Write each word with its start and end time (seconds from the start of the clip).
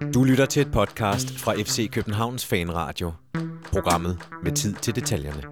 Du 0.00 0.24
lytter 0.24 0.46
til 0.46 0.62
et 0.62 0.72
podcast 0.72 1.38
fra 1.38 1.54
FC 1.54 1.90
Københavns 1.90 2.46
Fanradio. 2.46 3.12
Programmet 3.72 4.18
med 4.42 4.52
tid 4.52 4.74
til 4.74 4.94
detaljerne. 4.94 5.42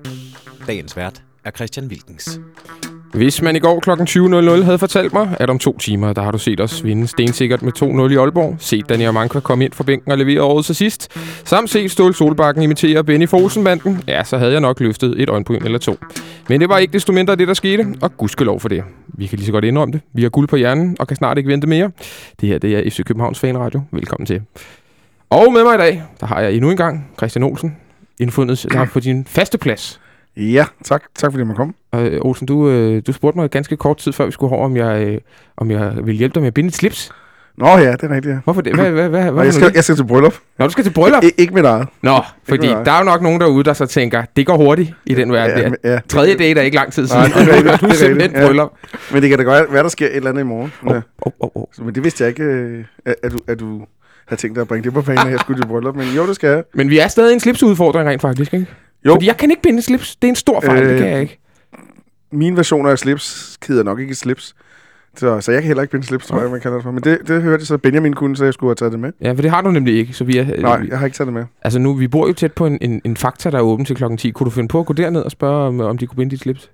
Dagens 0.66 0.96
vært 0.96 1.22
er 1.44 1.50
Christian 1.50 1.86
Wilkens. 1.86 2.40
Hvis 3.14 3.42
man 3.42 3.56
i 3.56 3.58
går 3.58 3.80
kl. 3.80 3.90
20.00 3.90 4.64
havde 4.64 4.78
fortalt 4.78 5.12
mig, 5.12 5.36
at 5.40 5.50
om 5.50 5.58
to 5.58 5.78
timer, 5.78 6.12
der 6.12 6.22
har 6.22 6.30
du 6.30 6.38
set 6.38 6.60
os 6.60 6.84
vinde 6.84 7.06
stensikkert 7.06 7.62
med 7.62 7.72
2-0 7.82 8.12
i 8.12 8.16
Aalborg, 8.16 8.56
set 8.58 8.88
Daniel 8.88 9.12
Manka 9.12 9.40
komme 9.40 9.64
ind 9.64 9.72
fra 9.72 9.84
bænken 9.84 10.12
og 10.12 10.18
levere 10.18 10.42
året 10.42 10.64
til 10.64 10.74
sidst, 10.74 11.18
samt 11.44 11.70
set 11.70 11.90
Ståle 11.90 12.14
Solbakken 12.14 12.62
imitere 12.62 13.04
Benny 13.04 13.28
Fosenbanden, 13.28 14.02
ja, 14.08 14.24
så 14.24 14.38
havde 14.38 14.52
jeg 14.52 14.60
nok 14.60 14.80
løftet 14.80 15.22
et 15.22 15.28
øjenbryn 15.28 15.64
eller 15.64 15.78
to. 15.78 15.98
Men 16.48 16.60
det 16.60 16.68
var 16.68 16.78
ikke 16.78 16.92
desto 16.92 17.12
mindre 17.12 17.36
det, 17.36 17.48
der 17.48 17.54
skete, 17.54 17.86
og 18.00 18.16
gudskelov 18.16 18.60
for 18.60 18.68
det. 18.68 18.84
Vi 19.06 19.26
kan 19.26 19.38
lige 19.38 19.46
så 19.46 19.52
godt 19.52 19.64
indrømme 19.64 19.92
det. 19.92 20.00
Vi 20.12 20.22
har 20.22 20.28
guld 20.28 20.48
på 20.48 20.56
hjernen 20.56 20.96
og 21.00 21.06
kan 21.06 21.16
snart 21.16 21.38
ikke 21.38 21.48
vente 21.48 21.66
mere. 21.66 21.90
Det 22.40 22.48
her 22.48 22.58
det 22.58 22.76
er 22.76 22.90
FC 22.90 23.04
Københavns 23.04 23.38
Fanradio. 23.38 23.82
Velkommen 23.90 24.26
til. 24.26 24.42
Og 25.30 25.52
med 25.52 25.64
mig 25.64 25.74
i 25.74 25.78
dag, 25.78 26.02
der 26.20 26.26
har 26.26 26.40
jeg 26.40 26.52
endnu 26.52 26.70
en 26.70 26.76
gang 26.76 27.10
Christian 27.18 27.42
Olsen, 27.42 27.76
indfundet 28.20 28.66
der 28.72 28.84
på 28.84 29.00
din 29.00 29.24
faste 29.24 29.58
plads. 29.58 30.00
Ja, 30.38 30.64
tak, 30.84 31.02
tak 31.14 31.32
fordi 31.32 31.44
man 31.44 31.56
kom. 31.56 31.74
Og 31.92 32.06
øh, 32.06 32.20
Olsen, 32.22 32.46
du, 32.46 32.68
øh, 32.68 33.02
du 33.06 33.12
spurgte 33.12 33.38
mig 33.38 33.50
ganske 33.50 33.76
kort 33.76 33.96
tid 33.96 34.12
før 34.12 34.26
vi 34.26 34.32
skulle 34.32 34.54
over, 34.56 34.64
om 34.64 34.76
jeg, 34.76 35.02
øh, 35.06 35.18
om 35.56 35.70
jeg 35.70 35.92
ville 36.04 36.18
hjælpe 36.18 36.34
dig 36.34 36.42
med 36.42 36.46
at 36.46 36.54
binde 36.54 36.68
et 36.68 36.74
slips. 36.74 37.12
Nå 37.58 37.66
ja, 37.66 37.92
det 37.92 38.02
er 38.02 38.08
rigtigt, 38.14 38.34
ja. 38.34 38.38
Hvorfor 38.44 38.60
det? 38.60 38.74
Hvad, 38.74 38.90
hvad, 38.90 39.08
hvad, 39.08 39.30
hvad 39.32 39.44
jeg, 39.44 39.54
skal, 39.54 39.70
jeg 39.74 39.84
skal 39.84 39.96
til 39.96 40.06
bryllup. 40.06 40.34
Nå, 40.58 40.64
du 40.64 40.70
skal 40.70 40.84
til 40.84 40.90
bryllup? 40.90 41.24
I, 41.24 41.30
ikke 41.38 41.54
mit 41.54 41.64
eget. 41.64 41.88
Nå, 42.02 42.20
fordi 42.48 42.68
med 42.68 42.76
dig. 42.76 42.86
der 42.86 42.92
er 42.92 42.98
jo 42.98 43.04
nok 43.04 43.22
nogen 43.22 43.40
derude, 43.40 43.64
der 43.64 43.72
så 43.72 43.86
tænker, 43.86 44.22
det 44.36 44.46
går 44.46 44.56
hurtigt 44.56 44.92
i 45.06 45.14
den 45.14 45.32
verden 45.32 45.58
Ja, 45.58 45.68
der. 45.68 45.92
ja. 45.92 46.00
Tredje 46.08 46.34
date 46.34 46.60
er 46.60 46.64
ikke 46.64 46.76
lang 46.76 46.92
tid 46.92 47.06
siden, 47.06 47.22
Nej, 47.30 47.44
det 47.44 47.52
er 47.52 47.56
rigtigt, 47.56 47.80
du 47.80 47.86
er 47.86 47.92
simpelthen 47.92 48.32
ja. 48.36 48.46
bryllup. 48.46 48.70
Men 49.12 49.22
det 49.22 49.28
kan 49.30 49.38
da 49.38 49.44
godt 49.44 49.72
være, 49.72 49.82
der 49.82 49.88
sker 49.88 50.06
et 50.06 50.16
eller 50.16 50.30
andet 50.30 50.42
i 50.42 50.44
morgen. 50.44 50.72
Ja. 50.86 50.94
åh, 51.26 51.32
åh, 51.40 51.50
åh. 51.54 51.64
Så, 51.72 51.82
men 51.82 51.94
det 51.94 52.04
vidste 52.04 52.24
jeg 52.24 52.28
ikke, 52.28 52.44
at, 53.22 53.32
du, 53.32 53.38
at 53.48 53.60
du 53.60 53.80
havde 54.28 54.40
tænkt 54.40 54.54
dig 54.54 54.60
at 54.62 54.68
bringe 54.68 54.84
det 54.84 54.92
på 54.92 55.02
banen, 55.02 55.26
at 55.26 55.30
jeg 55.32 55.40
skulle 55.40 55.62
til 55.62 55.68
bryllup. 55.68 55.96
Men 55.96 56.06
jo, 56.16 56.26
det 56.26 56.34
skal 56.34 56.50
jeg. 56.50 56.62
Men 56.74 56.90
vi 56.90 56.98
er 56.98 57.08
stadig 57.08 57.34
en 57.34 57.40
slipsudfordring 57.40 58.08
rent 58.08 58.22
faktisk, 58.22 58.54
ikke? 58.54 58.66
Jo. 59.06 59.12
Fordi 59.12 59.26
jeg 59.26 59.36
kan 59.36 59.50
ikke 59.50 59.62
binde 59.62 59.82
slips. 59.82 60.16
Det 60.16 60.28
er 60.28 60.32
en 60.32 60.36
stor 60.36 60.60
fejl, 60.60 60.82
øh, 60.82 60.88
det 60.88 60.94
Øh, 60.94 60.98
kan 61.00 61.08
jeg 61.08 61.20
ikke. 61.20 61.38
Mine 62.32 62.56
versioner 62.56 62.90
af 62.90 62.98
slips 62.98 63.58
kider 63.62 63.82
nok 63.82 64.00
ikke 64.00 64.14
slips. 64.14 64.54
Så, 65.16 65.40
så 65.40 65.52
jeg 65.52 65.62
kan 65.62 65.66
heller 65.66 65.82
ikke 65.82 65.92
binde 65.92 66.06
slips, 66.06 66.26
tror 66.26 66.40
jeg, 66.40 66.50
man 66.50 66.60
kalder 66.60 66.76
det 66.76 66.82
for. 66.84 66.90
Men 66.90 67.02
det, 67.04 67.18
det 67.28 67.42
hørte 67.42 67.60
jeg 67.60 67.66
så 67.66 67.78
Benjamin 67.78 68.14
kunne, 68.14 68.36
så 68.36 68.44
jeg 68.44 68.54
skulle 68.54 68.68
have 68.70 68.74
taget 68.74 68.92
det 68.92 69.00
med. 69.00 69.12
Ja, 69.20 69.32
for 69.32 69.42
det 69.42 69.50
har 69.50 69.60
du 69.62 69.70
nemlig 69.70 69.98
ikke. 69.98 70.12
Så 70.12 70.24
vi 70.24 70.38
er, 70.38 70.60
Nej, 70.60 70.78
vi, 70.78 70.88
jeg 70.88 70.98
har 70.98 71.06
ikke 71.06 71.16
taget 71.16 71.26
det 71.26 71.34
med. 71.34 71.44
altså 71.62 71.78
nu, 71.78 71.94
vi 71.94 72.08
bor 72.08 72.26
jo 72.26 72.32
tæt 72.32 72.52
på 72.52 72.66
en, 72.66 72.78
en, 72.80 73.00
en 73.04 73.16
fakta, 73.16 73.50
der 73.50 73.58
er 73.58 73.62
åben 73.62 73.84
til 73.86 73.96
klokken 73.96 74.18
10. 74.18 74.30
Kunne 74.30 74.44
du 74.44 74.50
finde 74.50 74.68
på 74.68 74.80
at 74.80 74.86
gå 74.86 74.92
derned 74.92 75.20
og 75.22 75.30
spørge, 75.30 75.66
om, 75.66 75.80
om 75.80 75.98
de 75.98 76.06
kunne 76.06 76.16
binde 76.16 76.30
dit 76.30 76.40
slips? 76.40 76.70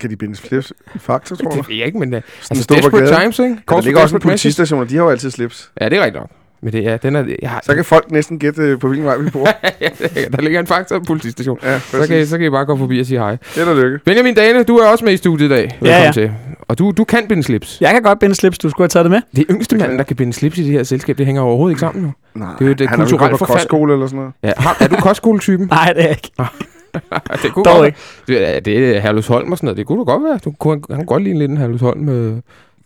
Kan 0.00 0.10
de 0.10 0.16
binde 0.16 0.36
slips 0.36 0.72
Fakta, 0.96 1.34
tror 1.34 1.50
du? 1.50 1.56
Det 1.56 1.68
ved 1.68 1.76
jeg 1.76 1.86
ikke, 1.86 1.98
men 1.98 2.14
uh, 2.14 2.20
altså, 2.50 2.66
Desperate 2.74 2.96
gaden. 3.06 3.20
Times, 3.20 3.38
ikke? 3.38 3.56
Der 3.68 3.80
ligger 3.80 4.00
også 4.00 4.16
en 4.16 4.22
politistation, 4.22 4.80
og 4.80 4.90
de 4.90 4.96
har 4.96 5.02
jo 5.04 5.10
altid 5.10 5.30
slips. 5.30 5.72
Ja, 5.80 5.88
det 5.88 5.98
er 5.98 6.04
rigtigt 6.04 6.20
nok. 6.20 6.30
Men 6.66 6.72
det, 6.72 6.82
ja, 6.82 6.96
den 6.96 7.16
er, 7.16 7.24
jeg 7.42 7.50
har, 7.50 7.60
Så 7.64 7.74
kan 7.74 7.84
folk 7.84 8.10
næsten 8.10 8.38
gætte, 8.38 8.62
øh, 8.62 8.78
på 8.78 8.88
hvilken 8.88 9.06
vej 9.06 9.16
vi 9.16 9.30
bor. 9.30 9.48
ja, 9.80 9.88
der 10.32 10.42
ligger 10.42 10.60
en 10.60 10.66
fakta 10.66 10.98
på 10.98 11.04
politistation. 11.04 11.58
Ja, 11.62 11.78
Så 11.78 12.06
kan, 12.08 12.20
I- 12.20 12.26
så 12.26 12.38
kan 12.38 12.46
I 12.46 12.50
bare 12.50 12.64
gå 12.64 12.76
forbi 12.76 13.00
og 13.00 13.06
sige 13.06 13.18
hej. 13.18 13.36
Held 13.56 13.68
og 13.68 13.76
lykke. 13.76 13.98
Benjamin 14.04 14.34
Dane, 14.34 14.62
du 14.62 14.76
er 14.76 14.88
også 14.88 15.04
med 15.04 15.12
i 15.12 15.16
studiet 15.16 15.46
i 15.46 15.50
dag. 15.50 15.62
Velkommen 15.62 15.86
Ja, 15.86 16.04
ja. 16.04 16.12
til. 16.12 16.32
Og 16.68 16.78
du, 16.78 16.90
du 16.96 17.04
kan 17.04 17.26
binde 17.28 17.42
slips. 17.42 17.78
Jeg 17.80 17.90
kan 17.92 18.02
godt 18.02 18.18
binde 18.18 18.34
slips, 18.34 18.58
du 18.58 18.70
skulle 18.70 18.84
have 18.84 18.88
taget 18.88 19.04
det 19.04 19.10
med. 19.10 19.20
Det 19.36 19.40
er 19.40 19.54
yngste 19.54 19.74
Det 19.76 19.80
kan 19.82 19.88
mand, 19.88 19.92
jeg. 19.92 19.98
der 19.98 20.04
kan 20.04 20.16
binde 20.16 20.32
slips 20.32 20.58
i 20.58 20.62
det 20.64 20.72
her 20.72 20.82
selskab. 20.82 21.18
Det 21.18 21.26
hænger 21.26 21.42
overhovedet 21.42 21.72
ikke 21.72 21.80
sammen 21.80 22.02
nu. 22.04 22.12
Nej, 22.34 22.48
Det 22.58 22.60
er 22.60 22.66
jo 22.66 22.72
et, 22.72 22.80
øh, 22.80 22.88
han 22.88 22.98
kulturelt 22.98 23.20
gået 23.20 23.30
på 23.30 23.36
forfald. 23.36 23.56
kostskole 23.58 23.92
eller 23.92 24.06
sådan 24.06 24.16
noget. 24.16 24.32
Ja, 24.42 24.52
har, 24.56 24.76
er 24.80 24.88
du 24.88 24.96
kostskoletypen? 24.96 25.66
Nej, 25.70 25.92
det 25.92 26.02
er 26.02 26.08
jeg 26.08 26.10
ikke. 26.10 26.30
det 27.42 27.52
kunne 27.52 27.64
Dog 27.64 27.76
godt 27.76 27.86
ikke. 27.86 27.98
være. 28.28 28.38
Det 28.38 28.56
er, 28.56 28.60
det 28.60 28.96
er 28.96 29.00
Herlufsholm 29.00 29.52
og 29.52 29.58
sådan 29.58 29.66
noget. 29.66 29.76
Det 29.78 29.86
kunne 29.86 29.98
du 29.98 30.04
godt 30.04 30.22
være. 30.24 30.38
Du 30.44 30.50
kunne, 30.50 30.72
han 30.90 30.96
kunne 30.96 31.06
godt 31.06 31.22
lide 31.22 31.38
lidt 31.38 31.50
en 31.50 31.56
Herlufsholm 31.56 32.08
øh, 32.08 32.36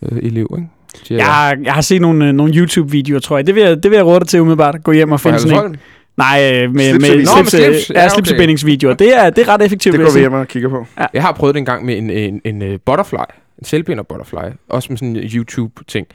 øh, 0.02 0.18
elev, 0.22 0.48
ikke? 0.58 0.68
Siger 1.02 1.18
Jeg 1.18 1.26
har, 1.26 1.56
jeg 1.62 1.72
har 1.72 1.80
set 1.80 2.00
nogle, 2.00 2.26
øh, 2.28 2.32
nogle 2.32 2.54
YouTube-videoer, 2.54 3.20
tror 3.20 3.38
jeg. 3.38 3.46
Det 3.46 3.54
vil 3.54 3.62
jeg, 3.62 3.82
det 3.82 3.90
vil 3.90 3.96
jeg 3.96 4.06
råde 4.06 4.20
dig 4.20 4.28
til 4.28 4.40
umiddelbart. 4.40 4.76
Gå 4.84 4.92
hjem 4.92 5.12
og 5.12 5.20
finde 5.20 5.38
sådan 5.38 5.66
en. 5.66 5.76
Nej, 6.16 6.52
øh, 6.54 6.74
med, 6.74 6.92
med. 6.92 7.00
Nå, 7.00 7.16
med 7.16 7.26
slips, 7.26 7.54
øh, 7.54 7.60
slips. 7.60 7.90
Ja, 7.90 8.00
ja, 8.00 8.06
okay. 8.06 8.14
slipsebindingsvideoer. 8.14 8.94
Det 8.94 9.16
er, 9.18 9.30
det 9.30 9.48
er 9.48 9.48
ret 9.48 9.62
effektivt. 9.62 9.92
Det 9.92 10.04
går 10.04 10.12
vi 10.12 10.20
hjem 10.20 10.32
og 10.32 10.48
kigger 10.48 10.68
på. 10.68 10.86
Jeg 11.14 11.22
har 11.22 11.32
prøvet 11.32 11.54
det 11.54 11.58
en 11.58 11.64
gang 11.64 11.84
med 11.84 11.98
en, 11.98 12.10
en, 12.10 12.40
en, 12.44 12.62
en 12.62 12.78
butterfly. 12.86 13.16
En 13.58 13.64
selvbinder 13.64 14.02
butterfly. 14.02 14.50
Også 14.68 14.86
med 14.90 14.98
sådan 14.98 15.16
en 15.16 15.30
YouTube-ting. 15.34 16.06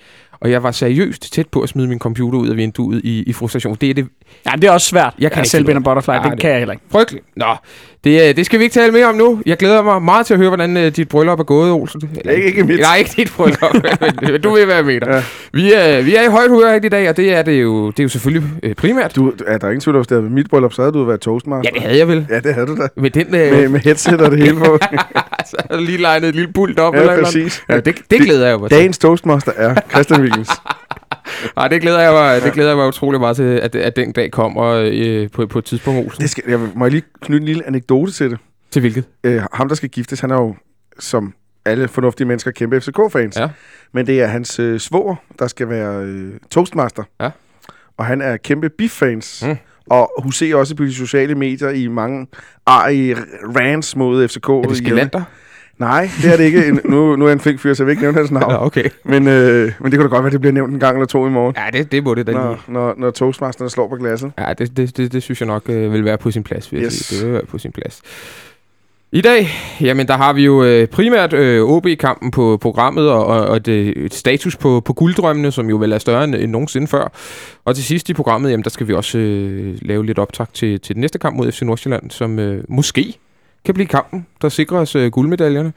Og 0.41 0.51
jeg 0.51 0.63
var 0.63 0.72
seriøst 0.72 1.34
tæt 1.34 1.47
på 1.51 1.62
at 1.62 1.69
smide 1.69 1.88
min 1.88 2.00
computer 2.00 2.40
ud 2.40 2.50
af 2.50 2.57
vinduet 2.57 3.01
i, 3.03 3.23
i 3.23 3.34
frustration. 3.34 3.78
Det 3.81 3.90
er 3.90 3.94
det 3.94 4.07
Ja, 4.46 4.51
det 4.56 4.63
er 4.63 4.72
også 4.72 4.88
svært. 4.88 5.13
Jeg 5.19 5.31
kan 5.31 5.40
ikke 5.41 5.50
selv 5.50 5.69
af 5.69 5.84
butterfly. 5.84 6.12
Nej, 6.12 6.23
det, 6.23 6.31
det- 6.31 6.40
kan 6.40 6.50
jeg 6.50 6.57
heller 6.59 6.73
ikke. 6.73 6.85
frygteligt. 6.91 7.25
Nå, 7.35 7.46
det, 8.03 8.29
øh, 8.29 8.35
det 8.35 8.46
skal 8.46 8.59
vi 8.59 8.63
ikke 8.63 8.73
tale 8.73 8.91
mere 8.91 9.06
om 9.06 9.16
nu. 9.16 9.41
Jeg 9.46 9.57
glæder 9.57 9.81
mig 9.84 10.01
meget 10.01 10.25
til 10.25 10.34
at 10.34 10.38
høre, 10.38 10.50
hvordan 10.50 10.78
øh, 10.78 10.91
dit 10.96 11.07
bryllup 11.09 11.40
er 11.40 11.44
gået, 11.44 11.72
Olsen. 11.72 12.01
Eller, 12.19 12.31
Ikke- 12.34 12.47
ikke 12.47 12.63
mit. 12.63 12.79
Nej, 12.79 12.97
ikke 12.97 13.12
dit 13.18 13.31
bryllup. 13.38 13.62
men 14.31 14.41
du 14.41 14.56
vil 14.56 14.68
være 14.68 14.84
med 14.84 15.00
dig. 15.01 15.07
Ja. 15.07 15.22
Vi, 15.53 15.73
er, 15.73 16.01
vi 16.01 16.16
er 16.16 16.22
i 16.23 16.28
højt 16.28 16.50
humør 16.50 16.73
i 16.73 16.79
dag, 16.90 17.09
og 17.09 17.17
det 17.17 17.34
er, 17.34 17.41
det 17.41 17.62
jo, 17.62 17.88
det 17.91 18.00
er 18.00 18.03
jo 18.03 18.09
selvfølgelig 18.09 18.50
øh, 18.63 18.75
primært. 18.75 19.16
Du, 19.16 19.34
er 19.47 19.57
der 19.57 19.67
ingen 19.67 19.81
tvivl 19.81 19.96
om, 19.96 20.00
at 20.02 20.09
det 20.09 20.16
havde 20.16 20.23
været 20.23 20.34
mit 20.34 20.50
bryllup, 20.50 20.73
så 20.73 20.81
havde 20.81 20.94
du 20.94 21.03
været 21.03 21.19
toastmaster. 21.22 21.72
Ja, 21.73 21.79
det 21.79 21.81
havde 21.88 21.97
jeg 22.00 22.07
vel. 22.07 22.25
Ja, 22.29 22.40
det 22.40 22.53
havde 22.53 22.67
du 22.67 22.75
da. 22.75 22.88
Med 22.97 23.09
den, 23.09 23.25
øh, 23.35 23.52
Med, 23.52 23.69
med 23.69 23.79
headset 23.79 24.22
og 24.22 24.31
det 24.31 24.40
hele 24.40 24.56
på. 24.56 24.78
altså, 25.40 25.56
lige 25.79 25.97
legnet 25.97 26.29
et 26.29 26.35
lille 26.35 26.53
pult 26.53 26.79
op. 26.79 26.94
eller 26.94 27.06
ja, 27.06 27.12
eller 27.13 27.25
præcis. 27.25 27.63
andet. 27.69 27.85
Ja, 27.88 27.91
det, 27.91 28.02
det 28.12 28.19
glæder 28.19 28.47
jeg 28.47 28.59
mig 28.59 28.69
til. 28.69 28.78
Dagens 28.78 28.97
toastmaster 28.97 29.52
er 29.56 29.75
Christian 29.91 30.25
Wilkins. 30.25 30.50
Ej, 31.58 31.68
det 31.68 31.81
glæder 31.81 32.00
jeg 32.00 32.13
mig, 32.13 32.41
det 32.41 32.53
glæder 32.53 32.69
jeg 32.69 32.78
mig 32.78 32.88
utrolig 32.88 33.19
meget 33.19 33.36
til, 33.36 33.44
at, 33.44 33.75
at 33.75 33.96
den 33.96 34.12
dag 34.12 34.31
kommer 34.31 34.63
øh, 34.91 35.30
på, 35.31 35.46
på 35.47 35.59
et 35.59 35.66
tidspunkt, 35.66 36.06
Olsen. 36.06 36.22
Det 36.22 36.30
skal, 36.30 36.44
jeg, 36.47 36.59
må 36.75 36.86
jeg 36.86 36.91
lige 36.91 37.03
knytte 37.22 37.41
en 37.41 37.46
lille 37.46 37.68
anekdote 37.68 38.12
til 38.12 38.31
det? 38.31 38.40
Til 38.72 38.80
hvilket? 38.80 39.03
Øh, 39.24 39.41
ham, 39.53 39.68
der 39.68 39.75
skal 39.75 39.90
giftes, 39.90 40.19
han 40.19 40.31
er 40.31 40.35
jo, 40.35 40.56
som 41.00 41.34
alle 41.66 41.88
fornuftige 41.88 42.28
mennesker, 42.28 42.52
kæmpe 42.52 42.81
FCK-fans. 42.81 43.38
Ja. 43.38 43.50
Men 43.94 44.08
det 44.08 44.22
er 44.22 44.28
hans 44.28 44.59
øh, 44.59 44.80
svoger, 44.80 45.16
der 45.40 45.47
skal 45.47 45.69
være 45.69 46.03
øh, 46.03 46.34
toastmaster. 46.52 47.03
Ja. 47.22 47.30
Og 47.97 48.06
han 48.06 48.22
er 48.22 48.38
kæmpe 48.38 48.69
beef-fans. 48.69 49.44
Mm. 49.47 49.58
Og 49.90 50.12
huserer 50.24 50.56
også 50.56 50.75
på 50.75 50.84
de 50.84 50.94
sociale 50.94 51.35
medier 51.35 51.69
i 51.69 51.88
mange 51.88 52.28
arige 52.66 53.18
rants 53.58 53.96
mod 53.96 54.28
FCK. 54.28 54.50
Er 54.50 54.62
det 54.62 54.78
Skelander? 54.78 55.24
Nej, 55.78 56.09
det 56.22 56.34
er 56.34 56.38
det 56.38 56.44
ikke. 56.44 56.68
En, 56.68 56.80
nu, 56.86 57.16
nu 57.16 57.25
er 57.25 57.30
jeg 57.30 57.34
en 57.34 57.40
flink 57.40 57.59
fyr, 57.59 57.74
så 57.74 57.84
jeg 57.84 57.88
vil 57.88 57.91
ikke 57.91 58.03
nævne 58.03 58.18
hans 58.18 58.31
navn. 58.31 58.52
Ja, 58.52 58.66
okay. 58.66 58.90
Men, 59.06 59.28
øh, 59.28 59.72
men 59.80 59.91
det 59.91 60.00
kunne 60.00 60.09
da 60.09 60.16
godt 60.16 60.24
være, 60.24 60.31
det 60.31 60.40
bliver 60.41 60.53
nævnt 60.53 60.74
en 60.74 60.80
gang 60.80 60.97
eller 60.97 61.06
to 61.08 61.28
i 61.28 61.30
morgen. 61.30 61.56
Ja, 61.58 61.78
det, 61.78 61.91
det 61.91 62.03
må 62.03 62.13
det 62.16 62.28
da. 62.28 62.31
Når, 62.31 62.59
når, 62.68 62.94
når 62.97 63.12
toastmasterne 63.12 63.69
slår 63.69 63.88
på 63.88 63.96
glasset. 63.96 64.31
Ja, 64.38 64.53
det, 64.53 64.78
det, 64.78 64.97
det, 64.97 65.12
det 65.14 65.24
synes 65.24 65.41
jeg 65.41 65.47
nok 65.47 65.64
øh, 65.69 65.94
vil 65.94 66.06
være 66.06 66.18
på 66.18 66.31
sin 66.31 66.44
plads, 66.44 66.72
vil 66.72 66.81
Yes. 66.84 66.94
sige. 66.94 67.19
Det 67.19 67.28
vil 67.28 67.34
være 67.34 67.46
på 67.46 67.58
sin 67.58 67.72
plads. 67.72 68.02
I 69.12 69.22
dag, 69.22 69.47
jamen 69.81 70.08
der 70.08 70.18
har 70.18 70.34
vi 70.34 70.46
jo 70.46 70.64
øh, 70.64 70.88
primært 70.88 71.34
øh, 71.34 71.62
OB-kampen 71.64 72.31
på 72.31 72.58
programmet, 72.62 73.09
og, 73.09 73.25
og, 73.25 73.46
og 73.47 73.66
det, 73.66 73.94
et 73.97 74.14
status 74.14 74.56
på, 74.58 74.81
på 74.85 74.94
gulddrømmene, 74.94 75.52
som 75.52 75.69
jo 75.69 75.78
vel 75.78 75.91
er 75.91 75.97
større 75.97 76.24
end, 76.24 76.35
end 76.35 76.52
nogensinde 76.52 76.88
før. 76.88 77.12
Og 77.66 77.75
til 77.75 77.84
sidst 77.84 78.09
i 78.09 78.14
programmet, 78.14 78.52
jamen 78.52 78.64
der 78.64 78.69
skal 78.69 78.88
vi 78.88 78.94
også 78.94 79.18
øh, 79.18 79.75
lave 79.81 80.06
lidt 80.06 80.19
optag 80.19 80.46
til, 80.53 80.80
til 80.80 80.96
den 80.96 81.02
næste 81.02 81.19
kamp 81.19 81.35
mod 81.38 81.52
FC 81.52 81.62
Nordsjælland, 81.62 82.12
som 82.12 82.40
øh, 82.40 82.64
måske 82.69 83.18
kan 83.66 83.74
blive 83.74 83.88
kampen, 83.88 84.26
der 84.42 84.50
sikrer 84.50 84.78
os 84.78 84.96
øh, 84.96 85.12
guldmedaljerne. 85.12 85.74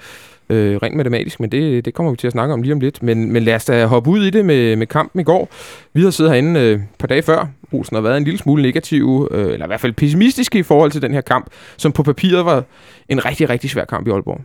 Øh, 0.50 0.76
rent 0.76 0.96
matematisk, 0.96 1.40
men 1.40 1.52
det, 1.52 1.84
det 1.84 1.94
kommer 1.94 2.12
vi 2.12 2.16
til 2.16 2.26
at 2.26 2.32
snakke 2.32 2.54
om 2.54 2.62
lige 2.62 2.72
om 2.72 2.80
lidt. 2.80 3.02
Men, 3.02 3.32
men 3.32 3.42
lad 3.42 3.54
os 3.54 3.64
da 3.64 3.86
hoppe 3.86 4.10
ud 4.10 4.24
i 4.24 4.30
det 4.30 4.44
med, 4.44 4.76
med 4.76 4.86
kampen 4.86 5.20
i 5.20 5.24
går. 5.24 5.48
Vi 5.92 6.02
har 6.02 6.10
siddet 6.10 6.32
herinde 6.32 6.60
øh, 6.60 6.72
et 6.72 6.82
par 6.98 7.06
dage 7.06 7.22
før. 7.22 7.46
Olsen 7.72 7.94
har 7.94 8.02
været 8.02 8.16
en 8.16 8.24
lille 8.24 8.38
smule 8.38 8.62
negativ, 8.62 9.28
øh, 9.30 9.52
eller 9.52 9.66
i 9.66 9.68
hvert 9.68 9.80
fald 9.80 9.92
pessimistisk 9.92 10.54
i 10.54 10.62
forhold 10.62 10.90
til 10.90 11.02
den 11.02 11.12
her 11.12 11.20
kamp, 11.20 11.46
som 11.76 11.92
på 11.92 12.02
papiret 12.02 12.44
var 12.44 12.64
en 13.08 13.24
rigtig, 13.24 13.50
rigtig 13.50 13.70
svær 13.70 13.84
kamp 13.84 14.06
i 14.06 14.10
Aalborg. 14.10 14.40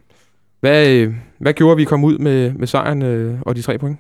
Hvad, 0.59 0.89
øh, 0.89 1.13
hvad 1.37 1.53
gjorde 1.53 1.77
vi 1.77 1.83
kom 1.83 2.03
ud 2.03 2.17
med, 2.17 2.53
med 2.53 2.67
sejren 2.67 3.01
øh, 3.01 3.41
og 3.41 3.55
de 3.55 3.61
tre 3.61 3.77
point? 3.77 3.99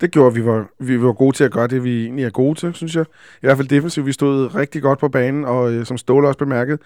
Det 0.00 0.10
gjorde, 0.10 0.26
at 0.26 0.34
vi 0.34 0.44
var, 0.44 0.66
vi 0.78 1.02
var 1.02 1.12
gode 1.12 1.36
til 1.36 1.44
at 1.44 1.50
gøre 1.50 1.66
det, 1.66 1.84
vi 1.84 2.04
egentlig 2.04 2.24
er 2.24 2.30
gode 2.30 2.58
til, 2.58 2.74
synes 2.74 2.96
jeg. 2.96 3.04
I 3.42 3.46
hvert 3.46 3.56
fald 3.56 3.68
defensivt. 3.68 4.06
Vi 4.06 4.12
stod 4.12 4.54
rigtig 4.54 4.82
godt 4.82 4.98
på 4.98 5.08
banen, 5.08 5.44
og 5.44 5.72
øh, 5.72 5.86
som 5.86 5.98
Ståle 5.98 6.28
også 6.28 6.38
bemærkede, 6.38 6.78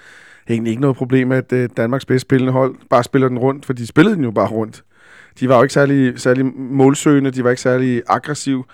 egentlig 0.49 0.71
ikke 0.71 0.81
noget 0.81 0.97
problem 0.97 1.32
at 1.32 1.53
øh, 1.53 1.69
Danmarks 1.77 2.05
bedst 2.05 2.22
spillende 2.22 2.53
hold 2.53 2.75
bare 2.91 3.05
spiller 3.05 3.28
den 3.28 3.38
rundt, 3.38 3.66
for 3.66 3.72
de 3.72 3.87
spillede 3.87 4.16
den 4.16 4.25
jo 4.25 4.31
bare 4.31 4.49
rundt. 4.49 4.84
De 5.41 5.49
var 5.49 5.56
jo 5.56 5.62
ikke 5.62 5.75
særlig, 5.75 6.21
særlig 6.21 6.47
målsøgende, 6.56 7.31
de 7.31 7.44
var 7.44 7.50
ikke 7.50 7.62
særlig 7.62 8.03
aggressiv. 8.09 8.65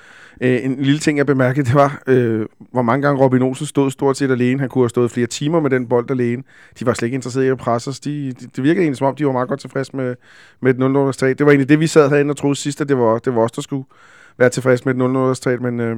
Øh, 0.41 0.65
en 0.65 0.77
lille 0.83 0.99
ting, 0.99 1.19
jeg 1.19 1.27
bemærkede, 1.27 1.67
det 1.67 1.75
var, 1.75 2.03
øh, 2.07 2.47
hvor 2.73 2.83
mange 2.83 3.03
gange 3.03 3.23
Robin 3.23 3.43
Olsen 3.43 3.67
stod 3.67 3.91
stort 3.91 4.17
set 4.17 4.31
alene. 4.31 4.61
Han 4.61 4.69
kunne 4.69 4.83
have 4.83 4.89
stået 4.89 5.11
flere 5.11 5.27
timer 5.27 5.61
med 5.61 5.71
den 5.71 5.87
bold 5.89 6.11
alene. 6.11 6.43
De 6.79 6.87
var 6.87 6.93
slet 6.93 7.07
ikke 7.07 7.15
interesserede 7.15 7.49
i 7.49 7.51
at 7.51 7.59
presse 7.59 7.91
os. 7.91 8.01
De, 8.01 8.33
de, 8.33 8.47
det 8.57 8.65
virkede 8.65 8.83
egentlig, 8.83 8.97
som 8.97 9.07
om 9.07 9.17
de 9.17 9.27
var 9.27 9.33
meget 9.33 9.49
godt 9.49 9.61
tilfredse 9.61 9.97
med, 9.97 10.15
med 10.61 10.71
et 10.71 10.79
0 10.79 10.91
0 10.91 11.13
Det 11.13 11.41
var 11.41 11.47
egentlig 11.47 11.69
det, 11.69 11.81
vi 11.81 11.87
sad 11.87 12.11
herinde 12.11 12.33
og 12.33 12.37
troede 12.37 12.57
sidst, 12.57 12.81
at 12.81 12.89
det 12.89 12.99
var, 12.99 13.19
det 13.19 13.35
var 13.35 13.43
os, 13.43 13.53
der 13.53 13.63
skulle 13.63 13.85
være 14.39 14.49
tilfredse 14.49 14.85
med 14.85 14.95
et 14.95 14.99
0 14.99 15.13
0 15.13 15.63
men 15.63 15.81
øh, 15.81 15.97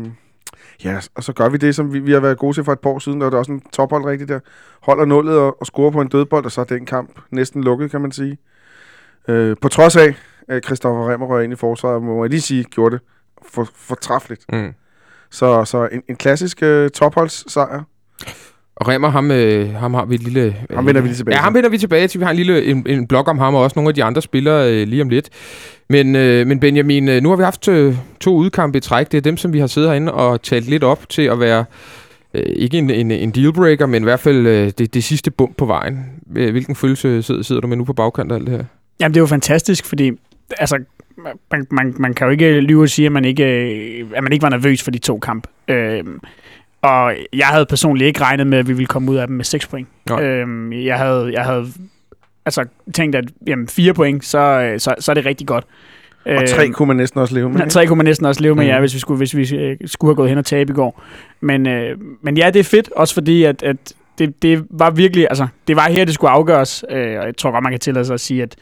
ja, 0.84 1.00
og 1.14 1.24
så 1.24 1.32
gør 1.32 1.48
vi 1.48 1.56
det, 1.56 1.74
som 1.74 1.92
vi, 1.92 1.98
vi 1.98 2.12
har 2.12 2.20
været 2.20 2.38
gode 2.38 2.56
til 2.56 2.64
for 2.64 2.72
et 2.72 2.80
par 2.80 2.90
år 2.90 2.98
siden, 2.98 3.22
og 3.22 3.30
der 3.30 3.36
er 3.36 3.38
også 3.38 3.52
en 3.52 3.62
tophold 3.72 4.04
rigtigt 4.04 4.28
der. 4.28 4.40
Holder 4.82 5.04
nullet 5.04 5.38
og, 5.38 5.60
og 5.60 5.66
scorer 5.66 5.90
på 5.90 6.00
en 6.00 6.08
dødbold, 6.08 6.44
og 6.44 6.52
så 6.52 6.60
er 6.60 6.64
den 6.64 6.86
kamp 6.86 7.20
næsten 7.30 7.64
lukket, 7.64 7.90
kan 7.90 8.00
man 8.00 8.12
sige. 8.12 8.38
Øh, 9.28 9.56
på 9.62 9.68
trods 9.68 9.96
af, 9.96 10.14
at 10.48 10.64
Christoffer 10.64 11.12
Remmer 11.12 11.26
røg 11.26 11.44
ind 11.44 11.52
i 11.52 11.56
forsvaret, 11.56 12.02
må 12.02 12.24
jeg 12.24 12.30
lige 12.30 12.40
sige, 12.40 12.64
gjorde 12.64 12.94
det 12.94 13.04
for, 13.46 13.68
fortræffeligt. 13.74 14.44
Mm. 14.52 14.74
Så, 15.30 15.64
så 15.64 15.88
en, 15.92 16.02
en 16.08 16.16
klassisk 16.16 16.62
øh, 16.62 16.90
topholdssejr. 16.90 17.82
Og 18.76 18.88
Remmer, 18.88 19.08
ham, 19.10 19.30
øh, 19.30 19.74
ham 19.74 19.94
har 19.94 20.04
vi 20.04 20.14
et 20.14 20.22
lille... 20.22 20.56
Ham 20.74 20.86
vender 20.86 21.00
vi 21.00 21.08
lige 21.08 21.16
tilbage 21.16 21.34
Ja, 21.34 21.38
til. 21.38 21.44
ham 21.44 21.54
vender 21.54 21.70
vi 21.70 21.78
tilbage 21.78 22.08
til. 22.08 22.20
Vi 22.20 22.24
har 22.24 22.30
en 22.30 22.36
lille 22.36 22.64
en, 22.64 22.86
en 22.88 23.06
blog 23.06 23.28
om 23.28 23.38
ham, 23.38 23.54
og 23.54 23.62
også 23.62 23.74
nogle 23.76 23.88
af 23.88 23.94
de 23.94 24.04
andre 24.04 24.22
spillere 24.22 24.72
øh, 24.72 24.88
lige 24.88 25.02
om 25.02 25.08
lidt. 25.08 25.28
Men, 25.88 26.16
øh, 26.16 26.46
men 26.46 26.60
Benjamin, 26.60 27.08
øh, 27.08 27.22
nu 27.22 27.28
har 27.28 27.36
vi 27.36 27.42
haft 27.42 27.68
øh, 27.68 27.94
to 28.20 28.34
udkampe 28.36 28.78
i 28.78 28.80
træk. 28.80 29.12
Det 29.12 29.18
er 29.18 29.22
dem, 29.22 29.36
som 29.36 29.52
vi 29.52 29.58
har 29.58 29.66
siddet 29.66 29.90
herinde 29.90 30.12
og 30.12 30.42
talt 30.42 30.68
lidt 30.68 30.84
op 30.84 31.08
til 31.08 31.22
at 31.22 31.40
være... 31.40 31.64
Øh, 32.34 32.42
ikke 32.46 32.78
en, 32.78 32.90
en, 32.90 33.10
en 33.10 33.30
dealbreaker, 33.30 33.86
men 33.86 34.02
i 34.02 34.04
hvert 34.04 34.20
fald 34.20 34.46
øh, 34.46 34.72
det, 34.78 34.94
det 34.94 35.04
sidste 35.04 35.30
bump 35.30 35.56
på 35.56 35.64
vejen. 35.66 35.98
Øh, 36.36 36.50
Hvilken 36.50 36.76
følelse 36.76 37.22
sidder, 37.22 37.42
sidder 37.42 37.60
du 37.60 37.66
med 37.66 37.76
nu 37.76 37.84
på 37.84 37.92
bagkant 37.92 38.32
af 38.32 38.36
alt 38.36 38.46
det 38.46 38.56
her? 38.56 38.64
Jamen, 39.00 39.14
det 39.14 39.18
er 39.18 39.22
jo 39.22 39.26
fantastisk, 39.26 39.86
fordi 39.86 40.10
altså, 40.58 40.78
man, 41.50 41.66
man, 41.70 41.94
man 41.98 42.14
kan 42.14 42.24
jo 42.26 42.30
ikke 42.30 42.60
lyve 42.60 42.82
og 42.82 42.88
sige, 42.88 43.06
at 43.06 43.12
man 43.12 43.24
ikke, 43.24 43.44
øh, 43.44 44.06
at 44.14 44.22
man 44.22 44.32
ikke 44.32 44.42
var 44.42 44.48
nervøs 44.48 44.82
for 44.82 44.90
de 44.90 44.98
to 44.98 45.18
kampe. 45.18 45.48
Øhm, 45.68 46.20
og 46.82 47.14
jeg 47.32 47.46
havde 47.46 47.66
personligt 47.66 48.06
ikke 48.08 48.20
regnet 48.20 48.46
med, 48.46 48.58
at 48.58 48.68
vi 48.68 48.72
ville 48.72 48.86
komme 48.86 49.10
ud 49.10 49.16
af 49.16 49.26
dem 49.26 49.36
med 49.36 49.44
6 49.44 49.66
point. 49.66 49.88
Nej. 50.10 50.22
Øhm, 50.22 50.72
jeg, 50.72 50.98
havde, 50.98 51.30
jeg 51.32 51.44
havde 51.44 51.66
altså, 52.44 52.64
tænkt, 52.94 53.16
at 53.16 53.24
jamen, 53.46 53.68
4 53.68 53.94
point, 53.94 54.24
så, 54.24 54.38
øh, 54.38 54.80
så, 54.80 54.94
så 54.98 55.12
er 55.12 55.14
det 55.14 55.26
rigtig 55.26 55.46
godt. 55.46 55.64
Og 56.26 56.48
tre 56.48 56.68
kunne 56.68 56.86
man 56.86 56.96
næsten 56.96 57.20
også 57.20 57.34
leve 57.34 57.50
med. 57.50 57.60
Ja, 57.60 57.68
tre 57.68 57.86
kunne 57.86 57.96
man 57.96 58.06
næsten 58.06 58.26
også 58.26 58.42
leve 58.42 58.54
med, 58.54 58.64
Mhm. 58.64 58.70
ja, 58.70 58.80
hvis 58.80 58.94
vi 58.94 58.98
skulle, 58.98 59.18
hvis 59.18 59.36
vi 59.36 59.56
øh, 59.56 59.76
skulle 59.86 60.08
have 60.10 60.16
gået 60.16 60.28
hen 60.28 60.38
og 60.38 60.44
tabe 60.44 60.72
i 60.72 60.74
går. 60.74 61.02
Men, 61.40 61.66
øh, 61.66 61.96
men 62.22 62.36
ja, 62.36 62.50
det 62.50 62.60
er 62.60 62.64
fedt, 62.64 62.90
også 62.96 63.14
fordi, 63.14 63.44
at, 63.44 63.62
at 63.62 63.76
det, 64.18 64.42
det 64.42 64.64
var 64.70 64.90
virkelig, 64.90 65.26
altså, 65.30 65.46
det 65.68 65.76
var 65.76 65.88
her, 65.90 66.04
det 66.04 66.14
skulle 66.14 66.30
afgøres, 66.30 66.84
øh, 66.90 67.18
og 67.20 67.26
jeg 67.26 67.36
tror 67.36 67.50
godt, 67.50 67.62
man 67.62 67.72
kan 67.72 67.80
tillade 67.80 68.04
sig 68.04 68.14
at 68.14 68.20
sige, 68.20 68.42
at 68.42 68.56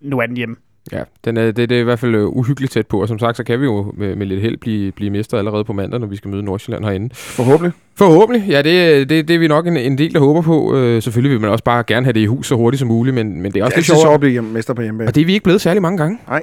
nu 0.00 0.18
er 0.18 0.26
den 0.26 0.36
hjemme. 0.36 0.56
Ja, 0.92 1.02
den 1.24 1.36
er, 1.36 1.44
det, 1.50 1.56
det 1.68 1.72
er 1.76 1.80
i 1.80 1.84
hvert 1.84 1.98
fald 1.98 2.14
øh, 2.14 2.26
uhyggeligt 2.26 2.72
tæt 2.72 2.86
på, 2.86 3.00
og 3.02 3.08
som 3.08 3.18
sagt, 3.18 3.36
så 3.36 3.44
kan 3.44 3.60
vi 3.60 3.64
jo 3.64 3.92
med, 3.96 4.16
med 4.16 4.26
lidt 4.26 4.40
held 4.40 4.56
blive, 4.56 4.92
blive 4.92 5.10
mester 5.10 5.38
allerede 5.38 5.64
på 5.64 5.72
mandag, 5.72 6.00
når 6.00 6.06
vi 6.06 6.16
skal 6.16 6.30
møde 6.30 6.42
Nordsjælland 6.42 6.84
herinde. 6.84 7.14
Forhåbentlig. 7.14 7.72
Forhåbentlig, 7.96 8.48
ja, 8.48 8.62
det, 8.62 9.08
det, 9.08 9.28
det 9.28 9.34
er 9.34 9.38
vi 9.38 9.48
nok 9.48 9.66
en, 9.66 9.76
en 9.76 9.98
del, 9.98 10.14
der 10.14 10.20
håber 10.20 10.42
på. 10.42 10.76
Øh, 10.76 11.02
selvfølgelig 11.02 11.30
vil 11.32 11.40
man 11.40 11.50
også 11.50 11.64
bare 11.64 11.84
gerne 11.86 12.06
have 12.06 12.12
det 12.12 12.20
i 12.20 12.26
hus 12.26 12.46
så 12.46 12.54
hurtigt 12.54 12.78
som 12.78 12.88
muligt, 12.88 13.14
men, 13.14 13.42
men 13.42 13.52
det 13.52 13.60
er 13.60 13.64
også 13.64 13.70
Det 13.70 13.74
er 13.74 13.78
lidt 13.78 13.86
sjovt 13.86 14.00
sjovt. 14.00 14.14
at 14.14 14.20
blive 14.20 14.42
mester 14.42 14.74
på 14.74 14.82
hjemmebane. 14.82 15.08
Og 15.10 15.14
det 15.14 15.20
er 15.20 15.24
vi 15.26 15.32
ikke 15.32 15.44
blevet 15.44 15.60
særlig 15.60 15.82
mange 15.82 15.98
gange. 15.98 16.18
Nej. 16.28 16.42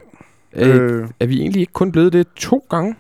Øh, 0.55 0.75
Øh, 0.75 1.07
er 1.19 1.25
vi 1.25 1.39
egentlig 1.39 1.59
ikke 1.59 1.73
kun 1.73 1.91
blevet 1.91 2.13
det 2.13 2.27
to 2.35 2.65
gange? 2.69 2.95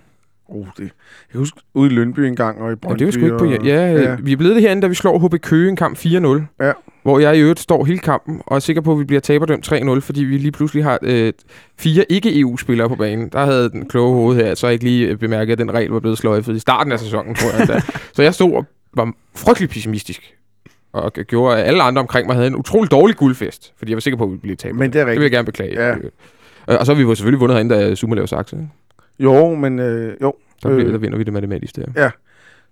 Oh, 0.47 0.65
det. 0.77 0.89
Jeg 1.33 1.39
husker 1.39 1.59
ude 1.73 1.91
i 1.91 1.93
Lønby 1.95 2.19
en 2.19 2.35
gang, 2.35 2.61
og 2.61 2.67
i 2.67 2.69
Ja, 2.69 2.75
Brøndby. 2.75 2.99
det 2.99 3.01
er 3.01 3.05
jo 3.05 3.11
sgu 3.11 3.25
ikke 3.25 3.37
på 3.37 3.45
og, 3.45 3.65
ja, 3.65 3.91
ja, 3.91 4.15
vi 4.23 4.31
er 4.31 4.37
blevet 4.37 4.55
det 4.55 4.61
herinde, 4.63 4.81
da 4.81 4.87
vi 4.87 4.95
slår 4.95 5.27
HB 5.27 5.41
Køge 5.41 5.69
en 5.69 5.75
kamp 5.75 5.97
4-0. 5.97 6.05
Ja. 6.65 6.71
Hvor 7.03 7.19
jeg 7.19 7.37
i 7.37 7.39
øvrigt 7.39 7.59
står 7.59 7.85
hele 7.85 7.99
kampen 7.99 8.41
og 8.47 8.55
er 8.55 8.59
sikker 8.59 8.81
på, 8.81 8.91
at 8.91 8.99
vi 8.99 9.03
bliver 9.03 9.19
taberdømt 9.19 9.71
3-0, 9.73 9.99
fordi 9.99 10.23
vi 10.23 10.37
lige 10.37 10.51
pludselig 10.51 10.83
har 10.83 10.99
øh, 11.01 11.33
fire 11.79 12.05
ikke-EU-spillere 12.11 12.89
på 12.89 12.95
banen. 12.95 13.29
Der 13.29 13.45
havde 13.45 13.69
den 13.69 13.89
kloge 13.89 14.13
hoved 14.15 14.35
her, 14.35 14.55
så 14.55 14.67
ikke 14.67 14.83
lige 14.83 15.07
øh, 15.07 15.17
bemærket, 15.17 15.51
at 15.51 15.57
den 15.57 15.73
regel 15.73 15.89
var 15.91 15.99
blevet 15.99 16.17
sløjfet 16.17 16.55
i 16.55 16.59
starten 16.59 16.91
af 16.91 16.99
sæsonen, 16.99 17.35
tror 17.35 17.51
jeg. 17.51 17.59
endda. 17.61 17.79
så 18.15 18.21
jeg 18.23 18.33
stod 18.33 18.53
og 18.53 18.65
var 18.93 19.11
frygtelig 19.35 19.69
pessimistisk. 19.69 20.33
Og 20.93 21.13
gjorde, 21.13 21.57
at 21.57 21.67
alle 21.67 21.83
andre 21.83 21.99
omkring 21.99 22.27
mig 22.27 22.35
havde 22.35 22.47
en 22.47 22.55
utrolig 22.55 22.91
dårlig 22.91 23.15
guldfest, 23.15 23.73
fordi 23.77 23.91
jeg 23.91 23.95
var 23.95 24.01
sikker 24.01 24.17
på, 24.17 24.23
at 24.23 24.27
vi 24.29 24.31
ville 24.31 24.41
blive 24.41 24.55
taber. 24.55 24.75
Men 24.79 24.93
det 24.93 25.01
er 25.01 25.05
Det 25.05 25.11
vil 25.11 25.13
jeg 25.13 25.21
rigtigt. 25.23 25.31
gerne 25.33 25.45
beklage. 25.45 25.81
Ja. 25.87 25.95
Øh, 25.95 26.79
Og 26.79 26.85
så 26.85 26.91
har 26.93 26.97
vi 26.97 27.01
jo 27.01 27.15
selvfølgelig 27.15 27.39
vundet 27.39 27.55
herinde, 27.55 27.75
da 27.75 27.95
Zuma 27.95 28.15
lavede 28.15 28.27
sakse. 28.29 28.55
ikke? 28.55 28.67
Jo, 29.19 29.55
men 29.55 29.79
øh, 29.79 30.17
jo. 30.21 30.33
Der, 30.63 30.69
bliver, 30.69 30.85
Øh. 30.87 30.91
der 30.93 30.97
vinder 30.97 31.17
vi 31.17 31.23
det 31.23 31.33
matematisk 31.33 31.75
der. 31.75 32.09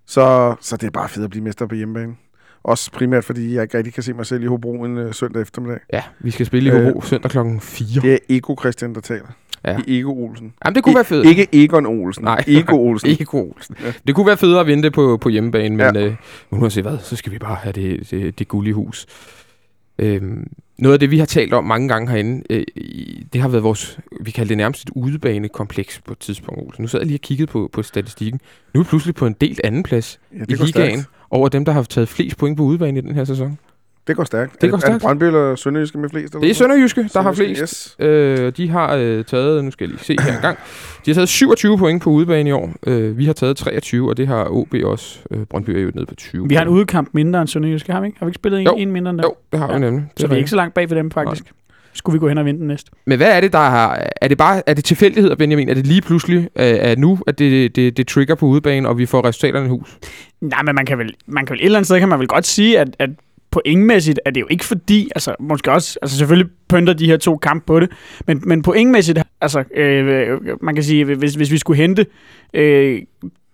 Så, 0.05 0.55
så 0.61 0.77
det 0.77 0.87
er 0.87 0.91
bare 0.91 1.09
fedt 1.09 1.23
at 1.23 1.29
blive 1.29 1.43
mester 1.43 1.65
på 1.67 1.75
hjemmebane. 1.75 2.15
Også 2.63 2.91
primært, 2.91 3.23
fordi 3.23 3.53
jeg 3.55 3.63
ikke 3.63 3.77
rigtig 3.77 3.93
kan 3.93 4.03
se 4.03 4.13
mig 4.13 4.25
selv 4.25 4.43
i 4.43 4.45
Hobro 4.45 4.83
en 4.83 4.97
øh, 4.97 5.13
søndag 5.13 5.41
eftermiddag. 5.41 5.79
Ja, 5.93 6.01
vi 6.19 6.31
skal 6.31 6.45
spille 6.45 6.69
i 6.69 6.73
Øh. 6.73 6.83
Hobro 6.85 7.01
søndag 7.01 7.31
klokken 7.31 7.59
4. 7.61 8.01
Det 8.01 8.13
er 8.13 8.17
Ego 8.29 8.55
Christian, 8.59 8.93
der 8.95 9.01
taler. 9.01 9.25
Ja. 9.65 9.77
I 9.87 9.99
Ego 9.99 10.11
Olsen. 10.25 10.53
Jamen, 10.65 10.75
det 10.75 10.83
kunne 10.83 10.93
I, 10.93 10.95
være 10.95 11.05
fedt. 11.05 11.27
Ikke 11.27 11.47
Egon 11.53 11.85
Olsen. 11.85 12.23
Nej. 12.23 12.43
Ego 12.47 12.75
Olsen. 12.89 13.09
Ikke 13.09 13.33
Olsen. 13.33 13.75
Ja. 13.83 13.93
Det 14.07 14.15
kunne 14.15 14.27
være 14.27 14.37
federe 14.37 14.59
at 14.59 14.67
vinde 14.67 14.83
det 14.83 14.93
på, 14.93 15.17
på 15.17 15.29
hjemmebane, 15.29 15.75
men 15.77 15.95
Ja. 15.95 16.01
ja. 16.01 16.07
øh, 16.07 16.15
uanset 16.51 16.83
hvad, 16.83 16.97
så 16.97 17.15
skal 17.15 17.31
vi 17.31 17.39
bare 17.39 17.55
have 17.55 17.73
det, 17.73 18.11
det, 18.11 18.39
det 18.39 18.47
guld 18.47 18.67
i 18.67 18.71
hus. 18.71 19.05
Øhm, 19.99 20.47
noget 20.77 20.93
af 20.93 20.99
det, 20.99 21.11
vi 21.11 21.17
har 21.19 21.25
talt 21.25 21.53
om 21.53 21.63
mange 21.63 21.87
gange 21.87 22.11
herinde, 22.11 22.43
øh, 22.49 22.63
det 23.33 23.41
har 23.41 23.47
været 23.47 23.63
vores, 23.63 23.99
vi 24.21 24.31
kalder 24.31 24.47
det 24.47 24.57
nærmest 24.57 24.83
et 24.83 24.89
udebanekompleks 24.95 26.01
på 26.05 26.11
et 26.11 26.19
tidspunkt. 26.19 26.61
Olsen. 26.61 26.81
Nu 26.83 26.87
sad 26.87 26.99
jeg 26.99 27.07
lige 27.07 27.17
og 27.17 27.21
kiggede 27.21 27.47
på, 27.47 27.69
på 27.73 27.83
statistikken. 27.83 28.41
Nu 28.73 28.79
er 28.79 28.83
vi 28.83 28.87
pludselig 28.87 29.15
på 29.15 29.25
en 29.27 29.35
delt 29.41 29.61
anden 29.63 29.83
plads 29.83 30.19
Ja, 30.31 30.37
i 30.37 30.53
ligaen 30.53 30.67
stærkt. 30.67 31.09
over 31.29 31.49
dem, 31.49 31.65
der 31.65 31.71
har 31.71 31.83
taget 31.83 32.09
flest 32.09 32.37
point 32.37 32.57
på 32.57 32.63
udebane 32.63 32.99
i 32.99 33.01
den 33.01 33.15
her 33.15 33.23
sæson. 33.23 33.57
Det 34.07 34.15
går 34.15 34.23
stærkt. 34.23 34.61
Det 34.61 34.67
Er 34.67 34.71
går 34.71 34.77
Er 34.77 34.79
stærkt. 34.79 34.93
det 34.93 35.01
Brøndby 35.01 35.23
eller 35.23 35.55
Sønderjyske 35.55 35.97
med 35.97 36.09
flest? 36.09 36.33
Det 36.33 36.49
er 36.49 36.53
Sønderjyske, 36.53 37.09
der 37.13 37.21
har 37.21 37.33
flest. 37.33 37.61
Yes. 37.61 37.95
Øh, 37.99 38.51
de 38.57 38.69
har 38.69 38.95
øh, 38.95 39.23
taget, 39.25 39.63
nu 39.65 39.71
skal 39.71 39.83
jeg 39.85 39.89
lige 39.89 40.03
se 40.03 40.15
her 40.23 40.35
en 40.35 40.41
gang, 40.41 40.57
de 41.05 41.11
har 41.11 41.15
taget 41.15 41.29
27 41.29 41.77
point 41.77 42.01
på 42.03 42.09
udebane 42.09 42.49
i 42.49 42.51
år. 42.51 42.73
Øh, 42.87 43.17
vi 43.17 43.25
har 43.25 43.33
taget 43.33 43.57
23, 43.57 44.09
og 44.09 44.17
det 44.17 44.27
har 44.27 44.47
OB 44.49 44.73
også. 44.83 45.19
Øh, 45.31 45.39
Brøndby 45.49 45.69
er 45.69 45.81
jo 45.81 45.91
nede 45.95 46.05
på 46.05 46.15
20. 46.15 46.49
Vi 46.49 46.55
har 46.55 46.61
en 46.61 46.67
udkamp 46.67 47.09
mindre 47.13 47.41
end 47.41 47.47
Sønderjyske, 47.47 47.91
har 47.93 48.01
vi 48.01 48.07
ikke? 48.07 48.19
Har 48.19 48.25
vi 48.25 48.29
ikke 48.29 48.35
spillet 48.35 48.59
en, 48.61 48.65
Jo. 48.67 48.73
en 48.77 48.91
mindre 48.91 49.09
end 49.09 49.17
dem? 49.17 49.23
Jo, 49.25 49.35
det 49.51 49.59
har 49.59 49.67
vi 49.67 49.73
Ja. 49.73 49.79
nemlig. 49.79 50.01
Det 50.13 50.19
Så 50.21 50.25
er 50.25 50.29
vi 50.29 50.33
er 50.33 50.37
ikke 50.37 50.49
så 50.49 50.55
langt 50.55 50.73
bag 50.73 50.87
for 50.89 50.95
dem, 50.95 51.11
faktisk. 51.11 51.43
Skulle 51.95 52.13
vi 52.13 52.19
gå 52.19 52.27
hen 52.27 52.37
og 52.37 52.45
vinde 52.45 52.59
den 52.59 52.67
næste? 52.67 52.91
Men 53.05 53.17
hvad 53.17 53.31
er 53.37 53.41
det, 53.41 53.53
der 53.53 53.59
har... 53.59 54.07
Er 54.21 54.27
det 54.27 54.37
bare 54.37 54.61
er 54.69 54.73
det 54.73 54.83
tilfældigheder, 54.85 55.35
Benjamin? 55.35 55.69
Er 55.69 55.73
det 55.73 55.87
lige 55.87 56.01
pludselig 56.01 56.37
øh, 56.39 56.47
at 56.79 56.99
nu, 56.99 57.19
at 57.27 57.39
det, 57.39 57.75
det, 57.75 57.97
det 57.97 58.07
trigger 58.07 58.35
på 58.35 58.45
udebane, 58.45 58.89
og 58.89 58.97
vi 58.97 59.05
får 59.05 59.25
resultaterne 59.25 59.65
i 59.65 59.69
hus? 59.69 59.97
Nej, 60.41 60.61
men 60.63 60.75
man 60.75 60.85
kan 60.85 60.97
vel, 60.97 61.13
man 61.27 61.45
kan 61.45 61.53
vel 61.53 61.59
et 61.61 61.65
eller 61.65 61.77
andet 61.79 61.87
sted 61.87 61.99
kan 61.99 62.09
man 62.09 62.19
vel 62.19 62.27
godt 62.27 62.45
sige, 62.47 62.79
at, 62.79 62.95
at 62.99 63.09
pointmæssigt 63.53 64.19
er 64.25 64.31
det 64.31 64.41
jo 64.41 64.47
ikke 64.49 64.65
fordi, 64.65 65.09
altså 65.15 65.35
måske 65.39 65.71
også, 65.71 65.99
altså 66.01 66.17
selvfølgelig 66.17 66.51
pynter 66.69 66.93
de 66.93 67.05
her 67.05 67.17
to 67.17 67.37
kampe 67.37 67.65
på 67.65 67.79
det, 67.79 67.89
men, 68.27 68.41
men 68.45 68.61
pointmæssigt, 68.61 69.19
altså 69.41 69.63
øh, 69.75 70.39
man 70.61 70.75
kan 70.75 70.83
sige, 70.83 71.05
hvis, 71.05 71.35
hvis 71.35 71.51
vi 71.51 71.57
skulle 71.57 71.77
hente 71.77 72.05
øh, 72.53 73.01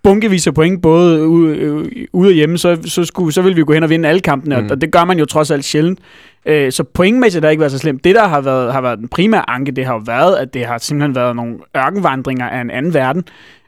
bunkevis 0.04 0.48
af 0.48 0.54
point, 0.54 0.82
både 0.82 1.28
ude, 1.28 1.58
øh, 1.58 1.86
ude 2.14 2.30
og 2.30 2.34
hjemme, 2.34 2.58
så, 2.58 2.78
så, 2.86 3.06
skulle, 3.06 3.34
så 3.34 3.42
ville 3.42 3.56
vi 3.56 3.64
gå 3.64 3.74
hen 3.74 3.84
og 3.84 3.90
vinde 3.90 4.10
alle 4.10 4.22
kampene, 4.22 4.62
mm. 4.62 4.68
Og 4.72 4.82
det 4.82 4.92
gør 4.92 5.06
man 5.06 5.20
jo 5.20 5.26
trods 5.26 5.52
alt 5.52 5.66
sjældent. 5.66 6.00
Øh, 6.46 6.72
så 6.72 6.84
pointmæssigt 6.84 7.44
har 7.44 7.48
det 7.48 7.54
ikke 7.54 7.62
været 7.62 7.72
så 7.72 7.78
slemt. 7.78 8.04
Det, 8.04 8.16
der 8.16 8.28
har 8.28 8.42
været, 8.42 8.74
har 8.74 8.82
været 8.82 9.00
den 9.00 9.08
primære 9.08 9.50
anke, 9.50 9.72
det 9.72 9.86
har 9.86 9.94
jo 9.94 10.02
været, 10.06 10.36
at 10.36 10.54
det 10.54 10.66
har 10.66 10.78
simpelthen 10.78 11.16
været 11.16 11.36
nogle 11.36 11.56
ørkenvandringer 11.78 12.50
af 12.50 12.62
en 12.62 12.72
anden 12.72 12.94
verden, 12.94 13.24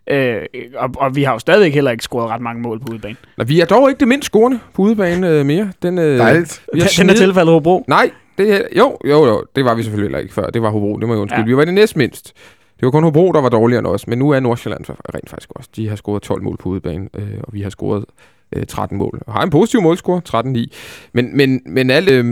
øh, 0.08 0.42
og, 0.76 0.90
og 0.98 1.16
vi 1.16 1.24
har 1.24 1.34
jo 1.34 1.40
stadigvæk 1.40 1.74
heller 1.74 1.92
ikke 1.92 2.04
scoret 2.04 2.30
ret 2.30 2.42
mange 2.42 2.62
mål 2.62 2.80
på 2.80 2.88
udebane. 2.92 3.16
Nå, 3.38 3.44
vi 3.44 3.60
er 3.60 3.66
dog 3.66 3.90
ikke 3.90 4.00
det 4.00 4.08
mindst 4.08 4.26
scorende 4.26 4.60
på 4.74 4.82
udebane 4.82 5.30
øh, 5.30 5.46
mere. 5.46 5.72
Den, 5.84 5.98
øh, 5.98 6.18
Dejligt. 6.18 6.62
Vi 6.74 6.80
har 6.80 6.92
Den 6.98 7.10
er 7.10 7.14
sned- 7.14 7.18
tilfældet 7.18 7.54
Hobro. 7.54 7.86
Nej, 7.88 8.12
det 8.38 8.64
jo, 8.78 8.98
jo, 9.06 9.26
jo, 9.26 9.44
det 9.56 9.66
var 9.66 9.76
vi 9.76 9.84
selvfølgelig 9.84 10.06
heller 10.08 10.20
ikke 10.20 10.34
før. 10.34 10.46
Det 10.50 10.62
var 10.62 10.70
Hobro, 10.70 10.98
det 11.00 11.08
må 11.08 11.14
jeg 11.14 11.22
undskylde. 11.22 11.42
Ja. 11.42 11.46
Vi 11.46 11.58
var 11.58 11.66
det 11.66 11.74
næstmindst. 11.74 12.34
Det 12.80 12.86
var 12.86 12.92
kun 12.92 13.04
Hobro, 13.04 13.32
der 13.32 13.42
var 13.42 13.50
dårligere 13.50 13.80
end 13.80 13.88
os, 13.88 14.08
men 14.08 14.20
nu 14.20 14.30
er 14.30 14.40
Nordsjælland 14.40 14.86
rent 15.16 15.30
faktisk 15.30 15.50
også. 15.56 15.70
De 15.76 15.90
har 15.90 15.96
scoret 15.96 16.22
12 16.22 16.44
mål 16.44 16.58
på 16.58 16.70
udebane, 16.70 17.10
øh, 17.18 17.28
og 17.44 17.54
vi 17.54 17.62
har 17.62 17.70
scoret 17.70 18.06
øh, 18.56 18.66
13 18.66 18.98
mål. 18.98 19.22
Og 19.28 19.34
har 19.34 19.42
en 19.44 19.50
positiv 19.50 19.82
målscore, 19.82 20.22
13-9. 20.30 20.42
Men, 21.14 21.38
men, 21.38 21.62
men 21.66 21.90
alt 21.90 22.10
øh, 22.12 22.26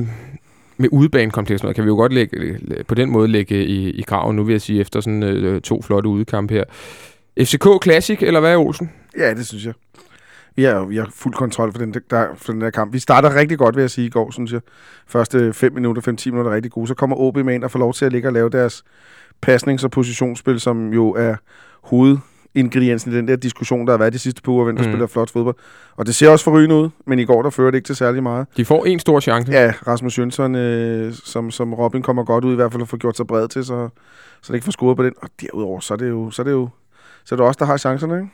med 0.77 0.89
udebanekompleks, 0.92 1.62
kan 1.62 1.83
vi 1.83 1.88
jo 1.88 1.95
godt 1.95 2.13
lægge, 2.13 2.57
på 2.88 2.95
den 2.95 3.10
måde 3.12 3.27
lægge 3.27 3.66
i, 3.66 3.89
i 3.89 4.01
graven, 4.01 4.36
nu 4.36 4.44
vil 4.44 4.54
jeg 4.54 4.62
sige, 4.62 4.81
efter 4.81 5.01
sådan 5.01 5.24
øh, 5.24 5.62
to 5.62 5.81
flotte 5.81 6.10
udekampe 6.10 6.54
her. 6.54 6.63
FCK 7.39 7.83
Classic, 7.83 8.18
eller 8.21 8.39
hvad, 8.39 8.56
Olsen? 8.56 8.91
Ja, 9.18 9.33
det 9.33 9.47
synes 9.47 9.65
jeg. 9.65 9.74
Vi 10.56 10.63
har, 10.63 10.86
vi 10.86 10.97
har 10.97 11.09
fuld 11.15 11.33
kontrol 11.33 11.71
for 11.71 11.80
den, 11.80 11.94
der, 12.09 12.28
for 12.35 12.52
den 12.52 12.61
der 12.61 12.69
kamp. 12.69 12.94
Vi 12.94 12.99
starter 12.99 13.35
rigtig 13.35 13.57
godt, 13.57 13.75
vil 13.75 13.81
jeg 13.81 13.90
sige, 13.90 14.07
i 14.07 14.09
går, 14.09 14.31
synes 14.31 14.52
jeg. 14.52 14.61
Første 15.07 15.54
5 15.54 15.73
minutter, 15.73 16.02
5-10 16.02 16.06
minutter 16.31 16.52
er 16.52 16.56
rigtig 16.56 16.71
gode. 16.71 16.87
Så 16.87 16.94
kommer 16.94 17.16
OB 17.19 17.37
med 17.37 17.54
ind 17.56 17.64
og 17.64 17.71
får 17.71 17.80
lov 17.80 17.94
til 17.94 18.06
at 18.06 18.11
ligge 18.11 18.28
og 18.28 18.33
lave 18.33 18.49
deres 18.49 18.83
pasnings- 19.47 19.83
og 19.83 19.92
positionsspil, 19.92 20.59
som 20.59 20.94
jo 20.94 21.09
er 21.11 21.35
hovedingrediensen 21.83 23.11
i 23.14 23.16
den 23.16 23.28
der 23.28 23.35
diskussion, 23.35 23.85
der 23.87 23.94
har 23.94 23.97
været 23.97 24.14
de 24.14 24.19
sidste 24.19 24.42
par 24.42 24.52
uger, 24.52 24.64
hvem 24.64 24.75
der 24.75 24.83
Mhm. 24.83 24.92
spiller 24.92 25.07
flot 25.07 25.30
fodbold. 25.31 25.56
Og 25.95 26.06
det 26.06 26.16
ser 26.16 26.30
også 26.30 26.44
forrygende 26.45 26.75
ud, 26.75 26.90
men 27.07 27.19
i 27.19 27.25
går 27.25 27.42
der 27.44 27.49
fører 27.49 27.71
det 27.71 27.78
ikke 27.78 27.87
til 27.87 27.95
særlig 27.95 28.23
meget. 28.23 28.47
De 28.57 28.66
får 28.66 28.85
en 28.85 28.99
stor 28.99 29.19
chance. 29.19 29.52
Ja, 29.52 29.73
Rasmus 29.87 30.19
Jønsson, 30.19 30.56
øh, 30.56 31.14
som, 31.14 31.52
som 31.52 31.73
Robin 31.73 32.02
kommer 32.02 32.23
godt 32.23 32.45
ud, 32.45 32.52
i 32.52 32.56
hvert 32.56 32.71
fald 32.71 32.81
at 32.81 32.87
få 32.90 32.97
gjort 32.97 33.18
sig 33.18 33.28
bred 33.28 33.47
til, 33.47 33.66
så, 33.66 33.90
så 34.42 34.47
det 34.47 34.54
ikke 34.54 34.66
får 34.66 34.71
scoret 34.71 34.97
på 34.97 35.04
den. 35.04 35.14
Og 35.21 35.30
derudover, 35.42 35.80
så 35.80 35.94
er 35.94 35.97
det 35.97 36.09
jo, 36.09 36.31
så 36.31 36.42
er 36.42 36.44
det 36.44 36.52
jo 36.52 36.69
så 37.26 37.35
er 37.35 37.38
det 37.38 37.45
os, 37.45 37.57
der 37.57 37.66
har 37.66 37.78
chancerne, 37.78 38.16
ikke? 38.16 38.28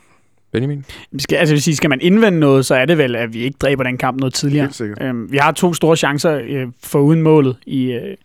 Benjamin? 0.51 0.85
Skal, 1.19 1.35
altså, 1.35 1.55
vil 1.55 1.61
sige, 1.61 1.75
skal 1.75 1.89
man 1.89 2.01
indvende 2.01 2.39
noget, 2.39 2.65
så 2.65 2.75
er 2.75 2.85
det 2.85 2.97
vel, 2.97 3.15
at 3.15 3.33
vi 3.33 3.39
ikke 3.39 3.57
dræber 3.61 3.83
den 3.83 3.97
kamp 3.97 4.19
noget 4.19 4.33
tidligere. 4.33 4.65
Helt 4.65 4.75
sikkert. 4.75 5.01
Øhm, 5.01 5.31
vi 5.31 5.37
har 5.37 5.51
to 5.51 5.73
store 5.73 5.97
chancer 5.97 6.41
øh, 6.43 6.67
for 6.83 6.99
uden 6.99 7.21
målet 7.21 7.57
i, 7.65 7.91
øh, 7.91 8.17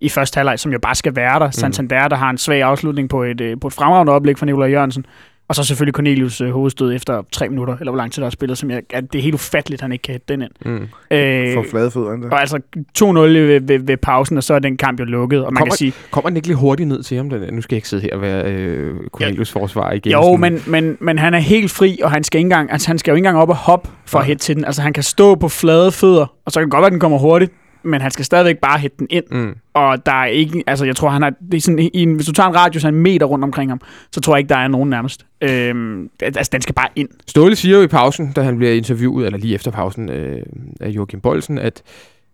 i 0.00 0.08
første 0.08 0.36
halvleg, 0.36 0.58
som 0.58 0.72
jo 0.72 0.78
bare 0.78 0.94
skal 0.94 1.16
være 1.16 1.38
der. 1.38 1.50
Santander, 1.50 2.08
der 2.08 2.16
har 2.16 2.30
en 2.30 2.38
svag 2.38 2.62
afslutning 2.62 3.08
på 3.08 3.22
et, 3.22 3.40
øh, 3.40 3.60
på 3.60 3.66
et 3.66 3.72
fremragende 3.72 4.12
oplæg 4.12 4.38
fra 4.38 4.46
Nikolaj 4.46 4.70
Jørgensen. 4.70 5.06
Og 5.48 5.54
så 5.54 5.64
selvfølgelig 5.64 5.94
Cornelius 5.94 6.40
øh, 6.40 6.50
hovedstød 6.50 6.94
efter 6.94 7.22
tre 7.32 7.48
minutter, 7.48 7.76
eller 7.80 7.90
hvor 7.92 7.96
lang 7.96 8.12
tid 8.12 8.22
der 8.22 8.26
er 8.26 8.30
spillet, 8.30 8.58
som 8.58 8.70
jeg, 8.70 8.82
at 8.90 9.12
det 9.12 9.18
er 9.18 9.22
helt 9.22 9.34
ufatteligt, 9.34 9.78
at 9.80 9.82
han 9.82 9.92
ikke 9.92 10.02
kan 10.02 10.12
hætte 10.12 10.24
den 10.28 10.42
ind. 10.42 10.50
Mm. 10.64 10.88
Øh, 11.16 11.54
For 11.54 11.64
flade 11.70 11.90
fødder, 11.90 12.16
der. 12.16 12.30
og 12.30 12.40
altså 12.40 12.60
2-0 12.98 13.04
ved, 13.06 13.60
ved, 13.60 13.78
ved 13.78 13.96
pausen, 13.96 14.36
og 14.36 14.44
så 14.44 14.54
er 14.54 14.58
den 14.58 14.76
kamp 14.76 15.00
jo 15.00 15.04
lukket. 15.04 15.44
Og 15.44 15.52
man 15.52 15.56
Kommer- 15.60 15.70
kan 15.74 15.76
sige, 15.76 15.92
Kommer 16.10 16.30
den 16.30 16.36
ikke 16.36 16.48
lidt 16.48 16.58
hurtigt 16.58 16.88
ned 16.88 17.02
til 17.02 17.16
ham? 17.16 17.30
Den, 17.30 17.54
nu 17.54 17.62
skal 17.62 17.74
jeg 17.74 17.78
ikke 17.78 17.88
sidde 17.88 18.02
her 18.02 18.14
og 18.14 18.20
være 18.20 18.52
øh, 18.52 18.94
Cornelius 19.12 19.50
forsvar 19.52 19.92
igen. 19.92 20.12
Jo, 20.12 20.22
sådan. 20.22 20.40
men, 20.40 20.62
men, 20.66 20.96
men 21.00 21.18
han 21.18 21.34
er 21.34 21.38
helt 21.38 21.70
fri, 21.70 21.98
og 22.02 22.10
han 22.10 22.24
skal, 22.24 22.38
ikke 22.38 22.46
engang, 22.46 22.72
altså, 22.72 22.88
han 22.88 22.98
skal 22.98 23.10
jo 23.12 23.14
ikke 23.16 23.20
engang 23.26 23.38
op 23.42 23.48
og 23.48 23.56
hoppe 23.56 23.88
for 24.06 24.18
at 24.18 24.24
hætte 24.26 24.42
til 24.42 24.56
den. 24.56 24.64
Altså, 24.64 24.82
han 24.82 24.92
kan 24.92 25.02
stå 25.02 25.34
på 25.34 25.48
flade 25.48 25.92
fødder, 25.92 26.26
og 26.44 26.52
så 26.52 26.60
kan 26.60 26.64
det 26.66 26.70
godt 26.72 26.80
være, 26.80 26.86
at 26.86 26.92
den 26.92 27.00
kommer 27.00 27.18
hurtigt, 27.18 27.52
men 27.86 28.00
han 28.00 28.10
skal 28.10 28.24
stadigvæk 28.24 28.58
bare 28.58 28.78
hætte 28.78 28.96
den 28.98 29.06
ind. 29.10 29.24
Mm. 29.30 29.54
Og 29.74 30.06
der 30.06 30.12
er 30.12 30.26
ikke, 30.26 30.64
altså 30.66 30.84
jeg 30.84 30.96
tror, 30.96 31.08
han 31.08 31.22
har, 31.22 31.32
det 31.50 31.56
er 31.56 31.60
sådan, 31.60 31.78
i 31.78 31.90
en, 31.94 32.14
hvis 32.14 32.26
du 32.26 32.32
tager 32.32 32.48
en 32.48 32.56
radius 32.56 32.84
af 32.84 32.88
en 32.88 32.94
meter 32.94 33.26
rundt 33.26 33.44
omkring 33.44 33.70
ham, 33.70 33.80
så 34.12 34.20
tror 34.20 34.34
jeg 34.34 34.38
ikke, 34.38 34.48
der 34.48 34.56
er 34.56 34.68
nogen 34.68 34.90
nærmest. 34.90 35.26
Øhm, 35.40 36.10
altså, 36.22 36.50
den 36.52 36.60
skal 36.60 36.74
bare 36.74 36.88
ind. 36.96 37.08
Ståle 37.26 37.56
siger 37.56 37.76
jo 37.76 37.82
i 37.82 37.86
pausen, 37.86 38.32
da 38.32 38.42
han 38.42 38.56
bliver 38.56 38.72
interviewet, 38.72 39.26
eller 39.26 39.38
lige 39.38 39.54
efter 39.54 39.70
pausen 39.70 40.10
øh, 40.10 40.42
af 40.80 40.88
Joachim 40.88 41.20
Bolsen, 41.20 41.58
at, 41.58 41.82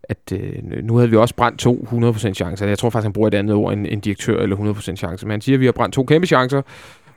at 0.03 0.33
øh, 0.33 0.53
nu 0.83 0.97
havde 0.97 1.11
vi 1.11 1.17
også 1.17 1.35
brændt 1.35 1.59
to 1.59 1.89
100% 1.93 2.33
chancer. 2.33 2.67
Jeg 2.67 2.79
tror 2.79 2.91
faktisk, 2.91 3.05
han 3.05 3.13
bruger 3.13 3.29
et 3.29 3.35
andet 3.35 3.55
ord 3.55 3.73
end, 3.73 3.87
end 3.91 4.03
direktør 4.03 4.39
eller 4.39 4.57
100% 4.57 4.97
chancer. 4.97 5.27
Men 5.27 5.31
han 5.31 5.41
siger, 5.41 5.57
at 5.57 5.61
vi 5.61 5.65
har 5.65 5.73
brændt 5.73 5.95
to 5.95 6.05
kæmpe 6.05 6.27
chancer, 6.27 6.63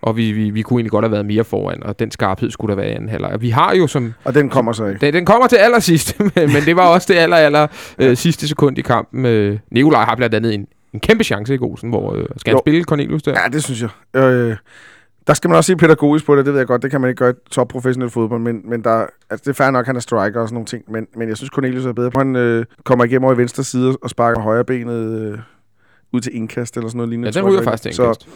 og 0.06 0.18
vi, 0.18 0.32
vi, 0.32 0.50
vi 0.50 0.62
kunne 0.62 0.78
egentlig 0.78 0.92
godt 0.92 1.06
have 1.06 1.12
været 1.12 1.26
mere 1.26 1.44
foran, 1.44 1.84
og 1.84 2.00
den 2.00 2.12
skarphed 2.12 2.52
skulle 2.52 2.70
der 2.70 2.82
være 2.82 2.90
i 2.90 2.94
anden 2.94 3.10
halvleg. 3.10 3.42
Vi 3.42 3.50
har 3.50 3.76
jo 3.76 3.88
som... 3.88 4.14
Og 4.24 4.36
den 4.36 4.50
kommer 4.50 4.72
så 4.72 4.86
ikke. 4.86 5.06
Den, 5.06 5.14
den 5.14 5.26
kommer 5.26 5.48
til 5.48 5.56
allersidst, 5.56 6.20
men, 6.36 6.54
men 6.54 6.64
det 6.66 6.76
var 6.76 6.88
også 6.88 7.14
det 7.14 7.20
aller, 7.20 7.38
aller 7.38 7.68
øh, 8.00 8.18
sidste 8.18 8.48
sekund 8.48 8.78
i 8.78 8.82
kampen. 8.82 9.26
Øh, 9.26 9.60
Nikolaj 9.72 10.04
har 10.06 10.16
blandt 10.16 10.36
andet 10.36 10.54
en, 10.54 10.68
en 10.94 11.00
kæmpe 11.00 11.24
chance 11.24 11.54
i 11.54 11.58
Gosen, 11.58 11.90
hvor 11.90 12.16
øh, 12.16 12.26
skal 12.38 12.52
han 12.52 12.56
Jo. 12.56 12.62
spille 12.64 12.84
Cornelius 12.84 13.24
der? 13.24 13.32
Ja, 13.44 13.50
det 13.50 13.64
synes 13.64 13.82
jeg. 13.82 14.22
Øh, 14.22 14.56
der 15.28 15.34
skal 15.34 15.50
man 15.50 15.58
også 15.58 15.68
se 15.68 15.76
pædagogisk 15.76 16.26
på 16.26 16.36
det, 16.36 16.46
det 16.46 16.54
ved 16.54 16.60
jeg 16.60 16.68
godt. 16.68 16.82
Det 16.84 16.92
kan 16.92 17.02
man 17.02 17.10
ikke 17.10 17.20
gøre 17.20 17.32
i 17.32 17.50
topprofessionel 17.52 18.10
fodbold, 18.10 18.42
men, 18.42 18.62
men 18.70 18.84
der, 18.84 19.06
altså 19.30 19.44
det 19.44 19.48
er 19.48 19.54
fair 19.54 19.72
nok, 19.72 19.86
han 19.86 19.96
er 19.96 20.00
striker 20.00 20.42
og 20.42 20.48
sådan 20.48 20.54
nogle 20.54 20.66
ting, 20.66 20.84
men, 20.88 21.08
men 21.16 21.30
jeg 21.30 21.38
synes, 21.38 21.50
Cornelius 21.50 21.86
er 21.86 21.94
bedre. 21.94 22.12
Han 22.16 22.36
øh, 22.36 22.66
kommer 22.84 23.06
igennem 23.06 23.24
over 23.24 23.34
i 23.34 23.38
venstre 23.38 23.64
side 23.64 23.98
og 24.02 24.10
sparker 24.10 24.42
højre 24.42 24.64
benet 24.66 25.22
øh, 25.22 25.38
ud 26.16 26.22
til 26.22 26.36
indkast 26.36 26.78
eller 26.78 26.90
sådan 26.90 26.98
noget 26.98 27.10
lignende. 27.10 27.28
Ja, 27.28 27.32
den 27.32 27.46
jeg, 27.46 27.54
ryger 27.54 27.64
faktisk 27.64 27.84
til 27.84 27.94
så, 27.94 28.04
indkast. 28.04 28.28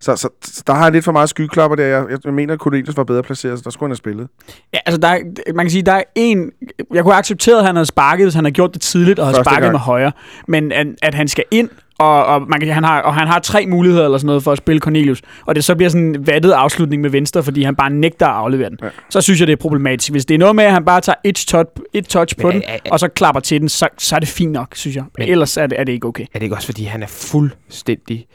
så, 0.00 0.16
så, 0.16 0.28
så, 0.44 0.62
der 0.66 0.72
har 0.72 0.84
han 0.84 0.92
lidt 0.92 1.04
for 1.04 1.12
meget 1.12 1.28
skyklapper 1.28 1.76
der. 1.76 1.84
Jeg, 1.84 2.06
jeg, 2.10 2.18
jeg 2.24 2.34
mener, 2.34 2.54
at 2.54 2.60
Cornelius 2.60 2.96
var 2.96 3.04
bedre 3.04 3.22
placeret, 3.22 3.58
så 3.58 3.64
der 3.64 3.70
skulle 3.70 3.86
han 3.86 3.90
have 3.90 3.96
spillet. 3.96 4.28
Ja, 4.72 4.78
altså 4.86 5.00
der 5.00 5.08
er, 5.08 5.52
man 5.54 5.64
kan 5.66 5.70
sige, 5.70 5.82
der 5.82 5.92
er 5.92 6.02
en... 6.14 6.50
Jeg 6.94 7.02
kunne 7.02 7.12
have 7.12 7.18
accepteret, 7.18 7.58
at 7.58 7.64
han 7.66 7.74
havde 7.76 7.86
sparket, 7.86 8.24
hvis 8.24 8.34
han 8.34 8.44
havde 8.44 8.54
gjort 8.54 8.74
det 8.74 8.82
tidligt 8.82 9.18
og 9.18 9.26
havde 9.26 9.36
Første 9.36 9.50
sparket 9.50 9.62
gang. 9.62 9.72
med 9.72 9.80
højre. 9.80 10.12
Men 10.48 10.72
at, 10.72 10.86
at 11.02 11.14
han 11.14 11.28
skal 11.28 11.44
ind, 11.50 11.68
og, 11.98 12.24
og, 12.26 12.42
man 12.48 12.60
kan, 12.60 12.68
han 12.68 12.84
har, 12.84 13.00
og 13.02 13.14
han 13.14 13.28
har 13.28 13.38
tre 13.38 13.66
muligheder 13.66 14.04
eller 14.04 14.18
sådan 14.18 14.26
noget 14.26 14.42
for 14.42 14.52
at 14.52 14.58
spille 14.58 14.80
Cornelius. 14.80 15.22
Og 15.46 15.54
det 15.54 15.64
så 15.64 15.74
bliver 15.74 15.88
sådan 15.90 16.06
en 16.06 16.26
vattet 16.26 16.50
afslutning 16.50 17.02
med 17.02 17.10
venstre, 17.10 17.42
fordi 17.42 17.62
han 17.62 17.76
bare 17.76 17.90
nægter 17.90 18.26
at 18.26 18.34
aflevere 18.34 18.70
den. 18.70 18.78
Ja. 18.82 18.88
Så 19.10 19.20
synes 19.20 19.40
jeg, 19.40 19.46
det 19.46 19.52
er 19.52 19.56
problematisk. 19.56 20.10
Hvis 20.10 20.24
det 20.24 20.34
er 20.34 20.38
noget 20.38 20.56
med, 20.56 20.64
at 20.64 20.72
han 20.72 20.84
bare 20.84 21.00
tager 21.00 21.16
et 21.24 21.34
touch, 21.48 21.70
et 21.92 22.06
touch 22.08 22.36
på 22.40 22.46
Men 22.46 22.54
den, 22.56 22.62
er- 22.66 22.72
er- 22.84 22.90
og 22.92 23.00
så 23.00 23.08
klapper 23.08 23.40
til 23.40 23.60
den, 23.60 23.68
så, 23.68 23.88
så 23.98 24.16
er 24.16 24.20
det 24.20 24.28
fint 24.28 24.52
nok, 24.52 24.74
synes 24.76 24.96
jeg. 24.96 25.02
Men 25.02 25.10
Men- 25.18 25.28
ellers 25.28 25.56
er 25.56 25.66
det, 25.66 25.80
er 25.80 25.84
det 25.84 25.92
ikke 25.92 26.06
okay. 26.06 26.22
Er 26.22 26.38
det 26.38 26.42
ikke 26.42 26.54
også, 26.56 26.66
fordi 26.66 26.84
han 26.84 27.02
er 27.02 27.06
fuldstændig 27.06 28.26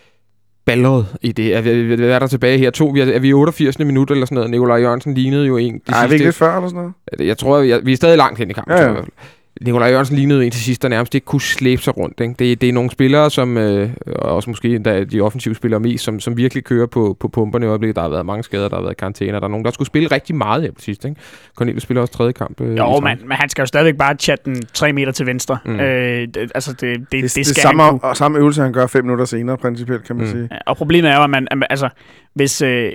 balleret 0.66 1.06
i 1.22 1.32
det? 1.32 1.56
Er, 1.56 1.62
vi, 1.62 1.96
hvad 1.96 2.10
er 2.10 2.20
der 2.20 2.28
tilbage 2.28 2.58
her? 2.58 2.70
To, 2.72 2.86
vi 2.88 3.00
er, 3.02 3.06
er 3.06 3.20
vi 3.20 3.28
i 3.28 3.34
88. 3.34 3.80
minut 3.80 4.12
eller 4.12 4.26
sådan 4.26 4.36
noget? 4.36 4.52
Nikolaj 4.52 4.78
Jørgensen 4.78 5.14
lignede 5.14 5.46
jo 5.48 5.58
en. 5.58 5.82
Nej, 5.90 6.04
er 6.04 6.08
vi 6.08 6.14
ikke 6.14 6.26
lidt 6.26 6.36
før 6.36 6.56
eller 6.56 6.70
sådan 6.70 6.82
noget? 7.18 7.28
Jeg 7.28 7.38
tror, 7.38 7.60
jeg, 7.60 7.80
vi 7.84 7.92
er 7.92 7.96
stadig 7.96 8.18
langt 8.18 8.40
hen 8.40 8.50
i 8.50 8.54
kampen. 8.54 8.78
Ja, 8.78 8.84
Ja, 8.84 8.94
Nikolaj 9.66 9.90
Jørgensen 9.90 10.16
lignede 10.16 10.46
en 10.46 10.52
til 10.52 10.62
sidst, 10.62 10.82
der 10.82 10.88
nærmest 10.90 11.16
ikke 11.16 11.26
kunne 11.26 11.42
slæbe 11.42 11.82
sig 11.82 11.98
rundt. 11.98 12.20
Ikke? 12.20 12.36
Det, 12.40 12.62
det 12.62 12.70
er 12.70 12.74
nogle 12.74 12.92
spillere, 12.92 13.30
som 13.32 13.58
øh, 13.58 13.90
og 14.08 14.36
også 14.36 14.50
måske 14.50 14.76
endda 14.76 15.04
de 15.04 15.22
offensive 15.22 15.56
spillere 15.56 15.80
mest, 15.80 16.04
som, 16.04 16.20
som 16.20 16.38
virkelig 16.38 16.64
kører 16.64 16.86
på, 16.88 17.18
på 17.20 17.28
pumperne 17.28 17.66
i 17.66 17.70
øjeblikket. 17.70 17.96
Der 17.96 18.02
har 18.02 18.10
været 18.10 18.26
mange 18.26 18.44
skader, 18.44 18.70
der 18.70 18.76
har 18.76 18.84
været 18.84 18.98
karantæner. 18.98 19.40
Der 19.40 19.48
er 19.48 19.52
nogen, 19.52 19.66
der 19.66 19.72
skulle 19.72 19.88
spille 19.88 20.08
rigtig 20.12 20.36
meget 20.36 20.64
her 20.64 20.72
på 20.72 20.82
sidst. 20.82 21.06
Ikke? 21.06 21.22
Cornelius 21.56 21.84
spiller 21.84 22.02
også 22.02 22.14
tredje 22.14 22.32
kamp. 22.34 22.62
Øh, 22.62 22.78
Jo, 22.78 23.00
men, 23.00 23.18
men 23.28 23.32
han 23.32 23.50
skal 23.50 23.62
jo 23.62 23.66
stadigvæk 23.66 23.96
bare 23.96 24.16
chatte 24.20 24.46
den 24.46 24.62
tre 24.74 24.94
meter 24.94 25.12
til 25.12 25.26
venstre. 25.26 25.58
Mm. 25.66 25.80
Øh, 25.80 26.22
det, 26.28 26.38
altså, 26.56 26.72
det, 26.72 26.82
det, 26.82 27.12
det, 27.12 27.22
Det, 27.22 27.32
skal 27.32 27.46
det 27.46 27.56
samme, 27.56 27.84
han 27.84 27.92
kunne. 27.92 28.04
og 28.04 28.18
samme 28.18 28.38
øvelse, 28.38 28.62
han 28.62 28.74
gør 28.74 28.88
fem 28.88 29.04
minutter 29.04 29.26
senere, 29.26 29.58
principielt, 29.58 30.04
kan 30.08 30.16
man 30.16 30.26
Mm. 30.26 30.32
sige. 30.32 30.48
Ja, 30.52 30.58
Og 30.68 30.78
problemet 30.78 31.12
er 31.12 31.16
jo, 31.16 31.24
at 31.24 31.30
man, 31.30 31.48
at 31.52 31.58
man- 31.58 31.68
altså, 31.70 31.90
hvis, 32.34 32.62
øh, 32.62 32.92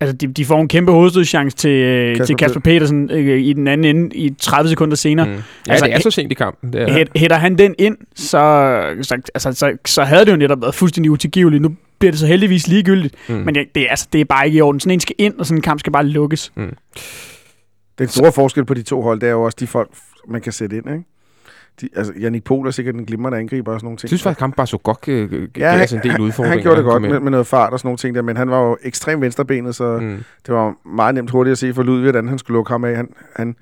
altså, 0.00 0.16
de, 0.16 0.26
de 0.26 0.44
får 0.44 0.60
en 0.60 0.68
kæmpe 0.68 0.92
hovedstødschance 0.92 1.56
til, 1.56 1.70
øh, 1.70 2.10
Kasper 2.16 2.24
til 2.26 2.36
Kasper 2.36 2.60
Petersen 2.60 3.10
øh, 3.10 3.40
i 3.40 3.52
den 3.52 3.68
anden 3.68 3.96
ende 3.96 4.16
i 4.16 4.34
30 4.40 4.68
sekunder 4.68 4.96
senere. 4.96 5.26
Mm. 5.26 5.69
Mm. 5.70 5.72
Ja, 5.72 5.86
Altså, 5.86 5.86
det 5.86 5.94
er 5.94 6.00
så 6.00 6.10
sent 6.10 6.32
i 6.32 6.34
kampen. 6.34 6.72
Det 6.72 6.82
er. 6.82 7.04
Hætter 7.16 7.36
han 7.36 7.58
den 7.58 7.74
ind, 7.78 7.96
så, 8.14 8.28
så, 9.02 9.14
altså, 9.34 9.52
så, 9.52 9.76
så 9.86 10.02
havde 10.04 10.24
det 10.24 10.32
jo 10.32 10.36
netop 10.36 10.60
været 10.62 10.74
fuldstændig 10.74 11.10
utilgiveligt. 11.10 11.62
Nu 11.62 11.74
bliver 11.98 12.12
det 12.12 12.20
så 12.20 12.26
heldigvis 12.26 12.68
ligegyldigt, 12.68 13.14
mm. 13.28 13.34
mm. 13.34 13.40
men 13.40 13.54
det, 13.54 13.66
det, 13.74 13.82
er, 13.82 13.90
altså, 13.90 14.08
det 14.12 14.20
er 14.20 14.24
bare 14.24 14.46
ikke 14.46 14.58
i 14.58 14.60
orden. 14.60 14.80
Sådan 14.80 14.92
en 14.92 15.00
skal 15.00 15.14
ind, 15.18 15.34
og 15.38 15.46
sådan 15.46 15.58
en 15.58 15.62
kamp 15.62 15.80
skal 15.80 15.92
bare 15.92 16.04
lukkes. 16.06 16.52
Den 17.98 18.08
store 18.08 18.32
forskel 18.32 18.64
på 18.64 18.74
de 18.74 18.82
to 18.82 19.02
hold, 19.02 19.20
det 19.20 19.26
er 19.26 19.32
jo 19.32 19.42
også 19.42 19.56
de 19.60 19.66
folk, 19.66 19.90
man 20.28 20.40
kan 20.40 20.52
sætte 20.52 20.76
ind, 20.76 20.86
ikke? 20.90 21.04
De, 21.80 21.88
altså, 21.96 22.12
Jannik 22.20 22.44
Pohl 22.44 22.66
er 22.66 22.70
sikkert 22.70 22.94
en 22.94 23.04
glimrende 23.04 23.38
angriber 23.38 23.72
og 23.72 23.80
sådan 23.80 23.86
nogle 23.86 23.96
ting. 23.96 24.04
Jeg 24.04 24.08
synes 24.08 24.22
faktisk, 24.22 24.38
kampen 24.38 24.56
bare 24.56 24.66
så 24.66 24.78
godt 24.78 25.08
øh, 25.08 25.30
gav 25.30 25.76
Ja, 25.76 25.82
os 25.82 25.92
en 25.92 26.00
del 26.02 26.10
han, 26.10 26.20
udfordringer. 26.20 26.56
han 26.56 26.62
gjorde 26.62 26.76
det 26.76 26.84
godt 26.84 27.02
med, 27.02 27.20
med 27.20 27.30
noget 27.30 27.46
fart 27.46 27.72
og 27.72 27.78
sådan 27.78 27.86
nogle 27.86 27.98
ting 27.98 28.14
der, 28.14 28.22
men 28.22 28.36
han 28.36 28.50
var 28.50 28.60
jo 28.68 28.76
ekstremt 28.82 29.22
venstrebenet, 29.22 29.74
så 29.74 29.98
mm. 30.00 30.06
Mm. 30.06 30.24
det 30.46 30.54
var 30.54 30.74
meget 30.94 31.14
nemt 31.14 31.30
hurtigt 31.30 31.52
at 31.52 31.58
se 31.58 31.74
for 31.74 31.82
Ludvig, 31.82 32.02
hvordan 32.02 32.28
han 32.28 32.38
skulle 32.38 32.56
lukke 32.56 32.70
ham 32.72 32.84
af. 32.84 32.96
Han, 32.96 33.08
han, 33.36 33.56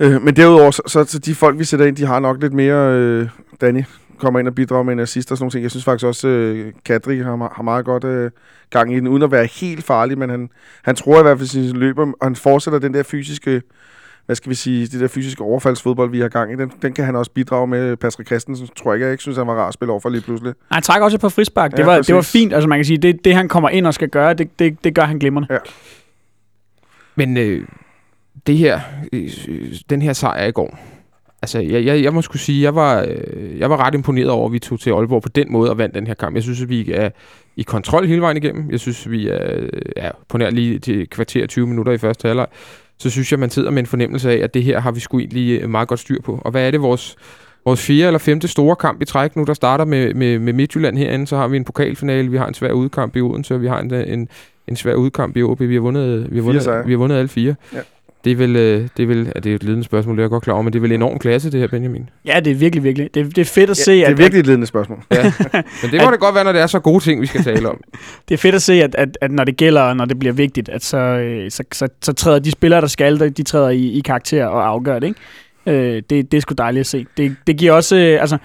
øh, 0.00 0.22
men 0.22 0.36
derudover, 0.36 0.70
så, 0.70 0.82
så, 0.86 1.04
så 1.04 1.18
de 1.18 1.34
folk, 1.34 1.58
vi 1.58 1.64
sætter 1.64 1.86
ind, 1.86 1.96
de 1.96 2.06
har 2.06 2.20
nok 2.20 2.40
lidt 2.40 2.52
mere... 2.52 2.92
Øh, 2.98 3.28
Danny 3.60 3.82
kommer 4.18 4.40
ind 4.40 4.48
og 4.48 4.54
bidrager 4.54 4.82
med 4.82 4.92
en 4.92 4.98
assist 5.00 5.30
og 5.32 5.36
sådan 5.38 5.44
nogle 5.44 5.50
ting. 5.52 5.62
Jeg 5.62 5.70
synes 5.70 5.84
faktisk 5.84 6.06
også, 6.06 6.28
øh, 6.28 6.72
Kadri 6.84 7.18
har, 7.18 7.52
har 7.56 7.62
meget 7.62 7.84
godt 7.84 8.04
øh, 8.04 8.30
gang 8.70 8.92
i 8.92 8.96
den, 8.96 9.08
uden 9.08 9.22
at 9.22 9.30
være 9.30 9.46
helt 9.46 9.84
farlig, 9.84 10.18
men 10.18 10.30
han, 10.30 10.48
han 10.82 10.96
tror 10.96 11.18
i 11.18 11.22
hvert 11.22 11.38
fald 11.38 11.48
sin 11.48 11.76
løber, 11.76 12.02
og 12.02 12.26
han 12.26 12.36
fortsætter 12.36 12.78
den 12.78 12.94
der 12.94 13.02
fysiske 13.02 13.62
hvad 14.26 14.36
skal 14.36 14.50
vi 14.50 14.54
sige, 14.54 14.86
det 14.86 15.00
der 15.00 15.08
fysiske 15.08 15.42
overfaldsfodbold, 15.42 16.10
vi 16.10 16.20
har 16.20 16.28
gang 16.28 16.52
i, 16.52 16.56
den, 16.56 16.72
den 16.82 16.92
kan 16.92 17.04
han 17.04 17.16
også 17.16 17.30
bidrage 17.30 17.66
med. 17.66 17.96
Patrick 17.96 18.28
Christensen 18.28 18.68
tror 18.76 18.92
jeg 18.92 18.96
ikke, 18.96 19.04
jeg 19.04 19.12
ikke 19.12 19.22
synes, 19.22 19.38
han 19.38 19.46
var 19.46 19.54
rar 19.54 19.68
at 19.68 19.74
spille 19.74 19.92
over 19.92 20.00
for 20.00 20.08
lige 20.08 20.20
pludselig. 20.22 20.48
Nej, 20.48 20.76
Han 20.76 20.82
trækker 20.82 21.04
også 21.04 21.14
et 21.16 21.20
par 21.20 21.28
frispark. 21.28 21.70
Det, 21.70 21.78
Ja, 21.78 21.84
var, 21.84 22.00
det 22.02 22.14
var 22.14 22.20
præcis. 22.20 22.32
fint. 22.32 22.52
Altså 22.52 22.68
man 22.68 22.78
kan 22.78 22.84
sige, 22.84 22.98
det, 22.98 23.24
det 23.24 23.34
han 23.34 23.48
kommer 23.48 23.68
ind 23.68 23.86
og 23.86 23.94
skal 23.94 24.08
gøre, 24.08 24.34
det, 24.34 24.58
det, 24.58 24.84
det 24.84 24.94
gør 24.94 25.02
han 25.02 25.18
glimrende. 25.18 25.58
Men 27.14 27.36
øh, 27.36 27.64
det 28.46 28.58
her, 28.58 28.80
øh, 29.12 29.30
den 29.90 30.02
her 30.02 30.12
sejr 30.12 30.46
i 30.46 30.50
går, 30.50 30.78
altså 31.42 31.58
jeg, 31.58 31.84
jeg, 31.84 32.02
jeg 32.02 32.14
må 32.14 32.22
skulle 32.22 32.42
sige, 32.42 32.62
jeg 32.62 32.74
var, 32.74 33.06
øh, 33.08 33.58
jeg 33.58 33.70
var 33.70 33.76
ret 33.76 33.94
imponeret 33.94 34.30
over, 34.30 34.46
at 34.46 34.52
vi 34.52 34.58
tog 34.58 34.80
til 34.80 34.90
Aalborg 34.90 35.22
på 35.22 35.28
den 35.28 35.52
måde 35.52 35.70
og 35.70 35.78
vandt 35.78 35.94
den 35.94 36.06
her 36.06 36.14
kamp. 36.14 36.34
Jeg 36.34 36.42
synes, 36.42 36.62
at 36.62 36.68
vi 36.68 36.92
er 36.92 37.10
i 37.56 37.62
kontrol 37.62 38.06
hele 38.06 38.20
vejen 38.20 38.36
igennem. 38.36 38.70
Jeg 38.70 38.80
synes, 38.80 39.10
vi 39.10 39.28
er 39.28 39.68
ja, 39.96 40.10
på 40.28 40.38
nær 40.38 40.50
lige 40.50 40.78
til 40.78 41.06
kvarter 41.06 41.46
20 41.46 41.66
minutter 41.66 41.92
i 41.92 41.98
første 41.98 42.28
halvleg. 42.28 42.46
Så 42.98 43.10
synes 43.10 43.32
jeg, 43.32 43.40
man 43.40 43.50
sidder 43.50 43.70
med 43.70 43.78
en 43.78 43.86
fornemmelse 43.86 44.30
af, 44.30 44.36
at 44.36 44.54
det 44.54 44.62
her 44.62 44.80
har 44.80 44.90
vi 44.90 45.00
sgu 45.00 45.18
egentlig 45.18 45.60
øh, 45.60 45.70
meget 45.70 45.88
godt 45.88 46.00
styr 46.00 46.22
på. 46.22 46.40
Og 46.44 46.50
hvad 46.50 46.66
er 46.66 46.70
det, 46.70 46.82
vores, 46.82 47.16
vores 47.64 47.86
fjerde 47.86 48.06
eller 48.06 48.18
femte 48.18 48.48
store 48.48 48.76
kamp 48.76 49.02
i 49.02 49.04
træk 49.04 49.36
nu, 49.36 49.44
der 49.44 49.54
starter 49.54 49.84
med, 49.84 50.14
med, 50.14 50.38
med 50.38 50.52
Midtjylland 50.52 50.98
herinde, 50.98 51.26
så 51.26 51.36
har 51.36 51.48
vi 51.48 51.56
en 51.56 51.64
pokalfinale, 51.64 52.30
vi 52.30 52.36
har 52.36 52.46
en 52.46 52.54
svær 52.54 52.72
udkamp 52.72 53.16
i 53.16 53.20
Odense, 53.20 53.54
og 53.54 53.62
vi 53.62 53.66
har 53.66 53.80
en, 53.80 53.94
en, 53.94 54.28
en 54.68 54.76
svær 54.76 54.94
udkamp 54.94 55.36
i 55.36 55.42
OB. 55.42 55.60
Vi 55.60 55.74
har 55.74 55.80
vundet, 55.80 56.30
vi 56.30 56.36
har 56.36 56.42
vundet, 56.42 56.86
vi 56.86 56.92
har 56.92 56.98
vundet 56.98 57.16
alle 57.16 57.28
fire. 57.28 57.54
Ja. 57.72 57.78
Det 58.24 58.32
er 58.32 58.36
vel, 58.36 58.56
øh, 58.56 58.88
det 58.96 59.02
er 59.02 59.06
vel, 59.06 59.24
ja, 59.34 59.40
det 59.40 59.46
er 59.52 59.54
et 59.54 59.62
ledende 59.62 59.84
spørgsmål, 59.84 60.16
det 60.16 60.20
er 60.20 60.24
jeg 60.24 60.30
godt 60.30 60.42
klar 60.42 60.54
over, 60.54 60.62
men 60.62 60.72
det 60.72 60.78
er 60.78 60.80
vel 60.80 60.92
enorm 60.92 61.18
klasse, 61.18 61.52
det 61.52 61.60
her, 61.60 61.68
Benjamin. 61.68 62.08
Ja, 62.26 62.40
det 62.40 62.50
er 62.50 62.54
virkelig, 62.54 62.84
virkelig. 62.84 63.14
Det, 63.14 63.36
det 63.36 63.40
er 63.40 63.44
fedt 63.44 63.70
at 63.70 63.76
se, 63.76 63.92
det 63.92 64.02
at, 64.02 64.10
er 64.10 64.14
virkelig 64.16 64.40
et 64.40 64.46
ledende 64.46 64.66
spørgsmål. 64.66 65.02
Ja. 65.12 65.22
Men 65.82 65.90
det 65.92 66.00
må 66.04 66.10
det 66.10 66.20
godt 66.20 66.34
være, 66.34 66.44
når 66.44 66.52
det 66.52 66.60
er 66.60 66.66
så 66.66 66.80
gode 66.80 67.04
ting, 67.04 67.20
vi 67.20 67.26
skal 67.26 67.42
tale 67.44 67.68
om. 67.68 67.80
det 68.28 68.34
er 68.34 68.38
fedt 68.38 68.54
at 68.54 68.62
se, 68.62 68.72
at, 68.82 68.94
at, 68.94 69.18
at 69.20 69.30
når 69.30 69.44
det 69.44 69.56
gælder, 69.56 69.80
og 69.82 69.96
når 69.96 70.04
det 70.04 70.18
bliver 70.18 70.32
vigtigt, 70.32 70.68
at 70.68 70.84
så, 70.84 70.96
øh, 70.98 71.50
så, 71.50 71.64
så, 71.72 71.88
så 72.02 72.12
træder 72.12 72.38
de 72.38 72.50
spillere, 72.50 72.80
der 72.80 72.86
skal, 72.86 73.18
der- 73.20 73.28
de 73.28 73.42
træder 73.42 73.68
i, 73.70 73.82
i 73.92 74.00
karakter 74.00 74.46
og 74.46 74.66
afgør 74.68 74.98
det. 74.98 75.06
Ikke? 75.66 75.86
Øh, 75.96 76.02
det, 76.10 76.32
det 76.32 76.34
er 76.36 76.40
sgu 76.40 76.54
dejligt 76.58 76.80
at 76.80 76.86
se. 76.86 77.06
Det, 77.16 77.36
det 77.46 77.56
giver 77.56 77.72
også, 77.72 77.96
øh, 77.96 78.20
altså, 78.20 78.38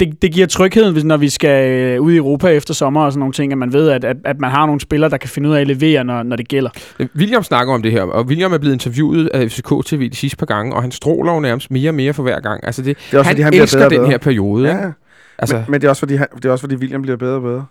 det, 0.00 0.22
det 0.22 0.32
giver 0.32 0.46
trygheden, 0.46 0.92
hvis, 0.92 1.04
når 1.04 1.16
vi 1.16 1.28
skal 1.28 1.70
øh, 1.70 2.00
ud 2.00 2.12
i 2.12 2.16
Europa 2.16 2.48
efter 2.48 2.74
sommer 2.74 3.04
og 3.04 3.12
sådan 3.12 3.18
nogle 3.18 3.32
ting, 3.32 3.52
at 3.52 3.58
man 3.58 3.72
ved, 3.72 3.88
at, 3.90 4.04
at, 4.04 4.16
at 4.24 4.40
man 4.40 4.50
har 4.50 4.66
nogle 4.66 4.80
spillere, 4.80 5.10
der 5.10 5.16
kan 5.16 5.28
finde 5.28 5.48
ud 5.48 5.54
af 5.54 5.60
at 5.60 5.66
levere, 5.66 6.04
når, 6.04 6.22
når 6.22 6.36
det 6.36 6.48
gælder. 6.48 6.70
William 7.16 7.42
snakker 7.42 7.74
om 7.74 7.82
det 7.82 7.92
her, 7.92 8.02
og 8.02 8.24
William 8.24 8.52
er 8.52 8.58
blevet 8.58 8.74
interviewet 8.74 9.26
af 9.28 9.50
FCK 9.50 9.68
TV 9.86 10.10
de 10.10 10.16
sidste 10.16 10.36
par 10.36 10.46
gange, 10.46 10.74
og 10.74 10.82
han 10.82 10.90
stråler 10.92 11.34
jo 11.34 11.40
nærmest 11.40 11.70
mere 11.70 11.90
og 11.90 11.94
mere 11.94 12.14
for 12.14 12.22
hver 12.22 12.40
gang. 12.40 12.66
Altså 12.66 12.82
det, 12.82 12.96
Det 13.10 13.14
er 13.14 13.18
også, 13.18 13.28
han, 13.28 13.34
fordi 13.34 13.42
han 13.42 13.50
bliver 13.50 13.62
elsker 13.62 13.78
bedre 13.78 13.90
den 13.90 13.98
bedre. 13.98 14.10
her 14.10 14.18
periode. 14.18 14.68
Ja, 14.68 14.76
ja. 14.76 14.90
Altså, 15.38 15.56
men, 15.56 15.64
men 15.68 15.80
det, 15.80 15.86
er 15.86 15.90
også, 15.90 16.00
fordi 16.00 16.14
han, 16.14 16.26
det 16.36 16.44
er 16.44 16.50
også 16.50 16.62
fordi 16.62 16.76
William 16.76 17.02
bliver 17.02 17.16
bedre 17.16 17.34
og 17.34 17.42
bedre. 17.42 17.66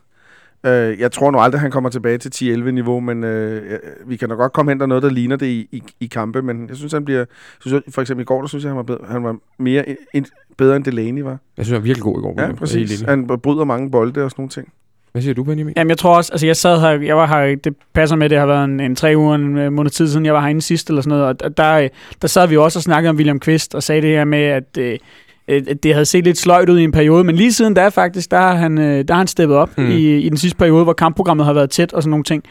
Øh, 0.64 1.00
jeg 1.00 1.12
tror 1.12 1.32
nu 1.32 1.40
aldrig, 1.40 1.62
han 1.62 1.72
kommer 1.72 1.90
tilbage 1.90 2.18
til 2.18 2.56
10-11-niveau, 2.56 3.00
men 3.00 3.24
øh, 3.24 3.80
vi 4.06 4.18
kan 4.18 4.30
nok 4.30 4.38
godt 4.38 4.54
komme 4.54 4.72
hen 4.72 4.80
der 4.80 4.84
er 4.84 4.88
noget, 4.88 5.04
der 5.04 5.10
ligner 5.10 5.36
det 5.36 5.46
i, 5.46 5.68
i, 5.72 5.84
i 6.00 6.06
kampe, 6.08 6.42
men 6.42 6.70
jeg 6.70 6.78
synes, 6.78 6.94
han 6.94 7.06
bliver... 7.06 7.26
Synes, 7.62 7.84
for 7.90 8.02
eksempel 8.02 8.22
i 8.22 8.26
går, 8.26 8.42
der 8.42 8.48
synes 8.48 8.64
jeg, 8.64 8.70
han 8.70 8.78
var, 8.78 8.84
bedre, 8.84 9.06
han 9.10 9.24
var 9.24 9.36
mere 9.60 9.86
in, 10.14 10.26
bedre 10.58 10.76
end 10.76 10.84
Delaney 10.84 11.22
var. 11.22 11.38
jeg 11.58 11.66
synes, 11.66 11.70
han 11.70 11.82
er 11.82 11.84
virkelig 11.84 12.04
god 12.04 12.20
i 12.20 12.22
går. 12.22 12.42
Ja, 12.42 12.54
præcis. 12.54 13.02
Han 13.02 13.28
bryder 13.28 13.64
mange 13.64 13.92
bolde 13.92 14.24
og 14.24 14.32
sådan 14.32 14.42
nogle 14.42 14.50
ting. 14.50 14.74
Hvad 15.12 15.22
siger 15.22 15.34
du, 15.34 15.44
Benjamin? 15.44 15.74
Jamen, 15.78 15.90
jeg 15.90 15.98
tror 15.98 16.18
også, 16.18 16.34
altså 16.34 16.46
jeg 16.46 16.56
sad 16.56 16.80
her, 16.80 16.90
jeg 16.90 17.18
var 17.18 17.28
her, 17.28 17.56
det 17.56 17.76
passer 17.94 18.16
med, 18.16 18.30
det 18.30 18.38
har 18.38 18.46
været 18.46 18.66
en, 18.66 18.80
en 18.80 18.96
tre 18.96 19.14
uger, 19.18 19.36
en 19.36 19.74
måned 19.74 19.92
tid 19.92 20.08
siden, 20.08 20.26
jeg 20.26 20.34
var 20.34 20.42
herinde 20.42 20.62
sidst 20.62 20.90
eller 20.90 21.02
sådan 21.02 21.18
noget, 21.18 21.42
og 21.44 21.58
der, 21.58 21.88
der 22.22 22.28
sad 22.28 22.48
vi 22.48 22.58
også 22.58 22.80
og 22.80 22.84
snakkede 22.84 23.10
om 23.10 23.16
William 23.16 23.40
Kvist, 23.40 23.76
og 23.76 23.84
sagde 23.84 24.02
det 24.02 24.10
her 24.10 24.26
med, 24.26 24.44
at, 24.44 24.78
øh, 24.78 25.00
at 25.48 25.84
det 25.84 25.94
havde 25.94 26.06
set 26.06 26.24
lidt 26.24 26.38
sløjt 26.38 26.70
ud 26.70 26.80
i 26.80 26.84
en 26.84 26.92
periode, 26.92 27.24
men 27.24 27.36
lige 27.36 27.54
siden 27.54 27.74
da 27.74 27.88
faktisk, 27.88 28.32
der 28.32 28.38
har 28.38 28.56
han, 28.56 28.78
øh, 28.78 29.06
der 29.08 29.14
har 29.14 29.18
han 29.18 29.28
steppet 29.28 29.58
op 29.58 29.78
Mm. 29.78 29.90
i, 29.92 30.18
i 30.18 30.30
den 30.30 30.38
sidste 30.38 30.58
periode, 30.58 30.84
hvor 30.84 30.94
kampprogrammet 30.94 31.46
har 31.46 31.54
været 31.54 31.70
tæt 31.70 31.94
og 31.94 32.04
sådan 32.04 32.10
nogle 32.10 32.24
ting. 32.24 32.44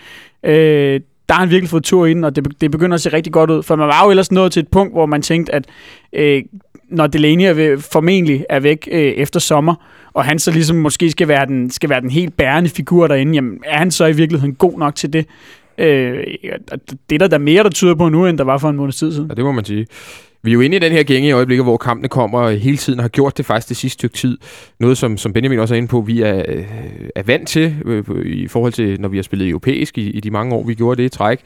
Øh, 0.44 1.00
der 1.28 1.35
har 1.35 1.40
han 1.40 1.50
virkelig 1.50 1.68
fået 1.70 1.85
tur 1.85 2.06
i 2.06 2.14
den, 2.14 2.25
og 2.25 2.37
det, 2.37 2.61
det 2.61 2.70
begynder 2.70 2.94
at 2.94 3.00
se 3.00 3.12
rigtig 3.12 3.32
godt 3.32 3.50
ud, 3.50 3.62
for 3.62 3.76
man 3.76 3.88
var 3.88 4.04
jo 4.04 4.11
ellers 4.11 4.32
nået 4.32 4.52
til 4.52 4.61
et 4.61 4.68
punkt, 4.68 4.94
hvor 4.94 5.06
man 5.06 5.23
tænkte, 5.23 5.54
at 5.54 5.64
øh, 6.12 6.42
når 6.90 7.06
Delaney 7.06 7.44
er 7.44 7.52
ved, 7.52 7.78
formentlig 7.78 8.44
er 8.49 8.61
væk 8.61 8.88
øh, 8.92 9.00
efter 9.00 9.40
sommer, 9.40 9.75
og 10.12 10.25
han 10.25 10.38
så 10.38 10.50
ligesom 10.50 10.76
måske 10.76 11.11
skal 11.11 11.28
være 11.28 11.47
den, 11.47 11.70
skal 11.70 11.90
være 11.90 12.00
den 12.00 12.11
helt 12.11 12.37
bærende 12.37 12.70
figur 12.70 13.06
derinde, 13.06 13.35
jamen 13.35 13.59
er 13.66 13.78
han 13.78 13.90
så 13.90 14.06
i 14.06 14.12
virkeligheden 14.12 14.54
god 14.54 14.78
nok 14.78 14.94
til 14.94 15.12
det? 15.12 15.26
Øh, 15.78 16.18
det 17.11 17.14
er 17.14 17.18
der, 17.18 17.26
der 17.26 17.38
mere, 17.38 17.62
der 17.64 17.70
tyder 17.70 17.94
på 17.94 18.09
nu, 18.09 18.26
end 18.26 18.38
der 18.38 18.44
var 18.44 18.59
for 18.59 18.70
en 18.70 18.76
måned 18.76 18.92
tid 18.92 19.12
siden. 19.12 19.28
Ja, 19.28 19.35
det 19.35 19.44
må 19.44 19.52
man 19.52 19.64
sige. 19.64 19.87
Vi 20.42 20.50
er 20.50 20.54
jo 20.54 20.61
inde 20.61 20.76
i 20.76 20.80
den 20.80 20.92
her 20.92 21.02
gænge 21.02 21.28
i 21.28 21.32
øjeblikket, 21.32 21.64
hvor 21.64 21.76
kampene 21.76 22.09
kommer 22.09 22.50
hele 22.50 22.76
tiden 22.76 22.99
og 22.99 23.04
har 23.04 23.09
gjort 23.09 23.38
det 23.38 23.47
faktisk 23.47 23.68
det 23.68 23.76
sidste 23.76 23.94
stykke 23.94 24.16
tid. 24.16 24.38
Noget, 24.78 24.99
som, 24.99 25.16
som 25.16 25.32
Benjamin 25.32 25.59
også 25.59 25.75
er 25.75 25.78
inde 25.78 25.88
på, 25.88 26.00
vi 26.00 26.23
er, 26.23 26.42
øh, 26.49 26.64
er 27.14 27.23
vant 27.23 27.49
til 27.49 27.76
øh, 27.85 28.04
i 28.25 28.49
forhold 28.49 28.73
til, 28.73 29.00
når 29.00 29.09
vi 29.09 29.16
har 29.16 29.23
spillet 29.23 29.49
europæisk 29.49 29.99
i, 29.99 30.11
i 30.11 30.20
de 30.20 30.30
mange 30.30 30.54
år, 30.54 30.64
vi 30.64 30.75
gjorde 30.75 31.02
det 31.02 31.06
i 31.06 31.09
træk. 31.09 31.40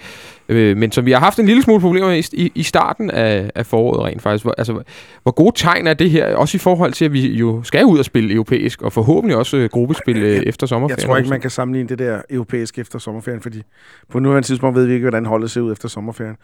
Øh, 0.48 0.76
men 0.76 0.92
som 0.92 1.06
vi 1.06 1.12
har 1.12 1.18
haft 1.18 1.38
en 1.38 1.46
lille 1.46 1.62
smule 1.62 1.80
problemer 1.80 2.08
med 2.08 2.22
i, 2.32 2.52
i 2.54 2.62
starten 2.62 3.10
af, 3.10 3.50
af 3.54 3.66
foråret 3.66 4.04
rent 4.04 4.22
faktisk. 4.22 4.44
Hvor, 4.44 4.54
altså, 4.58 4.82
hvor 5.22 5.32
gode 5.32 5.52
tegn 5.56 5.86
er 5.86 5.94
det 5.94 6.10
her, 6.10 6.36
også 6.36 6.56
i 6.56 6.58
forhold 6.58 6.92
til, 6.92 7.04
at 7.04 7.12
vi 7.12 7.26
jo 7.26 7.62
skal 7.62 7.84
ud 7.84 7.98
og 7.98 8.04
spille 8.04 8.34
europæisk, 8.34 8.82
og 8.82 8.92
forhåbentlig 8.92 9.36
også 9.36 9.68
gruppespil 9.72 10.16
øh, 10.16 10.42
efter 10.46 10.66
sommerferien. 10.66 11.00
Jeg 11.00 11.06
tror 11.06 11.16
ikke, 11.16 11.30
man 11.30 11.40
kan 11.40 11.50
sammenligne 11.50 11.88
det 11.88 11.98
der 11.98 12.20
europæisk 12.30 12.78
efter 12.78 12.98
sommerferien, 12.98 13.40
fordi 13.40 13.62
på 14.08 14.18
nuværende 14.18 14.48
tidspunkt 14.48 14.76
ved 14.76 14.86
vi 14.86 14.92
ikke, 14.92 15.04
hvordan 15.04 15.26
holdet 15.26 15.50
ser 15.50 15.60
ud 15.60 15.72
efter 15.72 15.88
sommerferien. 15.88 16.36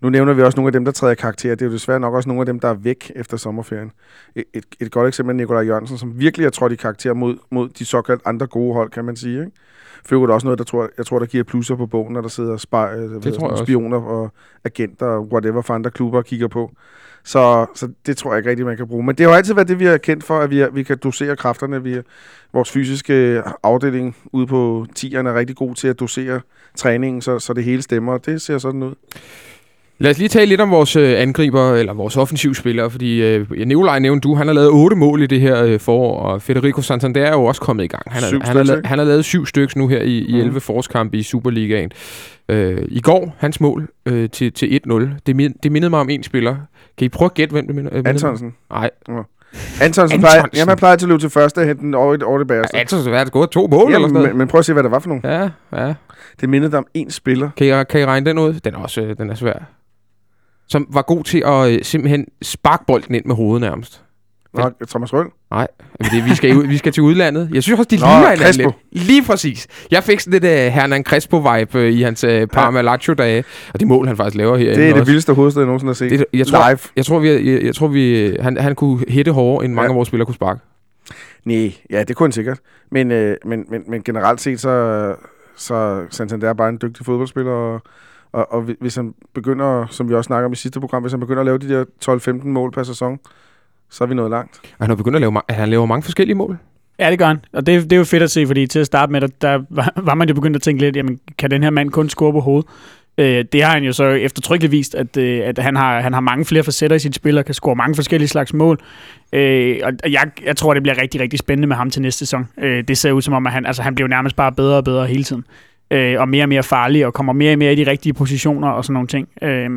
Nu 0.00 0.10
nævner 0.10 0.32
vi 0.32 0.42
også 0.42 0.56
nogle 0.56 0.68
af 0.68 0.72
dem, 0.72 0.84
der 0.84 0.92
træder 0.92 1.14
karakter. 1.14 1.54
Det 1.54 1.62
er 1.62 1.66
jo 1.66 1.72
desværre 1.72 2.00
nok 2.00 2.14
også 2.14 2.28
nogle 2.28 2.40
af 2.40 2.46
dem, 2.46 2.60
der 2.60 2.68
er 2.68 2.74
væk 2.74 3.12
efter 3.16 3.36
sommerferien. 3.36 3.92
Et, 4.34 4.44
et, 4.54 4.64
et 4.80 4.90
godt 4.90 5.08
eksempel 5.08 5.34
er 5.34 5.36
Nikolaj 5.36 5.62
Jørgensen, 5.62 5.98
som 5.98 6.18
virkelig 6.18 6.44
har 6.44 6.50
trådt 6.50 6.72
i 6.72 6.76
karakter 6.76 7.14
mod, 7.14 7.36
mod 7.50 7.68
de 7.68 7.84
såkaldt 7.84 8.22
andre 8.24 8.46
gode 8.46 8.74
hold, 8.74 8.90
kan 8.90 9.04
man 9.04 9.16
sige. 9.16 9.40
Ikke? 9.40 9.52
For 10.04 10.16
det 10.16 10.30
er 10.30 10.34
også 10.34 10.46
noget, 10.46 10.58
der 10.58 10.64
tror, 10.64 10.88
jeg 10.98 11.06
tror, 11.06 11.18
der 11.18 11.26
giver 11.26 11.44
plusser 11.44 11.76
på 11.76 11.86
bogen, 11.86 12.12
når 12.12 12.20
der 12.20 12.28
sidder 12.28 12.56
spej, 12.56 12.96
det 12.96 13.24
ved, 13.24 13.38
jeg 13.48 13.58
spioner 13.58 13.96
og 13.96 14.32
agenter 14.64 15.06
og 15.06 15.32
whatever 15.32 15.62
for 15.62 15.74
andre 15.74 15.90
klubber 15.90 16.22
kigger 16.22 16.48
på. 16.48 16.70
Så, 17.24 17.66
så 17.74 17.88
det 18.06 18.16
tror 18.16 18.32
jeg 18.32 18.38
ikke 18.38 18.50
rigtig, 18.50 18.66
man 18.66 18.76
kan 18.76 18.88
bruge. 18.88 19.04
Men 19.04 19.14
det 19.14 19.26
har 19.26 19.30
jo 19.30 19.36
altid 19.36 19.54
været 19.54 19.68
det, 19.68 19.78
vi 19.78 19.84
har 19.84 19.98
kendt 19.98 20.24
for, 20.24 20.38
at 20.38 20.50
vi, 20.50 20.64
vi 20.72 20.82
kan 20.82 20.98
dosere 20.98 21.36
kræfterne. 21.36 21.82
Vi, 21.82 21.98
vores 22.52 22.70
fysiske 22.70 23.42
afdeling 23.62 24.16
ude 24.32 24.46
på 24.46 24.86
tierne 24.94 25.30
er 25.30 25.34
rigtig 25.34 25.56
god 25.56 25.74
til 25.74 25.88
at 25.88 26.00
dosere 26.00 26.40
træningen, 26.76 27.22
så, 27.22 27.38
så 27.38 27.52
det 27.52 27.64
hele 27.64 27.82
stemmer, 27.82 28.12
og 28.12 28.26
det 28.26 28.42
ser 28.42 28.58
sådan 28.58 28.82
ud. 28.82 28.94
Lad 30.02 30.10
os 30.10 30.18
lige 30.18 30.28
tale 30.28 30.46
lidt 30.46 30.60
om 30.60 30.70
vores 30.70 30.96
øh, 30.96 31.20
angriber, 31.20 31.74
eller 31.74 31.92
vores 31.92 32.16
offensivspillere, 32.16 32.90
fordi 32.90 33.22
øh, 33.22 33.50
Nikolaj 33.50 33.98
nævnte 33.98 34.28
du, 34.28 34.34
han 34.34 34.46
har 34.46 34.54
lavet 34.54 34.70
otte 34.70 34.96
mål 34.96 35.22
i 35.22 35.26
det 35.26 35.40
her 35.40 35.64
øh, 35.64 35.80
forår, 35.80 36.20
og 36.20 36.42
Federico 36.42 36.82
Santander 36.82 37.26
er 37.26 37.32
jo 37.32 37.44
også 37.44 37.60
kommet 37.60 37.84
i 37.84 37.86
gang. 37.86 38.02
Han, 38.06 38.22
er, 38.22 38.44
han, 38.44 38.56
har, 38.56 38.62
lavet, 38.62 38.86
han 38.86 38.98
har 38.98 39.06
lavet 39.06 39.24
syv 39.24 39.46
stykker 39.46 39.78
nu 39.78 39.88
her 39.88 40.02
i, 40.02 40.18
i 40.18 40.38
11 40.38 40.50
mm. 40.50 40.60
forårskampe 40.60 41.16
i 41.16 41.22
Superligaen. 41.22 41.90
Øh, 42.48 42.82
I 42.88 43.00
går, 43.00 43.36
hans 43.38 43.60
mål 43.60 43.88
øh, 44.06 44.30
til, 44.30 44.52
til 44.52 44.80
1-0, 44.88 45.08
det, 45.26 45.36
min, 45.36 45.54
det 45.62 45.72
mindede 45.72 45.90
mig 45.90 46.00
om 46.00 46.10
en 46.10 46.22
spiller. 46.22 46.56
Kan 46.98 47.04
I 47.04 47.08
prøve 47.08 47.26
at 47.26 47.34
gætte, 47.34 47.52
hvem 47.52 47.66
det 47.66 47.76
minder? 47.76 47.90
Øh, 47.94 48.02
Antonsen? 48.06 48.54
Nej. 48.70 48.90
Ja. 49.08 49.14
Antonsen, 49.80 50.20
plejer, 50.20 50.44
jamen, 50.54 50.76
plejer 50.76 50.96
til 50.96 51.06
at 51.06 51.08
løbe 51.08 51.22
til 51.22 51.30
første 51.30 51.58
og 51.58 51.66
hente 51.66 51.82
den 51.82 51.94
over, 51.94 52.16
over 52.24 52.38
det 52.38 52.46
bagerste. 52.46 52.76
Ja, 52.76 52.80
Antonsen, 52.80 53.12
det 53.12 53.32
gået? 53.32 53.50
To 53.50 53.66
mål 53.66 53.92
jamen, 53.92 53.94
eller 53.94 54.08
sådan 54.08 54.22
men, 54.22 54.38
men 54.38 54.48
prøv 54.48 54.58
at 54.58 54.64
se, 54.64 54.72
hvad 54.72 54.82
det 54.82 54.90
var 54.90 54.98
for 54.98 55.08
nogle. 55.08 55.22
Ja, 55.24 55.48
ja. 55.72 55.94
Det 56.40 56.48
mindede 56.48 56.78
om 56.78 56.86
en 56.94 57.10
spiller. 57.10 57.50
Kan 57.56 57.66
I, 57.66 57.84
kan 57.84 58.00
I 58.00 58.04
regne 58.04 58.26
den 58.26 58.38
ud? 58.38 58.52
Den 58.52 58.74
er 58.74 58.78
også 58.78 59.00
øh, 59.00 59.16
den 59.18 59.30
er 59.30 59.34
svær 59.34 59.79
som 60.70 60.86
var 60.92 61.02
god 61.02 61.24
til 61.24 61.42
at 61.46 61.70
øh, 61.70 61.78
simpelthen 61.82 62.26
sparke 62.42 62.84
bolden 62.86 63.14
ind 63.14 63.24
med 63.24 63.34
hovedet 63.34 63.60
nærmest. 63.60 64.02
Nå, 64.54 64.70
Thomas 64.88 65.12
Røl? 65.12 65.26
Nej, 65.50 65.68
det, 65.98 66.24
vi, 66.24 66.34
skal, 66.34 66.68
vi 66.68 66.76
skal 66.76 66.92
til 66.92 67.02
udlandet. 67.02 67.50
Jeg 67.54 67.62
synes 67.62 67.78
også, 67.78 67.88
de 67.90 67.96
Nå, 67.96 68.06
ligner 68.06 68.30
hinanden 68.30 68.56
lidt. 68.92 69.06
Lige 69.06 69.22
præcis. 69.22 69.66
Jeg 69.90 70.04
fik 70.04 70.20
sådan 70.20 70.40
lidt 70.40 70.44
uh, 70.44 70.74
Hernan 70.74 71.04
Crespo-vibe 71.08 71.78
uh, 71.78 71.84
i 71.84 72.02
hans 72.02 72.24
uh, 72.24 72.30
Parma 72.52 72.82
Lazio-dage. 72.82 73.44
Og 73.74 73.80
det 73.80 73.88
mål, 73.88 74.06
han 74.06 74.16
faktisk 74.16 74.36
laver 74.36 74.56
her. 74.56 74.74
Det 74.74 74.82
er 74.82 74.86
det 74.86 74.92
også. 74.92 75.04
vildeste 75.04 75.32
hovedstad, 75.32 75.62
jeg 75.62 75.66
nogensinde 75.66 75.90
har 75.90 75.94
set. 75.94 76.10
Det, 76.10 76.24
jeg 76.32 76.46
tror, 76.46 76.68
Live. 76.68 76.78
Jeg 76.96 77.06
tror, 77.06 77.18
vi, 77.18 77.28
jeg, 77.28 77.62
jeg 77.62 77.74
tror 77.74 77.88
vi, 77.88 78.36
han, 78.40 78.56
han 78.56 78.74
kunne 78.74 79.04
hætte 79.08 79.32
hårdere, 79.32 79.64
end 79.64 79.74
mange 79.74 79.86
ja. 79.86 79.90
af 79.92 79.96
vores 79.96 80.08
spillere 80.08 80.26
kunne 80.26 80.34
sparke. 80.34 80.60
Nej, 81.44 81.72
ja, 81.90 82.04
det 82.04 82.16
kunne 82.16 82.26
han 82.26 82.32
sikkert. 82.32 82.58
Men, 82.90 83.10
øh, 83.10 83.36
men, 83.44 83.64
men, 83.70 83.82
men 83.88 84.02
generelt 84.02 84.40
set, 84.40 84.60
så, 84.60 85.14
så 85.56 86.06
Santander 86.10 86.48
er 86.48 86.52
bare 86.52 86.68
en 86.68 86.78
dygtig 86.82 87.06
fodboldspiller, 87.06 87.52
og 87.52 87.82
og, 88.32 88.52
og 88.52 88.62
hvis 88.80 88.96
han 88.96 89.14
begynder, 89.34 89.86
som 89.90 90.08
vi 90.08 90.14
også 90.14 90.26
snakker 90.26 90.46
om 90.46 90.52
i 90.52 90.56
sidste 90.56 90.80
program, 90.80 91.02
hvis 91.02 91.12
han 91.12 91.20
begynder 91.20 91.40
at 91.40 91.46
lave 91.46 91.58
de 91.58 91.68
der 91.68 91.84
12-15 92.44 92.46
mål 92.46 92.72
per 92.72 92.82
sæson, 92.82 93.18
så 93.90 94.04
er 94.04 94.08
vi 94.08 94.14
nået 94.14 94.30
langt. 94.30 94.60
Og 94.62 94.84
han 94.84 94.90
har 94.90 94.96
begyndt 94.96 95.16
at 95.16 95.20
lave, 95.20 95.40
han 95.48 95.68
laver 95.68 95.86
mange 95.86 96.02
forskellige 96.02 96.36
mål. 96.36 96.58
Ja, 96.98 97.10
det 97.10 97.18
gør 97.18 97.26
han. 97.26 97.38
Og 97.52 97.66
det, 97.66 97.82
det 97.82 97.92
er 97.92 97.96
jo 97.96 98.04
fedt 98.04 98.22
at 98.22 98.30
se, 98.30 98.46
fordi 98.46 98.66
til 98.66 98.78
at 98.78 98.86
starte 98.86 99.12
med, 99.12 99.20
der, 99.20 99.28
der 99.40 99.62
var 99.96 100.14
man 100.14 100.28
jo 100.28 100.34
begyndt 100.34 100.56
at 100.56 100.62
tænke 100.62 100.82
lidt, 100.82 100.96
jamen, 100.96 101.20
kan 101.38 101.50
den 101.50 101.62
her 101.62 101.70
mand 101.70 101.90
kun 101.90 102.08
score 102.08 102.32
på 102.32 102.40
hovedet? 102.40 102.70
Øh, 103.18 103.44
det 103.52 103.62
har 103.62 103.72
han 103.72 103.84
jo 103.84 103.92
så 103.92 104.04
eftertrykkeligt 104.04 104.72
vist, 104.72 104.94
at, 104.94 105.16
øh, 105.16 105.40
at 105.44 105.58
han, 105.58 105.76
har, 105.76 106.00
han 106.00 106.12
har 106.12 106.20
mange 106.20 106.44
flere 106.44 106.64
facetter 106.64 106.96
i 106.96 106.98
sit 106.98 107.14
spil, 107.14 107.38
og 107.38 107.44
kan 107.44 107.54
score 107.54 107.76
mange 107.76 107.94
forskellige 107.94 108.28
slags 108.28 108.52
mål. 108.52 108.80
Øh, 109.32 109.80
og 109.84 110.12
jeg, 110.12 110.30
jeg 110.44 110.56
tror, 110.56 110.74
det 110.74 110.82
bliver 110.82 111.02
rigtig, 111.02 111.20
rigtig 111.20 111.38
spændende 111.38 111.68
med 111.68 111.76
ham 111.76 111.90
til 111.90 112.02
næste 112.02 112.18
sæson. 112.18 112.48
Øh, 112.58 112.84
det 112.88 112.98
ser 112.98 113.12
ud 113.12 113.22
som 113.22 113.34
om, 113.34 113.46
at 113.46 113.52
han, 113.52 113.66
altså, 113.66 113.82
han 113.82 113.94
bliver 113.94 114.08
nærmest 114.08 114.36
bare 114.36 114.52
bedre 114.52 114.76
og 114.76 114.84
bedre 114.84 115.06
hele 115.06 115.24
tiden 115.24 115.44
øh, 115.90 116.20
og 116.20 116.28
mere 116.28 116.44
og 116.44 116.48
mere 116.48 116.62
farlig, 116.62 117.06
og 117.06 117.14
kommer 117.14 117.32
mere 117.32 117.52
og 117.52 117.58
mere 117.58 117.72
i 117.72 117.76
de 117.76 117.90
rigtige 117.90 118.12
positioner 118.12 118.68
og 118.68 118.84
sådan 118.84 118.94
nogle 118.94 119.08
ting. 119.08 119.28
Øh, 119.42 119.70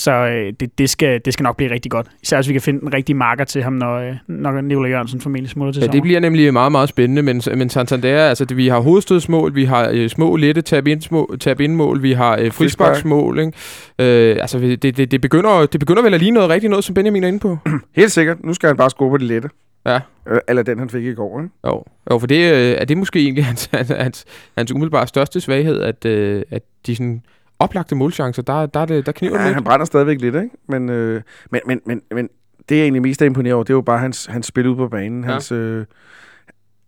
så 0.00 0.12
øh, 0.12 0.52
det, 0.60 0.78
det, 0.78 0.90
skal, 0.90 1.20
det 1.24 1.32
skal 1.32 1.44
nok 1.44 1.56
blive 1.56 1.70
rigtig 1.70 1.90
godt. 1.90 2.06
Især 2.22 2.36
hvis 2.36 2.48
vi 2.48 2.52
kan 2.52 2.62
finde 2.62 2.80
en 2.82 2.94
rigtig 2.94 3.16
marker 3.16 3.44
til 3.44 3.62
ham, 3.62 3.72
når, 3.72 3.96
øh, 3.96 4.14
når 4.28 4.60
Nikolaj 4.60 4.90
Jørgensen 4.90 5.20
formentlig 5.20 5.50
smutter 5.50 5.72
til 5.72 5.80
Ja, 5.80 5.86
det 5.86 6.02
bliver 6.02 6.20
nemlig 6.20 6.52
meget, 6.52 6.72
meget 6.72 6.88
spændende, 6.88 7.22
men, 7.22 7.42
men 7.56 7.70
Santander, 7.70 8.28
altså 8.28 8.44
det, 8.44 8.56
vi 8.56 8.68
har 8.68 8.80
hovedstødsmål, 8.80 9.54
vi 9.54 9.64
har 9.64 9.90
øh, 9.92 10.08
små, 10.08 10.36
lette 10.36 10.62
tab-ind-mål, 10.62 12.02
vi 12.02 12.12
har 12.12 12.38
øh, 12.40 12.52
frisparksmål, 12.52 13.38
ikke? 13.38 13.52
Øh, 13.98 14.36
altså 14.40 14.58
det, 14.58 14.82
det, 14.82 15.10
det, 15.10 15.20
begynder, 15.20 15.66
det 15.66 15.80
begynder 15.80 16.02
vel 16.02 16.14
at 16.14 16.20
lige 16.20 16.30
noget 16.30 16.50
rigtig 16.50 16.70
noget, 16.70 16.84
som 16.84 16.94
Benjamin 16.94 17.24
er 17.24 17.28
inde 17.28 17.38
på. 17.38 17.58
Helt 17.96 18.12
sikkert. 18.12 18.44
Nu 18.44 18.54
skal 18.54 18.66
han 18.66 18.76
bare 18.76 18.90
score 18.90 19.10
på 19.10 19.16
det 19.16 19.26
lette. 19.26 19.48
Ja. 19.86 20.00
Eller 20.48 20.62
den, 20.62 20.78
han 20.78 20.90
fik 20.90 21.04
i 21.04 21.14
går, 21.14 21.40
ikke? 21.40 21.54
Jo, 21.66 21.84
jo 22.10 22.18
for 22.18 22.26
det, 22.26 22.52
øh, 22.52 22.76
er 22.80 22.84
det 22.84 22.98
måske 22.98 23.20
egentlig 23.20 23.44
hans, 23.52 23.70
hans, 23.72 24.24
hans 24.56 24.72
umiddelbare 24.72 25.06
største 25.06 25.40
svaghed, 25.40 25.80
at, 25.80 26.04
øh, 26.04 26.42
at 26.50 26.62
de 26.86 26.96
sådan 26.96 27.22
oplagte 27.58 27.94
målchancer, 27.94 28.42
der, 28.42 28.66
der, 28.66 28.84
der, 28.84 29.02
der 29.02 29.12
kniver 29.12 29.38
ja, 29.38 29.44
lidt. 29.44 29.54
han 29.54 29.64
brænder 29.64 29.86
stadigvæk 29.86 30.20
lidt, 30.20 30.34
ikke? 30.34 30.50
Men, 30.68 30.88
øh, 30.88 31.22
men, 31.50 31.60
men, 31.66 31.80
men, 31.86 32.02
men 32.10 32.28
det, 32.68 32.76
jeg 32.76 32.82
egentlig 32.82 33.02
mest 33.02 33.22
er 33.22 33.26
imponeret 33.26 33.54
over, 33.54 33.64
det 33.64 33.70
er 33.70 33.76
jo 33.76 33.80
bare 33.80 33.98
hans, 33.98 34.26
hans 34.26 34.46
spil 34.46 34.66
ud 34.66 34.76
på 34.76 34.88
banen. 34.88 35.24
Ja. 35.24 35.30
Hans, 35.30 35.52
øh, 35.52 35.84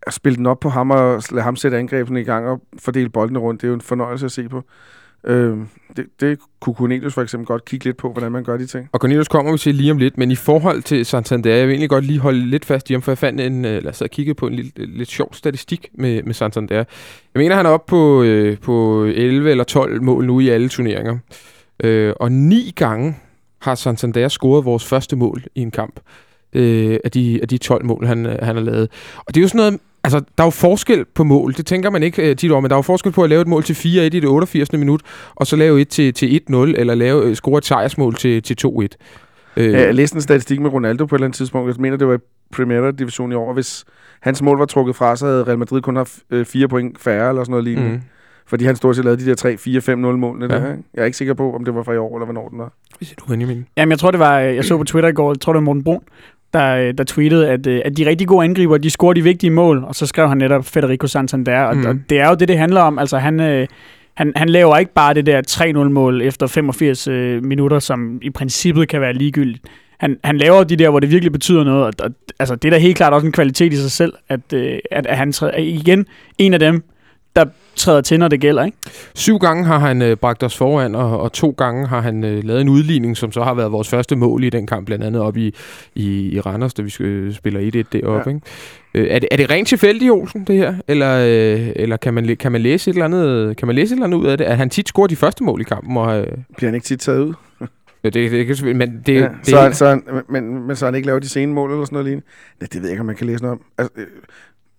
at 0.02 0.12
spille 0.12 0.36
den 0.36 0.46
op 0.46 0.60
på 0.60 0.68
ham 0.68 0.90
og 0.90 1.22
lade 1.30 1.44
ham 1.44 1.56
sætte 1.56 1.78
angrebene 1.78 2.20
i 2.20 2.24
gang 2.24 2.46
og 2.46 2.62
fordele 2.78 3.08
boldene 3.08 3.38
rundt, 3.38 3.60
det 3.60 3.66
er 3.66 3.68
jo 3.68 3.74
en 3.74 3.80
fornøjelse 3.80 4.26
at 4.26 4.32
se 4.32 4.48
på. 4.48 4.64
Øh, 5.24 5.58
det, 5.96 6.06
det 6.20 6.38
kunne 6.60 6.74
Cornelius 6.74 7.14
for 7.14 7.22
eksempel 7.22 7.46
godt 7.46 7.64
kigge 7.64 7.84
lidt 7.84 7.96
på, 7.96 8.12
hvordan 8.12 8.32
man 8.32 8.44
gør 8.44 8.56
de 8.56 8.66
ting. 8.66 8.88
Og 8.92 9.00
Cornelius 9.00 9.28
kommer 9.28 9.52
vi 9.52 9.58
til 9.58 9.74
lige 9.74 9.90
om 9.90 9.98
lidt, 9.98 10.18
men 10.18 10.30
i 10.30 10.34
forhold 10.34 10.82
til 10.82 11.06
Santander, 11.06 11.54
jeg 11.54 11.66
vil 11.66 11.72
egentlig 11.72 11.90
godt 11.90 12.04
lige 12.04 12.18
holde 12.18 12.46
lidt 12.46 12.64
fast 12.64 12.90
i 12.90 12.92
ham, 12.92 13.02
for 13.02 13.10
jeg 13.10 13.18
fandt 13.18 13.40
en, 13.40 13.64
øh, 13.64 13.76
eller 13.76 13.92
sad 13.92 14.06
og 14.06 14.10
kiggede 14.10 14.34
på 14.34 14.46
en 14.46 14.54
lidt, 14.54 14.78
øh, 14.78 14.88
lidt 14.88 15.10
sjov 15.10 15.34
statistik 15.34 15.88
med, 15.94 16.22
med 16.22 16.34
Santander. 16.34 16.76
Jeg 16.76 16.86
mener, 17.34 17.56
han 17.56 17.66
er 17.66 17.70
oppe 17.70 17.90
på, 17.90 18.22
øh, 18.22 18.58
på 18.58 19.04
11 19.04 19.50
eller 19.50 19.64
12 19.64 20.02
mål 20.02 20.26
nu 20.26 20.40
i 20.40 20.48
alle 20.48 20.68
turneringer. 20.68 21.18
Øh, 21.84 22.12
og 22.20 22.32
ni 22.32 22.72
gange 22.76 23.16
har 23.58 23.74
Santander 23.74 24.28
scoret 24.28 24.64
vores 24.64 24.84
første 24.84 25.16
mål 25.16 25.42
i 25.54 25.60
en 25.60 25.70
kamp 25.70 26.00
øh, 26.52 26.98
af, 27.04 27.10
de, 27.10 27.38
af 27.42 27.48
de 27.48 27.58
12 27.58 27.84
mål, 27.84 28.06
han, 28.06 28.26
øh, 28.26 28.38
han 28.42 28.56
har 28.56 28.62
lavet. 28.62 28.88
Og 29.16 29.34
det 29.34 29.36
er 29.36 29.42
jo 29.42 29.48
sådan 29.48 29.58
noget, 29.58 29.80
Altså, 30.04 30.18
der 30.18 30.44
er 30.44 30.46
jo 30.46 30.50
forskel 30.50 31.04
på 31.14 31.24
mål. 31.24 31.54
Det 31.54 31.66
tænker 31.66 31.90
man 31.90 32.02
ikke 32.02 32.30
uh, 32.30 32.36
tit 32.36 32.50
over, 32.50 32.60
men 32.60 32.70
der 32.70 32.74
er 32.74 32.78
jo 32.78 32.82
forskel 32.82 33.12
på 33.12 33.24
at 33.24 33.30
lave 33.30 33.42
et 33.42 33.48
mål 33.48 33.62
til 33.62 33.74
4-1 33.74 33.86
i 33.86 34.08
det 34.08 34.24
88. 34.24 34.72
minut, 34.72 35.00
og 35.34 35.46
så 35.46 35.56
lave 35.56 35.80
et 35.80 35.88
til, 35.88 36.14
til 36.14 36.40
1-0, 36.50 36.56
eller 36.56 36.94
lave, 36.94 37.26
uh, 37.26 37.34
score 37.34 37.58
et 37.58 37.64
sejrsmål 37.64 38.14
til, 38.14 38.42
til 38.42 38.56
2-1. 38.66 38.68
Uh, 38.70 38.86
ja, 39.56 39.80
jeg 39.80 39.94
læste 39.94 40.16
en 40.16 40.22
statistik 40.22 40.60
med 40.60 40.70
Ronaldo 40.70 41.06
på 41.06 41.14
et 41.14 41.18
eller 41.18 41.26
andet 41.26 41.36
tidspunkt. 41.36 41.68
Jeg 41.68 41.76
mener, 41.78 41.96
det 41.96 42.08
var 42.08 42.14
i 42.14 42.18
Primera 42.52 42.90
Division 42.90 43.32
i 43.32 43.34
år. 43.34 43.52
Hvis 43.52 43.84
hans 44.20 44.42
mål 44.42 44.58
var 44.58 44.64
trukket 44.64 44.96
fra, 44.96 45.16
så 45.16 45.26
havde 45.26 45.44
Real 45.44 45.58
Madrid 45.58 45.82
kun 45.82 45.96
haft 45.96 46.18
uh, 46.34 46.44
fire 46.44 46.68
point 46.68 46.98
færre, 47.00 47.28
eller 47.28 47.44
sådan 47.44 47.50
noget 47.50 47.64
lignende. 47.64 47.90
Mm. 47.90 48.02
Fordi 48.46 48.64
han 48.64 48.76
stort 48.76 48.96
set 48.96 49.04
lavede 49.04 49.24
de 49.24 49.28
der 49.28 49.34
3, 49.34 49.56
4, 49.56 49.80
5, 49.80 49.98
0 49.98 50.18
målene. 50.18 50.54
Ja. 50.54 50.60
Der, 50.60 50.66
jeg 50.66 51.02
er 51.02 51.04
ikke 51.04 51.16
sikker 51.16 51.34
på, 51.34 51.54
om 51.54 51.64
det 51.64 51.74
var 51.74 51.82
fra 51.82 51.92
i 51.92 51.96
år, 51.96 52.16
eller 52.16 52.24
hvornår 52.24 52.48
den 52.48 52.58
var. 52.58 52.72
Hvad 52.98 53.06
siger 53.06 53.16
du, 53.20 53.24
Benjamin? 53.26 53.66
Jamen, 53.76 53.90
jeg 53.90 53.98
tror, 53.98 54.10
det 54.10 54.20
var, 54.20 54.38
jeg 54.38 54.64
så 54.64 54.76
på 54.76 54.84
Twitter 54.84 55.08
i 55.08 55.12
går, 55.12 55.32
jeg 55.32 55.40
tror, 55.40 55.52
det 55.52 55.58
var 55.58 55.64
Morten 55.64 55.84
Brun, 55.84 56.02
der, 56.54 56.76
øh, 56.76 56.94
der 56.98 57.04
tweetede, 57.04 57.48
at, 57.50 57.66
øh, 57.66 57.82
at 57.84 57.96
de 57.96 58.06
rigtig 58.06 58.28
gode 58.28 58.44
angriber, 58.44 58.78
de 58.78 58.90
scorer 58.90 59.12
de 59.12 59.22
vigtige 59.22 59.50
mål, 59.50 59.84
og 59.84 59.94
så 59.94 60.06
skrev 60.06 60.28
han 60.28 60.38
netop 60.38 60.64
Federico 60.64 61.06
Santander, 61.06 61.62
og, 61.62 61.76
mm. 61.76 61.86
og 61.86 61.94
det 62.10 62.20
er 62.20 62.28
jo 62.28 62.34
det, 62.34 62.48
det 62.48 62.58
handler 62.58 62.80
om. 62.80 62.98
Altså, 62.98 63.18
han, 63.18 63.40
øh, 63.40 63.66
han, 64.14 64.32
han 64.36 64.48
laver 64.48 64.76
ikke 64.76 64.94
bare 64.94 65.14
det 65.14 65.26
der 65.26 65.42
3-0-mål 65.50 66.22
efter 66.22 66.46
85 66.46 67.08
øh, 67.08 67.44
minutter, 67.44 67.78
som 67.78 68.18
i 68.22 68.30
princippet 68.30 68.88
kan 68.88 69.00
være 69.00 69.12
ligegyldigt. 69.12 69.64
Han, 69.98 70.16
han 70.24 70.38
laver 70.38 70.64
de 70.64 70.76
der, 70.76 70.90
hvor 70.90 71.00
det 71.00 71.10
virkelig 71.10 71.32
betyder 71.32 71.64
noget, 71.64 71.84
og, 71.84 71.92
og 72.00 72.10
altså, 72.38 72.54
det 72.54 72.68
er 72.68 72.72
da 72.72 72.78
helt 72.78 72.96
klart 72.96 73.12
også 73.12 73.26
en 73.26 73.32
kvalitet 73.32 73.72
i 73.72 73.76
sig 73.76 73.90
selv, 73.90 74.12
at, 74.28 74.52
øh, 74.54 74.78
at, 74.90 75.06
at 75.06 75.16
han 75.16 75.32
træder, 75.32 75.56
igen 75.56 76.06
en 76.38 76.54
af 76.54 76.60
dem, 76.60 76.82
der 77.36 77.44
træder 77.76 78.00
til, 78.00 78.18
når 78.18 78.28
det 78.28 78.40
gælder. 78.40 78.64
Ikke? 78.64 78.76
Syv 79.14 79.38
gange 79.38 79.64
har 79.64 79.78
han 79.78 80.02
øh, 80.02 80.16
bragt 80.16 80.42
os 80.42 80.56
foran, 80.56 80.94
og, 80.94 81.20
og 81.20 81.32
to 81.32 81.54
gange 81.58 81.86
har 81.86 82.00
han 82.00 82.24
øh, 82.24 82.44
lavet 82.44 82.60
en 82.60 82.68
udligning, 82.68 83.16
som 83.16 83.32
så 83.32 83.42
har 83.42 83.54
været 83.54 83.72
vores 83.72 83.88
første 83.88 84.16
mål 84.16 84.44
i 84.44 84.50
den 84.50 84.66
kamp, 84.66 84.86
blandt 84.86 85.04
andet 85.04 85.22
op 85.22 85.36
i, 85.36 85.54
i, 85.94 86.34
i 86.34 86.40
Randers, 86.40 86.74
da 86.74 86.82
vi 86.82 86.94
øh, 87.00 87.34
spiller 87.34 87.60
1-1 87.60 87.82
deroppe. 87.92 88.30
Ja. 88.30 88.34
Ikke? 88.34 88.46
Øh, 88.94 89.14
er, 89.14 89.18
det, 89.18 89.28
er 89.30 89.36
det 89.36 89.50
rent 89.50 89.68
tilfældigt, 89.68 90.10
Olsen, 90.10 90.44
det 90.44 90.56
her? 90.56 90.74
Eller, 90.88 91.18
øh, 91.18 91.72
eller 91.76 91.96
kan, 91.96 92.14
man, 92.14 92.36
kan, 92.36 92.52
man 92.52 92.60
læse 92.60 92.90
et 92.90 92.94
eller 92.94 93.04
andet, 93.04 93.56
kan 93.56 93.66
man 93.66 93.76
læse 93.76 93.94
et 93.94 93.96
eller 93.96 94.06
andet 94.06 94.18
ud 94.18 94.26
af 94.26 94.38
det? 94.38 94.44
At 94.44 94.56
han 94.56 94.70
tit 94.70 94.88
scorer 94.88 95.06
de 95.06 95.16
første 95.16 95.44
mål 95.44 95.60
i 95.60 95.64
kampen? 95.64 95.96
Og, 95.96 96.20
øh... 96.20 96.26
Bliver 96.56 96.68
han 96.68 96.74
ikke 96.74 96.84
tit 96.84 97.00
taget 97.00 97.20
ud? 97.20 97.34
Ja, 98.04 98.08
det, 98.08 98.30
det, 98.30 98.48
det, 98.48 98.76
men 98.76 99.02
det, 99.06 99.14
ja, 99.14 99.28
det, 99.44 99.46
så, 99.46 99.70
så, 99.72 100.00
men, 100.28 100.66
men 100.66 100.76
så 100.76 100.84
han 100.84 100.94
ikke 100.94 101.06
lavet 101.06 101.22
de 101.22 101.28
sene 101.28 101.52
mål 101.52 101.70
eller 101.70 101.84
sådan 101.84 101.94
noget 101.96 102.06
lignende? 102.06 102.26
Ja, 102.60 102.66
det 102.66 102.74
ved 102.74 102.82
jeg 102.82 102.90
ikke, 102.90 103.00
om 103.00 103.06
man 103.06 103.16
kan 103.16 103.26
læse 103.26 103.42
noget 103.42 103.52
om. 103.52 103.64
Altså, 103.78 103.92
øh, 103.96 104.06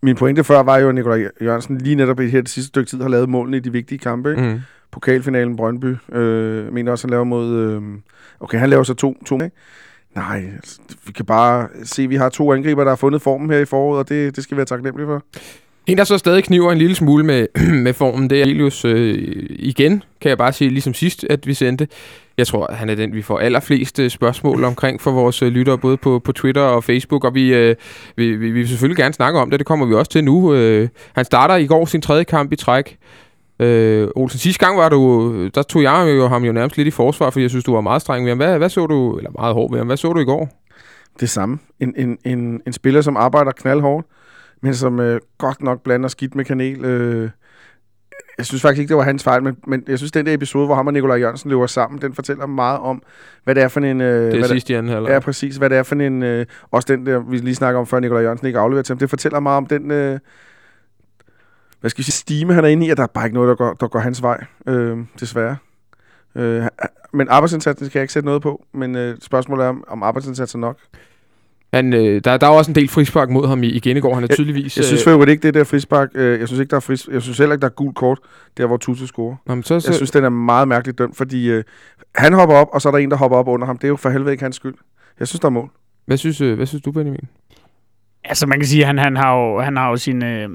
min 0.03 0.15
pointe 0.15 0.43
før 0.43 0.63
var 0.63 0.77
jo, 0.77 0.89
at 0.89 0.95
Nikolaj 0.95 1.27
Jørgensen 1.41 1.77
lige 1.77 1.95
netop 1.95 2.19
i 2.19 2.23
det 2.23 2.31
her 2.31 2.41
sidste 2.45 2.67
stykke 2.67 2.89
tid 2.89 3.01
har 3.01 3.09
lavet 3.09 3.29
målene 3.29 3.57
i 3.57 3.59
de 3.59 3.71
vigtige 3.71 3.99
kampe. 3.99 4.35
Mm. 4.37 4.59
Pokalfinalen 4.91 5.55
Brøndby. 5.55 5.95
Øh, 6.15 6.73
mener 6.73 6.91
også, 6.91 7.07
han 7.07 7.09
laver 7.09 7.23
mod... 7.23 7.55
Øh, 7.55 7.81
okay, 8.39 8.57
han 8.57 8.69
laver 8.69 8.83
så 8.83 8.93
to. 8.93 9.17
to 9.25 9.35
ikke? 9.35 9.55
Nej, 10.15 10.43
altså, 10.55 10.79
vi 11.05 11.11
kan 11.11 11.25
bare 11.25 11.67
se, 11.83 12.03
at 12.03 12.09
vi 12.09 12.15
har 12.15 12.29
to 12.29 12.53
angriber, 12.53 12.83
der 12.83 12.91
har 12.91 12.95
fundet 12.95 13.21
formen 13.21 13.49
her 13.49 13.59
i 13.59 13.65
foråret, 13.65 13.99
og 13.99 14.09
det, 14.09 14.35
det 14.35 14.43
skal 14.43 14.55
vi 14.55 14.57
være 14.57 14.65
taknemmelige 14.65 15.07
for. 15.07 15.23
En, 15.87 15.97
der 15.97 16.03
så 16.03 16.17
stadig 16.17 16.43
kniver 16.43 16.71
en 16.71 16.77
lille 16.77 16.95
smule 16.95 17.23
med, 17.23 17.47
med 17.85 17.93
formen, 17.93 18.29
det 18.29 18.39
er 18.39 18.43
Elius 18.43 18.85
øh, 18.85 19.15
igen, 19.49 20.03
kan 20.21 20.29
jeg 20.29 20.37
bare 20.37 20.53
sige, 20.53 20.69
ligesom 20.69 20.93
sidst, 20.93 21.25
at 21.29 21.47
vi 21.47 21.53
sendte. 21.53 21.87
Jeg 22.37 22.47
tror, 22.47 22.73
han 22.73 22.89
er 22.89 22.95
den, 22.95 23.13
vi 23.13 23.21
får 23.21 23.39
allerflest 23.39 23.99
øh, 23.99 24.09
spørgsmål 24.09 24.63
omkring 24.63 25.01
for 25.01 25.11
vores 25.11 25.41
øh, 25.41 25.51
lyttere, 25.51 25.77
både 25.77 25.97
på, 25.97 26.19
på 26.19 26.31
Twitter 26.31 26.61
og 26.61 26.83
Facebook, 26.83 27.23
og 27.23 27.35
vi, 27.35 27.53
øh, 27.53 27.75
vi, 28.15 28.31
vi, 28.31 28.35
vi 28.35 28.51
vil 28.51 28.67
selvfølgelig 28.67 28.97
gerne 28.97 29.13
snakke 29.13 29.39
om 29.39 29.49
det, 29.49 29.59
det 29.59 29.67
kommer 29.67 29.85
vi 29.85 29.93
også 29.93 30.11
til 30.11 30.23
nu. 30.23 30.53
Øh, 30.53 30.89
han 31.15 31.25
starter 31.25 31.55
i 31.55 31.67
går 31.67 31.85
sin 31.85 32.01
tredje 32.01 32.23
kamp 32.23 32.51
i 32.51 32.55
træk. 32.55 32.97
Øh, 33.59 34.07
Olsen, 34.15 34.39
sidste 34.39 34.65
gang 34.65 34.77
var 34.77 34.89
du, 34.89 35.47
der 35.47 35.63
tog 35.63 35.83
jeg 35.83 36.15
jo 36.17 36.27
ham 36.27 36.43
jo 36.43 36.51
nærmest 36.51 36.77
lidt 36.77 36.87
i 36.87 36.91
forsvar, 36.91 37.29
fordi 37.29 37.41
jeg 37.41 37.49
synes, 37.49 37.65
du 37.65 37.73
var 37.73 37.81
meget 37.81 38.01
streng 38.01 38.25
ved 38.25 38.31
ham. 38.31 38.37
Hvad, 38.37 38.57
hvad 38.57 38.69
så 38.69 38.87
du, 38.87 39.17
eller 39.17 39.31
meget 39.31 39.53
hård 39.53 39.71
ved 39.71 39.79
ham, 39.79 39.87
hvad 39.87 39.97
så 39.97 40.13
du 40.13 40.19
i 40.19 40.25
går? 40.25 40.49
Det 41.19 41.29
samme. 41.29 41.59
En, 41.79 41.93
en, 41.97 42.17
en, 42.25 42.61
en 42.67 42.73
spiller, 42.73 43.01
som 43.01 43.17
arbejder 43.17 43.51
knaldhårdt, 43.51 44.07
men 44.61 44.75
som 44.75 44.99
øh, 44.99 45.21
godt 45.37 45.61
nok 45.61 45.83
blander 45.83 46.07
skidt 46.07 46.35
med 46.35 46.45
kanel. 46.45 46.85
Øh, 46.85 47.29
jeg 48.37 48.45
synes 48.45 48.61
faktisk 48.61 48.79
ikke, 48.79 48.89
det 48.89 48.97
var 48.97 49.03
hans 49.03 49.23
fejl, 49.23 49.43
men, 49.43 49.57
men 49.67 49.83
jeg 49.87 49.97
synes, 49.97 50.11
den 50.11 50.25
der 50.25 50.33
episode, 50.33 50.65
hvor 50.65 50.75
ham 50.75 50.87
og 50.87 50.93
Nikolaj 50.93 51.17
Jørgensen 51.17 51.49
løber 51.49 51.67
sammen, 51.67 52.01
den 52.01 52.13
fortæller 52.13 52.45
meget 52.45 52.79
om, 52.79 53.03
hvad 53.43 53.55
det 53.55 53.63
er 53.63 53.67
for 53.67 53.79
en... 53.79 54.01
Øh, 54.01 54.31
Det 54.31 54.41
er 54.41 54.47
sidst 54.47 54.69
i 54.69 54.73
anden 54.73 54.91
halvleg. 54.93 55.11
Ja, 55.11 55.19
præcis. 55.19 55.55
Hvad 55.55 55.69
det 55.69 55.77
er 55.77 55.83
for 55.83 55.95
en... 55.95 56.23
Øh, 56.23 56.45
også 56.71 56.85
den 56.93 57.05
der, 57.05 57.19
vi 57.19 57.37
lige 57.37 57.55
snakker 57.55 57.79
om 57.79 57.87
før, 57.87 57.99
Nikolaj 57.99 58.21
Jørgensen 58.21 58.47
ikke 58.47 58.59
afleverer 58.59 58.83
til 58.83 58.93
ham. 58.93 58.99
Det 58.99 59.09
fortæller 59.09 59.39
meget 59.39 59.57
om 59.57 59.65
den... 59.65 59.91
Øh, 59.91 60.19
hvad 61.81 61.89
skal 61.89 61.97
vi 61.97 62.03
sige, 62.03 62.13
stime, 62.13 62.53
han 62.53 62.63
er 62.63 62.67
inde 62.67 62.85
i, 62.85 62.89
at 62.89 62.97
der 62.97 63.03
er 63.03 63.07
bare 63.07 63.25
ikke 63.25 63.35
noget, 63.35 63.49
der 63.49 63.55
går, 63.55 63.73
der 63.73 63.87
går 63.87 63.99
hans 63.99 64.21
vej, 64.21 64.43
øh, 64.67 64.97
desværre. 65.19 65.57
Øh, 66.35 66.63
men 67.13 67.27
arbejdsindsatsen 67.29 67.89
kan 67.89 67.99
jeg 67.99 68.03
ikke 68.03 68.13
sætte 68.13 68.25
noget 68.25 68.41
på, 68.41 68.65
men 68.73 68.95
øh, 68.95 69.17
spørgsmålet 69.21 69.65
er, 69.65 69.69
om, 69.69 69.83
om 69.87 70.03
arbejdsindsatsen 70.03 70.63
er 70.63 70.67
nok. 70.67 70.77
Han, 71.73 71.93
øh, 71.93 72.21
der, 72.23 72.37
der 72.37 72.47
er 72.47 72.51
også 72.51 72.71
en 72.71 72.75
del 72.75 72.87
frispark 72.87 73.29
mod 73.29 73.47
ham 73.47 73.63
i, 73.63 73.67
igen 73.67 73.97
i 73.97 73.99
går. 73.99 74.13
Han 74.13 74.23
er 74.23 74.27
tydeligvis... 74.27 74.77
Jeg 74.77 74.85
synes 74.85 75.01
øh, 75.01 75.03
for 75.03 75.11
øvrigt 75.11 75.31
ikke, 75.31 75.43
det 75.43 75.53
der 75.53 75.63
frispark. 75.63 76.09
Øh, 76.15 76.39
jeg 76.39 76.47
synes 76.47 76.59
ikke, 76.59 76.69
der 76.69 76.75
er 76.75 76.79
fris, 76.79 77.07
Jeg 77.11 77.21
synes 77.21 77.37
heller 77.37 77.53
ikke, 77.53 77.61
der 77.61 77.67
er 77.67 77.73
gul 77.73 77.93
kort, 77.93 78.19
der 78.57 78.65
hvor 78.65 78.77
Tutu 78.77 79.07
scorer. 79.07 79.35
Nå, 79.45 79.55
men 79.55 79.63
så, 79.63 79.79
så, 79.79 79.87
Jeg 79.89 79.95
synes, 79.95 80.11
den 80.11 80.23
er 80.23 80.29
meget 80.29 80.67
mærkeligt 80.67 80.97
dømt, 80.97 81.17
fordi 81.17 81.49
øh, 81.49 81.63
han 82.15 82.33
hopper 82.33 82.55
op, 82.55 82.67
og 82.71 82.81
så 82.81 82.89
er 82.89 82.91
der 82.91 82.99
en, 82.99 83.11
der 83.11 83.17
hopper 83.17 83.37
op 83.37 83.47
under 83.47 83.67
ham. 83.67 83.77
Det 83.77 83.83
er 83.83 83.89
jo 83.89 83.95
for 83.95 84.09
helvede 84.09 84.31
ikke 84.31 84.43
hans 84.43 84.55
skyld. 84.55 84.75
Jeg 85.19 85.27
synes, 85.27 85.39
der 85.39 85.45
er 85.45 85.51
mål. 85.51 85.69
hvad, 86.05 86.17
synes, 86.17 86.41
øh, 86.41 86.55
hvad 86.55 86.65
synes 86.65 86.81
du, 86.83 86.91
Benjamin? 86.91 87.27
Altså, 88.23 88.47
man 88.47 88.59
kan 88.59 88.67
sige, 88.67 88.81
at 88.81 88.87
han, 88.87 88.97
han, 88.97 89.17
har, 89.17 89.35
jo, 89.35 89.59
han 89.59 89.77
har 89.77 89.89
jo 89.89 89.97
sin... 89.97 90.23
Øh, 90.23 90.49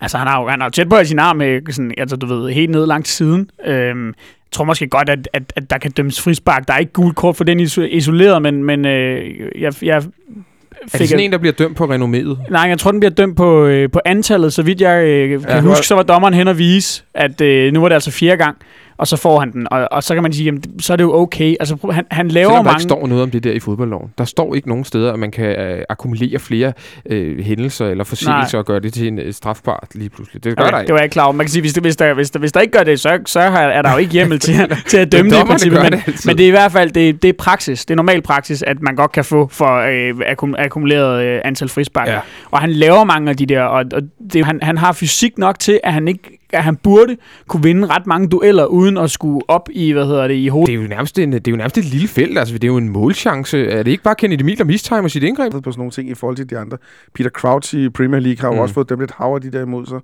altså, 0.00 0.18
han 0.18 0.26
har 0.26 0.42
jo, 0.42 0.48
han 0.48 0.60
har 0.60 0.68
tæt 0.68 0.88
på 0.88 0.98
i 0.98 1.04
sin 1.04 1.18
arm, 1.18 1.40
sådan, 1.70 1.94
altså, 1.98 2.16
du 2.16 2.26
ved, 2.26 2.52
helt 2.52 2.70
ned 2.70 2.86
langt 2.86 3.08
siden. 3.08 3.50
Øh, 3.66 3.74
jeg 3.76 4.56
tror 4.56 4.64
måske 4.64 4.86
godt, 4.86 5.08
at, 5.08 5.28
at, 5.32 5.42
at 5.56 5.70
der 5.70 5.78
kan 5.78 5.90
dømmes 5.90 6.20
frispark. 6.20 6.68
Der 6.68 6.74
er 6.74 6.78
ikke 6.78 6.92
gul 6.92 7.12
kort 7.14 7.36
for 7.36 7.44
den 7.44 7.60
iso- 7.60 7.80
isoleret, 7.96 8.42
men, 8.42 8.64
men 8.64 8.84
øh, 8.84 9.22
jeg, 9.60 9.72
jeg 9.82 9.96
Er 9.96 10.98
det 10.98 11.08
sådan 11.08 11.24
en, 11.24 11.32
der 11.32 11.38
bliver 11.38 11.52
dømt 11.52 11.76
på 11.76 11.84
renomméet? 11.84 12.50
Nej, 12.50 12.60
jeg 12.68 12.78
tror, 12.78 12.90
den 12.90 13.00
bliver 13.00 13.12
dømt 13.14 13.36
på, 13.36 13.64
øh, 13.66 13.90
på 13.90 14.00
antallet. 14.04 14.52
Så 14.52 14.62
vidt 14.62 14.80
jeg 14.80 15.04
øh, 15.04 15.40
kan 15.40 15.50
Ja. 15.50 15.60
huske, 15.60 15.86
så 15.86 15.94
var 15.94 16.02
dommeren 16.02 16.34
hen 16.34 16.48
og 16.48 16.58
vise, 16.58 17.02
at 17.14 17.40
øh, 17.40 17.72
nu 17.72 17.80
var 17.80 17.88
det 17.88 17.94
altså 17.94 18.10
fjerde 18.10 18.36
gang, 18.36 18.56
og 18.96 19.06
så 19.06 19.16
får 19.16 19.40
han 19.40 19.52
den. 19.52 19.66
Og, 19.70 19.88
og 19.90 20.02
så 20.02 20.14
kan 20.14 20.22
man 20.22 20.32
sige, 20.32 20.44
jamen, 20.44 20.62
så 20.80 20.92
er 20.92 20.96
det 20.96 21.04
jo 21.04 21.14
okay. 21.14 21.54
Altså, 21.60 21.76
han, 21.92 22.04
han 22.10 22.28
laver 22.28 22.48
Selvom 22.48 22.64
der 22.64 22.70
mange... 22.70 22.76
ikke 22.76 22.82
står 22.82 23.06
noget 23.06 23.22
om 23.22 23.30
det 23.30 23.44
der 23.44 23.52
i 23.52 23.60
fodboldloven. 23.60 24.10
Der 24.18 24.24
står 24.24 24.54
ikke 24.54 24.68
nogen 24.68 24.84
steder, 24.84 25.12
at 25.12 25.18
man 25.18 25.30
kan 25.30 25.44
øh, 25.44 25.84
akkumulere 25.88 26.38
flere 26.38 26.72
øh, 27.10 27.44
hændelser 27.44 27.86
eller 27.86 28.04
forseelser 28.04 28.58
og 28.58 28.64
gøre 28.64 28.80
det 28.80 28.92
til 28.92 29.08
en 29.08 29.18
øh, 29.18 29.32
strafbart 29.32 29.88
lige 29.94 30.10
pludselig. 30.10 30.44
Det 30.44 30.56
gør 30.56 30.62
Okay, 30.62 30.72
der 30.72 30.76
det 30.78 30.82
ikke. 30.82 30.92
var 30.92 30.98
jeg 30.98 31.04
ikke 31.04 31.12
klar 31.12 31.24
over. 31.24 31.32
Man 31.32 31.46
kan 31.46 31.50
sige, 31.52 31.60
hvis, 31.62 31.72
det, 31.72 31.82
hvis, 31.82 31.96
der, 31.96 32.14
hvis, 32.14 32.30
der, 32.30 32.38
hvis 32.38 32.52
der 32.52 32.60
ikke 32.60 32.78
gør 32.78 32.84
det, 32.84 33.00
så, 33.00 33.18
så 33.26 33.40
er 33.40 33.82
der 33.82 33.92
jo 33.92 33.98
ikke 33.98 34.12
hjemmel 34.12 34.38
til, 34.38 34.54
til 34.88 34.96
at 34.96 35.12
dømme 35.12 35.30
det 35.30 35.36
i 35.36 35.38
dommerne 35.38 35.50
princippet. 35.54 35.80
gør 35.80 35.90
Men, 35.90 35.92
det 36.06 36.26
men 36.26 36.38
det 36.38 36.44
er 36.44 36.48
i 36.48 36.50
hvert 36.50 36.72
fald 36.72 36.90
det, 36.90 37.22
det 37.22 37.28
er 37.28 37.32
praksis. 37.38 37.84
Det 37.84 37.94
er 37.94 37.96
normal 37.96 38.22
praksis, 38.22 38.62
at 38.62 38.82
man 38.82 38.96
godt 38.96 39.12
kan 39.12 39.24
få 39.24 39.48
for 39.52 39.76
øh, 39.76 40.14
akkum, 40.26 40.54
akkumuleret 40.58 41.24
øh, 41.24 41.40
antal 41.44 41.68
frispark. 41.68 42.08
Ja. 42.08 42.20
Og 42.50 42.60
han 42.60 42.70
laver 42.72 43.04
mange 43.04 43.30
af 43.30 43.36
de 43.36 43.46
der, 43.46 43.62
og, 43.62 43.84
og 43.94 44.02
det, 44.32 44.44
han, 44.46 44.58
han 44.62 44.78
har 44.78 44.92
fysik 44.92 45.38
nok 45.38 45.58
til, 45.58 45.80
at 45.84 45.92
han 45.92 46.08
ikke 46.08 46.38
at 46.54 46.64
han 46.64 46.76
burde 46.76 47.16
kunne 47.48 47.62
vinde 47.62 47.86
ret 47.86 48.06
mange 48.06 48.28
dueller, 48.28 48.64
uden 48.66 48.96
at 48.96 49.10
skulle 49.10 49.40
op 49.48 49.68
i, 49.72 49.92
hvad 49.92 50.06
hedder 50.06 50.28
det, 50.28 50.34
i 50.34 50.48
hovedet. 50.48 50.66
Det 50.68 50.78
er, 50.78 50.82
jo 50.82 50.88
nærmest 50.88 51.18
en, 51.18 51.32
det 51.32 51.48
er 51.48 51.52
jo 51.52 51.56
nærmest 51.56 51.78
et 51.78 51.84
lille 51.84 52.08
felt. 52.08 52.38
Altså, 52.38 52.54
det 52.54 52.64
er 52.64 52.68
jo 52.68 52.76
en 52.76 52.88
målchance. 52.88 53.66
Er 53.66 53.82
det 53.82 53.90
ikke 53.90 54.02
bare 54.04 54.14
Kennedy 54.14 54.40
Emil, 54.40 54.58
der 54.58 54.64
mistimer 54.64 55.08
sit 55.08 55.22
indgreb? 55.22 55.52
på 55.52 55.58
sådan 55.72 55.78
nogle 55.80 55.90
ting 55.90 56.10
i 56.10 56.14
forhold 56.14 56.36
til 56.36 56.50
de 56.50 56.58
andre. 56.58 56.78
Peter 57.14 57.30
Crouch 57.30 57.74
i 57.74 57.88
Premier 57.88 58.20
League 58.20 58.40
har 58.40 58.48
jo 58.48 58.54
Mm. 58.54 58.60
også 58.60 58.74
fået 58.74 58.88
dem 58.88 59.00
lidt 59.00 59.10
hav 59.10 59.38
de 59.42 59.50
der 59.52 59.62
imod 59.62 59.86
sig. 59.86 60.00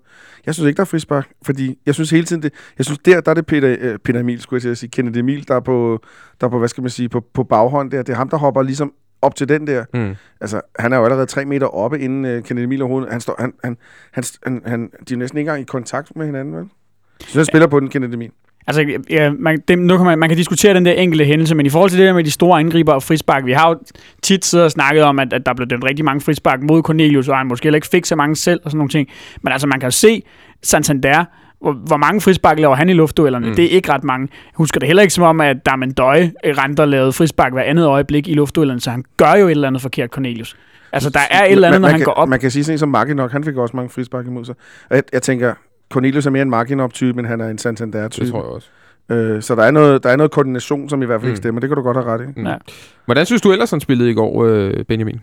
Jeg 0.46 0.54
synes 0.54 0.66
ikke, 0.68 0.76
der 0.76 0.82
er 0.82 0.86
frispark, 0.86 1.28
fordi 1.42 1.78
jeg 1.86 1.94
synes 1.94 2.10
hele 2.10 2.24
tiden 2.24 2.42
det... 2.42 2.52
Jeg 2.78 2.86
synes, 2.86 2.98
der, 2.98 3.20
der 3.20 3.30
er 3.30 3.34
det 3.34 3.46
Peter, 3.46 3.76
øh, 3.80 3.98
Peter 4.04 4.20
Emil, 4.20 4.40
skulle 4.40 4.58
jeg 4.58 4.62
til 4.62 4.68
at 4.68 4.78
sige, 4.78 4.90
Kennedy 4.90 5.16
Emil, 5.16 5.48
der 5.48 5.54
er 5.56 5.60
på, 5.60 5.98
der 6.40 6.46
er 6.46 6.50
på 6.50 6.58
hvad 6.58 6.68
skal 6.68 6.82
man 6.82 6.90
sige, 6.90 7.08
på, 7.08 7.24
på 7.34 7.44
baghånd 7.44 7.90
der. 7.90 8.02
Det 8.02 8.12
er 8.12 8.16
ham, 8.16 8.28
der 8.28 8.36
hopper 8.36 8.62
ligesom 8.62 8.92
op 9.22 9.34
til 9.34 9.48
den 9.48 9.66
der. 9.66 9.84
Mm. 9.94 10.14
Altså, 10.40 10.60
han 10.78 10.92
er 10.92 10.96
jo 10.96 11.04
allerede 11.04 11.26
tre 11.26 11.44
meter 11.44 11.66
oppe, 11.66 11.98
inden 11.98 12.24
øh, 12.24 12.42
Kennedy 12.42 12.64
Emil 12.64 12.82
overhovedet... 12.82 13.12
Han 13.12 13.20
står, 13.20 13.36
han, 13.38 13.52
han, 13.64 13.76
han, 14.12 14.24
han, 14.44 14.62
han, 14.66 14.90
de 15.08 15.14
er 15.14 15.18
næsten 15.18 15.38
ikke 15.38 15.48
engang 15.48 15.62
i 15.62 15.64
kontakt 15.64 16.16
med 16.16 16.26
hinanden, 16.26 16.54
vel? 16.54 16.62
Jeg 16.62 16.68
synes, 17.20 17.34
han 17.34 17.44
spiller 17.44 17.66
på 17.66 17.80
den, 17.80 17.88
Kennedy 17.88 18.14
Emil. 18.14 18.30
Altså, 18.66 19.00
ja, 19.10 19.32
man, 19.38 19.58
det, 19.68 19.78
nu 19.78 19.96
kan 19.96 20.06
man, 20.06 20.18
man 20.18 20.28
kan 20.28 20.38
diskutere 20.38 20.74
den 20.74 20.86
der 20.86 20.92
enkelte 20.92 21.24
hændelse, 21.24 21.54
men 21.54 21.66
i 21.66 21.68
forhold 21.68 21.90
til 21.90 21.98
det 21.98 22.06
der 22.06 22.12
med 22.12 22.24
de 22.24 22.30
store 22.30 22.60
angriber 22.60 22.92
og 22.92 23.02
frispark, 23.02 23.44
vi 23.44 23.52
har 23.52 23.68
jo 23.68 23.78
tit 24.22 24.44
siddet 24.44 24.64
og 24.64 24.70
snakket 24.70 25.04
om, 25.04 25.18
at, 25.18 25.32
at 25.32 25.46
der 25.46 25.54
blev 25.54 25.68
dømt 25.68 25.84
rigtig 25.84 26.04
mange 26.04 26.20
frispark 26.20 26.62
mod 26.62 26.82
Cornelius, 26.82 27.28
og 27.28 27.36
han 27.36 27.46
måske 27.46 27.64
heller 27.64 27.76
ikke 27.76 27.88
fik 27.88 28.04
så 28.04 28.16
mange 28.16 28.36
selv 28.36 28.60
og 28.64 28.70
sådan 28.70 28.78
nogle 28.78 28.90
ting. 28.90 29.08
Men 29.42 29.52
altså, 29.52 29.66
man 29.66 29.80
kan 29.80 29.86
jo 29.86 29.90
se 29.90 30.22
Santander, 30.62 31.24
hvor, 31.60 31.72
hvor 31.72 31.96
mange 31.96 32.20
frispark 32.20 32.58
laver 32.58 32.74
han 32.74 32.88
i 32.88 32.92
luftduellerne. 32.92 33.44
Mm. 33.46 33.50
Mm. 33.50 33.56
Det 33.56 33.64
er 33.64 33.68
ikke 33.68 33.92
ret 33.92 34.04
mange. 34.04 34.28
Jeg 34.32 34.54
husker 34.56 34.78
det 34.80 34.86
heller 34.86 35.02
ikke 35.02 35.14
som 35.14 35.24
om, 35.24 35.40
at 35.40 35.66
Darmen 35.66 35.92
Døje 35.92 36.32
renter 36.44 36.84
lavede 36.84 37.12
frispark 37.12 37.52
hver 37.52 37.62
andet 37.62 37.86
øjeblik 37.86 38.28
i 38.28 38.34
luftduellerne, 38.34 38.80
så 38.80 38.90
han 38.90 39.04
gør 39.16 39.34
jo 39.34 39.46
et 39.46 39.50
eller 39.50 39.68
andet 39.68 39.82
forkert, 39.82 40.10
Cornelius. 40.10 40.56
Altså, 40.92 41.10
der 41.10 41.20
er 41.30 41.44
et 41.44 41.50
eller 41.52 41.68
andet, 41.68 41.80
man, 41.80 41.80
når 41.80 41.88
man 41.88 41.90
han 41.92 42.00
kan, 42.00 42.04
går 42.04 42.12
op. 42.12 42.28
Man 42.28 42.40
kan 42.40 42.50
sige 42.50 42.64
sådan 42.64 42.74
en 42.74 42.78
som 42.78 42.88
Markinok, 42.88 43.32
han 43.32 43.44
fik 43.44 43.56
også 43.56 43.76
mange 43.76 43.90
frispark 43.90 44.26
imod 44.26 44.44
sig. 44.44 44.54
Jeg, 44.90 45.02
jeg 45.12 45.22
tænker, 45.22 45.54
Cornelius 45.92 46.26
er 46.26 46.30
mere 46.30 46.42
en 46.42 46.50
Markinok-type, 46.50 47.12
men 47.12 47.24
han 47.24 47.40
er 47.40 47.48
en 47.48 47.58
Santander-type. 47.58 48.24
Det 48.24 48.32
tror 48.32 48.42
jeg 48.42 48.50
også. 48.50 48.68
Øh, 49.10 49.42
så 49.42 49.54
der 49.54 49.62
er, 49.62 49.70
noget, 49.70 50.02
der 50.02 50.10
er 50.10 50.16
noget 50.16 50.30
koordination, 50.30 50.88
som 50.88 51.02
i 51.02 51.06
hvert 51.06 51.20
fald 51.20 51.28
Mm. 51.28 51.32
ikke 51.32 51.36
stemmer. 51.36 51.60
Det 51.60 51.70
kan 51.70 51.76
du 51.76 51.82
godt 51.82 51.96
have 51.96 52.06
ret 52.14 52.20
i. 52.20 52.40
Mm. 52.40 52.46
Ja. 52.46 52.54
Hvordan 53.04 53.26
synes 53.26 53.42
du 53.42 53.52
ellers, 53.52 53.70
han 53.70 53.80
spillede 53.80 54.10
i 54.10 54.14
går, 54.14 54.44
øh, 54.44 54.84
Benjamin? 54.84 55.20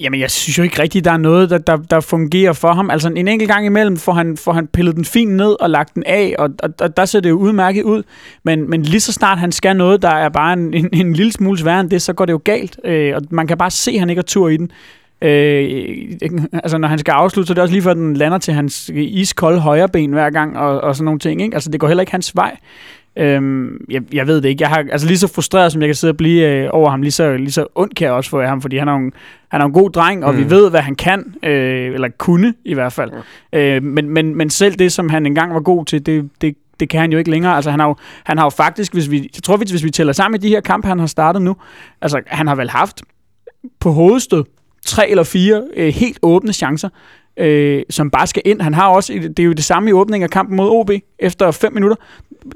Jamen, 0.00 0.20
jeg 0.20 0.30
synes 0.30 0.58
jo 0.58 0.62
ikke 0.62 0.82
rigtigt, 0.82 1.04
der 1.04 1.12
er 1.12 1.16
noget, 1.16 1.50
der, 1.50 1.58
der, 1.58 1.76
der 1.76 2.00
fungerer 2.00 2.52
for 2.52 2.72
ham. 2.72 2.90
Altså, 2.90 3.08
en 3.08 3.28
enkelt 3.28 3.50
gang 3.50 3.66
imellem 3.66 3.96
får 3.96 4.12
han, 4.12 4.36
får 4.36 4.52
han 4.52 4.66
pillet 4.66 4.96
den 4.96 5.04
fint 5.04 5.32
ned 5.32 5.60
og 5.60 5.70
lagt 5.70 5.94
den 5.94 6.02
af, 6.06 6.34
og, 6.38 6.50
og, 6.62 6.70
og 6.80 6.96
der 6.96 7.04
ser 7.04 7.20
det 7.20 7.30
jo 7.30 7.36
udmærket 7.36 7.82
ud. 7.82 8.02
Men, 8.42 8.70
men 8.70 8.82
lige 8.82 9.00
så 9.00 9.12
snart 9.12 9.38
han 9.38 9.52
skal 9.52 9.76
noget, 9.76 10.02
der 10.02 10.08
er 10.08 10.28
bare 10.28 10.52
en, 10.52 10.74
en, 10.74 10.88
en 10.92 11.12
lille 11.12 11.32
smule 11.32 11.58
sværere 11.58 11.80
end 11.80 11.90
det, 11.90 12.02
så 12.02 12.12
går 12.12 12.24
det 12.24 12.32
jo 12.32 12.40
galt. 12.44 12.80
Øh, 12.84 13.16
og 13.16 13.22
man 13.30 13.46
kan 13.46 13.58
bare 13.58 13.70
se, 13.70 13.90
at 13.90 13.98
han 13.98 14.10
ikke 14.10 14.18
har 14.18 14.24
tur 14.24 14.48
i 14.48 14.56
den. 14.56 14.70
Øh, 15.22 15.96
altså, 16.52 16.78
når 16.78 16.88
han 16.88 16.98
skal 16.98 17.12
afslutte, 17.12 17.46
så 17.46 17.52
er 17.52 17.54
det 17.54 17.62
også 17.62 17.72
lige 17.74 17.82
før, 17.82 17.94
den 17.94 18.14
lander 18.14 18.38
til 18.38 18.54
hans 18.54 18.88
iskolde 18.94 19.60
højre 19.60 19.88
ben 19.88 20.12
hver 20.12 20.30
gang, 20.30 20.58
og, 20.58 20.80
og 20.80 20.96
sådan 20.96 21.04
nogle 21.04 21.20
ting. 21.20 21.42
Ikke? 21.42 21.54
Altså, 21.54 21.70
det 21.70 21.80
går 21.80 21.88
heller 21.88 22.02
ikke 22.02 22.12
hans 22.12 22.36
vej. 22.36 22.56
Øhm, 23.18 23.84
jeg, 23.90 24.02
jeg 24.12 24.26
ved 24.26 24.40
det 24.40 24.48
ikke. 24.48 24.62
Jeg 24.62 24.68
har 24.68 24.84
altså 24.92 25.06
lige 25.06 25.18
så 25.18 25.28
frustreret, 25.28 25.72
som 25.72 25.82
jeg 25.82 25.88
kan 25.88 25.94
sidde 25.94 26.12
og 26.12 26.16
blive 26.16 26.48
øh, 26.48 26.68
over 26.72 26.90
ham, 26.90 27.02
lige 27.02 27.12
så, 27.12 27.36
lige 27.36 27.52
så 27.52 27.66
ondt 27.74 27.94
kan 27.94 28.04
jeg 28.04 28.14
også 28.14 28.30
få 28.30 28.40
af 28.40 28.48
ham, 28.48 28.62
fordi 28.62 28.76
han 28.76 28.88
er 28.88 28.94
en, 28.94 29.12
han 29.48 29.60
er 29.60 29.64
en 29.64 29.72
god 29.72 29.90
dreng, 29.90 30.24
og 30.24 30.34
mm. 30.34 30.38
Mm. 30.38 30.44
vi 30.44 30.50
ved, 30.50 30.70
hvad 30.70 30.80
han 30.80 30.94
kan, 30.94 31.34
øh, 31.42 31.94
eller 31.94 32.08
kunne 32.18 32.54
i 32.64 32.74
hvert 32.74 32.92
fald. 32.92 33.10
Øh, 33.52 33.82
men, 33.82 34.10
men, 34.10 34.34
men 34.34 34.50
selv 34.50 34.74
det, 34.74 34.92
som 34.92 35.08
han 35.08 35.26
engang 35.26 35.54
var 35.54 35.60
god 35.60 35.84
til, 35.84 36.06
det, 36.06 36.30
det, 36.40 36.56
det 36.80 36.88
kan 36.88 37.00
han 37.00 37.12
jo 37.12 37.18
ikke 37.18 37.30
længere. 37.30 37.56
Altså, 37.56 37.70
han 37.70 37.80
har 37.80 37.86
jo, 37.86 37.96
han 38.24 38.38
har 38.38 38.44
jo 38.44 38.50
faktisk, 38.50 38.92
hvis 38.92 39.10
vi, 39.10 39.30
jeg 39.34 39.42
tror, 39.42 39.56
hvis 39.56 39.84
vi 39.84 39.90
tæller 39.90 40.12
sammen 40.12 40.40
i 40.40 40.42
de 40.42 40.48
her 40.48 40.60
kampe, 40.60 40.88
han 40.88 40.98
har 40.98 41.06
startet 41.06 41.42
nu, 41.42 41.56
altså, 42.02 42.20
han 42.26 42.46
har 42.46 42.54
vel 42.54 42.70
haft 42.70 43.02
på 43.80 43.90
hovedstød 43.90 44.44
tre 44.86 45.10
eller 45.10 45.22
fire 45.24 45.62
øh, 45.76 45.88
helt 45.94 46.18
åbne 46.22 46.52
chancer, 46.52 46.88
øh, 47.36 47.82
som 47.90 48.10
bare 48.10 48.26
skal 48.26 48.42
ind. 48.44 48.60
Han 48.60 48.74
har 48.74 48.88
også, 48.88 49.12
det 49.12 49.38
er 49.38 49.44
jo 49.44 49.52
det 49.52 49.64
samme 49.64 49.90
i 49.90 49.92
åbningen 49.92 50.24
af 50.24 50.30
kampen 50.30 50.56
mod 50.56 50.68
OB, 50.70 50.90
efter 51.18 51.50
5 51.50 51.72
minutter. 51.74 51.96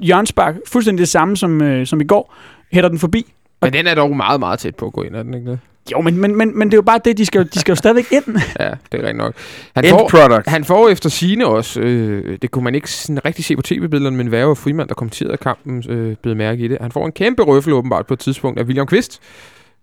Jørgen 0.01 0.25
Spark, 0.25 0.55
fuldstændig 0.67 0.99
det 0.99 1.09
samme 1.09 1.37
som, 1.37 1.61
øh, 1.61 1.87
som 1.87 2.01
i 2.01 2.03
går, 2.03 2.35
hætter 2.71 2.89
den 2.89 2.99
forbi. 2.99 3.33
Men 3.61 3.73
den 3.73 3.87
er 3.87 3.95
dog 3.95 4.15
meget, 4.17 4.39
meget 4.39 4.59
tæt 4.59 4.75
på 4.75 4.85
at 4.85 4.93
gå 4.93 5.01
ind, 5.03 5.15
er 5.15 5.23
den 5.23 5.33
ikke 5.33 5.51
det? 5.51 5.59
Jo, 5.91 6.01
men, 6.01 6.17
men, 6.17 6.35
men, 6.35 6.57
men 6.59 6.67
det 6.67 6.73
er 6.73 6.77
jo 6.77 6.81
bare 6.81 6.99
det, 7.05 7.17
de 7.17 7.25
skal, 7.25 7.39
jo- 7.39 7.47
de 7.53 7.59
skal 7.59 7.71
jo 7.71 7.75
stadigvæk 7.75 8.11
ind. 8.11 8.23
Ja, 8.59 8.69
det 8.69 8.73
er 8.91 8.97
rigtigt 8.97 9.17
nok. 9.17 9.33
Han 9.75 9.85
End 9.85 9.91
får, 9.91 10.09
product. 10.09 10.47
han 10.49 10.63
får 10.65 10.89
efter 10.89 11.09
sine 11.09 11.45
også, 11.47 11.79
øh, 11.81 12.37
det 12.41 12.51
kunne 12.51 12.63
man 12.63 12.75
ikke 12.75 12.91
sådan 12.91 13.25
rigtig 13.25 13.45
se 13.45 13.55
på 13.55 13.61
tv-billederne, 13.61 14.17
men 14.17 14.31
Værge 14.31 14.49
og 14.49 14.57
Frimand, 14.57 14.87
der 14.87 14.93
kommenterede 14.95 15.37
kampen, 15.37 15.83
øh, 15.89 16.15
blev 16.23 16.35
mærke 16.35 16.63
i 16.63 16.67
det. 16.67 16.77
Han 16.81 16.91
får 16.91 17.05
en 17.05 17.11
kæmpe 17.11 17.43
røffel 17.43 17.73
åbenbart 17.73 18.05
på 18.07 18.13
et 18.13 18.19
tidspunkt 18.19 18.59
af 18.59 18.63
William 18.63 18.87
Kvist, 18.87 19.19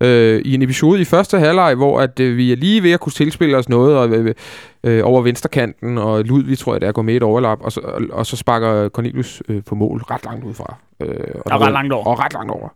øh, 0.00 0.42
i 0.44 0.54
en 0.54 0.62
episode 0.62 1.00
i 1.00 1.04
første 1.04 1.38
halvleg, 1.38 1.74
hvor 1.74 2.00
at, 2.00 2.20
øh, 2.20 2.36
vi 2.36 2.52
er 2.52 2.56
lige 2.56 2.82
ved 2.82 2.90
at 2.92 3.00
kunne 3.00 3.12
tilspille 3.12 3.56
os 3.56 3.68
noget 3.68 3.96
og, 3.96 4.08
øh, 4.10 4.34
øh, 4.84 5.00
over 5.04 5.22
venstrekanten, 5.22 5.98
og 5.98 6.24
Ludvig, 6.24 6.58
tror 6.58 6.74
jeg, 6.74 6.80
der 6.80 6.92
går 6.92 7.02
med 7.02 7.14
et 7.16 7.22
overlap, 7.22 7.58
og 7.60 7.72
så, 7.72 7.80
og, 7.80 8.02
og 8.12 8.26
så 8.26 8.36
sparker 8.36 8.88
Cornelius 8.88 9.42
øh, 9.48 9.62
på 9.64 9.74
mål 9.74 9.98
ret 9.98 10.24
langt 10.24 10.44
ud 10.44 10.54
fra. 10.54 10.74
Øh, 11.02 11.08
Og 11.34 11.50
der- 11.50 11.58
ret 11.66 11.72
langt 11.72 11.92
over. 11.92 12.04
Og 12.06 12.18
ret 12.18 12.32
langt 12.32 12.50
over. 12.50 12.68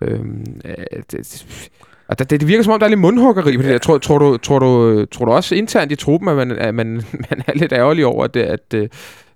Øhm, 0.00 0.44
øh, 0.64 0.74
det, 0.92 1.12
det, 1.12 1.68
og 2.08 2.18
det, 2.18 2.30
det 2.30 2.48
virker 2.48 2.62
som 2.64 2.72
om, 2.72 2.78
der 2.78 2.86
er 2.86 2.90
lidt 2.90 3.00
mundhuggeri 3.00 3.56
på 3.56 3.62
det 3.62 3.70
der. 3.70 3.78
Tror, 3.78 3.98
tror, 3.98 4.18
du, 4.18 4.36
tror, 4.36 4.58
du, 4.58 5.04
tror 5.04 5.24
du 5.24 5.32
også 5.32 5.54
internt 5.54 5.92
i 5.92 5.96
truppen, 5.96 6.28
at 6.28 6.36
man, 6.36 6.50
at 6.52 6.74
man, 6.74 6.86
man 7.30 7.42
er 7.46 7.52
lidt 7.54 7.72
ærgerlig 7.72 8.06
over, 8.06 8.24
at 8.24 8.34
det, 8.34 8.40
at, 8.42 8.74
øh, 8.74 8.88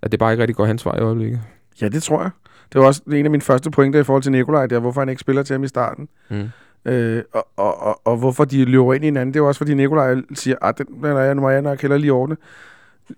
at 0.02 0.12
det 0.12 0.20
bare 0.20 0.32
ikke 0.32 0.40
rigtig 0.42 0.56
går 0.56 0.64
hans 0.66 0.86
vej 0.86 0.96
i 0.98 1.00
øjeblikket? 1.00 1.40
Ja, 1.80 1.88
det 1.88 2.02
tror 2.02 2.22
jeg. 2.22 2.30
Det 2.72 2.80
var 2.80 2.86
også 2.86 3.02
en 3.12 3.24
af 3.24 3.30
mine 3.30 3.40
første 3.42 3.70
pointer 3.70 4.00
i 4.00 4.04
forhold 4.04 4.22
til 4.22 4.32
Nikolaj, 4.32 4.66
der 4.66 4.78
hvorfor 4.78 5.00
han 5.00 5.08
ikke 5.08 5.20
spiller 5.20 5.42
til 5.42 5.54
ham 5.54 5.64
i 5.64 5.68
starten. 5.68 6.08
Mm. 6.30 6.48
Øh, 6.88 7.22
og, 7.32 7.48
og, 7.56 7.82
og, 7.82 8.00
og, 8.04 8.16
hvorfor 8.16 8.44
de 8.44 8.64
løber 8.64 8.94
ind 8.94 9.04
i 9.04 9.06
hinanden, 9.06 9.34
det 9.34 9.40
er 9.40 9.42
jo 9.42 9.48
også, 9.48 9.58
fordi 9.58 9.74
Nikolaj 9.74 10.16
siger, 10.34 10.56
at 10.62 10.78
den, 10.78 10.86
den 10.86 11.04
er 11.04 11.18
jeg, 11.18 11.34
nu 11.34 11.40
må 11.40 11.50
jeg 11.50 11.62
nok 11.62 11.80
heller 11.80 11.96
lige 11.96 12.12
ordne. 12.12 12.36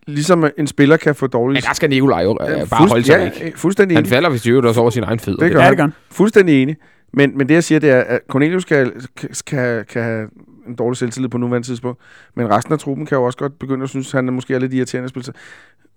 Ligesom 0.06 0.44
en 0.58 0.66
spiller 0.66 0.96
kan 0.96 1.14
få 1.14 1.26
dårlig... 1.26 1.54
Men 1.54 1.62
der 1.62 1.74
skal 1.74 1.90
Nikolaj 1.90 2.22
jo 2.22 2.38
øh, 2.40 2.68
bare 2.68 2.88
holde 2.88 3.04
sig 3.04 3.18
ja, 3.18 3.24
væk. 3.24 3.42
øh, 3.44 3.56
fuldstændig 3.56 3.96
Han 3.96 4.02
enig. 4.04 4.10
falder 4.10 4.30
hvis 4.30 4.42
det 4.42 4.64
også 4.64 4.80
over 4.80 4.90
sin 4.90 5.02
egen 5.02 5.18
fed. 5.18 5.36
Det 5.36 5.42
han. 5.42 5.70
det 5.70 5.76
gør 5.76 5.84
han. 5.84 5.92
Fuldstændig 6.10 6.62
enig. 6.62 6.76
Men, 7.12 7.38
men 7.38 7.48
det, 7.48 7.54
jeg 7.54 7.64
siger, 7.64 7.78
det 7.78 7.90
er, 7.90 8.00
at 8.00 8.20
Cornelius 8.28 8.64
kan, 8.64 8.92
kan, 9.46 9.84
kan 9.84 10.02
have 10.02 10.28
en 10.66 10.74
dårlig 10.74 10.96
selvtillid 10.96 11.28
på 11.28 11.38
nuværende 11.38 11.68
tidspunkt, 11.68 12.00
men 12.34 12.50
resten 12.50 12.72
af 12.72 12.78
truppen 12.78 13.06
kan 13.06 13.18
jo 13.18 13.24
også 13.24 13.38
godt 13.38 13.58
begynde 13.58 13.82
at 13.82 13.88
synes, 13.88 14.14
at 14.14 14.18
han 14.18 14.28
er 14.28 14.32
måske 14.32 14.54
er 14.54 14.58
lidt 14.58 14.74
irriterende 14.74 15.04
at 15.04 15.10
spille 15.10 15.24
sig. 15.24 15.34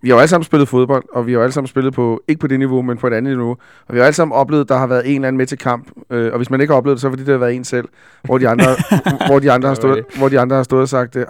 Vi 0.04 0.08
har 0.08 0.16
jo 0.16 0.20
alle 0.20 0.28
sammen 0.28 0.44
spillet 0.44 0.68
fodbold, 0.68 1.04
og 1.12 1.26
vi 1.26 1.32
har 1.32 1.38
jo 1.38 1.42
alle 1.42 1.52
sammen 1.52 1.68
spillet 1.68 1.94
på, 1.94 2.22
ikke 2.28 2.40
på 2.40 2.46
det 2.46 2.58
niveau, 2.58 2.82
men 2.82 2.98
på 2.98 3.06
et 3.06 3.12
andet 3.12 3.36
niveau. 3.36 3.56
Og 3.86 3.94
vi 3.94 3.98
har 3.98 4.06
alle 4.06 4.14
sammen 4.14 4.34
oplevet, 4.34 4.64
at 4.64 4.68
der 4.68 4.76
har 4.76 4.86
været 4.86 5.06
en 5.06 5.14
eller 5.14 5.28
anden 5.28 5.38
med 5.38 5.46
til 5.46 5.58
kamp. 5.58 5.90
Øh, 6.10 6.32
og 6.32 6.36
hvis 6.36 6.50
man 6.50 6.60
ikke 6.60 6.72
har 6.72 6.78
oplevet 6.78 6.96
det, 6.96 7.00
så 7.00 7.06
er 7.06 7.10
det 7.10 7.18
fordi, 7.18 7.26
det 7.26 7.32
har 7.32 7.38
været 7.38 7.54
en 7.54 7.64
selv, 7.64 7.88
hvor 8.24 8.38
de 8.38 8.48
andre, 8.48 8.64
hvor 9.28 9.38
de 9.38 9.52
andre, 9.52 9.68
har, 9.68 9.74
stået, 9.74 10.04
hvor 10.18 10.28
de 10.28 10.40
andre 10.40 10.56
har 10.56 10.62
stået 10.62 10.82
og 10.82 10.88
sagt, 10.88 11.16
"Ah, 11.16 11.24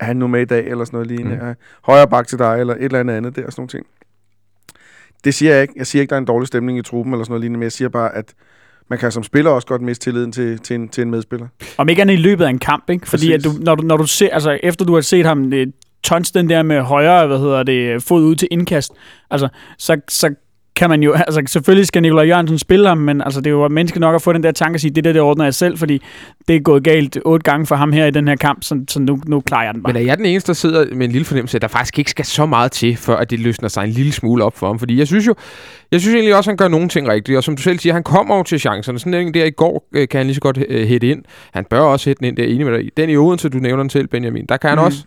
er 0.00 0.04
han 0.04 0.16
nu 0.16 0.26
med 0.26 0.40
i 0.40 0.44
dag, 0.44 0.66
eller 0.66 0.84
sådan 0.84 0.96
noget 0.96 1.06
lignende. 1.06 1.36
Mm. 1.42 1.54
Højre 1.84 2.08
bak 2.08 2.26
til 2.26 2.38
dig, 2.38 2.60
eller 2.60 2.74
et 2.74 2.84
eller 2.84 3.00
andet 3.00 3.14
andet 3.14 3.36
der, 3.36 3.46
og 3.46 3.52
sådan 3.52 3.60
nogle 3.60 3.68
ting. 3.68 3.86
Det 5.24 5.34
siger 5.34 5.52
jeg 5.52 5.62
ikke. 5.62 5.74
Jeg 5.76 5.86
siger 5.86 6.00
ikke, 6.00 6.10
der 6.10 6.16
er 6.16 6.20
en 6.20 6.26
dårlig 6.26 6.48
stemning 6.48 6.78
i 6.78 6.82
truppen, 6.82 7.12
eller 7.14 7.24
sådan 7.24 7.32
noget 7.32 7.40
lignende, 7.40 7.58
men 7.58 7.62
jeg 7.64 7.72
siger 7.72 7.88
bare, 7.88 8.14
at 8.14 8.34
man 8.90 8.98
kan 8.98 9.12
som 9.12 9.22
spiller 9.22 9.50
også 9.50 9.66
godt 9.66 9.82
miste 9.82 10.04
tilliden 10.04 10.32
til, 10.32 10.58
til, 10.58 10.76
en, 10.76 10.88
til 10.88 11.02
en 11.02 11.10
medspiller. 11.10 11.46
Om 11.78 11.88
ikke 11.88 12.02
andet 12.02 12.14
i 12.14 12.16
løbet 12.16 12.44
af 12.44 12.50
en 12.50 12.58
kamp, 12.58 12.90
ikke? 12.90 13.08
Fordi 13.08 13.32
at 13.32 13.44
du, 13.44 13.50
når, 13.60 13.74
du, 13.74 13.82
når 13.82 13.96
du 13.96 14.06
ser, 14.06 14.28
altså 14.32 14.58
efter 14.62 14.84
du 14.84 14.94
har 14.94 15.00
set 15.00 15.26
ham 15.26 15.52
øh, 15.52 15.66
tons 16.02 16.30
den 16.30 16.50
der 16.50 16.62
med 16.62 16.80
højre, 16.80 17.26
hvad 17.26 17.38
hedder 17.38 17.62
det, 17.62 18.02
fod 18.02 18.22
ud 18.22 18.34
til 18.34 18.48
indkast, 18.50 18.92
altså, 19.30 19.48
så, 19.78 20.00
så 20.08 20.34
kan 20.78 20.90
man 20.90 21.02
jo, 21.02 21.12
altså 21.26 21.42
selvfølgelig 21.46 21.86
skal 21.86 22.02
Nikolaj 22.02 22.24
Jørgensen 22.24 22.58
spille 22.58 22.88
ham, 22.88 22.98
men 22.98 23.20
altså 23.20 23.40
det 23.40 23.46
er 23.46 23.50
jo 23.50 23.68
menneske 23.68 24.00
nok 24.00 24.14
at 24.14 24.22
få 24.22 24.32
den 24.32 24.42
der 24.42 24.52
tanke 24.52 24.76
og 24.76 24.80
sige, 24.80 24.90
det 24.90 25.04
der, 25.04 25.12
det 25.12 25.22
ordner 25.22 25.44
jeg 25.44 25.54
selv, 25.54 25.78
fordi 25.78 26.02
det 26.48 26.56
er 26.56 26.60
gået 26.60 26.84
galt 26.84 27.18
otte 27.24 27.44
gange 27.44 27.66
for 27.66 27.76
ham 27.76 27.92
her 27.92 28.06
i 28.06 28.10
den 28.10 28.28
her 28.28 28.36
kamp, 28.36 28.64
så, 28.64 28.84
så 28.88 29.00
nu, 29.00 29.20
nu 29.26 29.40
klarer 29.40 29.64
jeg 29.64 29.74
den 29.74 29.82
bare. 29.82 29.92
Men 29.92 30.02
er 30.02 30.06
jeg 30.06 30.18
den 30.18 30.26
eneste, 30.26 30.46
der 30.46 30.54
sidder 30.54 30.94
med 30.94 31.06
en 31.06 31.12
lille 31.12 31.24
fornemmelse, 31.24 31.58
at 31.58 31.62
der 31.62 31.68
faktisk 31.68 31.98
ikke 31.98 32.10
skal 32.10 32.24
så 32.24 32.46
meget 32.46 32.72
til, 32.72 32.96
før 32.96 33.16
at 33.16 33.30
det 33.30 33.40
løsner 33.40 33.68
sig 33.68 33.84
en 33.84 33.90
lille 33.90 34.12
smule 34.12 34.44
op 34.44 34.56
for 34.56 34.66
ham? 34.66 34.78
Fordi 34.78 34.98
jeg 34.98 35.06
synes 35.06 35.26
jo, 35.26 35.34
jeg 35.92 36.00
synes 36.00 36.14
egentlig 36.14 36.36
også, 36.36 36.50
at 36.50 36.52
han 36.52 36.56
gør 36.56 36.68
nogle 36.68 36.88
ting 36.88 37.08
rigtigt. 37.08 37.36
Og 37.36 37.44
som 37.44 37.56
du 37.56 37.62
selv 37.62 37.78
siger, 37.78 37.92
han 37.92 38.02
kommer 38.02 38.36
jo 38.36 38.42
til 38.42 38.60
chancerne. 38.60 38.98
Sådan 38.98 39.14
en 39.14 39.34
der 39.34 39.44
i 39.44 39.50
går 39.50 39.88
øh, 39.94 40.08
kan 40.08 40.18
han 40.18 40.26
lige 40.26 40.34
så 40.34 40.40
godt 40.40 40.58
øh, 40.68 40.88
hætte 40.88 41.08
ind. 41.08 41.22
Han 41.52 41.64
bør 41.64 41.80
også 41.80 42.10
hætte 42.10 42.20
den 42.20 42.26
ind, 42.26 42.38
er 42.38 42.42
jeg 42.42 42.52
enig 42.52 42.66
med 42.66 42.78
dig. 42.78 42.90
Den 42.96 43.10
i 43.10 43.16
Odense, 43.16 43.48
du 43.48 43.58
nævner 43.58 43.82
den 43.82 43.90
selv, 43.90 44.08
Benjamin, 44.08 44.46
der 44.48 44.56
kan 44.56 44.70
han 44.70 44.78
mm. 44.78 44.84
også 44.84 45.04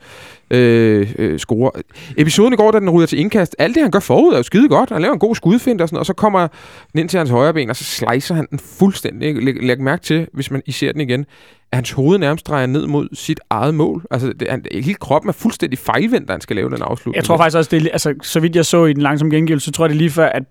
øh, 0.52 1.14
øh, 1.18 1.40
score. 1.40 1.72
Episoden 2.18 2.54
i 2.54 2.56
går, 2.56 2.72
da 2.72 2.80
den 2.80 2.90
ryger 2.90 3.08
til 3.08 3.20
indkast, 3.20 3.56
alt 3.60 3.76
det 3.76 3.84
han 3.84 3.92
gør 3.92 4.00
forud 4.00 4.34
er 4.34 4.38
jo 4.38 4.44
skide 4.44 4.70
godt. 4.70 4.90
Han 4.90 5.02
laver 5.02 5.14
en 5.14 5.20
god 5.20 5.36
skudfind 5.36 5.82
og 5.82 5.90
sådan, 5.90 6.00
og 6.00 6.06
så 6.06 6.14
kommer 6.14 6.48
den 6.92 7.00
ind 7.00 7.10
til 7.10 7.18
hans 7.18 7.30
højre 7.30 7.54
ben, 7.54 7.70
og 7.70 7.76
så 7.76 7.84
slicer 7.84 8.36
han 8.36 8.48
den 8.50 8.60
fuldstændig. 8.60 9.44
Læg, 9.44 9.56
læg 9.64 9.82
mærke 9.82 10.04
til, 10.04 10.28
hvis 10.34 10.52
man 10.52 10.62
I 10.66 10.72
ser 10.72 10.92
den 10.92 11.02
igen, 11.02 11.26
at 11.72 11.78
hans 11.78 11.92
hoved 11.92 12.18
nærmest 12.18 12.48
drejer 12.48 12.66
ned 12.66 12.88
mod 12.88 13.08
sit 13.14 13.40
eget 13.50 13.74
mål. 13.74 14.06
Altså, 14.12 14.34
det, 14.40 14.48
han, 14.50 14.66
hele 14.72 14.94
kroppen 14.94 15.30
er 15.30 15.34
fuldstændig 15.34 15.80
fejlvendt, 15.80 16.28
da 16.28 16.34
han 16.34 16.42
skal 16.42 16.56
lave 16.56 16.70
den 16.70 16.82
afslutning. 16.82 17.16
Jeg 17.16 17.24
tror 17.24 17.38
faktisk 17.38 17.58
også, 17.58 17.70
det 17.72 17.86
er, 17.86 17.92
altså, 17.92 18.14
så 18.24 18.40
vidt 18.40 18.56
jeg 18.56 18.66
så 18.66 18.86
i 18.86 18.94
den 18.94 19.02
langsomme 19.02 19.36
gengivelse, 19.36 19.66
så 19.66 19.72
tror 19.72 19.86
jeg 19.86 19.90
det 19.90 19.98
lige 19.98 20.10
før, 20.10 20.26
at 20.26 20.44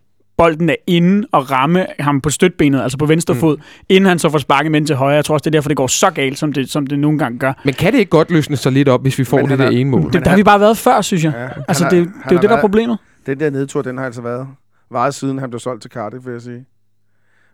bolden 0.44 0.70
er 0.70 0.74
inde 0.86 1.26
og 1.32 1.50
ramme 1.50 1.86
ham 2.00 2.20
på 2.20 2.30
støtbenet, 2.30 2.82
altså 2.82 2.98
på 2.98 3.06
venstre 3.06 3.34
Mm. 3.34 3.40
fod, 3.40 3.56
inden 3.88 4.08
han 4.08 4.18
så 4.18 4.30
får 4.30 4.38
sparket 4.38 4.70
med 4.72 4.80
ind 4.80 4.86
til 4.86 4.96
højre. 4.96 5.14
Jeg 5.14 5.24
tror 5.24 5.34
også, 5.34 5.42
det 5.44 5.50
er 5.50 5.58
derfor, 5.58 5.68
det 5.68 5.76
går 5.76 5.86
så 5.86 6.10
galt, 6.10 6.38
som 6.38 6.52
det, 6.52 6.70
som 6.70 6.86
det 6.86 6.98
nogle 6.98 7.18
gange 7.18 7.38
gør. 7.38 7.52
Men 7.64 7.74
kan 7.74 7.92
det 7.92 7.98
ikke 7.98 8.10
godt 8.10 8.30
løsne 8.30 8.56
sig 8.56 8.72
lidt 8.72 8.88
op, 8.88 9.02
hvis 9.02 9.18
vi 9.18 9.24
får 9.24 9.36
Men 9.36 9.48
det 9.50 9.58
der 9.58 9.64
er- 9.66 9.70
ene 9.70 9.90
mål? 9.90 10.12
Det, 10.12 10.24
der 10.24 10.30
har 10.30 10.36
vi 10.36 10.42
bare 10.42 10.60
været 10.60 10.76
før, 10.78 11.00
synes 11.00 11.24
jeg. 11.24 11.32
Ja, 11.36 11.62
Altså, 11.68 11.84
det, 11.90 11.98
har- 11.98 12.04
det, 12.04 12.12
det 12.14 12.24
er 12.24 12.30
jo 12.30 12.36
det, 12.36 12.42
der 12.42 12.48
er 12.48 12.52
været- 12.52 12.60
problemet. 12.60 12.98
Den 13.26 13.40
der 13.40 13.50
nedtur, 13.50 13.82
den 13.82 13.98
har 13.98 14.04
altså 14.04 14.22
været 14.22 14.46
varet 14.90 15.14
siden 15.14 15.38
han 15.38 15.50
blev 15.50 15.60
solgt 15.60 15.82
til 15.82 15.90
Cardiff, 15.90 16.26
vil 16.26 16.32
jeg 16.32 16.42
sige. 16.42 16.64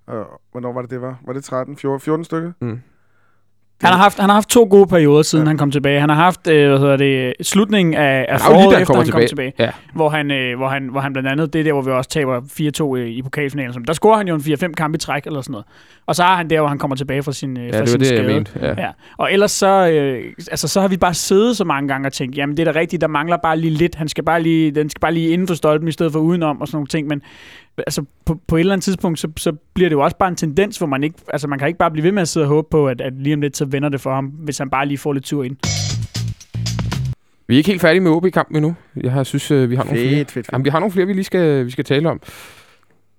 Og 0.07 0.25
hvornår 0.53 0.73
var 0.73 0.81
det, 0.83 0.91
det 0.91 1.01
var? 1.01 1.19
Var 1.27 1.33
det 1.33 1.45
13, 1.45 1.77
14, 1.77 2.01
14 2.01 2.25
stykker? 2.25 2.53
Mm. 2.61 2.81
Han 3.83 3.93
har, 3.93 3.99
haft, 3.99 4.19
han 4.21 4.29
har 4.29 4.35
haft 4.35 4.49
to 4.49 4.67
gode 4.71 4.87
perioder, 4.87 5.23
siden 5.23 5.45
Ja. 5.45 5.49
han 5.49 5.59
kom 5.59 5.71
tilbage. 5.71 6.01
Han 6.01 6.09
har 6.09 6.17
haft, 6.17 6.47
øh, 6.49 6.69
hvad 6.69 6.79
hedder 6.79 6.97
det, 6.97 7.33
slutningen 7.43 7.95
af, 7.95 8.27
af 8.29 8.39
lige, 8.39 8.41
foråret, 8.41 8.73
han 8.73 8.83
efter 8.83 8.95
han 8.97 9.07
kom 9.09 9.23
tilbage. 9.29 9.53
Ja. 9.59 9.71
Hvor 9.95 10.09
han, 10.09 10.31
øh, 10.31 10.57
hvor, 10.57 10.69
han, 10.69 10.89
hvor 10.89 11.01
han 11.01 11.13
blandt 11.13 11.29
andet, 11.29 11.53
det 11.53 11.59
er 11.59 11.65
der, 11.65 11.73
hvor 11.73 11.83
vi 11.83 11.91
også 11.91 12.11
taber 12.11 12.41
4-2 12.41 12.97
øh, 12.97 13.09
i 13.09 13.23
pokalfinalen. 13.23 13.85
Der 13.85 13.93
scorer 13.93 14.17
han 14.17 14.29
jo 14.29 14.35
en 14.35 14.41
4-5 14.41 14.73
kamp 14.73 14.95
i 14.95 14.99
træk 14.99 15.27
eller 15.27 15.41
sådan 15.41 15.53
noget. 15.53 15.67
Og 16.07 16.17
så 16.17 16.23
har 16.23 16.37
han 16.37 16.51
der, 16.51 16.61
hvor 16.61 16.69
han 16.69 16.79
kommer 16.79 16.97
tilbage 16.97 17.23
fra 17.23 17.33
sin, 17.33 17.57
øh, 17.59 17.67
Ja, 17.67 17.73
fra 17.77 17.81
det 17.81 17.89
sin 17.89 18.01
det, 18.01 18.07
skade. 18.09 18.23
jeg 18.25 18.35
mente. 18.35 18.51
Ja. 18.63 18.75
Ja. 18.83 18.89
Og 19.17 19.33
ellers 19.33 19.51
så, 19.51 19.89
øh, 19.89 20.25
altså, 20.51 20.69
så 20.69 20.81
har 20.81 20.89
vi 20.89 20.97
bare 20.97 21.15
siddet 21.15 21.57
så 21.57 21.65
mange 21.65 21.89
gange 21.89 22.09
og 22.09 22.13
tænkt, 22.13 22.37
jamen 22.37 22.57
det 22.57 22.69
er 22.69 22.73
da 22.73 22.79
rigtigt, 22.81 23.01
der 23.01 23.09
mangler 23.09 23.37
bare 23.43 23.59
lige 23.59 23.71
lidt. 23.75 23.95
Han 23.95 24.09
skal 24.09 24.25
bare 24.25 24.43
lige, 24.43 24.71
den 24.71 24.91
skal 24.91 25.01
bare 25.01 25.13
lige 25.15 25.29
inden 25.31 25.47
for 25.49 25.55
stolpen 25.55 25.89
i 25.89 25.93
stedet 25.93 26.13
for 26.13 26.19
udenom 26.21 26.61
og 26.61 26.67
sådan 26.69 26.77
nogle 26.77 26.87
ting. 26.87 27.09
Men 27.09 27.23
altså, 27.79 28.05
på, 28.25 28.41
på 28.49 28.57
et 28.57 28.61
eller 28.61 28.73
andet 28.73 28.85
tidspunkt, 28.85 29.19
så, 29.19 29.29
så 29.37 29.53
bliver 29.75 29.89
det 29.89 29.95
jo 29.97 30.01
også 30.05 30.17
bare 30.17 30.29
en 30.29 30.37
tendens, 30.37 30.79
hvor 30.79 30.87
man 30.87 31.03
ikke, 31.05 31.19
altså 31.29 31.49
man 31.49 31.59
kan 31.59 31.69
ikke 31.69 31.79
bare 31.79 31.91
blive 31.91 32.05
ved 32.05 32.13
med 32.13 32.23
at 32.23 32.29
sidde 32.29 32.45
og 32.45 32.49
håbe 32.49 32.69
på, 32.71 32.89
at, 32.89 33.01
at 33.01 33.13
lige 33.19 33.35
om 33.35 33.41
lidt 33.41 33.57
så 33.57 33.65
vender 33.65 33.89
det 33.89 34.01
for 34.01 34.15
ham, 34.15 34.25
hvis 34.27 34.59
han 34.59 34.71
bare 34.71 34.87
lige 34.87 34.99
får 34.99 35.13
lidt 35.13 35.25
tur 35.25 35.45
ind. 35.45 35.57
Vi 37.49 37.55
er 37.55 37.59
ikke 37.59 37.71
helt 37.71 37.81
færdige 37.81 38.01
med 38.01 38.11
OB-kampen 38.11 38.57
endnu. 38.57 38.75
Jeg 38.97 39.13
har, 39.13 39.25
synes, 39.25 39.51
øh, 39.51 39.71
vi 39.71 39.77
har 39.77 39.85
nogle 39.85 39.99
flere. 39.99 40.11
Fedt, 40.15 40.19
fedt, 40.19 40.31
fedt. 40.31 40.53
Jamen, 40.53 40.65
vi 40.65 40.71
har 40.71 40.81
nogle 40.81 40.93
flere, 40.93 41.07
vi 41.07 41.13
lige 41.13 41.25
skal, 41.25 41.67
vi 41.67 41.71
skal 41.71 41.85
tale 41.85 42.11
om. 42.11 42.21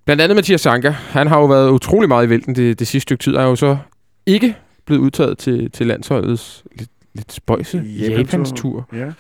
Blandt 0.06 0.22
andet 0.22 0.36
Mathias 0.36 0.62
Sanka. 0.62 0.90
Han 0.90 1.28
har 1.28 1.40
jo 1.40 1.46
været 1.46 1.70
utrolig 1.72 2.08
meget 2.10 2.26
i 2.26 2.30
vælten 2.30 2.56
det, 2.56 2.80
det 2.80 2.88
sidste 2.88 3.02
stykke 3.04 3.24
tid. 3.24 3.36
Er 3.36 3.44
jo 3.44 3.56
så 3.56 3.78
ikke 4.26 4.56
blevet 4.86 5.02
udtaget 5.02 5.38
til, 5.38 5.72
til 5.72 5.88
landsholdets 5.88 6.64
lidt, 6.76 6.90
lidt 7.16 7.32
spøjse 7.34 7.78
Japan-tur. 7.78 8.18
Japans 8.18 8.52
tur. 8.52 8.90
Ja, 8.94 9.12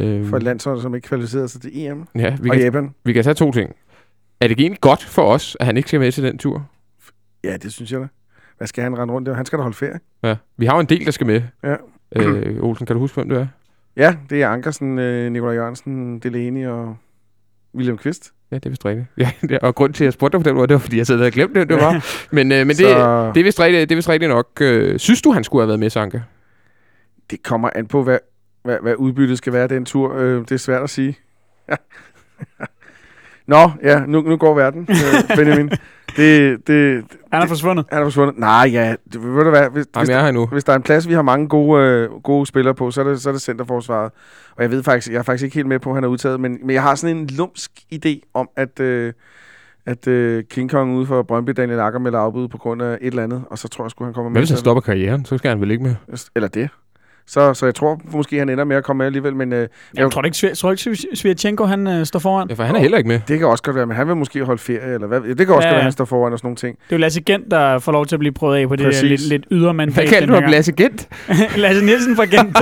Øhm, 0.00 0.28
for 0.28 0.36
et 0.36 0.42
landshold, 0.42 0.80
som 0.80 0.94
ikke 0.94 1.08
kvalificerede 1.08 1.48
sig 1.48 1.60
til 1.60 1.70
EM. 1.74 2.04
ja, 2.14 2.36
vi 2.40 2.48
Og 2.50 2.56
kan, 2.56 2.64
Japan. 2.64 2.90
vi 3.04 3.12
kan 3.12 3.24
tage 3.24 3.34
to 3.34 3.52
ting. 3.52 3.70
Er 4.40 4.48
det 4.48 4.60
egentlig 4.60 4.80
godt 4.80 5.04
for 5.04 5.22
os, 5.32 5.56
at 5.60 5.66
han 5.66 5.76
ikke 5.76 5.88
skal 5.88 6.00
med 6.00 6.12
til 6.12 6.24
den 6.24 6.38
tur? 6.38 6.68
Ja, 7.44 7.56
det 7.56 7.72
synes 7.72 7.92
jeg 7.92 8.00
da. 8.00 8.06
Hvad 8.56 8.66
skal 8.68 8.82
han 8.82 8.98
rende 8.98 9.14
rundt 9.14 9.26
der? 9.28 9.34
Han 9.34 9.46
skal 9.46 9.58
da 9.58 9.62
holde 9.62 9.76
ferie. 9.76 10.00
Ja. 10.22 10.36
Vi 10.56 10.66
har 10.66 10.74
jo 10.74 10.80
en 10.80 10.86
del, 10.86 11.04
der 11.04 11.10
skal 11.10 11.26
med. 11.26 11.42
Ja. 11.64 11.76
Øh, 12.16 12.62
Olsen, 12.64 12.86
kan 12.86 12.94
du 12.96 13.00
huske, 13.00 13.14
hvem 13.14 13.28
det 13.28 13.38
er? 13.38 13.46
Ja, 13.96 14.16
det 14.30 14.42
er 14.42 14.48
Ankersen, 14.48 14.98
øh, 14.98 15.32
Nikolaj 15.32 15.54
Jørgensen, 15.54 16.18
Delaney 16.18 16.66
og 16.66 16.96
William 17.74 17.98
Kvist. 17.98 18.32
Ja, 18.50 18.56
det 18.56 18.66
er 18.66 18.70
vist 18.70 18.84
rigtigt. 18.84 19.06
Ja, 19.18 19.30
det- 19.42 19.58
og 19.58 19.74
grund 19.74 19.94
til, 19.94 20.04
at 20.04 20.06
jeg 20.06 20.12
spurgte 20.12 20.38
dig 20.38 20.44
på 20.44 20.48
den 20.48 20.56
måde, 20.56 20.66
det 20.66 20.74
var, 20.74 20.78
fordi 20.78 20.96
jeg 20.98 21.06
sad 21.06 21.14
og 21.14 21.20
havde 21.20 21.30
glemt 21.30 21.54
det, 21.54 21.68
det 21.68 21.76
var. 21.76 22.04
Men, 22.34 22.52
øh, 22.52 22.58
men 22.58 22.68
det, 22.68 22.76
Så 22.76 23.30
det, 23.34 23.40
er 23.40 23.44
vist 23.44 23.60
rigtigt, 23.60 23.88
det 23.88 23.94
er 23.94 23.96
vist 23.96 24.08
rigtigt 24.08 24.28
nok. 24.28 24.48
Øh, 24.60 24.98
synes 24.98 25.22
du, 25.22 25.32
han 25.32 25.44
skulle 25.44 25.62
have 25.62 25.68
været 25.68 25.80
med, 25.80 25.90
Sanka? 25.90 26.20
det 27.30 27.42
kommer 27.42 27.70
an 27.74 27.86
på, 27.86 28.02
hvad, 28.02 28.18
hvad, 28.64 28.78
hvad 28.82 28.94
udbyttet 28.94 29.38
skal 29.38 29.52
være 29.52 29.62
af 29.62 29.68
den 29.68 29.84
tur. 29.84 30.14
Øh, 30.16 30.40
det 30.40 30.52
er 30.52 30.56
svært 30.56 30.82
at 30.82 30.90
sige. 30.90 31.16
Nå, 33.46 33.70
ja, 33.82 34.00
nu, 34.06 34.20
nu 34.20 34.36
går 34.36 34.54
verden, 34.54 34.88
øh, 34.90 35.36
Benjamin. 35.38 35.70
Det, 36.16 36.66
det, 36.66 37.04
Han 37.32 37.42
er 37.42 37.46
forsvundet. 37.46 37.86
han 37.92 38.00
er 38.00 38.04
forsvundet. 38.04 38.38
Nej, 38.38 38.68
ja, 38.72 38.94
det, 39.12 39.22
ved 39.22 39.44
du 39.44 39.50
hvad, 39.50 39.70
hvis, 39.70 39.86
Jamen, 39.94 40.00
hvis, 40.06 40.08
jeg 40.08 40.20
er 40.20 40.24
her 40.24 40.32
nu. 40.32 40.46
hvis 40.46 40.64
der 40.64 40.72
er 40.72 40.76
en 40.76 40.82
plads, 40.82 41.08
vi 41.08 41.12
har 41.14 41.22
mange 41.22 41.48
gode, 41.48 41.82
øh, 41.82 42.10
gode 42.10 42.46
spillere 42.46 42.74
på, 42.74 42.90
så 42.90 43.00
er, 43.00 43.04
det, 43.04 43.20
så 43.20 43.28
er 43.28 43.32
det 43.32 43.42
centerforsvaret. 43.42 44.12
Og 44.56 44.62
jeg 44.62 44.70
ved 44.70 44.82
faktisk, 44.82 45.12
jeg 45.12 45.18
er 45.18 45.22
faktisk 45.22 45.44
ikke 45.44 45.54
helt 45.54 45.66
med 45.68 45.78
på, 45.78 45.90
at 45.90 45.94
han 45.96 46.04
er 46.04 46.08
udtaget, 46.08 46.40
men, 46.40 46.58
men 46.62 46.70
jeg 46.74 46.82
har 46.82 46.94
sådan 46.94 47.16
en 47.16 47.26
lumsk 47.26 47.70
idé 47.94 48.20
om, 48.34 48.48
at, 48.56 48.80
øh, 48.80 49.12
at 49.86 50.06
øh, 50.08 50.44
King 50.50 50.70
Kong 50.70 50.94
ude 50.96 51.06
for 51.06 51.22
Brøndby, 51.22 51.50
Daniel 51.56 51.80
Akker 51.80 51.98
melder 52.00 52.18
afbud 52.18 52.48
på 52.48 52.58
grund 52.58 52.82
af 52.82 52.92
et 53.00 53.06
eller 53.06 53.22
andet, 53.22 53.42
og 53.50 53.58
så 53.58 53.68
tror 53.68 53.84
jeg 53.84 53.90
sgu, 53.90 54.04
han 54.04 54.14
kommer 54.14 54.28
med. 54.30 54.34
Men 54.34 54.40
hvis 54.40 54.50
han 54.50 54.58
stopper 54.58 54.80
karrieren, 54.80 55.24
så 55.24 55.38
skal 55.38 55.48
han 55.48 55.60
vel 55.60 55.70
ikke 55.70 55.82
med? 55.82 55.94
Eller 56.34 56.48
det. 56.48 56.68
Så, 57.28 57.54
så 57.54 57.66
jeg 57.66 57.74
tror 57.74 58.00
måske, 58.12 58.38
han 58.38 58.48
ender 58.48 58.64
med 58.64 58.76
at 58.76 58.84
komme 58.84 58.98
med 58.98 59.06
alligevel, 59.06 59.36
men 59.36 59.52
øh, 59.52 59.68
Jeg 59.96 60.10
tror 60.10 60.20
du 60.22 60.26
ikke, 60.26 60.54
tror 60.54 60.70
ikke 60.70 60.96
Svirchenko, 61.14 61.64
han 61.64 61.86
øh, 61.86 62.06
står 62.06 62.18
foran? 62.18 62.48
Ja, 62.48 62.54
for 62.54 62.62
han 62.62 62.76
er 62.76 62.80
heller 62.80 62.98
ikke 62.98 63.08
med. 63.08 63.20
det 63.28 63.38
kan 63.38 63.48
også 63.48 63.62
godt 63.62 63.76
være, 63.76 63.86
men 63.86 63.96
han 63.96 64.08
vil 64.08 64.16
måske 64.16 64.44
holde 64.44 64.62
ferie, 64.62 64.94
eller 64.94 65.06
hvad? 65.06 65.20
Det 65.20 65.46
kan 65.46 65.48
også 65.48 65.50
Ja, 65.50 65.52
godt 65.54 65.62
være, 65.64 65.70
ja. 65.72 65.76
at 65.76 65.82
han 65.82 65.92
står 65.92 66.04
foran 66.04 66.32
og 66.32 66.38
sådan 66.38 66.46
nogle 66.46 66.56
ting. 66.56 66.76
Det 66.78 66.92
er 66.92 66.96
jo 66.96 67.00
Lasse 67.00 67.20
Gent, 67.20 67.50
der 67.50 67.78
får 67.78 67.92
lov 67.92 68.06
til 68.06 68.16
at 68.16 68.20
blive 68.20 68.32
prøvet 68.32 68.56
af 68.56 68.68
på 68.68 68.76
det 68.76 68.84
der 68.84 68.90
Præcis. 68.90 69.02
lidt, 69.10 69.28
lidt 69.28 69.46
ydre 69.50 69.74
mandat. 69.74 70.08
Hvad 70.08 70.20
den 70.20 70.28
du 70.28 70.34
ham. 70.34 70.42
Lasse 70.50 70.72
Gent? 70.72 71.08
Lasse 71.56 71.84
Nielsen 71.84 72.16
fra 72.16 72.24
Gent. 72.24 72.56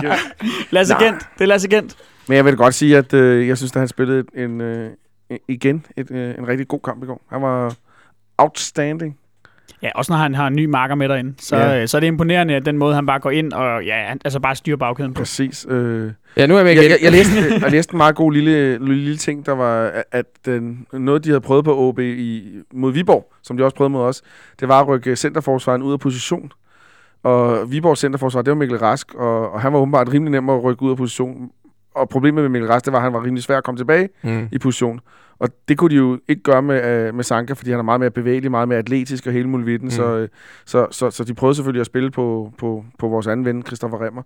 Lasse. 0.72 0.94
Gent. 0.94 1.18
Det 1.38 1.40
er 1.44 1.46
Lasse 1.46 1.68
Gent. 1.68 1.96
Men 2.28 2.36
jeg 2.36 2.44
vil 2.44 2.56
godt 2.56 2.74
sige, 2.74 2.96
at 2.98 3.14
øh, 3.14 3.48
jeg 3.48 3.56
synes, 3.56 3.72
at 3.72 3.78
han 3.80 3.88
spillede 3.88 4.24
en, 4.36 4.60
øh, 4.60 4.90
igen 5.48 5.86
et, 5.96 6.10
øh, 6.10 6.34
en 6.38 6.48
rigtig 6.48 6.68
god 6.68 6.80
kamp 6.84 7.02
i 7.02 7.06
går. 7.06 7.22
Han 7.32 7.42
var 7.42 7.74
outstanding. 8.38 9.16
Ja, 9.82 9.88
også 9.94 10.12
når 10.12 10.16
han 10.18 10.34
har 10.34 10.46
en 10.46 10.54
ny 10.56 10.64
marker 10.64 10.94
med 10.94 11.08
derinde. 11.08 11.34
Så, 11.38 11.56
Ja. 11.56 11.70
ja. 11.70 11.86
så 11.86 11.96
er 11.96 12.00
det 12.00 12.06
imponerende, 12.06 12.54
at 12.54 12.66
den 12.66 12.78
måde, 12.78 12.94
han 12.94 13.06
bare 13.06 13.18
går 13.20 13.30
ind 13.30 13.52
og 13.52 13.84
ja, 13.84 14.12
altså 14.24 14.40
bare 14.40 14.54
styrer 14.56 14.76
bagkæden 14.76 15.14
på. 15.14 15.18
Præcis. 15.18 15.66
Øh, 15.68 16.10
Ja, 16.36 16.46
nu 16.46 16.54
er 16.54 16.58
jeg 16.58 16.64
med 16.64 16.72
jeg, 16.72 16.82
igen. 16.82 16.90
jeg, 16.90 16.98
jeg, 17.02 17.12
læste, 17.12 17.32
jeg 17.62 17.70
læste 17.70 17.94
en 17.94 17.96
meget 17.96 18.14
god 18.16 18.32
lille, 18.32 18.78
lille, 18.78 18.94
lille 18.94 19.16
ting, 19.16 19.46
der 19.46 19.52
var, 19.52 19.82
at- 19.86 20.04
at 20.12 20.24
den, 20.46 20.86
noget, 20.92 21.24
de 21.24 21.28
havde 21.28 21.40
prøvet 21.40 21.64
på 21.64 21.78
OB 21.78 21.98
i, 21.98 22.48
mod 22.74 22.92
Viborg, 22.92 23.32
som 23.42 23.56
de 23.56 23.64
også 23.64 23.76
prøvede 23.76 23.92
mod 23.92 24.02
os, 24.02 24.22
det 24.60 24.68
var 24.68 24.80
at 24.80 24.88
rykke 24.88 25.16
centerforsvaren 25.16 25.82
ud 25.82 25.92
af 25.92 26.00
position. 26.00 26.52
Og 27.22 27.70
Viborgs 27.72 28.00
centerforsvar, 28.00 28.42
det 28.42 28.50
var 28.50 28.56
Mikkel 28.56 28.78
Rask, 28.78 29.14
og, 29.14 29.52
og 29.52 29.60
han 29.60 29.72
var 29.72 29.78
åbenbart 29.78 30.12
rimelig 30.12 30.30
nem 30.30 30.50
at 30.50 30.64
rykke 30.64 30.82
ud 30.82 30.90
af 30.90 30.96
position. 30.96 31.50
Og 31.94 32.08
problemet 32.08 32.42
med 32.42 32.48
Mikkel 32.50 32.70
Rask, 32.70 32.84
det 32.84 32.92
var, 32.92 32.98
at 32.98 33.02
han 33.04 33.12
var 33.12 33.24
rimelig 33.24 33.42
svær 33.42 33.56
at 33.58 33.64
komme 33.64 33.78
tilbage 33.78 34.08
Mm. 34.22 34.48
i 34.52 34.58
position. 34.58 35.00
Og 35.38 35.48
det 35.68 35.78
kunne 35.78 35.90
de 35.90 35.96
jo 35.96 36.18
ikke 36.28 36.42
gøre 36.42 36.62
med, 36.62 37.08
uh, 37.08 37.14
med 37.14 37.24
Sanka, 37.24 37.52
fordi 37.52 37.70
han 37.70 37.78
er 37.78 37.82
meget 37.84 38.00
mere 38.00 38.10
bevægelig, 38.10 38.50
meget 38.50 38.68
mere 38.68 38.78
atletisk 38.78 39.26
og 39.26 39.32
hele 39.32 39.48
muligheden. 39.48 39.84
Mm. 39.84 39.90
Så, 39.90 40.16
øh, 40.16 40.28
så, 40.66 40.86
så, 40.90 41.10
så 41.10 41.24
de 41.24 41.34
prøvede 41.34 41.54
selvfølgelig 41.54 41.80
at 41.80 41.86
spille 41.86 42.10
på, 42.10 42.52
på, 42.58 42.84
på 42.98 43.08
vores 43.08 43.26
anden 43.26 43.46
ven, 43.46 43.62
Christoffer 43.66 44.02
Remmer. 44.06 44.22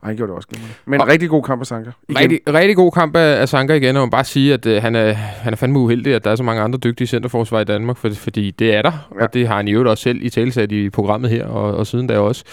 Og 0.00 0.06
han 0.08 0.16
gjorde 0.16 0.30
det 0.30 0.36
også 0.36 0.48
glimrende. 0.48 0.74
Men 0.86 1.00
Og- 1.00 1.08
rigtig 1.08 1.28
god 1.28 1.42
kamp 1.42 1.60
af 1.60 1.66
Sanka. 1.66 1.90
Igen. 2.08 2.20
Rigtig, 2.22 2.40
rigtig 2.54 2.76
god 2.76 2.92
kamp 2.92 3.16
af, 3.16 3.40
af 3.40 3.48
Sanka 3.48 3.74
igen, 3.74 3.96
og 3.96 4.02
man 4.02 4.10
bare 4.10 4.24
sige, 4.24 4.54
at 4.54 4.66
øh, 4.66 4.82
han, 4.82 4.94
er, 4.96 5.12
han 5.12 5.52
er 5.52 5.56
fandme 5.56 5.78
uheldig, 5.78 6.14
at 6.14 6.24
der 6.24 6.30
er 6.30 6.36
så 6.36 6.42
mange 6.42 6.62
andre 6.62 6.78
dygtige 6.78 7.06
centerforsvar 7.06 7.60
i 7.60 7.64
Danmark, 7.64 7.96
for, 7.96 8.10
fordi 8.14 8.50
det 8.50 8.74
er 8.74 8.82
der, 8.82 8.92
ja. 9.18 9.22
Og 9.24 9.34
det 9.34 9.48
har 9.48 9.56
han 9.56 9.68
i 9.68 9.72
øvrigt 9.72 9.88
også 9.88 10.02
selv 10.02 10.18
i 10.22 10.28
talesat 10.30 10.72
i 10.72 10.90
programmet 10.90 11.30
her, 11.30 11.46
og, 11.46 11.76
og 11.76 11.86
siden 11.86 12.06
da 12.06 12.18
også, 12.18 12.44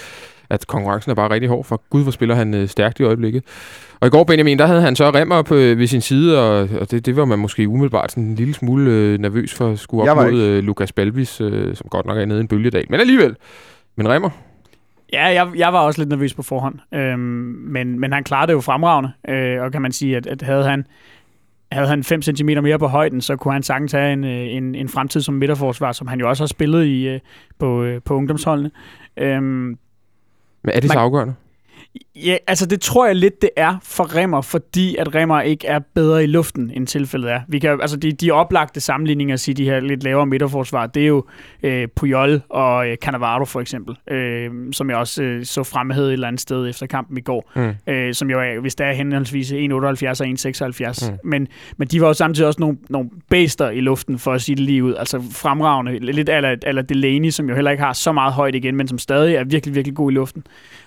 at 0.56 0.68
konkurrencen 0.68 1.12
er 1.12 1.16
bare 1.16 1.30
rigtig 1.30 1.50
hård, 1.50 1.66
for 1.66 1.82
gud, 1.90 2.04
hvor 2.04 2.12
spiller 2.12 2.36
han 2.36 2.54
øh, 2.54 2.68
stærkt 2.68 3.00
i 3.00 3.04
øjeblikket. 3.04 3.44
Og 4.00 4.08
i 4.08 4.10
går, 4.10 4.24
Benjamin, 4.24 4.60
der 4.60 4.66
havde 4.66 4.82
han 4.82 4.96
så 4.96 5.10
Remmer 5.10 5.42
på, 5.42 5.56
øh, 5.56 5.80
ved 5.80 5.88
sin 5.88 6.02
side, 6.02 6.40
og, 6.40 6.70
og 6.80 6.92
det, 6.92 7.06
det 7.06 7.16
var 7.16 7.26
man 7.26 7.40
måske 7.40 7.68
umiddelbart 7.68 8.12
sådan 8.12 8.24
en 8.24 8.36
lille 8.36 8.54
smule 8.54 8.92
øh, 8.92 9.20
nervøs 9.20 9.54
for 9.54 9.72
at 9.72 9.80
skulle 9.80 10.12
op 10.12 10.18
mod 10.18 10.42
øh, 10.42 10.64
Lukas 10.64 10.92
Balbis, 10.92 11.42
øh, 11.42 11.76
som 11.76 11.88
godt 11.90 12.06
nok 12.06 12.18
er 12.18 12.26
nede 12.26 12.40
i 12.40 12.42
en 12.42 12.48
bølgedal, 12.48 12.86
men 12.90 13.00
alligevel. 13.00 13.36
Men 13.96 14.10
Remmer, 14.10 14.30
Ja, 15.14 15.26
jeg, 15.26 15.48
jeg 15.56 15.74
var 15.74 15.80
også 15.80 16.02
lidt 16.02 16.10
nervøs 16.10 16.34
på 16.34 16.44
forhånd, 16.44 16.80
øhm, 16.94 17.20
men, 17.20 18.00
men 18.00 18.14
han 18.14 18.24
klarede 18.24 18.48
det 18.48 18.54
jo 18.54 18.62
fremragende, 18.62 19.12
øh, 19.30 19.62
og 19.62 19.72
kan 19.72 19.82
man 19.82 19.92
sige, 19.92 20.18
at, 20.18 20.28
at 20.28 20.42
havde 20.42 20.64
han 20.64 20.86
havde 21.72 21.88
han 21.88 22.04
5 22.04 22.22
cm 22.22 22.50
mere 22.64 22.80
på 22.80 22.88
højden, 22.88 23.22
så 23.22 23.36
kunne 23.36 23.54
han 23.54 23.64
sagtens 23.64 23.92
have 23.92 24.14
en, 24.14 24.24
en, 24.24 24.76
en 24.76 24.90
fremtid 24.90 25.22
som 25.22 25.34
midterforsvar, 25.34 25.92
som 25.92 26.08
han 26.08 26.20
jo 26.20 26.30
også 26.30 26.44
har 26.44 26.48
spillet 26.48 26.86
i 26.86 27.20
på, 27.60 27.88
på 28.06 28.16
ungdomsholdene. 28.16 28.72
Øhm, 29.18 29.78
men 30.66 30.76
er 30.76 30.80
det 30.80 30.92
så 30.92 31.00
afgørende? 31.00 31.34
Ja, 32.16 32.38
altså 32.48 32.66
det 32.66 32.82
tror 32.82 33.06
jeg 33.06 33.16
lidt, 33.16 33.42
det 33.42 33.50
er 33.58 33.76
for 33.84 34.16
Remmer, 34.16 34.42
fordi 34.42 34.96
at 34.96 35.16
Remmer 35.16 35.42
ikke 35.42 35.68
er 35.68 35.80
bedre 35.96 36.24
i 36.24 36.28
luften, 36.28 36.72
end 36.74 36.88
tilfældet 36.88 37.32
er. 37.32 37.42
Vi 37.48 37.60
kan, 37.60 37.82
altså 37.82 37.98
de, 37.98 38.12
de 38.12 38.32
oplagte 38.32 38.80
sammenligninger 38.80 39.34
at 39.34 39.40
sige, 39.40 39.56
de 39.56 39.66
her 39.66 39.80
lidt 39.80 40.04
lavere 40.04 40.26
midterforsvar, 40.26 40.88
det 40.88 41.04
er 41.04 41.08
jo 41.08 41.26
øh, 41.64 41.88
Puyol 41.96 42.42
og 42.50 42.90
øh, 42.90 42.98
Cannavaro 42.98 43.46
for 43.46 43.62
eksempel, 43.62 43.96
øh, 44.12 44.50
som 44.72 44.90
jeg 44.90 44.98
også 44.98 45.24
øh, 45.24 45.46
så 45.46 45.64
fremhævet 45.64 46.08
et 46.08 46.14
eller 46.14 46.28
andet 46.28 46.42
sted 46.42 46.70
efter 46.70 46.86
kampen 46.88 47.18
i 47.18 47.22
går, 47.22 47.52
Mm. 47.56 47.94
øh, 47.94 48.14
som 48.14 48.30
jo 48.30 48.40
er, 48.40 48.60
hvis 48.60 48.76
der 48.76 48.86
er 48.86 48.94
henholdsvis 48.94 49.52
1,78 49.52 49.56
og 49.56 50.28
1,76. 51.08 51.12
Mm. 51.12 51.18
Men, 51.30 51.48
men 51.78 51.88
de 51.88 52.02
var 52.02 52.08
jo 52.08 52.14
samtidig 52.14 52.48
også 52.48 52.60
nogle, 52.60 52.78
nogle 52.90 53.10
bæster 53.30 53.70
i 53.70 53.80
luften, 53.82 54.20
for 54.20 54.34
at 54.34 54.42
sige 54.42 54.56
det 54.56 54.64
lige 54.64 54.84
ud. 54.84 54.94
Altså 54.96 55.22
fremragende, 55.32 56.00
lidt 56.00 56.30
eller 56.30 56.82
Delaney, 56.82 57.30
som 57.30 57.50
jo 57.50 57.56
heller 57.56 57.72
ikke 57.72 57.84
har 57.84 57.94
så 57.94 58.12
meget 58.12 58.34
højt 58.34 58.56
igen, 58.56 58.76
men 58.76 58.88
som 58.88 58.98
stadig 59.00 59.36
er 59.36 59.44
virkelig, 59.44 59.76
virkelig 59.76 59.96
god 59.96 60.12
i 60.12 60.14
luften. 60.16 60.44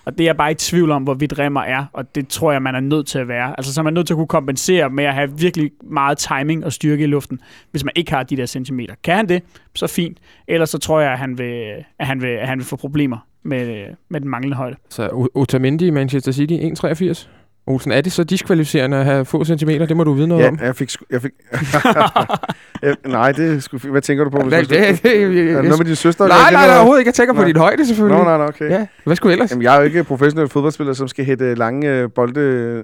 Og 0.09 0.17
det 0.17 0.23
er 0.23 0.27
jeg 0.27 0.37
bare 0.37 0.51
i 0.51 0.55
tvivl 0.55 0.91
om, 0.91 1.03
hvorvidt 1.03 1.39
Remmer 1.39 1.61
er, 1.61 1.85
og 1.93 2.15
det 2.15 2.27
tror 2.27 2.51
jeg, 2.51 2.61
man 2.61 2.75
er 2.75 2.79
nødt 2.79 3.07
til 3.07 3.19
at 3.19 3.27
være. 3.27 3.53
Altså, 3.57 3.73
så 3.73 3.81
er 3.81 3.83
man 3.83 3.93
nødt 3.93 4.07
til 4.07 4.13
at 4.13 4.15
kunne 4.15 4.27
kompensere 4.27 4.89
med 4.89 5.03
at 5.03 5.13
have 5.13 5.39
virkelig 5.39 5.71
meget 5.83 6.17
timing 6.17 6.65
og 6.65 6.73
styrke 6.73 7.03
i 7.03 7.07
luften, 7.07 7.39
hvis 7.71 7.83
man 7.83 7.91
ikke 7.95 8.11
har 8.11 8.23
de 8.23 8.37
der 8.37 8.45
centimeter. 8.45 8.95
Kan 9.03 9.15
han 9.15 9.29
det, 9.29 9.43
så 9.75 9.87
fint. 9.87 10.17
Ellers 10.47 10.69
så 10.69 10.77
tror 10.77 10.99
jeg, 10.99 11.11
at 11.11 11.19
han 11.19 11.37
vil, 11.37 11.85
at 11.99 12.07
han 12.07 12.21
vil, 12.21 12.27
at 12.27 12.47
han 12.47 12.57
vil 12.57 12.65
få 12.65 12.75
problemer 12.75 13.17
med, 13.43 13.85
med 14.09 14.21
den 14.21 14.29
manglende 14.29 14.57
højde. 14.57 14.75
Så 14.89 15.29
Otamendi 15.35 15.87
i 15.87 15.89
Manchester 15.89 16.31
City, 16.31 16.53
1,83. 16.53 17.27
Olsen, 17.69 17.91
er 17.91 18.01
det 18.01 18.11
så 18.11 18.23
diskvalificerende 18.23 18.97
at 18.97 19.05
have 19.05 19.25
få 19.25 19.45
centimeter? 19.45 19.85
Det 19.85 19.97
må 19.97 20.03
du 20.03 20.13
vide 20.13 20.27
noget 20.27 20.43
Ja, 20.43 20.47
om. 20.49 20.59
jeg 20.61 20.75
fik... 20.75 20.91
Jeg 21.09 21.21
fik 21.21 21.31
jeg, 22.83 22.95
nej, 23.05 23.31
det 23.31 23.55
er 23.55 23.67
fint. 23.71 23.83
Hvad 23.91 24.01
tænker 24.01 24.23
du 24.23 24.29
på? 24.29 24.37
hvis 24.41 24.51
Nej, 24.51 24.59
det, 24.61 24.69
det, 24.69 25.03
det, 25.03 25.51
er 25.51 25.61
noget 25.61 25.77
med 25.77 25.85
din 25.85 25.95
søster? 25.95 26.27
nej, 26.27 26.51
nej, 26.51 26.67
nej, 26.67 26.75
overhovedet 26.75 26.99
ikke. 27.01 27.07
Jeg 27.07 27.13
tænker 27.13 27.33
på 27.33 27.39
Nej. 27.39 27.47
dit 27.47 27.57
højde, 27.57 27.85
selvfølgelig. 27.85 28.17
Nå, 28.17 28.23
nej, 28.23 28.37
nej, 28.37 28.47
okay. 28.47 28.69
Ja, 28.69 28.85
hvad 29.03 29.15
skulle 29.15 29.31
ellers? 29.33 29.51
Jamen, 29.51 29.63
jeg 29.63 29.73
er 29.75 29.79
jo 29.79 29.85
ikke 29.85 30.03
professionel 30.03 30.47
fodboldspiller, 30.49 30.93
som 30.93 31.07
skal 31.07 31.25
hætte 31.25 31.55
lange 31.55 31.89
øh, 31.89 32.09
bolde 32.15 32.39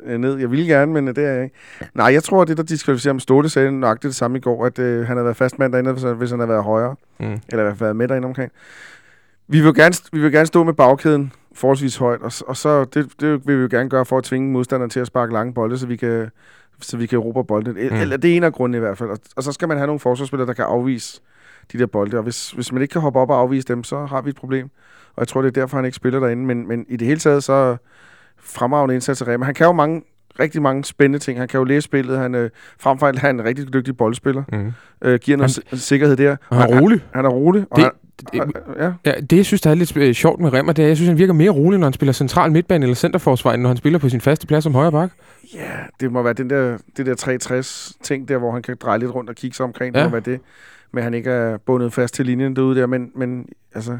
øh, 0.05 0.17
ned. 0.19 0.37
Jeg 0.37 0.51
ville 0.51 0.65
gerne, 0.65 0.93
men 0.93 1.07
øh, 1.07 1.15
det 1.15 1.25
er 1.25 1.31
jeg 1.31 1.43
ikke. 1.43 1.55
Nej, 1.93 2.13
jeg 2.13 2.23
tror, 2.23 2.41
at 2.41 2.47
det, 2.47 2.57
der 2.57 2.63
diskvalificerer 2.63 3.13
ham, 3.13 3.19
Ståle 3.19 3.49
sagde 3.49 3.71
nøjagtigt 3.79 4.09
det 4.09 4.15
samme 4.15 4.37
i 4.37 4.41
går, 4.41 4.65
at 4.65 4.79
øh, 4.79 5.07
han 5.07 5.17
havde 5.17 5.25
været 5.25 5.37
fast 5.37 5.59
mand 5.59 5.73
derinde, 5.73 5.91
hvis, 5.91 6.31
han- 6.31 6.39
havde 6.39 6.49
været 6.49 6.63
højere. 6.63 6.95
Mm. 7.19 7.25
Eller 7.25 7.39
i 7.63 7.65
hvert 7.65 7.77
fald 7.77 7.79
været 7.79 7.95
med 7.95 8.07
derinde 8.07 8.25
omkring. 8.25 8.51
Vi 9.47 9.61
vil 9.61 9.73
gerne, 9.75 9.95
vi 10.13 10.19
vil 10.19 10.31
gerne 10.31 10.45
stå 10.45 10.63
med 10.63 10.73
bagkæden 10.73 11.31
forholdsvis 11.55 11.97
højt, 11.97 12.21
og, 12.21 12.31
og 12.47 12.57
så 12.57 12.83
det, 12.85 13.11
det 13.19 13.47
vil 13.47 13.57
vi 13.57 13.61
jo 13.61 13.67
gerne 13.71 13.89
gøre 13.89 14.05
for 14.05 14.17
at 14.17 14.23
tvinge 14.23 14.51
modstanderen 14.51 14.89
til 14.89 14.99
at 14.99 15.07
sparke 15.07 15.33
lange 15.33 15.53
bolde, 15.53 15.77
så 15.77 15.87
vi 15.87 15.95
kan, 15.95 16.29
så 16.81 16.97
vi 16.97 17.05
kan 17.05 17.19
erobre 17.19 17.45
bolden. 17.45 17.73
Mm. 17.73 17.79
Mm. 17.95 18.01
Eller 18.01 18.17
det 18.17 18.31
er 18.31 18.35
en 18.37 18.43
af 18.43 18.53
grundene 18.53 18.77
i 18.77 18.79
hvert 18.79 18.97
fald. 18.97 19.09
Og, 19.09 19.17
og 19.35 19.43
så 19.43 19.51
skal 19.51 19.67
man 19.67 19.77
have 19.77 19.87
nogle 19.87 19.99
forsvarsspillere, 19.99 20.47
der 20.47 20.53
kan 20.53 20.65
afvise 20.65 21.21
de 21.73 21.79
der 21.79 21.85
bolde. 21.85 22.17
Og 22.17 22.23
hvis, 22.23 22.51
hvis 22.51 22.71
man 22.71 22.81
ikke 22.81 22.91
kan 22.91 23.01
hoppe 23.01 23.19
op 23.19 23.29
og 23.29 23.39
afvise 23.39 23.67
dem, 23.67 23.83
så 23.83 24.05
har 24.05 24.21
vi 24.21 24.29
et 24.29 24.35
problem. 24.35 24.69
Og 25.15 25.19
jeg 25.19 25.27
tror, 25.27 25.41
det 25.41 25.47
er 25.57 25.61
derfor, 25.61 25.77
han 25.77 25.85
ikke 25.85 25.95
spiller 25.95 26.19
derinde. 26.19 26.45
Men, 26.45 26.67
men 26.67 26.85
i 26.89 26.97
det 26.97 27.07
hele 27.07 27.19
taget, 27.19 27.43
så 27.43 27.77
fremragende 28.39 28.93
indsats 28.95 29.21
af 29.21 29.27
Rema. 29.27 29.45
Han 29.45 29.53
kan 29.53 29.65
jo 29.65 29.71
mange, 29.73 30.01
rigtig 30.39 30.61
mange 30.61 30.83
spændende 30.85 31.19
ting. 31.19 31.39
Han 31.39 31.47
kan 31.47 31.57
jo 31.57 31.63
læse 31.63 31.81
spillet. 31.81 32.17
Han, 32.17 32.35
øh, 32.35 32.49
frem 32.79 32.97
for 32.99 33.07
alt 33.07 33.17
er 33.17 33.21
han 33.21 33.35
en 33.39 33.45
rigtig 33.45 33.73
dygtig 33.73 33.97
boldspiller. 33.97 34.43
Mm. 34.51 34.73
Øh, 35.01 35.19
giver 35.19 35.37
noget 35.37 35.59
han, 35.69 35.77
sikkerhed 35.79 36.15
der. 36.17 36.35
Og 36.49 36.57
han 36.57 36.73
er 36.73 36.81
rolig. 36.81 36.99
Han, 36.99 37.09
han 37.13 37.25
er 37.25 37.29
rolig. 37.29 37.65
Og 37.71 37.75
Det- 37.77 37.83
han, 37.83 37.91
Det, 38.33 38.41
ja, 38.79 38.93
ja, 39.05 39.11
det, 39.29 39.37
jeg 39.37 39.45
synes, 39.45 39.61
der 39.61 39.69
er 39.69 39.75
lidt 39.75 39.97
øh, 39.97 40.13
sjovt 40.13 40.39
med 40.39 40.53
Remmer, 40.53 40.73
det 40.73 40.83
er, 40.83 40.87
jeg 40.87 40.97
synes, 40.97 41.07
han 41.09 41.17
virker 41.17 41.33
mere 41.33 41.49
rolig, 41.49 41.79
når 41.79 41.85
han 41.87 41.93
spiller 41.93 42.13
central 42.13 42.51
midtbane 42.51 42.83
eller 42.85 42.95
centerforsvar, 42.95 43.53
end 43.53 43.61
når 43.61 43.69
han 43.69 43.77
spiller 43.77 43.99
på 43.99 44.09
sin 44.09 44.21
faste 44.21 44.47
plads 44.47 44.63
som 44.63 44.73
højre 44.75 44.91
bak. 44.91 45.11
Ja, 45.53 45.71
det 45.99 46.11
må 46.11 46.21
være 46.21 46.33
den 46.33 46.49
der, 46.49 46.77
det 46.97 47.05
der 47.05 47.15
360 47.15 47.93
ting 48.03 48.27
der, 48.27 48.37
hvor 48.37 48.51
han 48.51 48.61
kan 48.61 48.77
dreje 48.81 48.99
lidt 48.99 49.15
rundt 49.15 49.29
og 49.29 49.35
kigge 49.35 49.55
sig 49.55 49.63
omkring. 49.63 49.93
Det 49.95 49.99
Ja. 49.99 50.05
må 50.05 50.11
være 50.11 50.21
det, 50.21 50.39
men 50.93 51.03
han 51.03 51.13
ikke 51.13 51.29
er 51.29 51.57
bundet 51.57 51.93
fast 51.93 52.13
til 52.13 52.25
linjen 52.25 52.55
derude 52.55 52.79
der. 52.79 52.87
Men, 52.87 53.11
men 53.15 53.45
altså, 53.75 53.91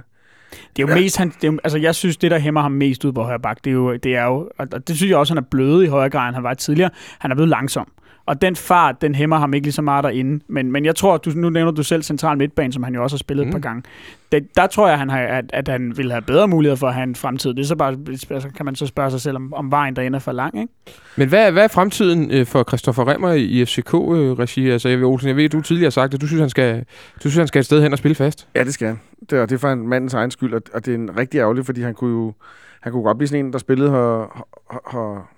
Det 0.78 0.84
er 0.84 0.88
jo 0.88 0.94
mest, 0.96 1.18
han, 1.18 1.28
det 1.42 1.48
er, 1.48 1.52
jo- 1.52 1.60
altså 1.64 1.78
jeg 1.78 1.96
synes, 1.96 2.18
det 2.18 2.32
der 2.32 2.40
hæmmer 2.40 2.62
ham 2.62 2.72
mest 2.72 3.06
ud 3.06 3.12
på 3.12 3.24
højre 3.24 3.40
bak, 3.40 3.58
det 3.64 3.70
er 3.70 3.74
jo, 3.74 3.96
det 3.96 4.16
er 4.16 4.24
jo 4.26 4.50
og 4.58 4.68
og 4.72 4.88
det 4.88 4.96
synes 4.96 5.10
jeg 5.10 5.18
også, 5.18 5.34
han 5.34 5.44
er 5.44 5.48
blød 5.52 5.84
i 5.84 5.88
højere 5.88 6.10
grad, 6.10 6.28
end 6.28 6.36
han 6.36 6.44
var 6.44 6.54
tidligere. 6.54 6.90
Han 7.20 7.32
er 7.32 7.36
blevet 7.36 7.50
langsom. 7.50 7.92
Og 8.28 8.42
den 8.42 8.56
fart, 8.56 9.02
den 9.02 9.16
hæmmer 9.16 9.38
ham 9.38 9.54
ikke 9.54 9.66
lige 9.66 9.74
så 9.74 9.82
meget 9.82 10.04
derinde. 10.04 10.44
Men, 10.48 10.72
men 10.72 10.86
jeg 10.86 10.96
tror, 10.96 11.18
du, 11.18 11.30
nu 11.36 11.50
nævner 11.50 11.72
du 11.72 11.84
selv 11.84 12.04
central 12.04 12.38
midtbane, 12.38 12.74
som 12.74 12.84
han 12.84 12.96
jo 12.96 13.04
også 13.04 13.16
har 13.16 13.18
spillet 13.18 13.46
mm. 13.46 13.50
et 13.50 13.56
Mm. 13.56 13.62
par 13.62 13.70
gange. 13.70 13.84
Det, 14.32 14.56
der 14.58 14.68
tror 14.68 14.88
jeg, 14.88 15.00
han 15.00 15.10
har, 15.10 15.20
at, 15.20 15.46
at 15.54 15.68
han 15.68 15.98
vil 15.98 16.12
have 16.12 16.22
bedre 16.22 16.48
muligheder 16.48 16.76
for 16.76 16.88
at 16.88 16.94
have 16.94 17.04
en 17.04 17.16
fremtid. 17.16 17.54
Det 17.54 17.60
er 17.60 17.66
så 17.68 17.76
bare, 17.76 17.96
altså, 18.30 18.50
kan 18.58 18.66
man 18.66 18.76
så 18.76 18.86
spørge 18.86 19.12
sig 19.12 19.22
selv, 19.22 19.36
om, 19.36 19.54
om 19.54 19.72
vejen 19.72 19.96
derinde 19.96 20.16
er 20.16 20.20
for 20.20 20.32
lang, 20.32 20.60
ikke? 20.60 20.74
Men 21.16 21.30
hvad, 21.30 21.52
hvad 21.52 21.64
er 21.64 21.68
fremtiden 21.68 22.32
øh, 22.32 22.46
for 22.46 22.64
Christoffer 22.64 23.08
Remmer 23.08 23.32
i, 23.32 23.66
FCK-regi? 23.66 24.70
Altså, 24.70 24.90
jeg 24.90 24.98
ved, 24.98 25.06
Olsen, 25.06 25.28
jeg 25.28 25.36
ved, 25.36 25.50
du 25.50 25.62
tidligere 25.62 25.86
har 25.86 25.90
sagt, 25.92 26.14
at 26.14 26.22
du 26.22 26.28
synes, 26.28 26.40
han 26.40 26.50
skal, 26.50 26.80
du 27.16 27.20
synes, 27.20 27.36
han 27.36 27.48
skal 27.48 27.60
et 27.60 27.66
sted 27.66 27.82
hen 27.82 27.92
og 27.92 27.98
spille 27.98 28.16
fast. 28.16 28.48
ja, 28.56 28.64
det 28.64 28.74
skal 28.74 28.88
han. 28.88 29.00
Det, 29.30 29.40
og 29.40 29.50
det 29.50 29.56
er 29.56 29.60
for 29.60 29.70
en 29.70 29.88
mandens 29.88 30.14
egen 30.14 30.32
skyld, 30.32 30.54
og, 30.54 30.62
og 30.74 30.86
det 30.86 30.92
er 30.92 30.96
en 30.98 31.18
rigtig 31.18 31.40
ærgerligt, 31.40 31.66
fordi 31.66 31.82
han 31.82 31.94
kunne 31.94 32.12
jo 32.12 32.34
han 32.82 32.92
kunne 32.92 33.04
godt 33.04 33.18
blive 33.18 33.28
sådan 33.28 33.46
en, 33.46 33.54
der 33.54 33.60
spillede 33.60 33.92
her, 33.92 34.46
her, 34.72 34.80
her 34.92 35.30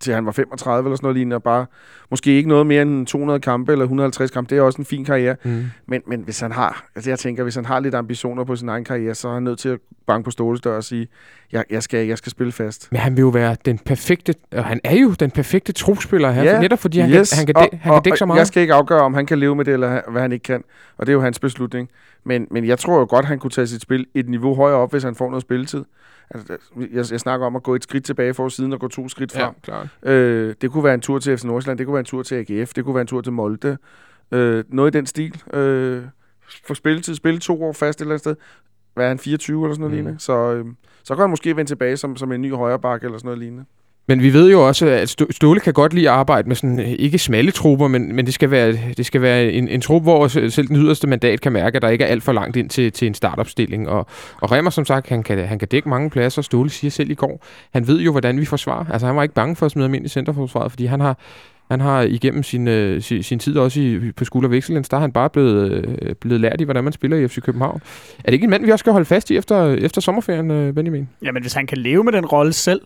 til 0.00 0.14
han 0.14 0.26
var 0.26 0.32
35 0.32 0.86
eller 0.86 0.96
sådan 0.96 1.04
noget 1.04 1.16
lignende, 1.16 1.36
og 1.36 1.42
bare 1.42 1.66
måske 2.10 2.30
ikke 2.36 2.48
noget 2.48 2.66
mere 2.66 2.82
end 2.82 3.06
200 3.06 3.40
kampe 3.40 3.72
eller 3.72 3.84
150 3.84 4.30
kampe. 4.30 4.50
Det 4.50 4.58
er 4.58 4.62
også 4.62 4.78
en 4.78 4.84
fin 4.84 5.04
karriere. 5.04 5.36
Mm. 5.44 5.64
Men, 5.86 6.02
men 6.06 6.20
hvis 6.20 6.40
han 6.40 6.52
har, 6.52 6.86
altså 6.94 7.10
jeg 7.10 7.18
tænker, 7.18 7.42
hvis 7.42 7.54
han 7.54 7.64
har 7.64 7.80
lidt 7.80 7.94
ambitioner 7.94 8.44
på 8.44 8.56
sin 8.56 8.68
egen 8.68 8.84
karriere, 8.84 9.14
så 9.14 9.28
er 9.28 9.34
han 9.34 9.42
nødt 9.42 9.58
til 9.58 9.68
at 9.68 9.78
banke 10.06 10.24
på 10.24 10.30
Ståles 10.30 10.60
dør 10.60 10.76
og 10.76 10.84
sige, 10.84 11.08
jeg, 11.52 11.64
jeg, 11.70 11.82
skal, 11.82 12.06
jeg 12.06 12.18
skal 12.18 12.30
spille 12.30 12.52
fast. 12.52 12.88
Men 12.92 13.00
han 13.00 13.16
vil 13.16 13.22
jo 13.22 13.28
være 13.28 13.56
den 13.64 13.78
perfekte, 13.78 14.34
og 14.52 14.64
han 14.64 14.80
er 14.84 14.96
jo 14.96 15.10
den 15.10 15.30
perfekte 15.30 15.72
trupspiller 15.72 16.30
her, 16.30 16.42
Ja, 16.42 16.60
netop 16.60 16.78
fordi 16.78 16.98
han, 16.98 17.10
yes, 17.10 17.30
kan, 17.30 17.36
han, 17.38 17.46
kan, 17.46 17.56
og, 17.56 17.68
han 17.80 17.92
kan 17.92 18.02
dække 18.02 18.18
så 18.18 18.26
meget. 18.26 18.38
Jeg 18.38 18.46
skal 18.46 18.60
ikke 18.60 18.74
afgøre, 18.74 19.00
om 19.00 19.14
han 19.14 19.26
kan 19.26 19.38
leve 19.38 19.56
med 19.56 19.64
det, 19.64 19.72
eller 19.72 20.10
hvad 20.10 20.22
han 20.22 20.32
ikke 20.32 20.42
kan. 20.42 20.64
Og 20.98 21.06
det 21.06 21.12
er 21.12 21.14
jo 21.14 21.20
hans 21.20 21.38
beslutning. 21.38 21.88
Men, 22.24 22.46
men 22.50 22.66
jeg 22.66 22.78
tror 22.78 22.98
jo 22.98 23.06
godt, 23.08 23.26
han 23.26 23.38
kunne 23.38 23.50
tage 23.50 23.66
sit 23.66 23.82
spil 23.82 24.06
et 24.14 24.28
niveau 24.28 24.54
højere 24.54 24.76
op, 24.76 24.90
hvis 24.90 25.02
han 25.02 25.14
får 25.14 25.30
noget 25.30 25.42
spilletid. 25.42 25.84
Altså, 26.30 26.56
jeg, 26.76 27.12
jeg 27.12 27.20
snakker 27.20 27.46
om 27.46 27.56
at 27.56 27.62
gå 27.62 27.74
et 27.74 27.82
skridt 27.82 28.04
tilbage 28.04 28.34
for 28.34 28.48
siden 28.48 28.72
og 28.72 28.80
gå 28.80 28.88
to 28.88 29.08
skridt 29.08 29.32
frem. 29.32 29.42
Ja, 29.42 29.50
klart. 29.62 29.88
Øh, 30.02 30.54
det 30.60 30.70
kunne 30.70 30.84
være 30.84 30.94
en 30.94 31.00
tur 31.00 31.18
til 31.18 31.38
FC 31.38 31.44
Nordsjælland, 31.44 31.78
det 31.78 31.86
kunne 31.86 31.94
være 31.94 32.00
en 32.00 32.06
tur 32.06 32.22
til 32.22 32.34
AGF, 32.34 32.72
det 32.74 32.84
kunne 32.84 32.94
være 32.94 33.02
en 33.02 33.06
tur 33.06 33.20
til 33.20 33.32
Molde. 33.32 33.78
Øh, 34.32 34.64
noget 34.68 34.94
i 34.94 34.98
den 34.98 35.06
stil. 35.06 35.42
Øh, 35.54 36.02
få 36.66 36.74
spilletid, 36.74 37.14
spille 37.14 37.40
to 37.40 37.62
år 37.62 37.72
fast 37.72 38.00
et 38.00 38.00
eller 38.00 38.12
andet 38.12 38.20
sted. 38.20 38.36
Hvad 38.94 39.04
er 39.04 39.08
han, 39.08 39.18
24 39.18 39.64
eller 39.64 39.74
sådan 39.74 39.80
noget 39.80 39.92
mm. 39.92 39.96
lignende? 39.96 40.20
Så, 40.20 40.52
øh, 40.52 40.66
så 41.02 41.14
kan 41.14 41.22
han 41.22 41.30
måske 41.30 41.56
vende 41.56 41.70
tilbage 41.70 41.96
som, 41.96 42.16
som 42.16 42.32
en 42.32 42.42
ny 42.42 42.54
højreback 42.54 43.04
eller 43.04 43.18
sådan 43.18 43.26
noget 43.26 43.38
lignende. 43.38 43.64
Men 44.08 44.22
vi 44.22 44.32
ved 44.32 44.50
jo 44.50 44.66
også, 44.66 44.86
at 44.86 45.16
Ståle 45.30 45.60
kan 45.60 45.72
godt 45.72 45.94
lide 45.94 46.08
at 46.08 46.14
arbejde 46.14 46.48
med 46.48 46.56
sådan, 46.56 46.80
øh, 46.80 46.88
ikke 46.88 47.18
smalle 47.18 47.50
trupper, 47.50 47.88
men, 47.88 48.16
men 48.16 48.26
det 48.26 48.34
skal 48.34 48.50
være, 48.50 48.78
det 48.96 49.06
skal 49.06 49.22
være 49.22 49.52
en, 49.52 49.68
en 49.68 49.80
trup, 49.80 50.02
hvor 50.02 50.28
selv 50.28 50.68
den 50.68 50.76
yderste 50.76 51.06
mandat 51.06 51.40
kan 51.40 51.52
mærke, 51.52 51.76
at 51.76 51.82
der 51.82 51.88
ikke 51.88 52.04
er 52.04 52.08
alt 52.08 52.22
for 52.22 52.32
langt 52.32 52.56
ind 52.56 52.70
til, 52.70 52.92
til 52.92 53.06
en 53.06 53.14
startopstilling. 53.14 53.88
Og, 53.88 54.06
og 54.40 54.52
Remmer, 54.52 54.70
som 54.70 54.84
sagt, 54.84 55.08
han 55.08 55.22
kan, 55.22 55.46
han 55.46 55.58
kan 55.58 55.68
dække 55.68 55.88
mange 55.88 56.10
pladser. 56.10 56.42
Ståle 56.42 56.70
siger 56.70 56.90
selv 56.90 57.10
i 57.10 57.14
går, 57.14 57.44
han 57.72 57.86
ved 57.86 58.00
jo, 58.00 58.10
hvordan 58.10 58.40
vi 58.40 58.44
forsvarer. 58.44 58.84
Altså, 58.92 59.06
han 59.06 59.16
var 59.16 59.22
ikke 59.22 59.34
bange 59.34 59.56
for 59.56 59.66
at 59.66 59.72
smide 59.72 59.88
ham 59.88 59.94
ind 59.94 60.04
i 60.04 60.08
centerforsvaret, 60.08 60.72
fordi 60.72 60.86
han 60.86 61.00
har, 61.00 61.18
han 61.70 61.80
har 61.80 62.02
igennem 62.02 62.42
sin, 62.42 62.68
øh, 62.68 63.02
sin, 63.02 63.22
sin 63.22 63.38
tid 63.38 63.56
også 63.56 63.80
i, 63.80 64.12
på 64.16 64.24
School 64.24 64.44
of 64.44 64.50
der 64.50 64.96
er 64.96 64.98
han 64.98 65.12
bare 65.12 65.30
blevet, 65.30 65.72
øh, 65.72 66.14
blevet 66.14 66.40
lært 66.40 66.60
i, 66.60 66.64
hvordan 66.64 66.84
man 66.84 66.92
spiller 66.92 67.16
i 67.16 67.28
FC 67.28 67.40
København. 67.40 67.80
Er 68.18 68.22
det 68.24 68.32
ikke 68.32 68.44
en 68.44 68.50
mand, 68.50 68.64
vi 68.64 68.70
også 68.70 68.82
skal 68.82 68.92
holde 68.92 69.06
fast 69.06 69.30
i 69.30 69.36
efter, 69.36 69.74
efter 69.74 70.00
sommerferien, 70.00 70.50
øh, 70.50 70.74
Benjamin? 70.74 71.08
Jamen, 71.22 71.42
hvis 71.42 71.52
han 71.52 71.66
kan 71.66 71.78
leve 71.78 72.04
med 72.04 72.12
den 72.12 72.26
rolle 72.26 72.52
selv, 72.52 72.80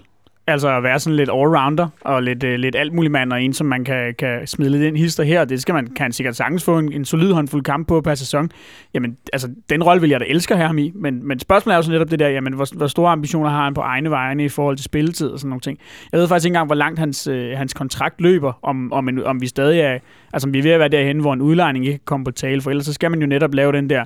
altså 0.46 0.76
at 0.76 0.83
være 0.83 0.98
sådan 0.98 1.16
lidt 1.16 1.31
allrounder 1.31 1.88
og 2.00 2.22
lidt, 2.22 2.44
øh, 2.44 2.59
lidt 2.59 2.76
alt 2.76 2.92
muligt 2.92 3.12
mand, 3.12 3.33
og 3.33 3.42
en, 3.42 3.52
som 3.52 3.66
man 3.66 3.85
kan, 3.85 4.14
kan 4.18 4.46
smide 4.46 4.70
lidt 4.70 4.83
ind 4.83 4.96
hister 4.96 5.24
her, 5.24 5.44
det 5.44 5.62
skal 5.62 5.74
man, 5.74 5.87
kan 5.87 6.05
han 6.05 6.12
sikkert 6.12 6.37
sagtens 6.37 6.64
få 6.64 6.78
en, 6.78 6.92
en 6.92 7.05
solid 7.05 7.33
håndfuld 7.33 7.62
kamp 7.62 7.88
på 7.88 8.00
per 8.00 8.14
sæson. 8.14 8.50
Jamen, 8.94 9.16
altså, 9.33 9.48
den 9.70 9.83
rolle 9.83 10.00
vil 10.00 10.11
jeg 10.11 10.20
da 10.20 10.24
elske 10.28 10.57
her 10.57 10.66
ham 10.66 10.78
i, 10.78 10.92
men, 10.94 11.28
men 11.28 11.38
spørgsmålet 11.38 11.74
er 11.74 11.78
jo 11.78 11.83
så 11.83 11.90
netop 11.90 12.11
det 12.11 12.18
der, 12.18 12.28
jamen, 12.28 12.52
hvor, 12.52 12.76
hvor 12.76 12.87
store 12.87 13.12
ambitioner 13.12 13.50
har 13.50 13.64
han 13.64 13.74
på 13.74 13.81
egne 13.81 14.11
vegne 14.11 14.44
i 14.44 14.48
forhold 14.48 14.76
til 14.76 14.85
spilletid 14.85 15.28
og 15.28 15.38
sådan 15.38 15.48
nogle 15.48 15.61
ting. 15.61 15.78
Jeg 16.12 16.20
ved 16.20 16.28
faktisk 16.28 16.46
ikke 16.46 16.50
engang, 16.50 16.66
hvor 16.66 16.74
langt 16.74 16.98
hans, 16.98 17.26
øh, 17.26 17.57
hans 17.57 17.74
kontrakt 17.74 18.20
løber, 18.20 18.53
om, 18.62 18.93
om, 18.93 19.09
en, 19.09 19.24
om 19.24 19.40
vi 19.40 19.47
stadig 19.47 19.80
er, 19.80 19.99
altså 20.32 20.49
om 20.49 20.55
vi 20.55 20.59
er 20.59 20.62
ved 20.62 20.70
at 20.70 20.80
være 20.80 20.88
derhen, 20.88 21.20
hvor 21.20 21.32
en 21.32 21.40
udlejning 21.40 21.86
ikke 21.86 21.99
kan 21.99 22.05
komme 22.05 22.24
på 22.24 22.30
tale, 22.30 22.61
for 22.61 22.70
ellers 22.70 22.86
så 22.86 22.93
skal 22.93 23.11
man 23.11 23.20
jo 23.20 23.26
netop 23.26 23.55
lave 23.55 23.72
den 23.72 23.90
der 23.90 24.05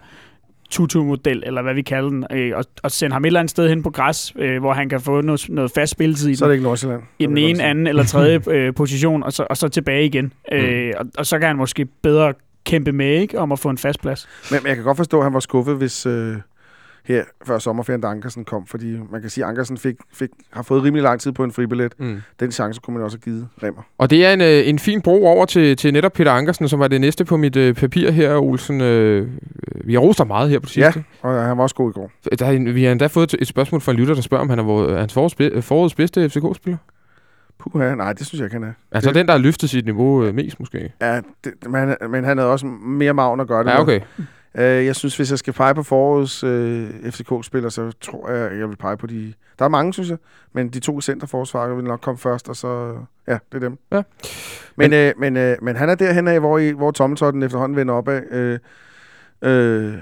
tutu-model, 0.71 1.43
eller 1.47 1.63
hvad 1.63 1.75
vi 1.75 1.83
kalder 1.83 2.09
den, 2.09 2.25
øh, 2.33 2.57
og, 2.57 2.65
og 2.83 2.91
sende 2.91 3.13
ham 3.15 3.25
et 3.25 3.27
eller 3.27 3.41
andet 3.41 3.51
sted 3.51 3.69
hen 3.69 3.83
på 3.83 3.91
græs, 3.91 4.33
øh, 4.39 4.59
hvor 4.61 4.73
han 4.73 4.89
kan 4.89 5.01
få 5.01 5.21
noget, 5.21 5.47
noget 5.49 5.71
fast 5.71 5.93
spilletid 5.93 6.31
i 6.31 6.35
Så 6.35 6.45
er 6.45 6.49
det 6.49 6.55
ikke 6.55 6.65
Nordsjælland. 6.65 7.03
i 7.19 7.27
den 7.27 7.39
ene, 7.39 7.63
anden 7.63 7.87
eller 7.87 8.05
tredje 8.05 8.41
øh, 8.51 8.75
position, 8.75 9.23
og 9.23 9.33
så, 9.33 9.47
og 9.51 9.57
så 9.57 9.69
tilbage 9.69 10.05
igen. 10.07 10.33
Øh, 10.53 10.93
og, 10.99 11.07
og 11.19 11.27
så 11.27 11.39
kan 11.39 11.47
han 11.49 11.57
måske 11.57 11.85
bedre 12.03 12.35
kæmpe 12.65 12.93
med 12.93 13.21
ikke, 13.21 13.39
om 13.39 13.53
at 13.53 13.59
få 13.59 13.71
en 13.71 13.79
fast 13.79 14.01
plads. 14.01 14.29
Men, 14.51 14.61
men 14.63 14.69
jeg 14.69 14.77
kan 14.77 14.85
godt 14.85 14.97
forstå, 14.97 15.19
at 15.19 15.25
han 15.25 15.35
var 15.35 15.41
skuffet, 15.41 15.77
hvis 15.77 16.07
øh, 16.07 16.37
her 17.07 17.25
før 17.45 17.59
sommerferien, 17.59 18.01
da 18.01 18.07
Ankersen 18.09 18.45
kom. 18.45 18.67
Fordi 18.67 18.99
man 19.13 19.21
kan 19.21 19.31
sige, 19.31 19.45
at 19.45 19.49
Ankersen 19.51 19.77
fik, 19.79 19.95
fik, 20.13 20.29
har 20.51 20.63
fået 20.63 20.83
rimelig 20.83 21.03
lang 21.03 21.21
tid 21.21 21.33
på 21.33 21.45
en 21.45 21.53
fribillet. 21.53 21.93
Mm. 21.99 22.21
Den 22.41 22.53
chance 22.53 22.81
kunne 22.81 22.95
man 22.95 23.03
også 23.05 23.17
have 23.17 23.33
givet 23.33 23.49
Remmer. 23.63 23.83
Og 23.99 24.11
det 24.11 24.27
er 24.27 24.33
en, 24.33 24.41
øh, 24.41 24.69
en 24.69 24.79
fin 24.79 25.03
bro 25.03 25.27
over 25.27 25.45
til, 25.47 25.77
til 25.77 25.93
netop 25.93 26.13
Peter 26.13 26.33
Ankersen, 26.33 26.69
som 26.69 26.81
var 26.81 26.89
det 26.89 27.01
næste 27.01 27.25
på 27.25 27.37
mit 27.37 27.57
øh, 27.57 27.75
papir 27.75 28.11
her, 28.11 28.37
Olsen. 28.37 28.81
Øh, 28.81 29.29
vi 29.85 29.93
har 29.93 30.01
rost 30.01 30.27
meget 30.27 30.51
her 30.51 30.59
på 30.59 30.67
det 30.67 30.77
Ja, 30.77 30.93
sidste. 30.93 31.05
og 31.23 31.43
han 31.45 31.57
var 31.57 31.63
også 31.63 31.75
god 31.77 31.91
i 31.91 31.93
går. 31.93 32.11
Der, 32.39 32.47
er 32.47 32.73
vi 32.73 32.85
har 32.85 32.93
endda 32.93 33.07
fået 33.07 33.35
et 33.39 33.47
spørgsmål 33.49 33.81
fra 33.81 33.93
en 33.93 33.99
lytter, 33.99 34.15
der 34.15 34.23
spørger, 34.23 34.43
om 34.43 34.49
han 34.51 34.59
er 34.59 34.99
hans 34.99 35.13
forårs, 35.15 35.35
be- 35.35 35.63
forårets 35.63 35.95
bedste 35.95 36.29
FCK-spiller. 36.31 36.79
Puha, 37.59 37.95
nej, 37.95 38.13
det 38.13 38.27
synes 38.27 38.39
jeg 38.41 38.47
ikke, 38.47 38.55
han 38.55 38.63
er. 38.63 38.73
Altså 38.93 39.11
Det- 39.11 39.15
den, 39.15 39.27
der 39.27 39.33
har 39.33 39.39
løftet 39.39 39.71
sit 39.71 39.85
niveau 39.85 40.25
øh, 40.25 40.35
mest, 40.35 40.61
måske. 40.61 40.93
Ja, 41.01 41.21
det, 41.45 41.53
men, 41.71 41.95
men 42.11 42.25
han 42.25 42.39
havde 42.39 42.51
også 42.53 42.67
mere 42.67 43.15
maven 43.15 43.41
at 43.41 43.49
gøre 43.49 43.65
det 43.65 43.71
Ja, 43.71 43.85
med. 43.85 44.01
Øh, 44.59 44.87
jeg 44.87 44.97
synes, 44.97 45.17
hvis 45.17 45.31
jeg 45.31 45.39
skal 45.39 45.53
pege 45.53 45.75
på 45.75 45.83
forårets 45.83 46.45
øh, 46.45 46.91
FCK-spiller, 47.11 47.69
så 47.69 47.93
tror 48.01 48.31
jeg, 48.31 48.59
jeg 48.59 48.69
vil 48.69 48.77
pege 48.77 48.97
på 48.97 49.07
de... 49.07 49.33
Der 49.59 49.65
er 49.65 49.69
mange, 49.69 49.93
synes 49.93 50.11
jeg, 50.11 50.19
men 50.53 50.69
de 50.69 50.81
to 50.81 51.01
centerforsvarer 51.01 51.75
vil 51.75 51.85
nok 51.85 52.01
komme 52.01 52.19
først, 52.19 52.49
og 52.49 52.57
så... 52.57 52.97
Ja, 53.29 53.39
det 53.53 53.65
er 53.65 53.69
dem. 53.69 53.79
Ja. 53.93 54.03
Men, 54.77 54.93
øh, 54.93 55.13
men, 55.19 55.37
øh, 55.37 55.57
men 55.63 55.77
han 55.77 55.89
er 55.89 55.95
derhen 55.95 56.29
af, 56.29 56.41
hvor, 56.41 56.59
I, 56.59 56.71
hvor 56.71 56.91
tommeltotten 56.91 57.43
efterhånden 57.43 57.77
vender 57.77 57.95
opad. 57.95 58.23
Øh, 58.31 58.59
øh, 59.43 59.95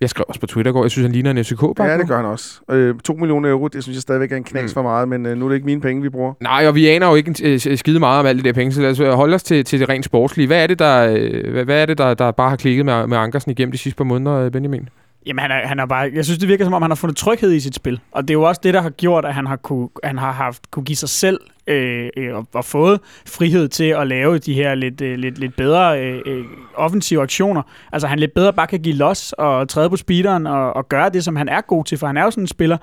Jeg 0.00 0.10
skrev 0.10 0.24
også 0.28 0.40
på 0.40 0.46
Twitter 0.46 0.72
går, 0.72 0.84
jeg 0.84 0.90
synes, 0.90 1.04
han 1.04 1.12
ligner 1.12 1.30
en 1.30 1.44
FCK-bak. 1.44 1.88
ja, 1.88 1.98
det 1.98 2.08
gør 2.08 2.16
han 2.16 2.24
også. 2.26 2.60
Øh, 2.70 2.94
2 3.04 3.12
millioner 3.14 3.50
euro, 3.50 3.68
det 3.68 3.82
synes 3.82 3.96
jeg 3.96 4.02
stadigvæk 4.02 4.32
er 4.32 4.36
en 4.36 4.44
knas 4.44 4.62
Mm. 4.70 4.74
for 4.74 4.82
meget, 4.82 5.08
men 5.08 5.26
øh, 5.26 5.36
nu 5.38 5.44
er 5.44 5.48
det 5.48 5.54
ikke 5.56 5.66
mine 5.66 5.80
penge, 5.80 6.02
vi 6.02 6.08
bruger. 6.08 6.32
Nej, 6.40 6.64
og 6.68 6.74
vi 6.74 6.88
aner 6.88 7.08
jo 7.08 7.14
ikke 7.14 7.28
en, 7.28 7.36
øh, 7.70 7.78
skide 7.78 8.00
meget 8.00 8.20
om 8.20 8.26
alle 8.26 8.42
de 8.42 8.46
der 8.48 8.52
penge, 8.52 8.72
så 8.72 8.82
lad 8.82 8.90
os 8.90 9.00
øh, 9.00 9.08
holde 9.10 9.34
os 9.34 9.42
til, 9.42 9.64
til 9.64 9.80
det 9.80 9.88
rent 9.88 10.04
sportslige. 10.04 10.46
Hvad 10.46 10.62
er 10.62 10.66
det, 10.66 10.78
der, 10.78 11.14
øh, 11.18 11.52
hvad, 11.52 11.64
hvad 11.64 11.82
er 11.82 11.86
det, 11.86 11.98
der, 11.98 12.14
der 12.14 12.30
bare 12.30 12.48
har 12.50 12.56
klikket 12.56 12.86
med, 12.86 13.06
med 13.06 13.16
Ankersen 13.18 13.50
igennem 13.50 13.72
de 13.72 13.78
sidste 13.78 13.96
par 13.96 14.04
måneder, 14.04 14.36
øh, 14.36 14.50
Benjamin? 14.50 14.88
Jamen, 15.26 15.42
han 15.42 15.50
er, 15.50 15.66
han 15.66 15.78
er 15.78 15.86
bare, 15.86 16.10
jeg 16.14 16.24
synes, 16.24 16.38
det 16.38 16.48
virker 16.48 16.64
som 16.64 16.74
om, 16.74 16.82
han 16.82 16.90
har 16.90 16.96
fundet 16.96 17.16
tryghed 17.16 17.52
i 17.52 17.60
sit 17.60 17.74
spil. 17.74 18.00
Og 18.12 18.22
det 18.22 18.30
er 18.30 18.34
jo 18.34 18.42
også 18.42 18.60
det, 18.64 18.74
der 18.74 18.80
har 18.82 18.90
gjort, 18.90 19.24
at 19.24 19.34
han 19.34 19.46
har, 19.46 19.56
kunne, 19.56 19.88
han 20.04 20.18
har 20.18 20.32
haft, 20.32 20.70
kunne 20.70 20.84
give 20.84 20.96
sig 20.96 21.08
selv 21.08 21.40
Øh, 21.66 22.08
øh, 22.16 22.34
og, 22.34 22.46
og 22.54 22.64
fået 22.64 23.00
frihed 23.26 23.68
til 23.68 23.84
at 23.84 24.06
lave 24.06 24.38
de 24.38 24.54
her 24.54 24.74
lidt, 24.74 25.00
øh, 25.00 25.18
lidt, 25.18 25.38
lidt 25.38 25.56
bedre 25.56 26.02
øh, 26.02 26.22
øh, 26.26 26.44
offensive 26.74 27.22
aktioner. 27.22 27.62
Altså, 27.92 28.08
han 28.08 28.18
lidt 28.18 28.34
bedre 28.34 28.52
bare 28.52 28.66
kan 28.66 28.80
give 28.80 28.94
los 28.94 29.32
og 29.32 29.68
træde 29.68 29.90
på 29.90 29.96
speederen 29.96 30.46
og, 30.46 30.72
og 30.72 30.88
gøre 30.88 31.08
det, 31.08 31.24
som 31.24 31.36
han 31.36 31.48
er 31.48 31.60
god 31.60 31.84
til. 31.84 31.98
For 31.98 32.06
han 32.06 32.16
er 32.16 32.22
jo 32.22 32.30
sådan 32.30 32.44
en 32.44 32.48
spiller, 32.48 32.76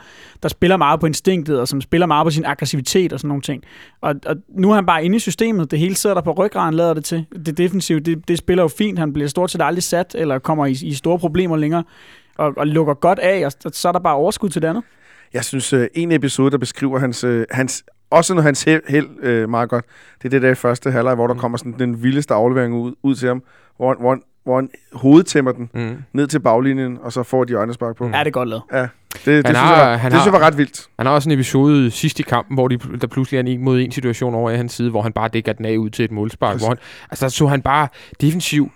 der 0.43 0.49
spiller 0.49 0.77
meget 0.77 0.99
på 0.99 1.05
instinktet, 1.05 1.59
og 1.59 1.67
som 1.67 1.81
spiller 1.81 2.07
meget 2.07 2.25
på 2.25 2.29
sin 2.29 2.45
aggressivitet 2.45 3.13
og 3.13 3.19
sådan 3.19 3.27
nogle 3.27 3.41
ting. 3.41 3.63
Og, 4.01 4.15
og 4.25 4.35
nu 4.49 4.71
er 4.71 4.75
han 4.75 4.85
bare 4.85 5.05
inde 5.05 5.15
i 5.15 5.19
systemet. 5.19 5.71
Det 5.71 5.79
hele 5.79 5.95
sidder 5.95 6.13
der 6.13 6.21
på 6.21 6.31
ryggraden, 6.31 6.75
lader 6.75 6.93
det 6.93 7.05
til. 7.05 7.25
Det 7.45 7.57
defensive, 7.57 7.99
det, 7.99 8.27
det 8.27 8.37
spiller 8.37 8.63
jo 8.63 8.67
fint. 8.67 8.99
Han 8.99 9.13
bliver 9.13 9.27
stort 9.29 9.51
set 9.51 9.61
aldrig 9.61 9.83
sat, 9.83 10.15
eller 10.19 10.39
kommer 10.39 10.65
i, 10.65 10.71
i 10.71 10.93
store 10.93 11.19
problemer 11.19 11.57
længere 11.57 11.83
og, 12.37 12.53
og 12.57 12.67
lukker 12.67 12.93
godt 12.93 13.19
af, 13.19 13.45
og 13.45 13.51
så 13.73 13.87
er 13.87 13.91
der 13.91 13.99
bare 13.99 14.15
overskud 14.15 14.49
til 14.49 14.61
det 14.61 14.67
andet. 14.67 14.83
Jeg 15.33 15.45
synes, 15.45 15.73
øh, 15.73 15.87
en 15.93 16.11
episode, 16.11 16.51
der 16.51 16.57
beskriver 16.57 16.99
hans, 16.99 17.25
hans 17.51 17.83
også 18.11 18.33
når 18.33 18.41
hans 18.41 18.63
held, 18.63 18.81
held 18.89 19.07
øh, 19.21 19.49
meget 19.49 19.69
godt, 19.69 19.85
det 20.17 20.25
er 20.25 20.29
det 20.29 20.41
der 20.41 20.49
i 20.51 20.55
første 20.55 20.91
halvleg, 20.91 21.15
hvor 21.15 21.27
der 21.27 21.33
kommer 21.35 21.57
sådan 21.57 21.75
den 21.79 22.03
vildeste 22.03 22.33
aflevering 22.33 22.73
ud, 22.73 22.93
ud 23.03 23.15
til 23.15 23.27
ham, 23.27 23.43
hvor, 23.77 23.95
hvor, 23.99 24.09
han- 24.09 24.21
hvor 24.43 24.55
han 24.55 24.69
hovedtæmmer 24.93 25.51
den 25.51 25.69
Mm. 25.73 25.97
ned 26.13 26.27
til 26.27 26.39
baglinjen, 26.39 26.97
og 27.01 27.13
så 27.13 27.23
får 27.23 27.43
de 27.43 27.49
hjørnespark 27.49 27.95
på. 27.95 28.07
Mm. 28.07 28.11
Ja. 28.13 28.19
Er 28.19 28.23
det 28.23 28.33
godt 28.33 28.49
lavet? 28.49 28.63
Det, 28.71 29.25
det, 29.25 29.33
Han 29.35 29.45
synes, 29.45 29.57
har- 29.59 29.89
jeg, 29.89 29.99
han 29.99 30.11
det 30.11 30.19
synes 30.19 30.25
har- 30.25 30.31
jeg 30.31 30.41
var 30.41 30.47
ret 30.47 30.57
vildt. 30.57 30.87
Han 30.97 31.05
har 31.05 31.13
også 31.13 31.29
en 31.29 31.33
episode 31.33 31.91
sidst 31.91 32.19
i 32.19 32.23
kampen, 32.23 32.55
hvor 32.55 32.67
de, 32.67 32.77
der 33.01 33.07
pludselig 33.07 33.37
er 33.37 33.41
en 33.41 33.47
en 33.47 33.63
mod 33.63 33.79
en 33.79 33.91
situation 33.91 34.35
over 34.35 34.51
i 34.51 34.55
hans 34.57 34.73
side, 34.73 34.89
hvor 34.89 35.01
han 35.01 35.11
bare 35.13 35.27
dækker 35.27 35.53
den 35.53 35.65
af 35.65 35.77
ud 35.77 35.89
til 35.89 36.05
et 36.05 36.11
målspark. 36.11 36.57
Hvor 36.57 36.67
han, 36.67 36.77
altså, 37.11 37.29
så 37.29 37.47
han 37.47 37.61
bare 37.61 37.87
defensiv 38.21 38.71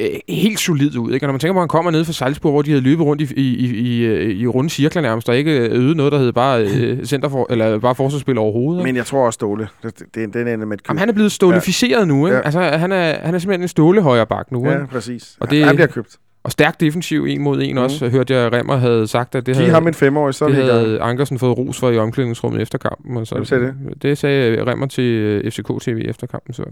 øh, 0.00 0.06
helt 0.28 0.60
solid 0.60 0.96
ud. 0.98 1.12
Ikke? 1.12 1.26
Og 1.26 1.28
når 1.28 1.32
man 1.32 1.40
tænker 1.40 1.52
på, 1.52 1.58
at 1.58 1.62
han 1.62 1.68
kommer 1.68 1.90
ned 1.90 2.04
fra 2.04 2.12
Salzburg, 2.12 2.52
hvor 2.52 2.62
de 2.62 2.70
havde 2.70 2.82
løbet 2.82 3.04
rundt 3.06 3.22
i, 3.22 3.34
i, 3.36 3.56
i, 3.56 3.76
i, 3.78 4.04
øh, 4.04 4.30
i 4.36 4.46
runde 4.46 4.70
cirkler 4.70 5.02
nærmest, 5.02 5.28
og 5.28 5.36
ikke 5.36 5.52
øvet 5.58 5.96
noget, 5.96 6.12
der 6.12 6.18
hed 6.18 6.32
bare, 6.32 6.62
øh, 6.64 7.04
center 7.12 7.28
for, 7.28 7.46
eller 7.50 7.78
bare 7.78 7.94
forsvarsspil 7.94 8.38
overhovedet. 8.38 8.80
ikke? 8.80 8.88
Men 8.88 8.96
jeg 8.96 9.06
tror 9.06 9.26
også, 9.26 9.34
Ståle, 9.36 9.68
det, 9.82 9.98
det, 10.14 10.34
den 10.34 10.48
ender 10.48 10.66
med 10.66 10.76
et 10.76 10.82
køb. 10.82 10.88
Jamen, 10.88 10.98
han 10.98 11.08
er 11.08 11.12
blevet 11.12 11.32
stålificeret 11.32 12.00
ja. 12.00 12.04
nu. 12.04 12.26
Ikke? 12.26 12.36
Ja. 12.36 12.42
Altså, 12.44 12.60
han 12.60 12.92
er, 12.92 13.18
han 13.20 13.34
er 13.34 13.38
simpelthen 13.38 13.62
en 13.62 13.68
ståle 13.68 14.02
højre 14.02 14.26
bak 14.26 14.52
nu. 14.52 14.58
Ikke? 14.58 14.70
Ja, 14.78 14.86
præcis. 14.86 15.36
Og 15.40 15.50
det- 15.50 15.64
han 15.64 15.74
bliver 15.76 15.86
købt. 15.88 16.16
Og 16.44 16.52
stærk 16.52 16.80
defensiv 16.80 17.24
en 17.28 17.42
mod 17.42 17.62
en 17.62 17.74
Mhm. 17.74 17.84
også, 17.84 18.08
hørte 18.08 18.34
jeg, 18.34 18.52
Remmer 18.52 18.76
havde 18.76 19.06
sagt, 19.06 19.34
at 19.34 19.46
det 19.46 19.54
Giv 19.54 19.60
havde, 19.62 19.74
ham 19.74 19.86
en 19.86 19.94
femårig, 19.94 20.34
så 20.34 20.46
det 20.48 20.54
havde 20.54 21.00
Ankersen 21.00 21.38
fået 21.38 21.58
ros 21.58 21.78
for 21.80 21.90
i 21.90 21.98
omklædningsrummet 21.98 22.62
efter 22.62 22.78
kampen. 22.78 23.16
Og 23.16 23.26
så, 23.26 23.34
Hvem 23.34 23.44
sagde 23.44 23.64
det? 23.64 24.02
Det 24.02 24.18
sagde 24.18 24.64
Remmer 24.70 24.86
til 24.86 25.04
øh, 25.04 25.50
FCK 25.50 25.66
TV 25.80 26.02
efter 26.04 26.26
kampen. 26.26 26.54
Så. 26.54 26.64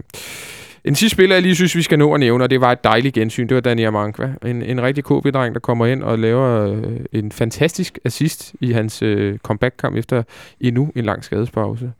En 0.87 0.95
sidste 0.95 1.15
spiller, 1.15 1.35
jeg 1.35 1.43
lige 1.43 1.55
synes, 1.55 1.75
vi 1.75 1.81
skal 1.81 1.99
nå 1.99 2.13
at 2.13 2.19
nævne, 2.19 2.43
og 2.43 2.49
det 2.49 2.61
var 2.61 2.71
et 2.71 2.83
dejligt 2.83 3.15
gensyn, 3.15 3.47
det 3.47 3.55
var 3.55 3.61
Dani 3.61 3.89
Mankva. 3.89 4.33
En, 4.45 4.61
en 4.61 4.81
rigtig 4.81 5.03
KB-dreng, 5.03 5.53
der 5.53 5.59
kommer 5.59 5.85
ind 5.85 6.03
og 6.03 6.19
laver 6.19 6.73
øh, 6.73 6.99
en 7.11 7.31
fantastisk 7.31 7.99
assist 8.05 8.55
i 8.61 8.71
hans 8.71 9.01
øh, 9.01 9.37
comeback-kamp 9.37 9.95
efter 9.95 10.23
endnu 10.61 10.91
en 10.95 11.05
lang 11.05 11.23
skadespause. 11.23 11.91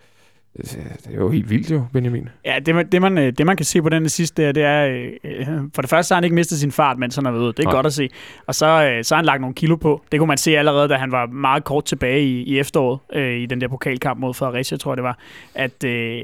Det 0.57 1.13
er 1.13 1.15
jo 1.15 1.29
helt 1.29 1.49
vildt 1.49 1.71
jo, 1.71 1.85
Benjamin. 1.93 2.29
Ja, 2.45 2.59
det, 2.65 2.75
man, 2.75 2.87
det, 2.87 3.01
man, 3.01 3.17
øh, 3.17 3.33
det 3.37 3.45
man 3.45 3.57
kan 3.57 3.65
se 3.65 3.81
på 3.81 3.89
den 3.89 4.09
sidste 4.09 4.43
der, 4.43 4.51
det 4.51 4.63
er, 4.63 5.07
øh, 5.23 5.47
for 5.75 5.81
det 5.81 5.89
første 5.89 6.13
har 6.13 6.17
han 6.17 6.23
ikke 6.23 6.35
mistet 6.35 6.59
sin 6.59 6.71
fart, 6.71 6.97
mens 6.97 7.15
han 7.15 7.25
har 7.25 7.31
været 7.31 7.43
ude. 7.43 7.53
Det 7.53 7.59
er 7.59 7.63
Nej. 7.63 7.73
Godt 7.73 7.85
at 7.85 7.93
se. 7.93 8.09
Og 8.47 8.55
så, 8.55 8.65
øh, 8.65 9.03
så 9.03 9.15
har 9.15 9.17
han 9.17 9.25
lagt 9.25 9.41
nogle 9.41 9.53
kilo 9.53 9.75
på. 9.75 10.03
Det 10.11 10.19
kunne 10.19 10.27
man 10.27 10.37
se 10.37 10.57
allerede, 10.57 10.89
da 10.89 10.95
han 10.95 11.11
var 11.11 11.25
meget 11.25 11.63
kort 11.63 11.85
tilbage 11.85 12.21
i, 12.21 12.43
i 12.43 12.59
efteråret, 12.59 12.99
øh, 13.13 13.37
i 13.37 13.45
den 13.45 13.61
der 13.61 13.67
pokalkamp 13.67 14.19
mod 14.19 14.33
Fredericia, 14.33 14.77
tror 14.77 14.91
jeg 14.91 14.97
det 14.97 15.03
var. 15.03 15.17
At 15.55 15.83
øh, 15.83 16.21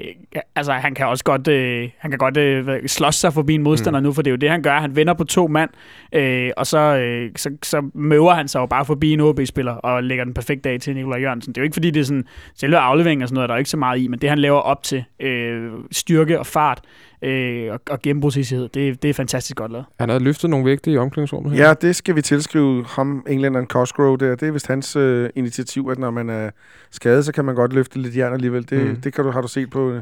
altså, 0.56 0.74
han 0.74 0.96
kan 0.96 1.08
også 1.08 1.24
godt, 1.24 1.48
øh, 1.48 1.90
han 1.98 2.12
kan 2.12 2.18
godt 2.18 2.38
øh, 2.38 2.88
slås 2.88 3.16
sig 3.16 3.34
forbi 3.34 3.54
en 3.54 3.64
modstander 3.64 4.00
mm. 4.00 4.04
nu, 4.04 4.14
for 4.14 4.22
det 4.22 4.30
er 4.30 4.34
jo 4.34 4.38
det, 4.38 4.50
han 4.50 4.62
gør. 4.62 4.80
Han 4.80 4.96
vender 4.96 5.14
på 5.14 5.24
to 5.24 5.48
mand, 5.48 5.70
øh, 6.14 6.52
og 6.58 6.68
så, 6.68 6.80
øh, 6.80 7.32
så, 7.36 7.50
så 7.64 7.90
møver 7.94 8.34
han 8.34 8.48
sig 8.48 8.60
jo 8.60 8.66
bare 8.66 8.86
forbi 8.86 9.14
en 9.14 9.20
OB-spiller 9.20 9.74
og 9.74 10.04
lægger 10.04 10.24
den 10.24 10.34
perfekt 10.34 10.66
af 10.66 10.80
til 10.80 10.96
Nikolaj 10.96 11.20
Jørgensen. 11.20 11.54
Det 11.54 11.58
er 11.58 11.62
jo 11.62 11.64
ikke, 11.64 11.76
fordi 11.76 11.92
det 11.92 12.00
er 12.00 12.04
sådan 12.04 12.26
selve 12.56 12.78
aflevering 12.78 13.22
og 13.22 13.28
sådan 13.28 13.36
noget, 13.36 13.50
der 13.50 13.56
er 13.56 13.60
ikke 13.60 13.70
så 13.70 13.78
meget 13.78 14.00
i, 14.00 14.08
men 14.08 14.20
det, 14.24 14.30
han 14.30 14.40
laver 14.40 14.60
op 14.60 14.84
til 14.84 15.04
øh, 15.20 15.72
styrke 15.92 16.40
og 16.40 16.46
fart 16.46 16.82
øh, 17.22 17.72
og, 17.74 17.80
og 17.90 18.02
gennembrudshissighed, 18.02 18.70
det, 18.70 19.04
det 19.04 19.10
er 19.10 19.14
fantastisk 19.14 19.58
godt 19.58 19.72
lavet. 19.72 19.86
Han 20.00 20.10
havde 20.10 20.24
løftet 20.24 20.50
nogle 20.50 20.66
vægte 20.66 20.92
i 20.92 20.98
omklædningsrummet. 20.98 21.52
her. 21.54 21.68
Ja, 21.68 21.74
det 21.74 21.96
skal 21.96 22.16
vi 22.16 22.22
tilskrive 22.22 22.86
ham, 22.88 23.26
englænderen 23.30 23.68
Cosgrove 23.68 24.18
der. 24.18 24.36
Det 24.36 24.48
er 24.48 24.52
vist 24.52 24.68
hans 24.68 24.96
øh, 24.96 25.30
initiativ, 25.36 25.88
at 25.92 26.00
når 26.00 26.12
man 26.12 26.30
er 26.30 26.50
skadet, 26.92 27.26
så 27.26 27.32
kan 27.32 27.46
man 27.46 27.56
godt 27.56 27.74
løfte 27.74 28.00
lidt 28.02 28.18
jern 28.18 28.34
alligevel. 28.34 28.70
Det, 28.70 28.86
Mm. 28.88 28.96
det 28.96 29.14
kan 29.14 29.24
du, 29.24 29.32
har 29.32 29.42
du 29.42 29.48
set 29.48 29.70
på... 29.70 29.92
Øh, 29.92 30.02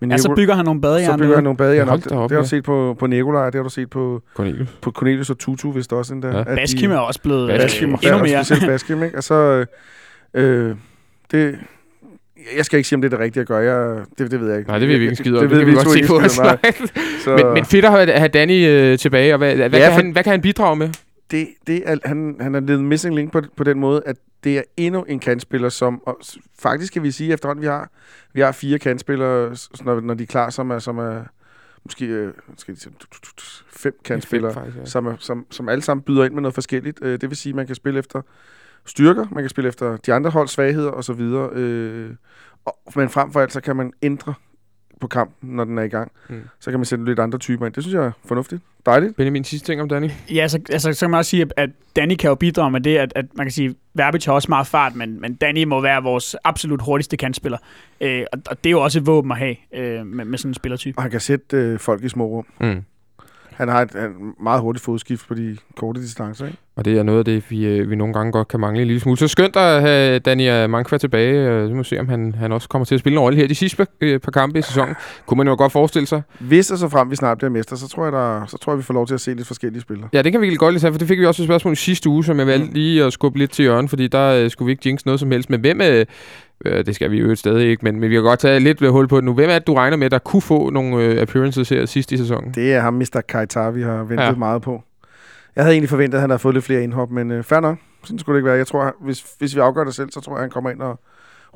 min 0.00 0.10
Ja, 0.10 0.16
så 0.16 0.32
bygger 0.36 0.54
han 0.54 0.64
nogle 0.64 0.80
badehjerne. 0.80 1.18
så 1.18 1.24
bygger 1.24 1.34
han 1.34 1.44
nogle 1.44 1.56
badehjern. 1.56 1.88
Hold 1.88 2.02
op. 2.06 2.10
da 2.10 2.16
op, 2.16 2.30
det 2.30 2.36
har 2.36 2.38
ja. 2.38 2.42
du 2.44 2.48
set 2.48 2.64
på, 2.64 2.96
på 2.98 3.06
Nikolaj, 3.06 3.44
det 3.44 3.54
har 3.54 3.62
du 3.62 3.68
set 3.68 3.90
på, 3.90 4.22
Cornelius. 4.34 4.68
på 4.82 4.90
Cornelius 4.90 5.30
og 5.30 5.38
Tutu, 5.38 5.70
hvis 5.72 5.86
der 5.86 5.96
også 5.96 6.14
den 6.14 6.22
der. 6.22 6.38
Ja. 6.38 6.44
Baskim 6.44 6.90
er 6.90 6.96
også 6.98 7.22
blevet 7.22 7.48
Baskim 7.60 7.92
øh, 7.92 7.98
endnu 8.02 8.18
mere. 8.18 8.44
specielt 8.44 8.70
Baskim, 8.70 9.02
ikke? 9.02 9.16
Og 9.16 9.24
så, 9.24 9.34
øh, 9.34 9.66
øh, 10.70 10.76
det, 11.30 11.58
jeg 12.56 12.64
skal 12.64 12.76
ikke 12.76 12.88
sige, 12.88 12.96
om 12.96 13.02
det 13.02 13.12
er 13.12 13.16
det 13.16 13.24
rigtige 13.24 13.40
at 13.40 13.46
gøre. 13.46 13.58
Jeg, 13.58 14.04
det, 14.18 14.30
det 14.30 14.40
ved 14.40 14.48
jeg 14.48 14.58
ikke. 14.58 14.70
Nej, 14.70 14.78
det 14.78 14.88
vil 14.88 14.98
vi 14.98 15.04
ikke 15.04 15.10
en 15.12 15.16
skid 15.16 15.36
om. 15.36 15.40
Det, 15.40 15.50
Det, 15.50 15.58
ved 15.58 15.64
kan 15.64 15.66
vi 15.66 15.72
to 15.72 16.18
godt 16.18 16.30
se 16.30 16.44
på 17.26 17.36
Men, 17.36 17.54
men 17.54 17.64
fedt 17.64 17.84
at 17.84 18.18
have, 18.18 18.28
Danny 18.28 18.66
øh, 18.66 18.98
tilbage, 18.98 19.34
og 19.34 19.38
hvad, 19.38 19.56
hvad, 19.56 19.70
Ja, 19.70 19.78
kan 19.78 19.92
han, 19.92 20.10
hvad 20.10 20.22
kan 20.22 20.30
han 20.30 20.40
bidrage 20.40 20.76
med? 20.76 20.90
det, 21.30 21.48
det 21.66 21.82
er, 21.86 21.96
han, 22.04 22.36
han 22.40 22.54
er 22.54 22.60
lidt 22.60 22.80
missing 22.80 23.14
link 23.14 23.32
på, 23.32 23.42
på 23.56 23.64
den 23.64 23.80
måde, 23.80 24.02
at 24.06 24.16
det 24.44 24.58
er 24.58 24.62
endnu 24.76 25.02
en 25.02 25.18
kantspiller, 25.20 25.68
som 25.68 26.02
og 26.06 26.18
faktisk 26.58 26.92
kan 26.92 27.02
vi 27.02 27.10
sige 27.10 27.32
efterhånden, 27.32 27.62
vi 27.62 27.66
har, 27.66 27.90
vi 28.32 28.40
har 28.40 28.52
fire 28.52 28.78
kantspillere, 28.78 29.56
når, 29.84 30.00
når 30.00 30.14
de 30.14 30.22
er 30.22 30.26
klar, 30.26 30.50
som 30.50 30.70
er, 30.70 30.78
som 30.78 30.98
er 30.98 31.22
måske 31.84 32.06
øh, 32.06 32.32
sige, 32.58 32.94
fem 33.68 33.98
kantspillere, 34.04 34.54
Faktisk, 34.54 34.76
ja. 34.76 34.84
som, 34.84 35.06
er, 35.06 35.14
som, 35.18 35.46
som 35.50 35.68
alle 35.68 35.82
sammen 35.82 36.02
byder 36.02 36.24
ind 36.24 36.34
med 36.34 36.42
noget 36.42 36.54
forskelligt. 36.54 36.98
Øh, 37.02 37.20
det 37.20 37.30
vil 37.30 37.36
sige, 37.36 37.50
at 37.50 37.56
man 37.56 37.66
kan 37.66 37.74
spille 37.74 37.98
efter 37.98 38.22
styrker, 38.86 39.26
man 39.32 39.42
kan 39.42 39.48
spille 39.50 39.68
efter 39.68 39.96
de 39.96 40.12
andre 40.12 40.30
holds 40.30 40.50
svagheder 40.52 40.90
osv. 40.90 41.20
Øh, 41.20 42.10
og, 42.64 42.78
men 42.96 43.08
frem 43.08 43.32
for 43.32 43.40
alt, 43.40 43.52
så 43.52 43.60
kan 43.60 43.76
man 43.76 43.92
ændre 44.02 44.34
på 45.00 45.06
kampen, 45.06 45.56
når 45.56 45.64
den 45.64 45.78
er 45.78 45.82
i 45.82 45.88
gang. 45.88 46.12
Mm. 46.28 46.40
Så 46.60 46.70
kan 46.70 46.80
man 46.80 46.84
sætte 46.84 47.04
lidt 47.04 47.18
andre 47.18 47.38
typer 47.38 47.66
ind. 47.66 47.74
Det 47.74 47.82
synes 47.82 47.94
jeg 47.94 48.04
er 48.04 48.10
fornuftigt. 48.24 48.62
Dejligt. 48.86 49.16
Benjamin, 49.16 49.44
sidste 49.44 49.66
ting 49.68 49.80
om 49.82 49.88
Danny. 49.88 50.10
Ja, 50.34 50.48
så, 50.48 50.60
altså, 50.70 50.92
så 50.92 51.00
kan 51.06 51.10
man 51.10 51.18
også 51.18 51.30
sige, 51.30 51.42
at- 51.42 51.52
at 51.56 51.70
Danny 51.96 52.14
kan 52.16 52.28
jo 52.28 52.34
bidrage 52.34 52.70
med 52.70 52.80
det, 52.80 52.96
at, 52.96 53.12
at 53.16 53.24
man 53.34 53.46
kan 53.46 53.52
sige, 53.52 53.74
Verbic 53.94 54.24
har 54.24 54.32
også 54.32 54.46
meget 54.48 54.66
fart, 54.66 54.94
men, 54.96 55.20
men 55.20 55.34
Danny 55.34 55.64
må 55.64 55.80
være 55.80 56.02
vores 56.02 56.36
absolut 56.44 56.82
hurtigste 56.82 57.16
kantspiller. 57.16 57.58
Øh, 58.00 58.24
og, 58.32 58.38
og 58.50 58.64
det 58.64 58.70
er 58.70 58.72
jo 58.72 58.80
også 58.80 58.98
et 58.98 59.06
våben 59.06 59.32
at 59.32 59.38
have 59.38 59.56
øh, 59.74 60.06
med, 60.06 60.24
med 60.24 60.38
sådan 60.38 60.50
en 60.50 60.54
spillertype. 60.54 60.98
Og 60.98 61.02
han 61.02 61.10
kan 61.10 61.20
sætte 61.20 61.56
øh, 61.56 61.78
folk 61.78 62.04
i 62.04 62.08
små 62.08 62.26
rum. 62.26 62.46
Mm. 62.60 62.82
Han 63.56 63.68
har 63.68 63.82
et, 63.82 63.90
et 63.90 64.10
meget 64.42 64.60
hurtigt 64.60 64.84
fodskift 64.84 65.28
på 65.28 65.34
de 65.34 65.56
korte 65.76 66.00
distancer, 66.00 66.46
ikke? 66.46 66.58
Og 66.76 66.84
det 66.84 66.98
er 66.98 67.02
noget 67.02 67.18
af 67.18 67.24
det, 67.24 67.50
vi, 67.50 67.66
øh, 67.66 67.90
vi 67.90 67.96
nogle 67.96 68.14
gange 68.14 68.32
godt 68.32 68.48
kan 68.48 68.60
mangle 68.60 68.80
en 68.82 68.86
lille 68.86 69.00
smule. 69.00 69.18
Så 69.18 69.28
skønt 69.28 69.56
at 69.56 69.80
have 69.80 70.18
Daniel 70.18 70.70
Mankva 70.70 70.98
tilbage. 70.98 71.48
Øh, 71.48 71.68
Vi 71.68 71.74
må 71.74 71.82
se, 71.82 72.00
om 72.00 72.08
han, 72.08 72.34
han 72.38 72.52
også 72.52 72.68
kommer 72.68 72.84
til 72.84 72.94
at 72.94 73.00
spille 73.00 73.16
en 73.16 73.20
rolle 73.20 73.38
her 73.38 73.46
de 73.48 73.54
sidste 73.54 73.76
par, 73.76 73.86
øh, 74.00 74.20
par 74.20 74.30
kampe 74.30 74.58
i 74.58 74.62
sæsonen. 74.62 74.94
Kunne 75.26 75.38
man 75.38 75.48
jo 75.48 75.54
godt 75.54 75.72
forestille 75.72 76.06
sig. 76.06 76.22
Hvis 76.40 76.70
og 76.70 76.78
så 76.78 76.88
frem 76.88 77.10
vi 77.10 77.16
snart 77.16 77.38
bliver 77.38 77.50
mester, 77.50 77.76
så 77.76 77.88
tror 77.88 78.04
jeg, 78.04 78.12
der, 78.12 78.46
så 78.46 78.58
tror 78.58 78.72
jeg 78.72 78.78
vi 78.78 78.82
får 78.82 78.94
lov 78.94 79.06
til 79.06 79.14
at 79.14 79.20
se 79.20 79.34
lidt 79.34 79.46
forskellige 79.46 79.82
spillere. 79.82 80.08
Ja, 80.12 80.22
det 80.22 80.32
kan 80.32 80.40
vi 80.40 80.54
godt 80.56 80.74
lige 80.74 80.80
tage, 80.80 80.92
for 80.92 80.98
det 80.98 81.08
fik 81.08 81.18
vi 81.18 81.26
også 81.26 81.42
et 81.42 81.46
spørgsmål 81.46 81.72
i 81.72 81.76
sidste 81.76 82.08
uge, 82.08 82.24
som 82.24 82.38
jeg 82.38 82.46
valgte 82.46 82.74
lige 82.74 83.04
at 83.04 83.12
skubbe 83.12 83.38
lidt 83.38 83.50
til 83.50 83.62
hjørne, 83.62 83.88
fordi 83.88 84.08
der 84.08 84.44
øh, 84.44 84.50
skulle 84.50 84.66
vi 84.66 84.72
ikke 84.72 84.82
jinx 84.88 85.04
noget 85.04 85.20
som 85.20 85.30
helst. 85.30 85.50
Men 85.50 85.60
hvem 85.60 85.80
øh, 85.80 86.06
øh, 86.64 86.86
det 86.86 86.94
skal 86.94 87.10
vi 87.10 87.20
jo 87.20 87.34
stadig 87.34 87.68
ikke, 87.68 87.84
men, 87.84 88.00
men 88.00 88.10
vi 88.10 88.14
kan 88.14 88.22
godt 88.22 88.40
tage 88.40 88.60
lidt 88.60 88.88
hul 88.90 89.08
på 89.08 89.16
det 89.16 89.24
nu. 89.24 89.34
Hvem 89.34 89.50
er 89.50 89.54
det, 89.58 89.66
du 89.66 89.74
regner 89.74 89.96
med, 89.96 90.10
der 90.10 90.18
kunne 90.18 90.42
få 90.42 90.70
nogle 90.70 90.96
øh, 91.04 91.22
appearances 91.22 91.68
her 91.68 91.86
sidst 91.86 92.12
i 92.12 92.16
sæsonen? 92.16 92.52
Det 92.54 92.72
er 92.74 92.80
ham, 92.80 92.94
Mr. 92.94 93.20
Kaitar, 93.28 93.70
vi 93.70 93.82
har 93.82 93.96
ventet 94.04 94.24
Ja. 94.24 94.32
meget 94.32 94.62
på. 94.62 94.82
Jeg 95.56 95.64
havde 95.64 95.74
egentlig 95.74 95.88
forventet, 95.88 96.18
at 96.18 96.20
han 96.20 96.30
havde 96.30 96.38
fået 96.38 96.54
lidt 96.54 96.64
flere 96.64 96.82
indhop, 96.82 97.10
men 97.10 97.30
øh, 97.30 97.42
fair 97.44 97.60
nok. 97.60 97.76
Sådan 98.04 98.18
skulle 98.18 98.34
det 98.34 98.40
ikke 98.40 98.46
være. 98.48 98.56
Jeg 98.56 98.66
tror, 98.66 98.96
hvis, 99.00 99.24
hvis 99.38 99.54
vi 99.56 99.60
afgør 99.60 99.84
det 99.84 99.94
selv, 99.94 100.10
så 100.10 100.20
tror 100.20 100.34
jeg, 100.36 100.40
han 100.40 100.50
kommer 100.50 100.70
ind 100.70 100.80
og 100.82 101.00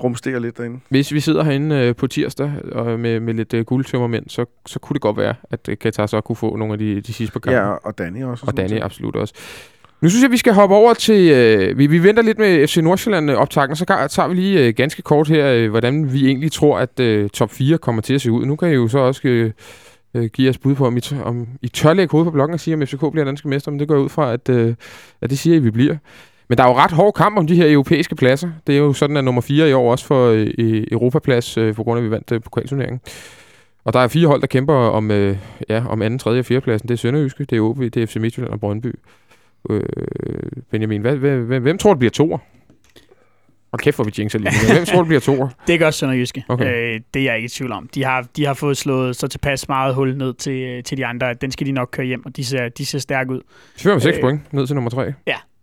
rumsterer 0.02 0.38
lidt 0.38 0.58
derinde. 0.58 0.80
Hvis 0.88 1.12
vi 1.12 1.20
sidder 1.20 1.42
herinde 1.44 1.76
øh, 1.76 1.96
på 1.96 2.06
tirsdag 2.06 2.52
og 2.72 3.00
med, 3.00 3.20
med 3.20 3.34
lidt 3.34 3.54
øh, 3.54 3.64
guldtømmermænd, 3.64 4.24
så, 4.28 4.44
så 4.66 4.78
kunne 4.78 4.94
det 4.94 5.00
godt 5.02 5.16
være, 5.16 5.34
at 5.50 5.68
øh, 5.68 5.76
Katar 5.78 6.06
så 6.06 6.20
kunne 6.20 6.36
få 6.36 6.56
nogle 6.56 6.72
af 6.72 6.78
de, 6.78 7.00
de 7.00 7.12
sidste 7.12 7.32
par 7.32 7.40
kampe. 7.40 7.56
Ja, 7.58 7.66
og, 7.70 7.98
Danny 7.98 8.24
også. 8.24 8.44
og 8.46 8.56
Danny 8.56 8.80
absolut 8.82 9.16
også. 9.16 9.34
Nu 10.00 10.08
synes 10.08 10.22
jeg, 10.22 10.30
vi 10.30 10.36
skal 10.36 10.52
hoppe 10.52 10.74
over 10.74 10.94
til... 10.94 11.30
Øh, 11.30 11.78
vi, 11.78 11.86
vi 11.86 12.02
venter 12.02 12.22
lidt 12.22 12.38
med 12.38 12.66
FC 12.66 12.76
Nordsjælland-optakken, 12.76 13.76
så 13.76 13.84
tager 14.10 14.28
vi 14.28 14.34
lige 14.34 14.66
øh, 14.66 14.74
ganske 14.74 15.02
kort 15.02 15.28
her, 15.28 15.46
øh, 15.46 15.70
hvordan 15.70 16.12
vi 16.12 16.26
egentlig 16.26 16.52
tror, 16.52 16.78
at 16.78 17.00
øh, 17.00 17.30
top 17.30 17.50
4 17.50 17.78
kommer 17.78 18.02
til 18.02 18.14
at 18.14 18.20
se 18.20 18.32
ud. 18.32 18.46
Nu 18.46 18.56
kan 18.56 18.70
I 18.70 18.74
jo 18.74 18.88
så 18.88 18.98
også 18.98 19.20
øh, 19.24 19.50
øh, 20.14 20.24
give 20.24 20.50
os 20.50 20.58
bud 20.58 20.74
på, 20.74 20.86
om 20.86 20.96
I, 20.96 21.00
tør- 21.00 21.22
om 21.22 21.48
I 21.62 21.68
tør 21.68 21.94
lægge 21.94 22.12
hovedet 22.12 22.26
på 22.26 22.30
blokken 22.30 22.54
og 22.54 22.60
sige, 22.60 22.74
om 22.74 22.86
FCK 22.86 23.00
bliver 23.12 23.24
danske 23.24 23.48
mester, 23.48 23.70
men 23.70 23.80
det 23.80 23.88
går 23.88 23.94
jeg 23.94 24.04
ud 24.04 24.08
fra, 24.08 24.32
at, 24.32 24.48
øh, 24.48 24.74
at 25.20 25.30
det 25.30 25.38
siger 25.38 25.56
I, 25.56 25.58
vi 25.58 25.70
bliver. 25.70 25.96
Men 26.48 26.58
der 26.58 26.64
er 26.64 26.68
jo 26.68 26.74
ret 26.74 26.92
hård 26.92 27.14
kamp 27.14 27.38
om 27.38 27.46
de 27.46 27.54
her 27.54 27.72
europæiske 27.72 28.14
pladser. 28.14 28.50
Det 28.66 28.74
er 28.74 28.78
jo 28.78 28.92
sådan, 28.92 29.16
at 29.16 29.24
nummer 29.24 29.40
4 29.40 29.70
i 29.70 29.72
år 29.72 29.90
også 29.90 30.06
får 30.06 30.26
øh, 30.26 30.48
øh, 30.58 30.84
Europaplads, 30.90 31.56
øh, 31.56 31.74
på 31.74 31.82
grund 31.82 31.98
af, 31.98 32.02
at 32.02 32.06
vi 32.06 32.10
vandt 32.10 32.32
øh, 32.32 32.40
pokalturneringen. 32.40 33.00
Og 33.84 33.92
der 33.92 34.00
er 34.00 34.08
fire 34.08 34.26
hold, 34.26 34.40
der 34.40 34.46
kæmper 34.46 34.74
om, 34.74 35.10
øh, 35.10 35.36
ja, 35.68 35.82
om 35.88 36.02
anden, 36.02 36.18
tredje 36.18 36.38
og 36.38 36.44
fjerde 36.44 36.60
pladsen. 36.60 36.88
Det 36.88 36.94
er 36.94 36.98
Sønderjyske, 36.98 37.44
det 37.44 37.56
er 37.56 37.60
OB, 37.60 37.78
det 37.78 37.96
er 37.96 38.06
FC 38.06 38.16
Midtjylland 38.16 38.52
og 38.52 38.60
Brøndby. 38.60 38.92
Øh, 39.70 39.80
Benjamin, 40.70 41.00
hvad, 41.00 41.16
hvad, 41.16 41.36
hvem, 41.36 41.62
hvem 41.62 41.78
tror 41.78 41.92
du 41.94 41.98
bliver 41.98 42.10
toer? 42.10 42.38
Og 43.72 43.78
kæft, 43.78 43.96
hvor 43.96 44.04
vi 44.04 44.12
jinxer 44.18 44.38
lige. 44.38 44.50
Hvem 44.72 44.84
tror 44.84 44.98
du 44.98 45.04
bliver 45.04 45.20
toer? 45.20 45.48
Det 45.66 45.78
gør 45.78 45.90
Sønderjyske. 45.90 46.44
Okay. 46.48 46.94
Øh, 46.94 47.00
det 47.14 47.20
er 47.20 47.24
jeg 47.24 47.36
ikke 47.36 47.46
i 47.46 47.48
tvivl 47.48 47.72
om. 47.72 47.88
De 47.94 48.04
har, 48.04 48.26
de 48.36 48.46
har 48.46 48.54
fået 48.54 48.76
slået 48.76 49.16
så 49.16 49.28
tilpas 49.28 49.68
meget 49.68 49.94
hul 49.94 50.16
ned 50.16 50.34
til, 50.34 50.52
øh, 50.62 50.82
til 50.82 50.98
de 50.98 51.06
andre, 51.06 51.30
at 51.30 51.40
den 51.42 51.50
skal 51.50 51.66
de 51.66 51.72
nok 51.72 51.88
køre 51.92 52.06
hjem, 52.06 52.26
og 52.26 52.36
de 52.36 52.44
ser, 52.44 52.68
de 52.68 52.86
ser 52.86 52.98
stærke 52.98 53.30
ud. 53.30 53.40
5 53.78 54.00
6 54.00 54.16
Øh. 54.16 54.22
point 54.22 54.52
ned 54.52 54.66
til 54.66 54.74
nummer 54.74 54.90
3. 54.90 55.12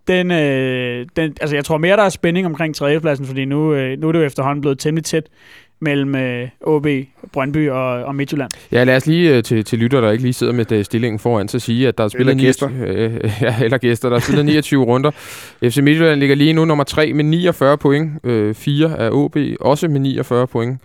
Den, 0.08 0.32
øh, 0.32 1.06
den, 1.16 1.36
altså 1.42 1.56
jeg 1.56 1.66
tror 1.66 1.78
mere, 1.78 1.98
der 1.98 2.04
er 2.04 2.10
spænding 2.10 2.46
omkring 2.46 2.76
tredjepladsen, 2.76 3.26
fordi 3.26 3.46
nu, 3.46 3.74
øh, 3.74 4.00
nu 4.00 4.08
er 4.08 4.12
det 4.12 4.20
jo 4.20 4.26
efterhånden 4.26 4.62
blevet 4.62 4.80
temmelig 4.80 5.06
tæt 5.06 5.24
mellem 5.80 6.16
øh, 6.16 6.48
OB, 6.62 6.88
Brøndby 7.34 7.70
og, 7.70 8.04
og 8.04 8.16
Midtjylland. 8.16 8.52
Ja, 8.72 8.84
lad 8.84 8.96
os 8.96 9.06
lige 9.06 9.36
øh, 9.36 9.44
til, 9.44 9.66
til 9.66 9.80
lytter, 9.80 10.02
der 10.02 10.12
ikke 10.12 10.24
lige 10.24 10.34
sidder 10.34 10.54
med 10.54 10.72
øh, 10.72 10.86
stillingen 10.86 11.20
foran, 11.20 11.48
så 11.48 11.60
sige, 11.60 11.88
at 11.88 11.98
der 11.98 12.04
er 12.04 12.08
spillet... 12.08 12.32
Eller 12.32 12.44
gæster. 12.44 12.70
29, 12.70 12.88
øh, 13.24 13.32
ja, 13.42 13.64
eller 13.64 13.78
gæster. 13.78 14.10
Der 14.10 14.16
er 14.16 14.20
spillet 14.20 14.46
29 14.46 14.84
runder. 14.84 15.12
FC 15.64 15.78
Midtjylland 15.78 16.20
ligger 16.20 16.36
lige 16.36 16.54
nu 16.54 16.66
nummer 16.66 16.84
3 16.84 17.14
med 17.14 17.24
49 17.24 17.78
point. 17.78 18.12
Øh, 18.24 18.56
4 18.56 18.92
er 18.98 19.10
OB, 19.12 19.38
også 19.60 19.88
med 19.88 20.00
49 20.00 20.48
point. 20.48 20.82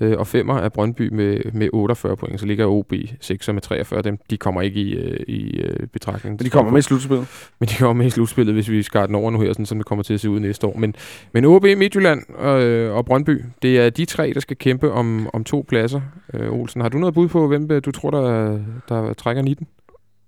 Øh, 0.00 0.18
og 0.18 0.26
5 0.26 0.48
er 0.48 0.68
Brøndby 0.68 1.08
med, 1.12 1.52
med 1.52 1.68
48 1.72 2.16
point. 2.16 2.40
Så 2.40 2.46
ligger 2.46 2.66
OB 2.66 2.92
6 3.20 3.48
med 3.48 3.60
43. 3.62 4.02
Dem, 4.02 4.18
de 4.30 4.36
kommer 4.36 4.62
ikke 4.62 4.80
i, 4.80 4.94
øh, 4.94 5.20
i 5.28 5.60
øh, 5.60 5.86
betragtning. 5.86 6.36
Men 6.36 6.44
de 6.44 6.50
kommer 6.50 6.72
med 6.72 6.78
i 6.78 6.82
slutspillet. 6.82 7.28
Men 7.60 7.68
de 7.68 7.74
kommer 7.74 7.92
med 7.92 8.06
i 8.06 8.10
slutspillet, 8.10 8.54
hvis 8.54 8.70
vi 8.70 8.82
skar 8.82 9.06
den 9.06 9.14
over 9.14 9.30
nu 9.30 9.40
her, 9.40 9.52
sådan, 9.52 9.66
som 9.66 9.78
det 9.78 9.86
kommer 9.86 10.02
til 10.02 10.14
at 10.14 10.20
se 10.20 10.30
ud 10.30 10.40
næste 10.40 10.66
år. 10.66 10.76
Men, 10.76 10.94
men 11.32 11.44
OB, 11.44 11.62
Midtjylland 11.62 12.22
og, 12.34 12.62
øh, 12.62 12.96
og 12.96 13.04
Brøndby, 13.04 13.44
det 13.62 13.78
er 13.78 13.90
de 13.90 14.04
tre, 14.04 14.32
der 14.34 14.40
skal 14.40 14.56
kæmpe 14.56 14.92
om, 14.92 15.30
om 15.32 15.44
to 15.44 15.64
pladser. 15.68 16.00
Øh, 16.34 16.52
Olsen, 16.52 16.80
har 16.80 16.88
du 16.88 16.98
noget 16.98 17.14
bud 17.14 17.28
på, 17.28 17.48
hvem 17.48 17.68
du 17.68 17.90
tror, 17.90 18.10
der, 18.10 18.58
der 18.88 19.12
trækker 19.12 19.42
19? 19.42 19.66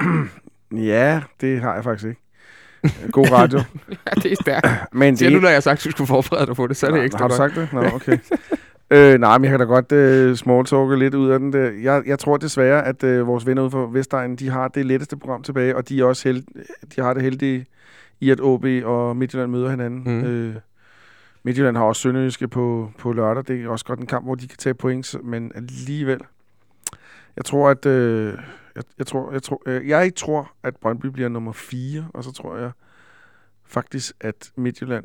Ja, 0.77 1.21
det 1.41 1.61
har 1.61 1.75
jeg 1.75 1.85
faktisk 1.85 2.09
ikke. 2.09 2.21
God 3.13 3.31
radio. 3.33 3.59
ja, 4.07 4.21
det 4.23 4.33
er 4.33 4.37
stærkt. 4.41 4.67
Men 4.93 5.17
Siger 5.17 5.31
du, 5.31 5.41
når 5.41 5.49
jeg 5.49 5.57
har 5.57 5.61
sagt, 5.61 5.81
at 5.81 5.85
du 5.85 5.91
skulle 5.91 6.09
forberede 6.09 6.47
dig 6.47 6.57
på 6.57 6.67
det, 6.67 6.77
så 6.77 6.87
er 6.87 6.91
det 6.91 7.05
ekstra 7.05 7.19
Har 7.19 7.29
du 7.29 7.37
godt. 7.37 7.53
sagt 7.53 7.57
det? 7.57 7.73
Nå, 7.73 7.95
okay. 7.95 8.19
øh, 8.91 9.19
nej, 9.19 9.39
men 9.39 9.45
jeg 9.45 9.51
kan 9.51 9.61
da 9.61 9.65
godt 9.65 9.93
øh, 9.93 10.37
smalltalke 10.37 10.99
lidt 10.99 11.15
ud 11.15 11.31
af 11.31 11.39
den 11.39 11.53
der. 11.53 11.71
Jeg, 11.71 12.03
jeg 12.07 12.19
tror 12.19 12.37
desværre, 12.37 12.87
at 12.87 13.05
øh, 13.05 13.27
vores 13.27 13.47
venner 13.47 13.63
ude 13.63 13.71
for 13.71 13.87
Vestegnen, 13.87 14.37
de 14.37 14.49
har 14.49 14.69
det 14.69 14.87
letteste 14.87 15.17
program 15.17 15.43
tilbage, 15.43 15.77
og 15.77 15.89
de 15.89 16.01
er 16.01 16.05
også 16.05 16.29
held, 16.29 16.45
de 16.97 17.01
har 17.03 17.15
det 17.15 17.23
heldige 17.23 17.67
i, 18.21 18.31
at 18.31 18.41
OB 18.41 18.65
og 18.85 19.17
Midtjylland 19.17 19.51
møder 19.51 19.71
hinanden. 19.71 20.03
Mm. 20.05 20.25
Øh, 20.25 20.55
Midtjylland 21.43 21.77
har 21.77 21.85
også 21.85 22.03
Sønderjyske 22.03 22.49
på, 22.49 22.91
på 22.99 23.13
lørdag. 23.13 23.45
Det 23.49 23.65
er 23.65 23.69
også 23.69 23.85
godt 23.85 24.01
en 24.01 24.07
kamp, 24.07 24.25
hvor 24.25 24.35
de 24.35 24.49
kan 24.49 24.59
tage 24.59 24.75
point, 24.75 25.17
men 25.25 25.53
alligevel. 25.55 26.21
Jeg 27.37 27.45
tror, 27.45 27.71
at... 27.71 27.87
Øh, 27.87 28.35
jeg, 28.75 28.85
jeg, 28.99 29.07
tror, 29.07 29.33
jeg, 29.33 29.43
tror, 29.43 29.63
øh, 29.67 29.89
jeg 29.89 30.15
tror, 30.15 30.53
at 30.63 30.77
Brøndby 30.77 31.07
bliver 31.07 31.29
nummer 31.29 31.53
4, 31.53 32.07
og 32.15 32.25
så 32.25 32.33
tror 32.33 32.57
jeg 32.57 32.71
faktisk, 33.65 34.13
at 34.21 34.53
Midtjylland 34.57 35.05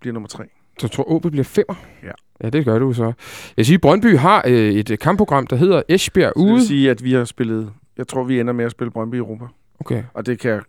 bliver 0.00 0.12
nummer 0.12 0.28
3. 0.28 0.48
Så 0.78 0.88
tror 0.88 1.10
OB 1.12 1.30
bliver 1.30 1.44
femmer? 1.44 1.74
Ja. 2.02 2.10
Ja, 2.44 2.50
det 2.50 2.64
gør 2.64 2.78
du 2.78 2.92
så. 2.92 3.12
Jeg 3.56 3.66
siger, 3.66 3.78
Brøndby 3.78 4.16
har 4.16 4.42
øh, 4.46 4.72
et 4.72 4.90
øh, 4.90 4.98
kampprogram, 4.98 5.46
der 5.46 5.56
hedder 5.56 5.82
Esbjerg 5.88 6.32
Så 6.36 6.40
det 6.40 6.44
ude. 6.46 6.52
vil 6.52 6.66
sige, 6.66 6.90
at 6.90 7.04
vi 7.04 7.12
har 7.12 7.24
spillet... 7.24 7.70
Jeg 7.98 8.08
tror, 8.08 8.24
vi 8.24 8.40
ender 8.40 8.52
med 8.52 8.64
at 8.64 8.70
spille 8.70 8.90
Brøndby 8.90 9.14
i 9.14 9.18
Europa. 9.18 9.44
Okay. 9.80 10.02
Og 10.14 10.26
det 10.26 10.38
kan... 10.38 10.60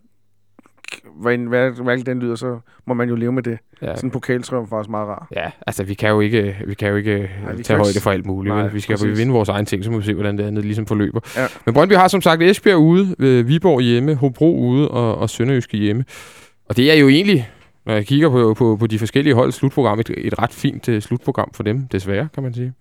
Hvad, 1.20 1.38
hvad, 1.38 1.70
hvad 1.70 1.98
den 1.98 2.18
lyder, 2.18 2.34
så 2.34 2.58
må 2.86 2.94
man 2.94 3.08
jo 3.08 3.14
leve 3.14 3.32
med 3.32 3.42
det. 3.42 3.58
Ja. 3.82 3.96
Sådan 3.96 4.06
en 4.06 4.10
pokaltrøm 4.10 4.62
er 4.62 4.66
faktisk 4.66 4.90
meget 4.90 5.08
rar. 5.08 5.28
Ja, 5.36 5.50
altså 5.66 5.84
vi 5.84 5.94
kan 5.94 6.08
jo 6.08 6.20
ikke, 6.20 6.56
vi 6.66 6.74
kan 6.74 6.88
jo 6.88 6.96
ikke 6.96 7.30
Nej, 7.44 7.54
kan 7.54 7.64
tage 7.64 7.76
højde 7.78 8.00
for 8.00 8.10
alt 8.10 8.26
muligt. 8.26 8.54
Nej, 8.54 8.68
vi 8.68 8.80
skal 8.80 8.92
præcis. 8.94 9.04
præcis. 9.06 9.18
vinde 9.18 9.32
vores 9.32 9.48
egen 9.48 9.66
ting, 9.66 9.84
så 9.84 9.90
må 9.90 9.98
vi 9.98 10.04
se, 10.04 10.14
hvordan 10.14 10.38
det 10.38 10.44
andet 10.44 10.64
ligesom 10.64 10.86
forløber. 10.86 11.20
Ja. 11.36 11.46
Men 11.66 11.74
Brøndby 11.74 11.92
har 11.94 12.08
som 12.08 12.20
sagt 12.20 12.42
Esbjerg 12.42 12.78
ude, 12.78 13.14
øh, 13.18 13.48
Viborg 13.48 13.80
hjemme, 13.80 14.14
Hobro 14.14 14.56
ude 14.58 14.88
og, 14.90 15.18
og 15.18 15.30
Sønderjyske 15.30 15.76
hjemme. 15.76 16.04
Og 16.68 16.76
det 16.76 16.90
er 16.90 16.94
jo 16.94 17.08
egentlig, 17.08 17.48
når 17.88 17.94
jeg 17.94 18.06
kigger 18.06 18.30
på, 18.30 18.54
på, 18.54 18.76
på 18.76 18.86
de 18.86 18.98
forskellige 18.98 19.34
hold 19.34 19.52
slutprogram, 19.52 20.00
et, 20.00 20.10
et 20.16 20.38
ret 20.38 20.52
fint 20.52 20.88
uh, 20.88 20.98
slutprogram 20.98 21.50
for 21.54 21.62
dem, 21.62 21.86
desværre, 21.92 22.28
kan 22.34 22.42
man 22.42 22.54
sige. 22.54 22.72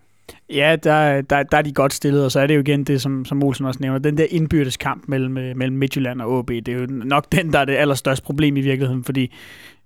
Ja, 0.49 0.76
der, 0.84 1.22
der, 1.22 1.43
der 1.43 1.58
er 1.58 1.62
de 1.62 1.74
godt 1.74 1.93
stillet, 1.93 2.26
og 2.26 2.32
så 2.32 2.39
er 2.39 2.47
det 2.47 2.55
jo 2.55 2.60
igen 2.60 2.84
det, 2.84 3.01
som, 3.01 3.26
som 3.26 3.43
Olsen 3.43 3.66
også 3.66 3.80
nævner, 3.82 3.99
den 3.99 4.18
der 4.18 4.26
indbyrdes 4.30 4.78
kamp 4.78 5.03
mellem, 5.08 5.38
øh, 5.38 5.58
mellem 5.58 5.78
Midtjylland 5.78 6.22
og 6.22 6.38
OB, 6.38 6.49
det 6.49 6.68
er 6.68 6.74
jo 6.74 6.86
nok 6.89 7.26
den, 7.36 7.53
der 7.53 7.60
er 7.60 7.66
det 7.66 7.76
allerstørste 7.76 8.26
problem 8.26 8.58
i 8.58 8.62
virkeligheden, 8.62 9.03
fordi 9.03 9.34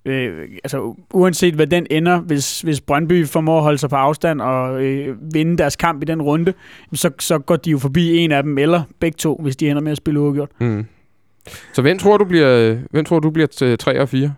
øh, 0.05 0.47
altså, 0.63 0.95
uanset 1.13 1.53
hvad 1.53 1.67
den 1.67 1.88
ender, 1.89 2.19
hvis, 2.19 2.61
hvis 2.61 2.82
Brøndby 2.82 3.28
formår 3.28 3.57
at 3.57 3.63
holde 3.63 3.78
sig 3.78 3.89
på 3.89 3.95
afstand 3.95 4.41
og 4.41 4.84
øh, 4.84 5.34
vinde 5.34 5.57
deres 5.57 5.76
kamp 5.76 6.01
i 6.01 6.05
den 6.05 6.22
runde, 6.22 6.53
så, 6.93 7.11
så 7.19 7.39
går 7.39 7.55
de 7.55 7.72
jo 7.72 7.78
forbi 7.78 8.17
en 8.17 8.32
af 8.32 8.43
dem, 8.43 8.57
eller 8.57 8.82
begge 8.99 9.15
to, 9.15 9.39
hvis 9.43 9.55
de 9.55 9.69
ender 9.69 9.82
med 9.82 9.91
at 9.91 9.97
spille 9.97 10.19
uafgjort. 10.19 10.49
Mm. 10.59 10.86
Så 11.74 11.82
hvem 11.82 11.97
tror 11.97 12.17
du 12.17 12.26
bliver, 12.26 12.78
hvem 12.91 13.05
tror 13.05 13.19
du 13.19 13.30
bliver 13.30 13.47
til 13.47 13.78
3 13.78 14.01
og 14.01 14.09
4? 14.09 14.34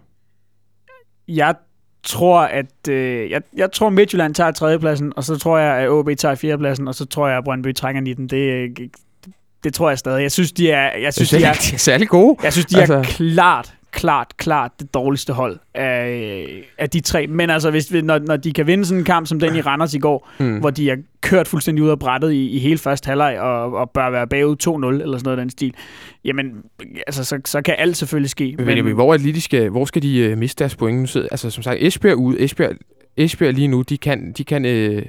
Jeg 1.27 1.55
tror, 2.03 2.39
at 2.39 2.87
øh, 2.89 3.31
jeg, 3.31 3.41
jeg 3.55 3.71
tror 3.71 3.89
Midtjylland 3.89 4.35
tager 4.35 4.51
tredjepladsen, 4.51 5.13
og 5.15 5.23
så 5.23 5.37
tror 5.37 5.57
jeg, 5.57 5.77
at 5.77 5.89
OB 5.89 6.09
tager 6.17 6.35
fjerdepladsen, 6.35 6.87
og 6.87 6.95
så 6.95 7.05
tror 7.05 7.27
jeg, 7.27 7.37
at 7.37 7.43
Brøndby 7.43 7.75
trækker 7.75 8.01
19. 8.01 8.27
Det, 8.27 8.37
øh, 8.37 8.69
det 9.63 9.73
tror 9.73 9.89
jeg 9.89 9.99
stadig. 9.99 10.21
Jeg 10.21 10.31
synes, 10.31 10.51
de 10.51 10.71
er, 10.71 10.97
jeg 10.97 11.13
synes, 11.13 11.29
de 11.29 11.43
er, 11.43 11.53
de 11.53 11.73
er 11.73 11.77
særlig 11.77 12.07
gode. 12.07 12.37
jeg 12.43 12.53
synes, 12.53 12.65
de 12.65 12.79
altså... 12.79 12.93
er 12.93 13.03
klart, 13.03 13.73
klart, 13.93 14.37
klart 14.37 14.71
det 14.79 14.93
dårligste 14.93 15.33
hold 15.33 15.59
af, 15.73 16.47
af 16.77 16.89
de 16.89 16.99
tre. 16.99 17.27
Men 17.27 17.49
altså, 17.49 17.71
hvis, 17.71 17.91
når, 17.91 18.19
når 18.19 18.35
de 18.37 18.53
kan 18.53 18.67
vinde 18.67 18.85
sådan 18.85 18.99
en 18.99 19.05
kamp 19.05 19.27
som 19.27 19.39
den 19.39 19.55
i 19.55 19.61
Randers 19.61 19.93
i 19.93 19.99
går, 19.99 20.29
Mm. 20.39 20.59
hvor 20.59 20.69
de 20.69 20.89
er 20.89 20.95
kørt 21.21 21.47
fuldstændig 21.47 21.83
ud 21.83 21.89
af 21.89 21.99
brættet 21.99 22.31
i, 22.31 22.49
i 22.49 22.59
hele 22.59 22.77
første 22.77 23.07
halvleg 23.07 23.39
og, 23.39 23.73
og 23.73 23.89
bør 23.89 24.09
være 24.09 24.27
bagud 24.27 24.55
2-0 24.99 25.01
eller 25.01 25.17
sådan 25.17 25.21
noget 25.23 25.37
af 25.37 25.41
den 25.43 25.49
stil, 25.49 25.73
jamen, 26.25 26.45
altså, 27.07 27.23
så, 27.23 27.39
så 27.45 27.61
kan 27.61 27.75
alt 27.77 27.97
selvfølgelig 27.97 28.29
ske. 28.29 28.55
Men, 28.57 28.85
men 28.85 28.93
hvor, 28.93 29.13
er 29.13 29.17
lige, 29.17 29.33
de 29.33 29.41
skal, 29.41 29.69
hvor 29.69 29.85
skal 29.85 30.01
de 30.01 30.17
øh, 30.19 30.37
miste 30.37 30.59
deres 30.63 30.75
point? 30.75 30.99
Nu 30.99 31.05
sidder, 31.07 31.27
altså 31.31 31.49
som 31.49 31.63
sagt, 31.63 31.77
Esbjerg 31.81 32.15
ude. 32.17 32.39
Esbjerg, 32.41 32.75
Esbjerg 33.17 33.53
lige 33.53 33.67
nu, 33.67 33.81
de 33.81 33.97
kan, 33.97 34.31
de 34.37 34.43
kan, 34.43 34.65
øh, 34.65 35.05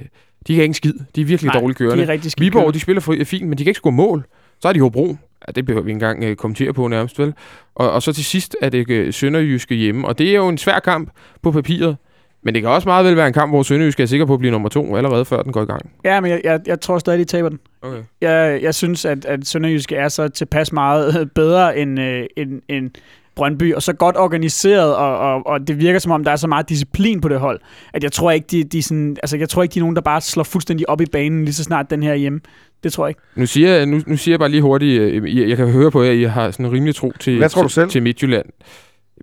de 0.47 0.55
kan 0.55 0.63
ikke 0.63 0.73
skid. 0.73 0.93
De 1.15 1.21
er 1.21 1.25
virkelig 1.25 1.51
Nej, 1.51 1.61
dårligt 1.61 1.79
de 1.79 1.83
kørende. 1.83 2.03
er 2.03 2.07
rigtig 2.09 2.31
skidt 2.31 2.45
Viborg, 2.45 2.61
kørende. 2.61 2.73
de 2.73 2.79
spiller 2.79 3.23
fint, 3.25 3.47
men 3.47 3.57
de 3.57 3.63
kan 3.63 3.69
ikke 3.71 3.77
score 3.77 3.91
mål. 3.91 4.25
Så 4.61 4.67
er 4.67 4.73
de 4.73 4.79
Hobro. 4.79 5.15
Ja, 5.47 5.51
det 5.51 5.65
behøver 5.65 5.83
vi 5.83 5.89
ikke 5.89 5.95
engang 5.95 6.23
øh, 6.23 6.35
kommentere 6.35 6.73
på 6.73 6.87
nærmest, 6.87 7.19
vel? 7.19 7.33
Og, 7.75 7.91
og 7.91 8.01
så 8.01 8.13
til 8.13 8.25
sidst 8.25 8.55
er 8.61 8.69
det 8.69 8.89
øh, 8.89 9.13
Sønderjyske 9.13 9.75
hjemme. 9.75 10.07
Og 10.07 10.17
det 10.17 10.29
er 10.29 10.35
jo 10.35 10.47
en 10.47 10.57
svær 10.57 10.79
kamp 10.79 11.09
på 11.41 11.51
papiret. 11.51 11.97
Men 12.43 12.53
det 12.53 12.61
kan 12.61 12.71
også 12.71 12.89
meget 12.89 13.05
vel 13.05 13.15
være 13.15 13.27
en 13.27 13.33
kamp, 13.33 13.51
hvor 13.51 13.63
Sønderjyske 13.63 14.03
er 14.03 14.07
sikker 14.07 14.25
på 14.25 14.33
at 14.33 14.39
blive 14.39 14.51
nummer 14.51 14.69
to, 14.69 14.95
allerede 14.95 15.25
før 15.25 15.41
den 15.41 15.51
går 15.51 15.61
i 15.61 15.65
gang. 15.65 15.91
Ja, 16.03 16.21
men 16.21 16.31
jeg, 16.31 16.41
jeg, 16.43 16.59
jeg 16.67 16.81
tror 16.81 16.97
stadig, 16.97 17.19
de 17.19 17.25
taber 17.25 17.49
den. 17.49 17.59
Okay. 17.81 18.03
Jeg, 18.21 18.59
jeg 18.61 18.75
synes, 18.75 19.05
at, 19.05 19.25
at 19.25 19.47
Sønderjyske 19.47 19.95
er 19.95 20.07
så 20.07 20.27
tilpas 20.27 20.73
meget 20.73 21.31
bedre 21.35 21.77
end, 21.77 21.99
øh, 21.99 22.25
end, 22.37 22.61
end 22.69 22.91
Brøndby, 23.35 23.73
og 23.73 23.81
så 23.83 23.93
godt 23.93 24.17
organiseret, 24.17 24.95
og, 24.95 25.17
og, 25.17 25.47
og 25.47 25.67
det 25.67 25.79
virker 25.79 25.99
som 25.99 26.11
om, 26.11 26.23
der 26.23 26.31
er 26.31 26.35
så 26.35 26.47
meget 26.47 26.69
disciplin 26.69 27.21
på 27.21 27.29
det 27.29 27.39
hold, 27.39 27.59
at 27.93 28.03
jeg 28.03 28.11
tror 28.11 28.31
ikke, 28.31 28.47
de, 28.51 28.63
de, 28.63 28.83
sådan, 28.83 29.17
altså, 29.23 29.37
jeg 29.37 29.49
tror 29.49 29.63
ikke, 29.63 29.73
de 29.73 29.79
er 29.79 29.83
nogen, 29.83 29.95
der 29.95 30.01
bare 30.01 30.21
slår 30.21 30.43
fuldstændig 30.43 30.89
op 30.89 31.01
i 31.01 31.05
banen, 31.05 31.45
lige 31.45 31.53
så 31.53 31.63
snart 31.63 31.89
den 31.89 32.03
her 32.03 32.11
er 32.11 32.15
hjemme. 32.15 32.39
Det 32.85 32.93
tror 32.93 33.05
jeg 33.05 33.09
ikke. 33.09 33.21
Nu 33.35 33.45
siger, 33.45 33.69
jeg, 33.69 33.85
nu, 33.85 34.01
nu 34.07 34.17
siger 34.17 34.33
jeg 34.33 34.39
bare 34.39 34.49
lige 34.49 34.61
hurtigt, 34.61 35.01
øh, 35.01 35.37
jeg, 35.37 35.49
jeg 35.49 35.57
kan 35.57 35.67
høre 35.71 35.91
på 35.91 36.03
jer, 36.03 36.11
at 36.11 36.17
I 36.17 36.23
har 36.23 36.51
sådan 36.51 36.65
en 36.65 36.71
rimelig 36.71 36.95
tro 36.95 37.11
til, 37.19 37.37
Hvad 37.37 37.49
tror 37.49 37.61
du 37.61 37.67
til, 37.67 37.73
selv? 37.73 37.89
til 37.89 38.03
Midtjylland. 38.03 38.45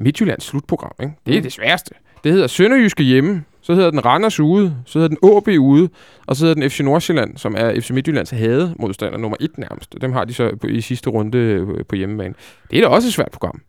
Midtjyllands 0.00 0.44
slutprogram, 0.44 0.92
ikke? 1.00 1.12
Det 1.26 1.32
er 1.34 1.38
Mm. 1.38 1.42
det 1.42 1.52
sværeste. 1.52 1.94
Det 2.24 2.32
hedder 2.32 2.46
Sønderjyske 2.46 3.02
hjemme, 3.02 3.44
så 3.62 3.74
hedder 3.74 3.90
den 3.90 4.04
Randers 4.04 4.40
ude, 4.40 4.76
så 4.86 4.98
hedder 4.98 5.08
den 5.08 5.18
AB 5.36 5.48
ude, 5.60 5.88
og 6.26 6.36
så 6.36 6.44
hedder 6.46 6.60
den 6.60 6.70
FC 6.70 6.80
Nordsjælland, 6.80 7.36
som 7.36 7.54
er 7.58 7.80
FC 7.80 7.90
Midtjyllands 7.90 8.30
hade 8.30 8.74
modstander 8.78 9.18
nummer 9.18 9.36
et 9.40 9.58
nærmest. 9.58 9.94
Dem 10.00 10.12
har 10.12 10.24
de 10.24 10.34
så 10.34 10.56
på, 10.60 10.66
i 10.66 10.80
sidste 10.80 11.10
runde 11.10 11.38
øh, 11.38 11.66
på 11.88 11.96
hjemmebane. 11.96 12.34
Det 12.70 12.78
er 12.78 12.82
da 12.82 12.88
også 12.88 13.08
et 13.08 13.12
svært 13.12 13.30
program. 13.32 13.60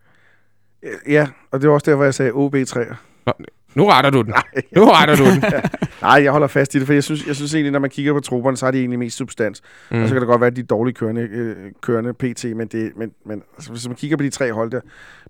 Ja, 1.08 1.28
og 1.52 1.62
det 1.62 1.68
var 1.70 1.74
også 1.74 1.92
der, 1.92 1.96
hvor 1.96 2.04
jeg 2.04 2.14
sagde 2.14 2.32
OB3'er. 2.32 2.96
Nu 3.76 3.86
retter 3.88 4.10
du 4.10 4.22
den. 4.22 4.34
Nu 4.76 4.86
retter 4.92 5.16
du 5.16 5.24
den. 5.26 5.44
Nej, 6.04 6.24
jeg 6.24 6.32
holder 6.32 6.48
fast 6.48 6.76
i 6.76 6.80
det, 6.80 6.86
for 6.88 6.94
jeg 6.94 7.04
synes, 7.04 7.28
jeg 7.28 7.36
synes 7.36 7.54
egentlig, 7.54 7.72
når 7.72 7.80
man 7.80 7.90
kigger 7.90 8.14
på 8.14 8.20
trupperne, 8.20 8.58
så 8.58 8.66
har 8.66 8.72
de 8.72 8.80
egentlig 8.80 9.00
mest 9.00 9.18
substans. 9.18 9.62
Mm. 9.92 10.02
Og 10.02 10.08
så 10.08 10.14
kan 10.16 10.22
det 10.22 10.28
godt 10.28 10.42
være, 10.42 10.48
at 10.48 10.56
de 10.56 10.62
er 10.62 10.66
dårligt 10.66 10.98
kørende, 10.98 11.22
øh, 11.22 11.56
kørende 11.82 12.14
PT, 12.14 12.46
men, 12.56 12.68
det, 12.68 12.92
men, 12.98 13.12
men 13.26 13.44
altså, 13.58 13.72
hvis 13.72 13.88
man 13.88 13.96
kigger 13.96 14.18
på 14.18 14.24
de 14.24 14.30
tre 14.30 14.54
hold 14.54 14.72
der, 14.72 14.80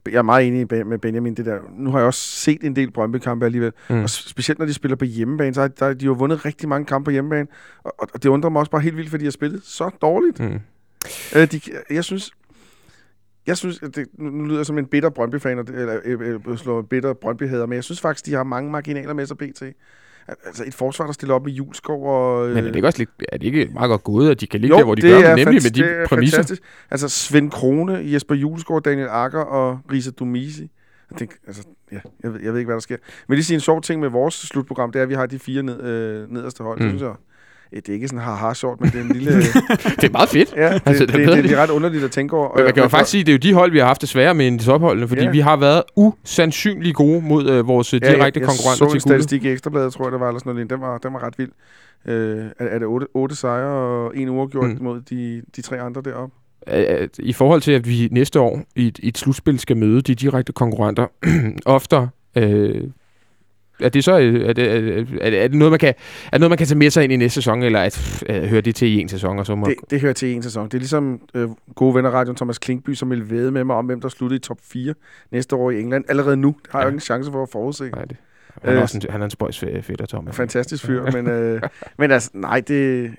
jeg 0.06 0.18
er 0.18 0.22
meget 0.22 0.48
enig 0.48 0.86
med- 0.86 0.98
Benjamin, 1.00 1.34
det 1.36 1.46
der. 1.46 1.60
Nu 1.78 1.92
har 1.92 1.98
jeg 2.00 2.08
også 2.08 2.20
set 2.22 2.64
en 2.64 2.76
del 2.76 2.92
Brøndby-kampe 2.92 3.46
alligevel, 3.46 3.72
Mm. 3.90 4.04
og 4.04 4.10
specielt 4.10 4.60
når 4.60 4.66
de 4.66 4.74
spiller 4.74 4.96
på 4.96 5.06
hjemmebane, 5.06 5.54
så 5.54 5.62
har 5.62 5.68
der, 5.68 5.94
de 5.94 6.06
har 6.06 6.12
jo 6.12 6.14
vundet 6.18 6.46
rigtig 6.46 6.70
mange 6.70 6.86
kampe 6.86 7.06
på 7.06 7.12
hjemmebane, 7.12 7.48
og, 7.84 7.94
og 8.00 8.24
det 8.24 8.30
undrer 8.30 8.50
mig 8.50 8.60
også 8.60 8.72
bare 8.72 8.82
helt 8.82 8.98
vildt, 8.98 9.10
fordi 9.10 9.22
de 9.22 9.26
har 9.26 9.32
spillet 9.32 9.62
så 9.64 9.90
dårligt. 10.02 10.40
Mm. 10.40 10.60
Øh, 11.36 11.52
de, 11.52 11.62
jeg 11.90 12.04
synes, 12.04 12.32
jeg 13.48 13.58
synes, 13.58 13.80
det, 13.80 14.06
nu 14.20 14.46
lyder 14.46 14.58
jeg 14.60 14.66
som 14.66 14.78
en 14.78 14.86
bitter 14.86 15.10
Brøndby-fan, 15.10 15.58
det- 15.58 15.70
eller 15.70 16.00
øh, 16.06 16.40
øh, 16.48 16.58
slår 16.58 16.82
bitter 16.82 17.14
Brøndby-hader, 17.14 17.66
men 17.66 17.76
jeg 17.76 17.84
synes 17.84 18.02
faktisk, 18.02 18.26
de 18.26 18.34
har 18.34 18.44
mange 18.44 18.72
marginaler 18.72 19.14
med 19.14 19.26
sig 19.26 19.38
pt. 19.38 19.64
Al- 20.28 20.36
Altså 20.46 20.64
et 20.68 20.74
forsvar, 20.74 21.06
der 21.06 21.14
stiller 21.14 21.36
op 21.36 21.46
med 21.46 21.52
Juleskov 21.54 22.06
og... 22.06 22.48
Øh, 22.50 22.56
Men 22.56 22.64
er 22.64 22.68
det 22.68 22.76
ikke 22.76 22.88
også 22.88 23.00
lidt, 23.00 23.10
er 23.30 23.38
det 23.38 23.48
ikke 23.48 23.70
meget 23.74 23.90
godt 23.90 24.04
gået, 24.04 24.32
at 24.32 24.42
de 24.42 24.48
kan 24.48 24.60
ligge 24.60 24.76
jo, 24.76 24.78
der, 24.80 24.86
hvor 24.86 24.96
de 24.96 25.02
det 25.02 25.10
gør, 25.22 25.30
er 25.30 25.36
nemlig 25.36 25.64
med 25.64 25.72
de 25.72 25.82
det 25.84 25.92
er 25.92 26.08
præmisser? 26.08 26.38
Fantastisk. 26.38 26.62
Altså 26.92 27.10
Svend 27.10 27.52
Krone, 27.52 28.02
Jesper 28.14 28.36
Juleskov, 28.36 28.82
Daniel 28.82 29.08
Akker 29.12 29.42
og 29.42 29.80
Risa 29.92 30.12
Dumisi. 30.12 30.70
Jeg, 31.12 31.18
tænker, 31.18 31.36
altså, 31.48 31.64
ja, 31.92 32.00
jeg, 32.24 32.34
ved, 32.34 32.40
jeg 32.44 32.52
ved 32.54 32.60
ikke, 32.60 32.68
hvad 32.68 32.76
der 32.76 32.80
sker. 32.82 32.98
Men 33.28 33.36
lige 33.36 33.46
sige 33.46 33.56
en 33.56 33.62
sjov 33.62 33.82
ting 33.82 34.02
med 34.02 34.10
vores 34.10 34.34
slutprogram, 34.36 34.92
det 34.92 35.00
er, 35.00 35.04
at 35.04 35.10
vi 35.10 35.14
har 35.14 35.26
de 35.26 35.40
fire 35.40 35.64
ned, 35.64 35.84
øh, 35.84 36.32
nederste 36.32 36.64
hold. 36.64 36.80
Mm. 36.80 36.84
Det 36.86 36.92
synes 36.92 37.02
jeg, 37.02 37.16
det 37.76 37.90
er 37.90 37.94
ikke 37.94 38.08
sådan 38.08 38.24
haha 38.24 38.54
sjovt, 38.54 38.82
men 38.82 38.90
det 38.90 39.00
er 39.00 39.04
en 39.04 39.10
lille... 39.12 39.32
Det 40.02 40.04
er 40.04 40.12
meget 40.12 40.30
fedt. 40.30 40.54
ja, 40.58 40.74
det, 40.74 40.82
Altså, 40.86 41.06
det 41.06 41.14
det, 41.14 41.22
er 41.22 41.26
det, 41.28 41.36
det, 41.38 41.44
det, 41.44 41.58
er 41.58 41.64
ret 41.64 41.70
underligt 41.70 42.04
at 42.04 42.12
tænke 42.12 42.38
over. 42.38 42.56
Men 42.56 42.64
man 42.66 42.74
kan 42.74 42.84
jo 42.84 42.90
faktisk 42.90 43.12
sige, 43.12 43.22
at 43.22 43.26
det 43.28 43.32
er 43.32 43.38
jo 43.38 43.40
de 43.50 43.54
hold, 43.54 43.72
vi 43.72 43.80
har 43.80 43.86
haft 43.86 44.02
det 44.02 44.10
sværere 44.10 44.34
med 44.34 44.48
end 44.48 44.60
de 44.60 44.66
topholdene, 44.66 45.08
fordi 45.08 45.22
Ja. 45.24 45.30
vi 45.32 45.40
har 45.40 45.58
været 45.58 45.84
usandsynligt 45.96 46.96
gode 46.96 47.22
mod 47.22 47.50
øh, 47.50 47.68
vores 47.68 47.94
øh, 47.94 48.00
Ja, 48.04 48.12
direkte 48.12 48.40
jeg, 48.40 48.48
konkurrenter 48.48 48.70
jeg 48.70 48.78
så 48.78 48.78
til 48.78 49.02
guldet. 49.02 49.02
statistik 49.02 49.44
i 49.44 49.50
Ekstrabladet, 49.50 49.94
tror 49.94 50.06
jeg, 50.06 50.12
der 50.12 50.18
var, 50.18 50.28
eller 50.28 50.40
sådan 50.40 50.54
noget. 50.54 50.70
Den 50.70 50.82
var, 50.82 50.98
den 50.98 51.14
var 51.14 51.24
ret 51.24 51.34
vild. 51.38 51.52
Øh, 52.08 52.38
er, 52.60 52.66
er 52.66 52.80
det 52.80 52.88
otte, 52.88 53.08
otte 53.14 53.36
sejre 53.36 53.74
og 53.74 54.18
en 54.18 54.30
uafgjort 54.30 54.70
Mm. 54.70 54.76
mm. 54.78 54.84
mod 54.84 55.02
de, 55.10 55.42
de 55.56 55.62
tre 55.62 55.82
andre 55.82 56.02
deroppe? 56.06 56.36
At 56.68 57.20
I 57.20 57.34
forhold 57.34 57.62
til, 57.62 57.72
at 57.72 57.88
vi 57.88 58.08
næste 58.12 58.40
år 58.40 58.62
i 58.76 58.88
et, 58.88 59.00
i 59.04 59.08
et 59.08 59.18
slutspil 59.18 59.60
skal 59.60 59.78
møde 59.78 60.02
de 60.02 60.16
direkte 60.16 60.54
konkurrenter 60.54 61.08
oftere, 61.66 62.10
øh, 62.38 62.82
er 63.80 63.90
det 63.90 64.04
så 64.04 64.20
øh, 64.20 64.50
er 64.50 64.54
det, 64.54 64.72
er, 64.72 65.30
det, 65.30 65.44
er 65.44 65.48
det 65.48 65.58
noget, 65.58 65.72
man 65.72 65.80
kan, 65.80 65.90
er 66.26 66.30
det 66.32 66.40
noget, 66.40 66.50
man 66.52 66.58
kan 66.58 66.68
tage 66.68 66.78
med 66.78 66.90
sig 66.90 67.04
ind 67.04 67.14
i 67.14 67.16
næste 67.16 67.34
sæson, 67.36 67.64
eller 67.64 67.80
at, 67.82 68.24
øh, 68.30 68.44
hører 68.44 68.62
det 68.62 68.76
til 68.76 68.88
i 68.88 69.00
en 69.02 69.10
sæson, 69.10 69.40
og 69.40 69.46
så 69.46 69.56
må... 69.56 69.66
Det, 69.66 69.76
det 69.90 70.02
hører 70.02 70.14
til 70.14 70.36
en 70.36 70.44
sæson. 70.44 70.66
Det 70.66 70.74
er 70.74 70.78
ligesom 70.80 71.22
øh, 71.34 71.50
gode 71.76 71.96
venner 71.96 72.10
radioen 72.10 72.36
Thomas 72.36 72.58
Klinkby, 72.58 72.94
som 72.94 73.10
vil 73.10 73.30
væde 73.32 73.52
med 73.52 73.64
mig 73.64 73.76
om, 73.76 73.86
hvem 73.86 74.02
der 74.02 74.10
sluttede 74.10 74.38
i 74.38 74.40
top 74.40 74.58
4 74.64 74.94
næste 75.32 75.56
år 75.56 75.72
i 75.72 75.80
England. 75.82 76.06
Allerede 76.10 76.38
nu 76.38 76.56
har 76.70 76.80
jeg 76.80 76.84
jo 76.86 76.88
Ja. 76.88 76.90
ikke 76.92 76.96
en 76.96 77.00
chance 77.00 77.32
for 77.32 77.44
at 77.44 77.50
forudse. 77.52 77.90
Nej, 77.90 78.06
det. 78.06 78.18
Han 78.62 78.70
er, 78.72 78.76
Øh, 78.76 78.82
også 78.82 78.98
en, 78.98 79.12
han 79.12 79.22
er 79.22 79.26
en 79.26 79.32
spøjs 79.32 79.60
fætter, 79.60 80.06
Thomas. 80.06 80.36
Fantastisk 80.36 80.86
fyr, 80.86 81.12
men, 81.12 81.28
øh, 81.28 81.62
men 81.98 82.12
altså, 82.12 82.30
nej, 82.34 82.60
det... 82.60 83.12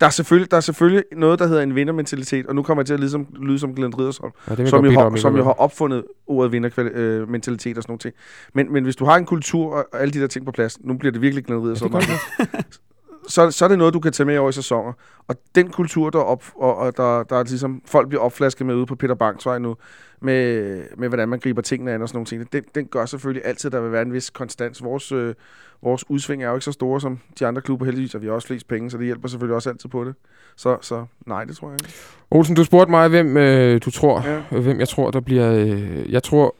Der 0.00 0.06
er, 0.06 0.10
selvfølgelig, 0.10 0.50
der 0.50 0.56
er 0.56 0.60
selvfølgelig 0.60 1.04
noget, 1.12 1.38
der 1.38 1.46
hedder 1.46 1.62
en 1.62 1.74
vindermentalitet, 1.74 2.46
og 2.46 2.54
nu 2.54 2.62
kommer 2.62 2.82
jeg 2.82 2.86
til 2.86 2.94
at 2.94 3.00
lyde 3.00 3.10
som, 3.10 3.26
lyde 3.40 3.58
som 3.58 3.74
Glenn 3.74 3.98
Riddersholm, 3.98 4.32
Ja, 4.58 4.66
som, 4.66 4.84
jo 4.84 4.90
har, 4.90 5.16
som 5.16 5.36
jo 5.36 5.44
har 5.44 5.52
opfundet 5.52 6.04
ordet 6.26 6.52
vindermentalitet 6.52 7.76
og 7.76 7.82
sådan 7.82 7.90
nogle 7.90 7.98
ting. 7.98 8.14
Men, 8.54 8.72
men 8.72 8.84
hvis 8.84 8.96
du 8.96 9.04
har 9.04 9.16
en 9.16 9.26
kultur 9.26 9.74
og 9.74 9.86
alle 9.92 10.12
de 10.12 10.20
der 10.20 10.26
ting 10.26 10.44
på 10.44 10.52
plads, 10.52 10.84
nu 10.84 10.94
bliver 10.94 11.12
det 11.12 11.22
virkelig 11.22 11.44
Glenn 11.44 11.62
Riddersholm, 11.62 11.94
Ja, 11.94 12.00
så, 13.28 13.50
så 13.50 13.64
er 13.64 13.68
det 13.68 13.78
noget, 13.78 13.94
du 13.94 14.00
kan 14.00 14.12
tage 14.12 14.26
med 14.26 14.38
over 14.38 14.48
i 14.48 14.52
sæsoner. 14.52 14.92
Og 15.28 15.36
den 15.54 15.70
kultur, 15.70 16.10
der, 16.10 16.18
er 16.18 16.22
op, 16.22 16.44
og, 16.56 16.76
og 16.76 16.96
der, 16.96 17.22
der 17.22 17.36
er 17.36 17.44
ligesom, 17.44 17.82
folk 17.86 18.08
bliver 18.08 18.22
opflasket 18.22 18.66
med 18.66 18.74
ude 18.74 18.86
på 18.86 18.94
Peter 18.94 19.14
Banks 19.14 19.46
vej 19.46 19.58
nu, 19.58 19.76
med, 20.24 20.82
med 20.96 21.08
hvordan 21.08 21.28
man 21.28 21.38
griber 21.38 21.62
tingene 21.62 21.92
an 21.92 22.02
og 22.02 22.08
sådan 22.08 22.16
nogle 22.16 22.26
ting, 22.26 22.52
den, 22.52 22.64
den 22.74 22.86
gør 22.86 23.06
selvfølgelig 23.06 23.46
altid, 23.46 23.68
at 23.68 23.72
der 23.72 23.80
vil 23.80 23.92
være 23.92 24.02
en 24.02 24.12
vis 24.12 24.30
konstans. 24.30 24.82
Vores, 24.82 25.12
øh, 25.12 25.34
vores 25.82 26.10
udsving 26.10 26.42
er 26.44 26.48
jo 26.48 26.54
ikke 26.54 26.64
så 26.64 26.72
store 26.72 27.00
som 27.00 27.18
de 27.38 27.46
andre 27.46 27.62
klubber, 27.62 27.86
heldigvis, 27.86 28.14
og 28.14 28.22
vi 28.22 28.26
har 28.26 28.34
også 28.34 28.48
flest 28.48 28.68
penge, 28.68 28.90
så 28.90 28.98
det 28.98 29.06
hjælper 29.06 29.28
selvfølgelig 29.28 29.54
også 29.54 29.70
altid 29.70 29.88
på 29.90 30.04
det. 30.04 30.14
Så, 30.56 30.78
så 30.80 31.06
nej, 31.26 31.44
det 31.44 31.56
tror 31.56 31.68
jeg 31.68 31.74
ikke. 31.80 31.94
Olsen, 32.30 32.56
du 32.56 32.64
spurgte 32.64 32.90
mig, 32.90 33.08
hvem 33.08 33.36
øh, 33.36 33.80
du 33.84 33.90
tror, 33.90 34.22
Ja. 34.52 34.60
hvem 34.60 34.80
jeg 34.80 34.88
tror, 34.88 35.10
der 35.10 35.20
bliver... 35.20 35.52
Øh, 35.52 36.12
jeg 36.12 36.22
tror, 36.22 36.54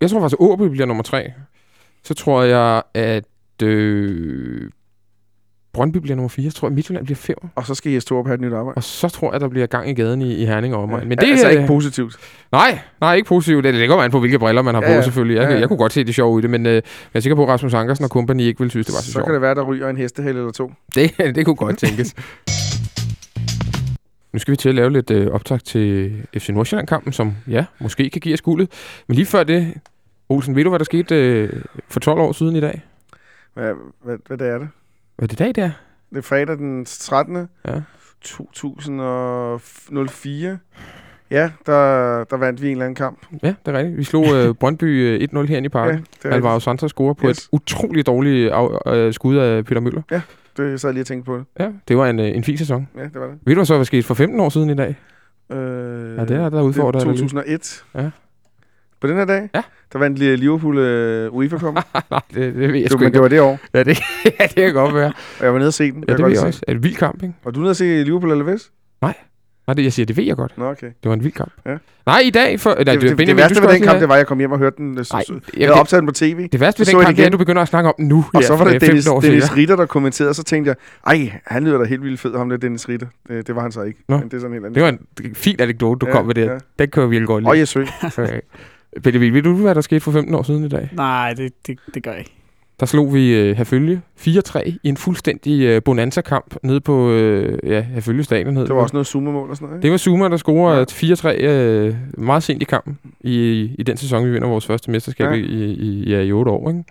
jeg 0.00 0.10
tror 0.10 0.20
faktisk, 0.20 0.40
at 0.40 0.44
Åby 0.46 0.62
bliver 0.62 0.86
nummer 0.86 1.02
tre. 1.02 1.32
Så 2.02 2.14
tror 2.14 2.42
jeg, 2.42 2.82
at 2.94 3.24
øh, 3.62 4.70
Brøndby 5.72 5.96
bliver 5.98 6.16
nummer 6.16 6.28
fire. 6.28 6.44
Jeg 6.44 6.54
tror, 6.54 6.68
at 6.68 6.74
Midtjylland 6.74 7.04
bliver 7.04 7.16
fem. 7.16 7.36
Og 7.54 7.66
så 7.66 7.74
skal 7.74 7.92
Jes 7.92 8.04
Torup 8.04 8.26
have 8.26 8.34
et 8.34 8.40
nyt 8.40 8.52
arbejde. 8.52 8.76
Og 8.76 8.82
så 8.84 9.08
tror 9.08 9.32
jeg, 9.32 9.40
der 9.40 9.48
bliver 9.48 9.66
gang 9.66 9.90
i 9.90 9.94
gaden 9.94 10.22
i, 10.22 10.34
i 10.34 10.44
Herning 10.46 10.74
og 10.74 10.82
omegn. 10.82 11.08
Men 11.08 11.18
det 11.18 11.30
altså 11.30 11.46
er 11.46 11.50
ikke 11.50 11.66
positivt. 11.66 12.16
Nej, 12.52 12.78
nej, 13.00 13.14
ikke 13.14 13.28
positivt. 13.28 13.64
Det, 13.64 13.74
det 13.74 13.88
kommer 13.88 14.04
an 14.04 14.10
på, 14.10 14.20
hvilke 14.20 14.38
briller 14.38 14.62
man 14.62 14.74
har 14.74 14.82
Ja, 14.82 14.88
på, 14.88 14.92
ja. 14.92 15.02
selvfølgelig. 15.02 15.36
Jeg, 15.36 15.44
Ja, 15.48 15.54
ja. 15.54 15.60
jeg 15.60 15.68
kunne 15.68 15.76
godt 15.76 15.92
se 15.92 16.04
det 16.04 16.14
sjove 16.14 16.38
i 16.38 16.42
det, 16.42 16.50
men 16.50 16.66
øh, 16.66 16.72
jeg 16.74 16.82
er 17.14 17.20
sikker 17.20 17.36
på, 17.36 17.42
at 17.42 17.48
Rasmus 17.48 17.74
Ankersen 17.74 18.04
og 18.04 18.10
kompagni 18.10 18.42
ikke 18.44 18.58
ville 18.58 18.70
synes, 18.70 18.86
det 18.86 18.92
var 18.92 19.00
så, 19.00 19.06
Så 19.06 19.12
sjovt. 19.12 19.24
kan 19.24 19.34
det 19.34 19.42
være, 19.42 19.54
der 19.54 19.62
ryger 19.62 19.88
en 19.88 19.96
hestehæl 19.96 20.36
eller 20.36 20.50
to. 20.52 20.72
Det, 20.94 21.10
det 21.34 21.44
kunne 21.44 21.56
godt 21.56 21.78
tænkes. 21.78 22.14
Nu 24.32 24.38
skal 24.38 24.52
vi 24.52 24.56
til 24.56 24.68
at 24.68 24.74
lave 24.74 24.90
lidt 24.92 25.10
øh, 25.10 25.26
optag 25.32 25.60
til 25.60 26.12
FC 26.38 26.48
Nordsjælland-kampen, 26.48 27.12
som 27.12 27.34
ja, 27.48 27.64
måske 27.80 28.10
kan 28.10 28.20
give 28.20 28.34
os 28.34 28.40
guldet. 28.40 28.68
Men 29.06 29.14
lige 29.14 29.26
før 29.26 29.44
det, 29.44 29.74
Olsen, 30.28 30.56
ved 30.56 30.64
du, 30.64 30.70
hvad 30.70 30.78
der 30.78 30.84
skete 30.84 31.14
øh, 31.14 31.52
for 31.88 32.00
12 32.00 32.20
år 32.20 32.32
siden 32.32 32.56
i 32.56 32.60
dag? 32.60 32.82
Hvad, 33.54 33.70
hvad, 34.04 34.16
hvad 34.26 34.38
det 34.38 34.48
er 34.48 34.58
det? 34.58 34.68
Hvad 35.18 35.26
er 35.26 35.28
det 35.28 35.38
dag, 35.38 35.54
der? 35.54 35.70
Det 36.10 36.18
er 36.18 36.22
fredag 36.22 36.58
den 36.58 36.84
13. 36.84 37.48
Ja. 37.66 37.80
2004. 38.22 40.58
Ja, 41.30 41.50
der, 41.66 42.24
der 42.24 42.36
vandt 42.36 42.62
vi 42.62 42.66
en 42.66 42.72
eller 42.72 42.84
anden 42.84 42.94
kamp. 42.94 43.26
Ja, 43.42 43.54
det 43.66 43.74
er 43.74 43.78
rigtigt. 43.78 43.96
Vi 43.98 44.04
slog 44.04 44.24
øh, 44.34 44.54
Brøndby 44.60 44.84
øh, 44.84 45.28
1-0 45.32 45.46
herinde 45.46 45.56
i 45.56 45.62
Ja, 45.62 45.68
parken. 45.68 46.06
er 46.24 46.30
Alvaro. 46.30 46.60
Santos 46.60 46.90
scorer 46.90 47.14
på 47.14 47.28
Yes. 47.28 47.38
et 47.38 47.48
utroligt 47.52 48.06
dårligt 48.06 48.52
af, 48.52 48.96
øh, 48.96 49.12
skud 49.12 49.36
af 49.36 49.64
Peter 49.64 49.80
Møller. 49.80 50.02
det 50.56 50.80
sad 50.80 50.90
jeg 50.90 50.94
lige 50.94 51.02
og 51.02 51.06
tænkte 51.06 51.26
på 51.26 51.36
det. 51.36 51.44
Ja, 51.60 51.68
det 51.88 51.96
var 51.96 52.06
en, 52.06 52.18
øh, 52.18 52.36
en 52.36 52.44
fin 52.44 52.58
sæson. 52.58 52.88
Ja, 52.96 53.02
det 53.02 53.14
var 53.20 53.26
det. 53.26 53.38
Ved 53.46 53.54
du, 53.54 53.64
så 53.64 53.74
hvad 53.76 53.84
skete 53.84 54.02
for 54.02 54.14
15 54.14 54.40
år 54.40 54.48
siden 54.48 54.70
i 54.70 54.74
dag? 54.74 54.96
Øh, 55.52 55.58
Ja, 56.16 56.24
det 56.24 56.30
er 56.36 56.48
der 56.48 56.62
udfordrer 56.62 57.00
dig 57.00 57.08
lidt. 57.08 57.18
2001. 57.20 57.84
Ja. 57.94 58.10
På 59.00 59.06
den 59.06 59.16
her 59.16 59.24
dag, 59.24 59.48
Ja. 59.54 59.62
der 59.92 59.98
vandt 59.98 60.18
Liverpool 60.18 60.78
uh, 60.78 61.34
UEFA 61.36 61.58
Cup. 61.58 61.74
Nej, 62.10 62.20
det, 62.34 62.54
det 62.54 62.72
ved 62.72 62.80
jeg 62.80 62.90
sgu 62.90 62.98
men 62.98 63.12
det 63.12 63.20
var 63.22 63.28
det 63.28 63.40
år, 63.40 63.58
Ja, 63.74 63.82
det, 63.82 63.98
ja, 64.40 64.44
det 64.46 64.54
kan 64.54 64.72
godt 64.74 64.94
være. 64.94 65.12
og 65.38 65.44
jeg 65.44 65.52
var 65.52 65.58
nede 65.58 65.68
og 65.68 65.74
se 65.74 65.92
den. 65.92 66.04
Ja, 66.08 66.12
det 66.12 66.24
ved 66.24 66.32
jeg 66.32 66.44
også. 66.46 66.60
Er 66.68 66.72
det 66.72 66.78
en 66.78 66.82
vild 66.84 66.96
kamp, 66.96 67.22
ikke? 67.22 67.34
Var 67.44 67.50
du 67.50 67.60
nede 67.60 67.70
og 67.70 67.76
se 67.76 67.84
Liverpool 68.04 68.30
eller 68.32 68.44
Vest? 68.44 68.70
Nej, 69.66 69.74
det, 69.74 69.84
jeg 69.84 69.92
siger, 69.92 70.06
det 70.06 70.16
ved 70.16 70.24
jeg 70.24 70.36
godt. 70.36 70.58
Nå, 70.58 70.70
okay. 70.70 70.86
Det 70.86 71.08
var 71.08 71.12
en 71.12 71.24
vild 71.24 71.32
kamp. 71.32 71.52
Ja. 71.66 71.76
Nej, 72.06 72.18
i 72.24 72.30
dag... 72.30 72.60
For, 72.60 72.70
nej, 72.70 72.78
Det, 72.84 72.86
det, 72.86 73.00
det, 73.08 73.16
Benjamin, 73.16 73.26
det 73.28 73.36
værste 73.36 73.54
du 73.54 73.66
ved 73.66 73.74
den 73.74 73.82
kamp, 73.82 74.00
det 74.00 74.08
var, 74.08 74.14
at 74.14 74.18
jeg 74.18 74.26
kom 74.26 74.38
hjem 74.38 74.52
og 74.52 74.58
hørte 74.58 74.76
den. 74.76 74.86
Nej, 74.86 75.04
Nej, 75.12 75.22
jeg, 75.28 75.40
jeg 75.60 75.68
havde 75.68 75.80
optaget 75.80 76.00
den 76.02 76.06
på 76.08 76.12
tv. 76.14 76.48
det 76.52 76.60
værste 76.60 76.80
ved 76.80 76.84
så 76.86 76.90
den 76.90 76.94
så 76.94 76.98
jeg 76.98 77.06
kamp, 77.06 77.16
det 77.16 77.22
er, 77.22 77.24
igen. 77.24 77.26
at 77.26 77.32
du 77.32 77.38
begynder 77.38 77.62
at 77.62 77.68
snakke 77.68 77.88
om 77.88 77.94
nu. 77.98 78.24
Og 78.34 78.42
så 78.44 78.56
var 78.56 78.64
det 78.64 78.82
15 78.82 79.22
Dennis. 79.22 79.56
Ritter, 79.56 79.76
der 79.76 79.86
kommenterede, 79.86 80.34
så 80.34 80.42
tænkte 80.44 80.68
jeg, 80.68 80.76
ej, 81.06 81.32
han 81.46 81.64
lyder 81.64 81.78
da 81.78 81.84
helt 81.84 82.02
vildt 82.02 82.20
fed, 82.20 82.36
ham 82.36 82.48
der 82.48 82.56
Dennis 82.56 82.88
Ritter. 82.88 83.06
Det, 83.28 83.46
det 83.46 83.54
var 83.56 83.62
han 83.62 83.72
så 83.72 83.82
ikke. 83.82 83.98
Nå. 84.08 84.16
Men 84.18 84.24
det 84.28 84.34
er 84.34 84.38
sådan 84.40 84.52
helt 84.52 84.64
andet. 84.66 84.74
Det 84.74 84.82
var 84.82 84.88
en 85.28 85.34
fin 85.34 85.56
anekdote, 85.60 85.98
du 85.98 86.06
Ja, 86.06 86.12
kom 86.12 86.26
med 86.26 86.34
det. 86.34 86.46
ja. 86.46 86.58
Den 86.78 86.90
kan 86.90 87.02
jeg 87.02 87.10
virkelig 87.10 87.26
godt 87.26 87.42
lide. 87.42 87.50
Og 87.50 87.58
Jesø. 87.58 87.84
Okay. 88.18 88.40
Benjamin, 89.02 89.34
ved 89.34 89.42
du, 89.42 89.54
hvad 89.56 89.74
der 89.74 89.80
skete 89.80 90.00
for 90.00 90.12
15 90.12 90.34
år 90.34 90.42
siden 90.42 90.64
i 90.64 90.68
dag? 90.68 90.88
Nej, 90.92 91.34
det, 91.34 91.52
det, 91.66 91.78
det 91.94 92.02
gør 92.02 92.10
jeg 92.10 92.18
ikke. 92.18 92.32
Der 92.80 92.86
slog 92.86 93.14
vi 93.14 93.34
øh, 93.34 93.56
Herfølge 93.56 94.00
4-3 94.20 94.60
i 94.66 94.78
en 94.88 94.96
fuldstændig 94.96 95.62
øh, 95.62 95.82
bonanza-kamp 95.82 96.54
nede 96.62 96.80
på 96.80 97.10
øh, 97.10 97.58
ja, 97.70 97.80
Herfølge 97.80 98.24
stadion. 98.24 98.56
hed 98.56 98.66
Det 98.66 98.74
var 98.74 98.82
også 98.82 98.94
noget 98.96 99.06
sumomål 99.06 99.50
og 99.50 99.56
sådan 99.56 99.66
noget, 99.66 99.78
ikke? 99.78 99.82
Det 99.82 99.90
var 99.90 99.96
Zuma, 99.96 100.28
der 100.28 100.36
scorede 100.36 100.86
Ja. 101.02 101.14
4-3 101.14 101.28
øh, 101.44 101.94
meget 102.18 102.42
sent 102.42 102.62
i 102.62 102.64
kampen 102.64 102.98
i, 103.20 103.62
i 103.78 103.82
den 103.82 103.96
sæson, 103.96 104.24
vi 104.26 104.30
vinder 104.30 104.48
vores 104.48 104.66
første 104.66 104.90
mesterskab 104.90 105.26
Ja. 105.26 105.30
ja. 105.30 105.36
i, 105.36 105.72
i, 105.72 106.10
ja, 106.10 106.20
i 106.20 106.32
8 106.32 106.50
år. 106.50 106.68
Ikke? 106.70 106.84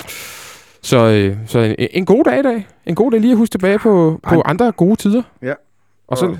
Så, 0.81 0.97
øh, 1.07 1.37
så 1.45 1.59
en, 1.59 1.75
en 1.91 2.05
god 2.05 2.23
dag 2.23 2.39
i 2.39 2.41
dag. 2.41 2.67
En 2.85 2.95
god 2.95 3.11
dag 3.11 3.19
lige 3.21 3.31
at 3.31 3.37
huske 3.37 3.53
tilbage 3.53 3.79
på, 3.79 4.19
på 4.29 4.35
Ej. 4.35 4.41
andre 4.45 4.71
gode 4.71 4.95
tider. 4.95 5.21
Ja. 5.41 5.53
Og 6.07 6.17
så, 6.17 6.25
Og- 6.25 6.31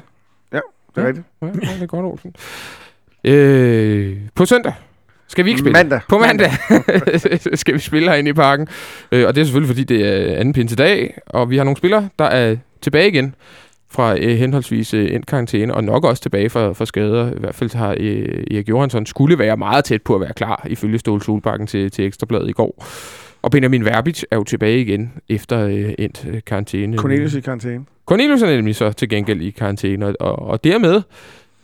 Det 0.51 0.61
er 0.97 1.01
Ja. 1.01 1.07
rigtigt. 1.07 1.25
ja, 1.41 1.47
ja, 1.47 1.51
det 1.75 1.81
er 1.81 1.85
godt, 1.85 2.05
Olsen. 2.05 2.33
Øh, 3.23 4.17
på 4.35 4.45
søndag 4.45 4.73
skal 5.27 5.45
vi 5.45 5.49
ikke 5.49 5.59
spille. 5.59 5.73
Mandag. 5.73 5.99
På 6.09 6.17
mandag 6.19 6.51
skal 7.61 7.73
vi 7.73 7.79
spille 7.79 8.09
herinde 8.09 8.29
i 8.29 8.33
parken. 8.33 8.67
Øh, 9.11 9.27
og 9.27 9.35
det 9.35 9.41
er 9.41 9.45
selvfølgelig, 9.45 9.75
fordi 9.75 9.83
det 9.83 10.07
er 10.07 10.35
anden 10.35 10.53
pinsedag, 10.53 11.17
og 11.27 11.49
vi 11.49 11.57
har 11.57 11.63
nogle 11.63 11.77
spillere, 11.77 12.09
der 12.19 12.25
er 12.25 12.55
tilbage 12.81 13.07
igen 13.07 13.35
fra 13.89 14.17
øh, 14.19 14.37
henholdsvis 14.37 14.93
øh, 14.93 15.11
endt 15.11 15.25
karantæne, 15.25 15.73
og 15.73 15.83
nok 15.83 16.05
også 16.05 16.21
tilbage 16.21 16.49
fra, 16.49 16.73
fra 16.73 16.85
skader. 16.85 17.31
I 17.31 17.39
hvert 17.39 17.55
fald 17.55 17.75
har 17.75 17.95
øh, 17.99 18.43
Erik 18.51 18.69
Johansson 18.69 19.05
skulle 19.05 19.39
være 19.39 19.57
meget 19.57 19.85
tæt 19.85 20.01
på 20.01 20.15
at 20.15 20.21
være 20.21 20.33
klar, 20.33 20.67
ifølge 20.69 20.99
Ståle 20.99 21.23
Solbakken 21.23 21.67
til, 21.67 21.91
til 21.91 22.05
Ekstrabladet 22.05 22.49
i 22.49 22.51
går. 22.51 22.85
Og 23.41 23.51
Benjamin 23.51 23.85
Verbic 23.85 24.23
er 24.31 24.35
jo 24.35 24.43
tilbage 24.43 24.81
igen 24.81 25.13
efter 25.29 25.65
øh, 25.65 25.93
endt 25.99 26.25
øh, 26.29 26.41
karantæne. 26.45 26.97
Cornelius 26.97 27.35
i 27.35 27.41
karantæne. 27.41 27.85
Cornelius 28.05 28.41
er 28.41 28.55
nemlig 28.55 28.75
så 28.75 28.91
til 28.91 29.09
gengæld 29.09 29.41
i 29.41 29.49
karantæne, 29.49 30.21
og, 30.21 30.39
og 30.39 30.63
dermed 30.63 31.01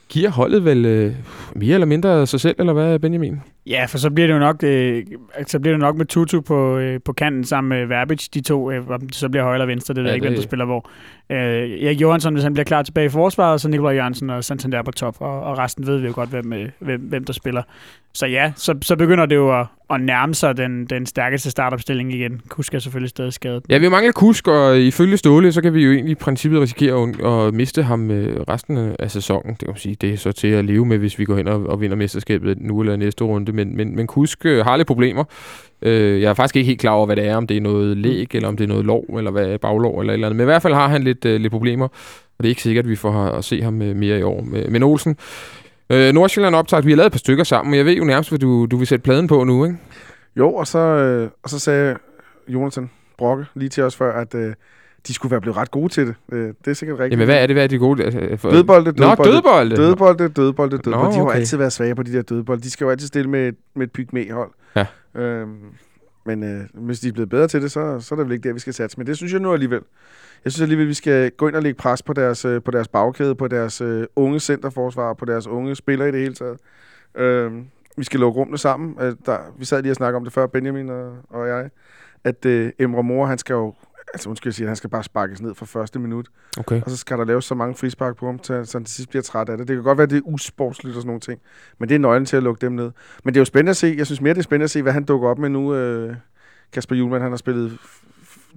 giver 0.10 0.30
holdet 0.30 0.66
vel 0.66 0.86
øh, 0.86 1.14
mere 1.56 1.74
eller 1.74 1.88
mindre 1.88 2.28
sig 2.28 2.40
selv, 2.40 2.56
eller 2.60 2.74
hvad, 2.74 3.00
Benjamin? 3.00 3.42
Ja, 3.68 3.86
for 3.86 3.98
så 3.98 4.10
bliver 4.10 4.28
det 4.28 4.34
jo 4.34 4.40
nok, 4.40 4.64
øh, 4.64 5.04
så 5.48 5.60
bliver 5.60 5.74
det 5.74 5.80
nok 5.80 5.96
med 5.96 6.06
Tutu 6.06 6.42
på, 6.42 6.78
øh, 6.78 7.00
på 7.06 7.14
kanten 7.14 7.44
sammen 7.44 7.70
med 7.70 7.88
Verbic, 7.88 8.30
de 8.30 8.42
to, 8.42 8.72
øh, 8.72 8.84
så 9.12 9.30
bliver 9.30 9.44
højre 9.44 9.56
eller 9.56 9.66
venstre, 9.66 9.94
det 9.94 10.04
ved 10.04 10.10
Ja, 10.10 10.10
jeg 10.10 10.16
ikke, 10.16 10.28
hvem 10.28 10.36
der 10.36 10.42
spiller 10.42 10.66
hvor. 10.66 10.90
Øh, 11.30 11.38
Erik 11.38 12.02
Johansson, 12.02 12.34
hvis 12.34 12.44
han 12.44 12.54
bliver 12.54 12.66
klar 12.66 12.84
tilbage 12.84 13.06
i 13.06 13.10
forsvaret, 13.10 13.62
så 13.62 13.70
Nikolaj 13.70 13.94
Jørgensen 13.94 14.30
og 14.30 14.44
Santander 14.44 14.82
på 14.82 14.92
top, 14.92 15.16
og, 15.20 15.44
og 15.44 15.58
resten 15.58 15.88
ved 15.88 15.98
vi 15.98 16.08
jo 16.08 16.14
godt, 16.16 16.30
hvem, 16.30 16.54
øh, 16.54 16.70
hvem, 16.80 17.02
hvem 17.02 17.24
der 17.24 17.34
spiller. 17.34 17.64
Så 18.14 18.26
ja, 18.26 18.52
så, 18.56 18.76
så 18.82 18.96
begynder 18.96 19.26
det 19.26 19.36
jo 19.36 19.60
at, 19.60 19.66
at 19.90 20.02
nærme 20.02 20.36
sig 20.36 20.58
den, 20.58 20.86
den 20.86 21.06
stærkeste 21.06 21.52
startopstilling 21.52 22.14
igen. 22.14 22.42
Kusk 22.50 22.74
er 22.74 22.80
selvfølgelig 22.80 23.10
stadig 23.10 23.34
skadet. 23.34 23.64
Ja, 23.70 23.78
vi 23.78 23.90
mangler 23.90 24.12
Kusk, 24.12 24.48
og 24.48 24.80
ifølge 24.80 25.18
Ståle, 25.18 25.52
så 25.52 25.62
kan 25.62 25.74
vi 25.74 25.84
jo 25.84 25.92
egentlig 25.92 26.12
i 26.12 26.16
princippet 26.16 26.62
risikere 26.62 27.04
at, 27.04 27.48
at 27.48 27.54
miste 27.54 27.84
ham 27.84 28.12
øh, 28.12 28.42
resten 28.42 28.96
af 29.00 29.12
sæsonen. 29.12 29.52
Det 29.52 29.60
kan 29.60 29.68
man 29.68 29.78
sige, 29.78 29.96
det 30.02 30.14
er 30.14 30.18
så 30.18 30.32
til 30.32 30.48
at 30.48 30.66
leve 30.66 30.86
med, 30.86 30.98
hvis 30.98 31.20
vi 31.20 31.26
går 31.26 31.38
hen 31.38 31.48
og, 31.48 31.66
og 31.66 31.82
vinder 31.82 31.98
mesterskabet 31.98 32.62
nu 32.62 32.82
eller 32.82 32.96
næste 32.96 33.24
runde. 33.24 33.53
Men, 33.54 33.78
men, 33.78 33.96
men 33.96 34.08
Kusk 34.08 34.46
øh, 34.46 34.66
har 34.66 34.78
lidt 34.78 34.88
problemer. 34.88 35.24
Øh, 35.82 36.22
jeg 36.22 36.30
er 36.30 36.34
faktisk 36.34 36.56
ikke 36.56 36.68
helt 36.68 36.80
klar 36.80 36.92
over, 36.92 37.06
hvad 37.06 37.16
det 37.16 37.28
er, 37.28 37.36
om 37.36 37.48
det 37.48 37.58
er 37.58 37.62
noget 37.62 37.98
læg, 37.98 38.36
eller 38.36 38.48
om 38.48 38.58
det 38.58 38.64
er 38.64 38.68
noget 38.68 38.86
lov, 38.86 39.06
eller 39.18 39.32
hvad 39.32 39.60
baglov, 39.60 40.00
eller 40.00 40.14
et 40.14 40.16
eller 40.16 40.28
andet. 40.28 40.38
Men 40.38 40.44
i 40.44 40.46
hvert 40.46 40.62
fald 40.62 40.74
har 40.74 40.88
han 40.88 41.04
lidt, 41.04 41.26
øh, 41.26 41.42
lidt 41.42 41.52
problemer, 41.52 41.88
og 42.38 42.40
det 42.40 42.46
er 42.46 42.50
ikke 42.50 42.62
sikkert, 42.62 42.86
at 42.86 42.90
vi 42.90 42.96
får 42.96 43.14
at 43.14 43.44
se 43.44 43.62
ham 43.62 43.82
øh, 43.82 43.96
mere 43.96 44.20
i 44.20 44.24
år. 44.24 44.42
Men 44.42 44.72
men 44.72 44.84
Olsen, 44.84 45.18
øh, 45.90 46.14
Nordsjælland 46.14 46.56
optaget, 46.56 46.86
vi 46.86 46.92
har 46.92 46.98
lavet 46.98 47.08
et 47.08 47.12
par 47.12 47.18
stykker 47.18 47.44
sammen, 47.44 47.74
og 47.74 47.78
jeg 47.78 47.86
ved 47.86 47.94
jo 47.96 48.04
nærmest, 48.04 48.30
hvad 48.30 48.40
du, 48.40 48.66
du 48.66 48.78
vil 48.78 48.88
sætte 48.88 49.04
pladen 49.04 49.28
på 49.28 49.44
nu, 49.44 49.66
ikke? 49.66 49.78
Jo, 50.38 50.54
og 50.54 50.68
så, 50.68 50.80
øh, 50.80 51.30
og 51.44 51.50
så 51.50 51.60
sagde 51.60 51.98
Jonathan 52.48 52.90
Brokke 53.18 53.46
lige 53.56 53.70
til 53.70 53.84
os 53.84 53.96
før, 53.96 54.22
at 54.22 54.36
øh, 54.36 54.54
de 55.08 55.14
skulle 55.14 55.32
være 55.32 55.42
blevet 55.42 55.58
ret 55.58 55.72
gode 55.72 55.90
til 55.90 56.08
det. 56.08 56.16
Øh, 56.32 56.48
det 56.66 56.68
er 56.68 56.74
sikkert 56.74 57.00
rigtigt. 57.00 57.12
Jamen, 57.12 57.26
hvad 57.28 57.44
er 57.44 57.48
det, 57.48 57.56
hvad 57.56 57.64
er 57.64 57.68
de 57.68 57.78
gode? 57.78 58.04
øh, 58.04 58.38
for- 58.38 58.50
Dødbolde, 58.52 58.86
Nå, 58.86 58.92
dødbolde. 59.08 59.32
dødbolde. 59.32 59.76
Dødbolde, 59.76 60.30
dødbolde, 60.30 60.78
dødbolde. 60.78 60.98
Nå, 60.98 61.06
De 61.08 61.12
har 61.14 61.20
jo 61.20 61.26
okay. 61.28 61.36
altid 61.36 61.58
været 61.58 61.74
svage 61.74 61.96
på 61.96 62.04
de 62.04 62.14
der 62.14 62.22
dødbolde. 62.22 62.62
De 62.64 62.72
skal 62.72 62.86
jo 62.86 62.92
altid 62.92 63.08
stille 63.08 63.30
med, 63.30 63.48
et- 63.48 63.56
med 63.76 63.84
et 63.88 63.92
pygmæ-hold. 63.92 64.52
Ja. 64.76 64.86
Øhm, 65.16 65.56
men 66.26 66.44
øh, 66.44 66.62
hvis 66.74 67.00
de 67.00 67.08
er 67.08 67.12
blevet 67.14 67.30
bedre 67.30 67.48
til 67.48 67.62
det, 67.62 67.72
så, 67.72 68.00
så 68.00 68.16
er 68.16 68.20
det 68.20 68.26
vel 68.26 68.34
ikke 68.34 68.48
der, 68.48 68.54
vi 68.54 68.60
skal 68.60 68.74
satse. 68.74 68.98
Men 68.98 69.08
det 69.08 69.18
synes 69.18 69.34
jeg 69.34 69.42
nu 69.42 69.54
alligevel. 69.54 69.82
Jeg 70.46 70.52
synes 70.52 70.62
alligevel, 70.62 70.88
vi 70.88 70.94
skal 70.94 71.32
gå 71.32 71.48
ind 71.48 71.56
og 71.56 71.64
lægge 71.64 71.78
pres 71.78 72.04
på 72.04 72.14
deres, 72.14 72.46
øh, 72.46 72.62
på 72.62 72.72
deres 72.72 72.88
bagkæde, 72.88 73.36
på 73.36 73.48
deres 73.48 73.82
øh, 73.82 74.06
unge 74.16 74.40
centerforsvar, 74.40 75.14
på 75.14 75.26
deres 75.26 75.48
unge 75.48 75.76
spillere 75.76 76.10
i 76.10 76.12
det 76.12 76.20
hele 76.20 76.34
taget. 76.34 76.58
Øhm, 77.16 77.66
vi 77.98 78.04
skal 78.04 78.20
lukke 78.20 78.40
rummene 78.40 78.58
sammen. 78.58 78.96
Øh, 79.02 79.14
der, 79.26 79.38
vi 79.60 79.66
sad 79.66 79.82
lige 79.82 79.92
og 79.92 79.96
snakkede 79.96 80.18
om 80.18 80.24
det 80.24 80.34
før, 80.34 80.48
Benjamin 80.48 80.90
og, 80.90 81.14
og 81.30 81.48
jeg, 81.48 81.70
at 82.24 82.46
øh, 82.46 82.72
Emre 82.80 83.04
Mor, 83.04 83.26
han 83.26 83.38
skal 83.38 83.54
jo 83.54 83.74
altså 84.14 84.30
undskyld 84.30 84.50
jeg 84.50 84.54
siger, 84.54 84.68
han 84.68 84.76
skal 84.76 84.90
bare 84.90 85.04
sparkes 85.04 85.42
ned 85.42 85.56
fra 85.56 85.66
første 85.66 86.00
minut. 86.00 86.28
Okay. 86.58 86.82
Og 86.82 86.92
så 86.92 86.98
skal 86.98 87.18
der 87.18 87.26
laves 87.26 87.46
så 87.46 87.56
mange 87.56 87.76
frispark 87.76 88.16
på 88.16 88.26
ham, 88.26 88.40
til, 88.40 88.66
så 88.66 88.78
han 88.78 88.86
til 88.86 88.96
sidst 88.96 89.10
bliver 89.10 89.24
træt 89.24 89.50
af 89.50 89.58
det. 89.58 89.68
Det 89.68 89.76
kan 89.76 89.84
godt 89.84 89.98
være, 89.98 90.08
det 90.08 90.18
er 90.18 90.22
usportsligt 90.24 90.96
og 90.96 91.02
sådan 91.02 91.08
nogle 91.08 91.22
ting. 91.22 91.42
Men 91.80 91.90
det 91.90 91.96
er 91.96 92.00
nøglen 92.00 92.26
til 92.26 92.38
at 92.38 92.44
lukke 92.44 92.62
dem 92.62 92.72
ned. 92.72 92.92
Men 93.24 93.34
det 93.34 93.38
er 93.38 93.42
jo 93.42 93.46
spændende 93.46 93.70
at 93.70 93.78
se. 93.78 93.96
Jeg 93.98 94.06
synes 94.06 94.22
mere, 94.22 94.34
det 94.34 94.40
er 94.40 94.44
spændende 94.44 94.64
at 94.64 94.72
se, 94.72 94.82
hvad 94.82 94.94
han 94.94 95.04
dukker 95.04 95.30
op 95.30 95.40
med 95.40 95.50
nu. 95.50 95.76
Øh, 95.76 96.16
Kasper 96.74 96.96
Julemand, 96.96 97.22
han 97.22 97.32
har 97.32 97.38
spillet 97.38 97.78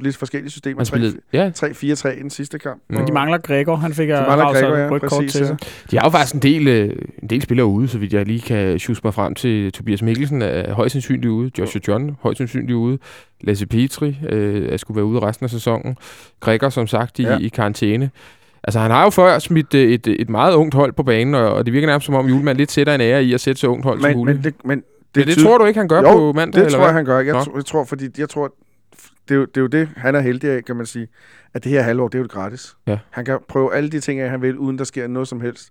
lidt 0.01 0.16
forskellige 0.16 0.51
systemer. 0.51 0.76
Man 0.76 0.86
spillede, 0.86 1.16
ja, 1.32 1.51
3-4-3 1.57 2.09
i 2.18 2.22
den 2.22 2.30
sidste 2.30 2.59
kamp. 2.59 2.82
Men 2.88 2.99
Men 2.99 3.07
de 3.09 3.12
mangler 3.12 3.38
Gregor, 3.38 3.76
han 3.76 3.92
fik 3.94 4.09
de 4.09 4.14
at 4.14 4.28
mangler 4.28 4.53
Gregor, 4.53 4.76
ja, 4.76 4.88
rødt 4.90 5.03
kort 5.03 5.11
præcis. 5.11 5.32
til 5.32 5.40
Ja. 5.40 5.47
sig. 5.47 5.57
de 5.90 5.97
har 5.99 6.05
jo 6.07 6.11
faktisk 6.11 6.34
en 6.34 6.42
del, 6.42 6.68
øh, 6.68 6.92
en 7.22 7.30
del 7.30 7.42
spillere 7.42 7.66
ude, 7.66 7.88
så 7.88 7.99
vidt 7.99 8.12
jeg 8.12 8.26
lige 8.26 8.40
kan 8.40 8.78
sjuse 8.78 9.01
mig 9.05 9.14
frem 9.14 9.34
til. 9.34 9.72
Tobias 9.72 10.03
Mikkelsen 10.03 10.42
er 10.42 10.72
højst 10.74 10.92
sandsynligt 10.92 11.26
ude. 11.26 11.51
Joshua 11.59 11.80
John 11.88 12.16
højst 12.22 12.38
sandsynligt 12.38 12.72
ude. 12.76 12.99
Lasse 13.40 13.66
Petri 13.66 14.16
øh, 14.28 14.68
er 14.72 14.76
skulle 14.76 14.97
være 14.97 15.05
ude 15.05 15.20
resten 15.20 15.44
af 15.44 15.51
sæsonen. 15.51 15.97
Gregor, 16.40 16.68
som 16.68 16.86
sagt, 16.86 17.18
i, 17.18 17.22
Ja. 17.22 17.38
i 17.38 17.49
karantæne. 17.49 18.11
Altså, 18.64 18.78
han 18.80 18.90
har 18.90 19.05
jo 19.05 19.11
før 19.11 19.38
smidt 19.38 19.74
øh, 19.74 19.90
et, 19.92 20.07
et 20.07 20.30
meget 20.30 20.55
ungt 20.55 20.74
hold 20.74 20.92
på 20.92 21.03
banen, 21.03 21.34
og, 21.34 21.53
og 21.55 21.66
det 21.66 21.72
virker 21.74 21.86
nærmest 21.88 22.07
som 22.07 22.14
om 22.14 22.26
Julemand 22.26 22.59
lidt 22.59 22.70
sætter 22.72 22.94
en 22.94 23.01
ære 23.01 23.24
i 23.24 23.34
at 23.34 23.40
sætte 23.40 23.61
så 23.61 23.66
ungt 23.68 23.84
hold 23.84 24.01
som 24.01 24.09
Men, 24.11 24.16
muligt. 24.18 24.36
men, 24.36 24.44
det, 24.44 24.55
men 24.64 24.78
det, 24.78 25.26
det, 25.26 25.36
det, 25.36 25.44
tror 25.44 25.59
du 25.59 25.64
ikke, 25.64 25.80
han 25.80 25.88
gør 25.88 26.01
Jo, 26.03 26.12
på 26.12 26.32
mandag? 26.32 26.61
Det 26.61 26.66
eller 26.66 26.78
tror 26.78 26.84
jeg, 26.86 26.92
hvad? 26.92 26.94
han 26.99 27.05
gør. 27.05 27.20
Jeg, 27.20 27.32
Nå. 27.32 27.40
tr- 27.40 27.57
jeg 27.57 27.64
tror, 27.64 27.84
fordi 27.84 28.05
jeg 28.18 28.28
tror, 28.28 28.53
det 29.29 29.35
er, 29.35 29.39
jo, 29.39 29.45
det 29.45 29.57
er 29.57 29.61
jo 29.61 29.66
det, 29.66 29.89
han 29.97 30.14
er 30.14 30.20
heldig 30.20 30.51
af, 30.51 30.64
kan 30.64 30.77
man 30.77 30.87
sige. 30.87 31.09
At 31.55 31.64
det 31.64 31.72
her 31.72 31.83
halvår, 31.83 32.09
det 32.09 32.18
er 32.18 32.22
jo 32.22 32.29
gratis. 32.31 32.77
Ja. 32.87 32.99
Han 33.11 33.24
kan 33.24 33.39
prøve 33.49 33.74
alle 33.74 33.91
de 33.91 34.01
ting, 34.01 34.20
af, 34.20 34.31
han 34.31 34.43
vil, 34.43 34.59
uden 34.59 34.79
der 34.79 34.85
sker 34.85 35.07
noget 35.07 35.29
som 35.29 35.41
helst. 35.41 35.70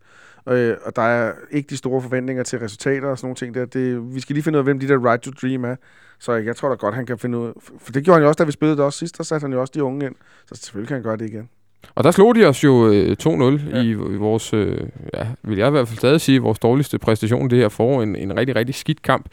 Øh, 0.50 0.76
og 0.86 0.96
der 0.96 1.02
er 1.02 1.34
ikke 1.52 1.70
de 1.70 1.78
store 1.78 2.02
forventninger 2.02 2.44
til 2.44 2.60
resultater 2.60 3.08
og 3.08 3.18
sådan 3.18 3.26
nogle 3.26 3.36
ting 3.36 3.56
der. 3.56 3.66
Det, 3.66 4.16
vi 4.16 4.20
skal 4.20 4.34
lige 4.34 4.44
finde 4.44 4.58
ud 4.58 4.60
af, 4.60 4.64
hvem 4.64 4.80
de 4.80 4.88
der 4.88 5.12
right 5.12 5.22
to 5.22 5.32
dream 5.32 5.66
er. 5.66 5.76
Så 6.20 6.34
jeg 6.34 6.56
tror 6.56 6.70
da 6.70 6.76
godt, 6.76 6.96
han 6.96 7.06
kan 7.06 7.20
finde 7.20 7.38
ud 7.38 7.54
For 7.80 7.92
det 7.92 8.04
gjorde 8.04 8.16
han 8.16 8.24
jo 8.24 8.28
også, 8.28 8.38
da 8.38 8.44
vi 8.44 8.52
spillede 8.52 8.78
det 8.78 8.86
også 8.86 9.00
sidst. 9.00 9.18
Der 9.18 9.24
satte 9.24 9.44
han 9.44 9.54
jo 9.54 9.62
også 9.62 9.72
de 9.76 9.84
unge 9.84 10.06
ind. 10.06 10.16
Så 10.46 10.56
selvfølgelig 10.56 10.88
kan 10.88 10.96
han 10.96 11.04
gøre 11.04 11.18
det 11.18 11.30
igen. 11.30 11.50
Og 11.96 12.04
der 12.04 12.12
slog 12.12 12.36
de 12.36 12.46
os 12.46 12.64
jo 12.64 12.92
øh, 12.92 13.16
2-0 13.24 13.30
Ja. 13.76 13.82
i, 13.82 13.90
i 13.90 13.94
vores, 13.94 14.54
øh, 14.54 14.78
ja, 15.14 15.26
vil 15.44 15.58
jeg 15.58 15.68
i 15.68 15.72
hvert 15.72 15.88
fald 15.88 15.98
stadig 15.98 16.22
sige, 16.22 16.40
vores 16.40 16.60
dårligste 16.60 17.00
præstation 17.00 17.50
det 17.50 17.58
her 17.58 17.70
forår. 17.70 18.02
En, 18.04 18.16
en 18.16 18.38
rigtig, 18.38 18.56
rigtig 18.56 18.76
skidt 18.76 19.02
kamp. 19.02 19.26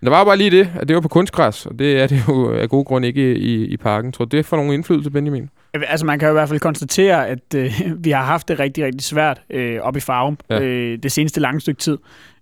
Men 0.00 0.06
der 0.10 0.16
var 0.16 0.24
bare 0.24 0.36
lige 0.36 0.50
det, 0.50 0.70
at 0.80 0.88
det 0.88 0.94
var 0.94 1.00
på 1.00 1.08
kunstgræs, 1.08 1.66
og 1.66 1.78
det 1.78 2.00
er 2.00 2.06
det 2.06 2.22
jo 2.28 2.52
af 2.52 2.68
god 2.68 2.84
grund 2.84 3.04
ikke 3.04 3.34
i, 3.34 3.64
i 3.64 3.76
parken. 3.76 4.12
Tror 4.12 4.24
du, 4.24 4.36
det 4.36 4.46
får 4.46 4.56
nogen 4.56 4.72
indflydelse, 4.72 5.10
Benjamin? 5.10 5.50
Altså 5.74 6.06
man 6.06 6.18
kan 6.18 6.26
jo 6.28 6.32
i 6.32 6.38
hvert 6.38 6.48
fald 6.48 6.60
konstatere, 6.60 7.28
at 7.28 7.54
øh, 7.56 7.72
vi 8.04 8.10
har 8.10 8.22
haft 8.24 8.48
det 8.48 8.58
rigtig, 8.58 8.84
rigtig 8.84 9.02
svært 9.02 9.40
øh, 9.50 9.80
op 9.80 9.96
i 9.96 10.00
Ja. 10.08 10.24
ja. 10.50 10.60
øh, 10.62 10.98
det 11.02 11.12
seneste 11.12 11.40
lange 11.40 11.60
stykke 11.60 11.78
tid, 11.80 11.98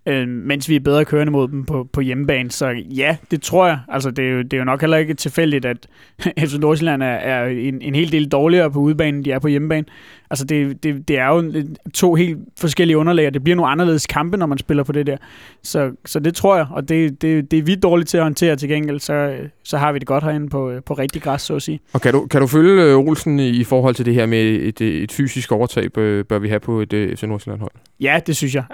øh, 0.07 0.29
mens 0.29 0.69
vi 0.69 0.77
er 0.77 0.81
bedre 0.81 1.05
kørende 1.05 1.33
mod 1.33 1.49
dem 1.49 1.65
på, 1.65 1.89
på 1.93 2.01
hjemmebane. 2.01 2.51
Så 2.51 2.69
ja, 2.97 3.17
det 3.31 3.43
tror 3.43 3.67
jeg. 3.67 3.79
Altså 3.89 4.11
det 4.11 4.25
er 4.25 4.31
jo, 4.31 4.43
det 4.43 4.53
er 4.53 4.59
jo 4.59 4.65
nok 4.65 4.81
heller 4.81 4.97
ikke 4.97 5.15
tilfældigt, 5.15 5.65
at 5.65 5.87
FC 6.47 6.55
Nordsjælland 6.59 7.03
er, 7.03 7.07
er 7.07 7.47
en, 7.47 7.83
en 7.83 7.95
hel 7.95 8.13
del 8.13 8.29
dårligere 8.29 8.71
på 8.71 8.79
udebane, 8.79 9.17
end 9.17 9.25
de 9.25 9.33
er 9.33 9.39
på 9.39 9.49
hjemmebane. 9.49 9.87
Altså 10.31 10.45
det, 10.45 10.83
det, 10.83 11.09
det 11.09 11.19
er 11.19 11.29
jo 11.29 11.65
to 11.95 12.15
helt 12.15 12.39
forskellige 12.61 12.99
underlag, 12.99 13.27
og 13.27 13.35
det 13.35 13.45
bliver 13.45 13.57
nogle 13.57 13.71
anderledes 13.71 14.07
kampe, 14.07 14.37
når 14.37 14.47
man 14.47 14.59
spiller 14.59 14.85
på 14.85 14.93
det 14.93 15.07
der. 15.07 15.17
Så, 15.63 15.91
så 16.05 16.21
det 16.21 16.35
tror 16.35 16.57
jeg, 16.57 16.67
og 16.71 16.89
det, 16.89 17.23
det, 17.23 17.51
det 17.51 17.59
er 17.59 17.63
vi 17.63 17.75
dårligt 17.75 18.09
til 18.09 18.17
at 18.17 18.23
håndtere 18.23 18.57
til 18.57 18.69
gengæld, 18.69 19.01
så, 19.01 19.37
så 19.65 19.79
har 19.79 19.93
vi 19.93 19.99
det 19.99 20.07
godt 20.07 20.25
herinde 20.25 20.49
på, 20.49 20.73
på 20.87 20.95
rigtig 20.95 21.23
græs, 21.23 21.43
så 21.43 21.55
at 21.55 21.63
sige. 21.63 21.81
Og 21.93 22.01
kan 22.01 22.13
du, 22.13 22.27
kan 22.27 22.41
du 22.41 22.47
følge 22.47 22.83
øh, 22.83 22.99
Olsen 22.99 23.41
i, 23.41 23.65
forhold 23.65 23.95
til 23.95 24.07
det 24.07 24.15
her 24.15 24.27
med 24.27 24.43
et, 24.43 24.81
øh, 24.81 25.03
et 25.03 25.13
fysisk 25.13 25.53
overtab, 25.53 25.99
øh, 25.99 26.25
bør 26.25 26.39
vi 26.39 26.49
have 26.49 26.61
på 26.61 26.81
et 26.81 26.93
øh, 26.93 27.17
FC 27.17 27.23
Nordsjælland-hold? 27.23 27.73
Ja, 28.01 28.21
det 28.27 28.37
synes 28.37 28.55
jeg. 28.55 28.65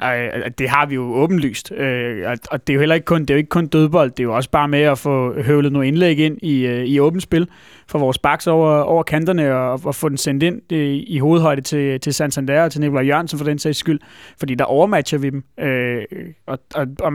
Øh, 0.45 0.51
Det 0.59 0.69
har 0.69 0.87
vi 0.87 0.95
jo 0.95 1.20
åbenlyst. 1.21 1.73
Øh, 1.73 2.23
og- 2.27 2.37
Og 2.51 2.67
det 2.67 2.73
er 2.73 2.75
jo 2.75 2.81
heller 2.81 2.95
ikke 2.95 3.05
kun, 3.05 3.21
det 3.21 3.31
er 3.31 3.35
jo 3.35 3.39
ikke 3.39 3.49
kun 3.49 3.67
dødbold, 3.67 4.11
det 4.11 4.21
er 4.21 4.25
jo 4.25 4.37
også 4.37 4.51
bare 4.51 4.69
med 4.69 4.81
at 4.81 4.99
få 4.99 5.43
høvlet 5.43 5.73
noget 5.73 5.87
indlæg 5.87 6.19
ind 6.19 6.39
i, 6.43 6.67
øh, 6.67 6.85
i 6.85 7.01
åbent 7.01 7.23
spil 7.23 7.49
for 7.89 7.99
vores 7.99 8.19
backs 8.19 8.47
over, 8.47 8.71
over 8.81 9.03
kanterne 9.03 9.55
og, 9.57 9.81
og 9.85 9.95
få 9.95 10.09
den 10.09 10.17
sendt 10.17 10.43
ind 10.43 10.73
øh, 10.73 11.03
i 11.07 11.19
hovedhøjde 11.19 11.61
til, 11.61 12.01
til 12.01 12.15
Santander 12.15 12.63
og 12.63 12.73
til 12.73 12.81
Nikolaj 12.81 13.03
Jørgensen 13.03 13.39
for 13.39 13.45
den 13.47 13.59
sags 13.59 13.79
skyld, 13.79 13.99
fordi 14.39 14.55
der 14.55 14.65
overmatcher 14.65 15.19
vi 15.19 15.31
dem. 15.31 15.45
Øh, 15.61 16.03
og, 16.47 16.59
og, 16.75 16.87
og 17.01 17.13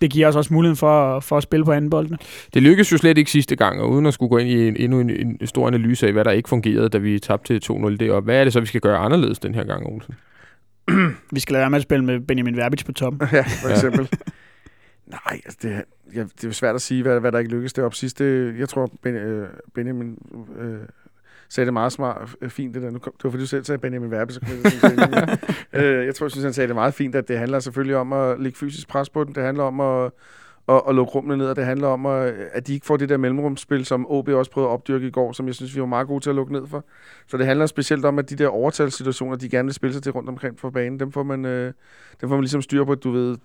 det 0.00 0.10
giver 0.10 0.28
os 0.28 0.36
også 0.36 0.54
muligheden 0.54 0.76
for, 0.76 1.20
for 1.20 1.36
at 1.36 1.42
spille 1.42 1.64
på 1.64 1.72
anden 1.72 1.90
boldene. 1.90 2.18
Det 2.54 2.62
lykkedes 2.62 2.92
jo 2.92 2.96
slet 2.98 3.18
ikke 3.18 3.30
sidste 3.30 3.56
gang, 3.56 3.80
og 3.80 3.90
uden 3.90 4.06
at 4.06 4.14
skulle 4.14 4.28
gå 4.30 4.38
ind 4.38 4.48
i 4.48 4.68
en, 4.68 4.76
endnu 4.76 5.00
en, 5.00 5.10
en 5.10 5.46
stor 5.46 5.66
analyse 5.66 6.06
af, 6.06 6.12
hvad 6.12 6.24
der 6.24 6.30
ikke 6.30 6.48
fungerede, 6.48 6.88
da 6.88 6.98
vi 6.98 7.18
tabte 7.18 7.58
til 7.58 7.72
2-0 7.72 7.96
deroppe. 7.96 8.24
Hvad 8.24 8.40
er 8.40 8.44
det 8.44 8.52
så, 8.52 8.60
vi 8.60 8.66
skal 8.66 8.80
gøre 8.80 8.98
anderledes 8.98 9.38
den 9.38 9.54
her 9.54 9.64
gang, 9.64 9.86
Olsen? 9.86 10.14
Vi 11.32 11.40
skal 11.40 11.52
lade 11.52 11.60
være 11.60 11.70
med 11.70 11.76
at 11.76 11.82
spille 11.82 12.04
med 12.04 12.20
Benjamin 12.20 12.56
Verbic 12.56 12.84
på 12.84 12.92
toppen. 12.92 13.28
ja, 13.32 13.42
for 13.62 13.68
eksempel. 13.74 14.08
Nej, 15.06 15.40
altså 15.44 15.58
det, 15.62 15.72
er- 15.72 15.82
ja, 16.14 16.24
det 16.40 16.44
er 16.48 16.52
svært 16.52 16.74
at 16.74 16.82
sige, 16.82 17.02
hvad, 17.02 17.20
hvad 17.20 17.32
der 17.32 17.38
ikke 17.38 17.50
lykkedes 17.50 17.72
deroppe 17.72 17.96
sidst. 17.96 18.18
Det, 18.18 18.58
jeg 18.58 18.68
tror, 18.68 18.90
ben, 19.02 19.14
øh, 19.14 19.48
Benjamin 19.74 20.18
øh, 20.58 20.74
sagde 21.48 21.64
det 21.66 21.72
meget 21.72 21.92
smart, 21.92 22.28
øh, 22.40 22.50
fint 22.50 22.74
det 22.74 22.82
der. 22.82 22.90
Nu 22.90 22.98
kom, 22.98 23.12
det 23.16 23.24
var 23.24 23.30
fordi, 23.30 23.42
du 23.42 23.46
selv 23.48 23.64
sagde 23.64 23.78
Benjamin 23.78 24.10
Verbe, 24.10 24.32
så 24.32 24.40
jeg 24.42 24.90
Benjamin. 24.90 25.28
øh, 25.72 26.06
jeg 26.06 26.14
tror, 26.14 26.26
jeg 26.26 26.30
synes, 26.30 26.44
han 26.44 26.52
sagde 26.52 26.68
det 26.68 26.74
meget 26.76 26.94
fint, 26.94 27.14
at 27.14 27.28
det 27.28 27.38
handler 27.38 27.58
selvfølgelig 27.60 27.96
om 27.96 28.12
at 28.12 28.40
lægge 28.40 28.58
fysisk 28.58 28.88
pres 28.88 29.08
på 29.10 29.24
den. 29.24 29.34
Det 29.34 29.42
handler 29.42 29.64
om 29.64 29.80
at, 29.80 30.10
at, 30.68 30.82
at 30.88 30.94
lukke 30.94 31.12
rummene 31.12 31.36
ned, 31.36 31.46
og 31.48 31.56
det 31.56 31.64
handler 31.64 31.88
om, 31.88 32.06
at, 32.06 32.34
at 32.52 32.66
de 32.66 32.74
ikke 32.74 32.86
får 32.86 32.96
det 32.96 33.08
der 33.08 33.16
mellemrumsspil, 33.16 33.84
som 33.84 34.06
OB 34.08 34.28
også 34.28 34.50
prøvede 34.50 34.68
at 34.70 34.72
opdyrke 34.72 35.06
i 35.06 35.10
går, 35.10 35.32
som 35.32 35.46
jeg 35.46 35.54
synes, 35.54 35.74
vi 35.74 35.80
var 35.80 35.86
meget 35.86 36.06
gode 36.06 36.20
til 36.20 36.30
at 36.30 36.36
lukke 36.36 36.52
ned 36.52 36.66
for. 36.66 36.84
Så 37.26 37.36
det 37.36 37.46
handler 37.46 37.66
specielt 37.66 38.04
om, 38.04 38.18
at 38.18 38.30
de 38.30 38.36
der 38.36 38.48
overtalssituationer, 38.48 39.36
de 39.36 39.48
gerne 39.48 39.66
vil 39.66 39.74
spille 39.74 39.92
sig 39.94 40.02
til 40.02 40.12
rundt 40.12 40.28
omkring 40.28 40.56
på 40.56 40.70
banen, 40.70 41.00
dem 41.00 41.12
får 41.12 41.22
man, 41.22 41.44
øh, 41.44 41.72
dem 42.20 42.28
får 42.28 42.36
man 42.36 42.40
ligesom 42.42 42.62
styr 42.62 42.84
på, 42.84 42.92
at 42.92 43.04
du 43.04 43.10
ved, 43.10 43.36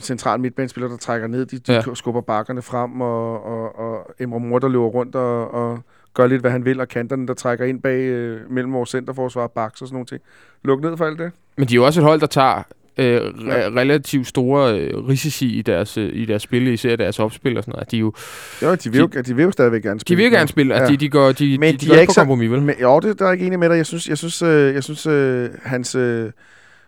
central 0.00 0.40
midtbanespiller, 0.40 0.88
der 0.88 0.96
trækker 0.96 1.26
ned, 1.28 1.46
de, 1.46 1.58
de 1.58 1.72
Ja. 1.72 1.82
skubber 1.94 2.20
bakkerne 2.20 2.62
frem, 2.62 3.00
og, 3.00 3.44
og, 3.44 3.78
og 3.78 4.14
Emre 4.20 4.40
Mor, 4.40 4.58
der 4.58 4.68
løber 4.68 4.84
rundt 4.86 5.16
og, 5.16 5.50
og 5.54 5.78
gør 6.14 6.26
lidt, 6.26 6.40
hvad 6.40 6.50
han 6.50 6.64
vil, 6.64 6.80
og 6.80 6.88
kanterne, 6.88 7.26
der 7.26 7.34
trækker 7.34 7.64
ind 7.64 7.82
bag 7.82 7.98
øh, 8.00 8.50
mellem 8.50 8.72
vores 8.72 8.90
centerforsvar 8.90 9.42
og 9.42 9.52
baks 9.52 9.82
og 9.82 9.88
sådan 9.88 9.94
nogle 9.94 10.06
ting. 10.06 10.20
Luk 10.64 10.80
ned 10.80 10.96
for 10.96 11.04
alt 11.04 11.18
det. 11.18 11.32
Men 11.56 11.68
de 11.68 11.74
er 11.74 11.76
jo 11.76 11.84
også 11.84 12.00
et 12.00 12.04
hold, 12.04 12.20
der 12.20 12.26
tager 12.26 12.62
øh, 12.98 13.16
re- 13.20 13.78
relativt 13.78 14.26
store 14.26 14.80
øh, 14.80 15.08
risici 15.08 15.46
i 15.58 15.62
deres, 15.62 15.98
øh, 15.98 16.10
i 16.12 16.24
deres 16.24 16.42
spil, 16.42 16.66
især 16.66 16.96
deres 16.96 17.18
opspil 17.18 17.56
og 17.56 17.62
sådan 17.64 17.72
noget. 17.72 17.90
De, 17.90 17.96
er 17.96 18.00
jo, 18.00 18.12
Jo, 18.62 18.74
de 18.74 18.90
vil, 18.92 18.98
jo, 19.00 19.06
de 19.06 19.36
vil 19.36 19.42
jo 19.42 19.50
stadigvæk 19.50 19.82
gerne 19.82 19.94
de 19.94 20.00
spille. 20.00 20.22
vil 20.22 20.32
gerne 20.32 20.48
spille, 20.48 20.74
altså 20.74 20.92
Ja. 20.92 20.96
de, 20.96 21.00
de 21.00 21.08
går, 21.08 21.32
de, 21.32 21.58
Men 21.58 21.74
de, 21.74 21.78
de, 21.78 21.86
de 21.90 21.94
er 21.96 22.00
ikke 22.00 22.10
på 22.10 22.14
så- 22.14 22.20
kompromis, 22.20 22.50
vel? 22.50 22.62
Men, 22.62 22.74
jo, 22.80 23.00
det 23.00 23.18
der 23.18 23.26
er 23.26 23.32
ikke 23.32 23.46
enig 23.46 23.58
med 23.58 23.68
dig. 23.68 23.76
Jeg 23.76 23.86
synes, 23.86 24.08
jeg 24.08 24.18
synes, 24.18 24.42
øh, 24.42 24.74
jeg 24.74 24.84
synes 24.84 25.06
øh, 25.06 25.48
hans, 25.62 25.94
øh, 25.94 26.30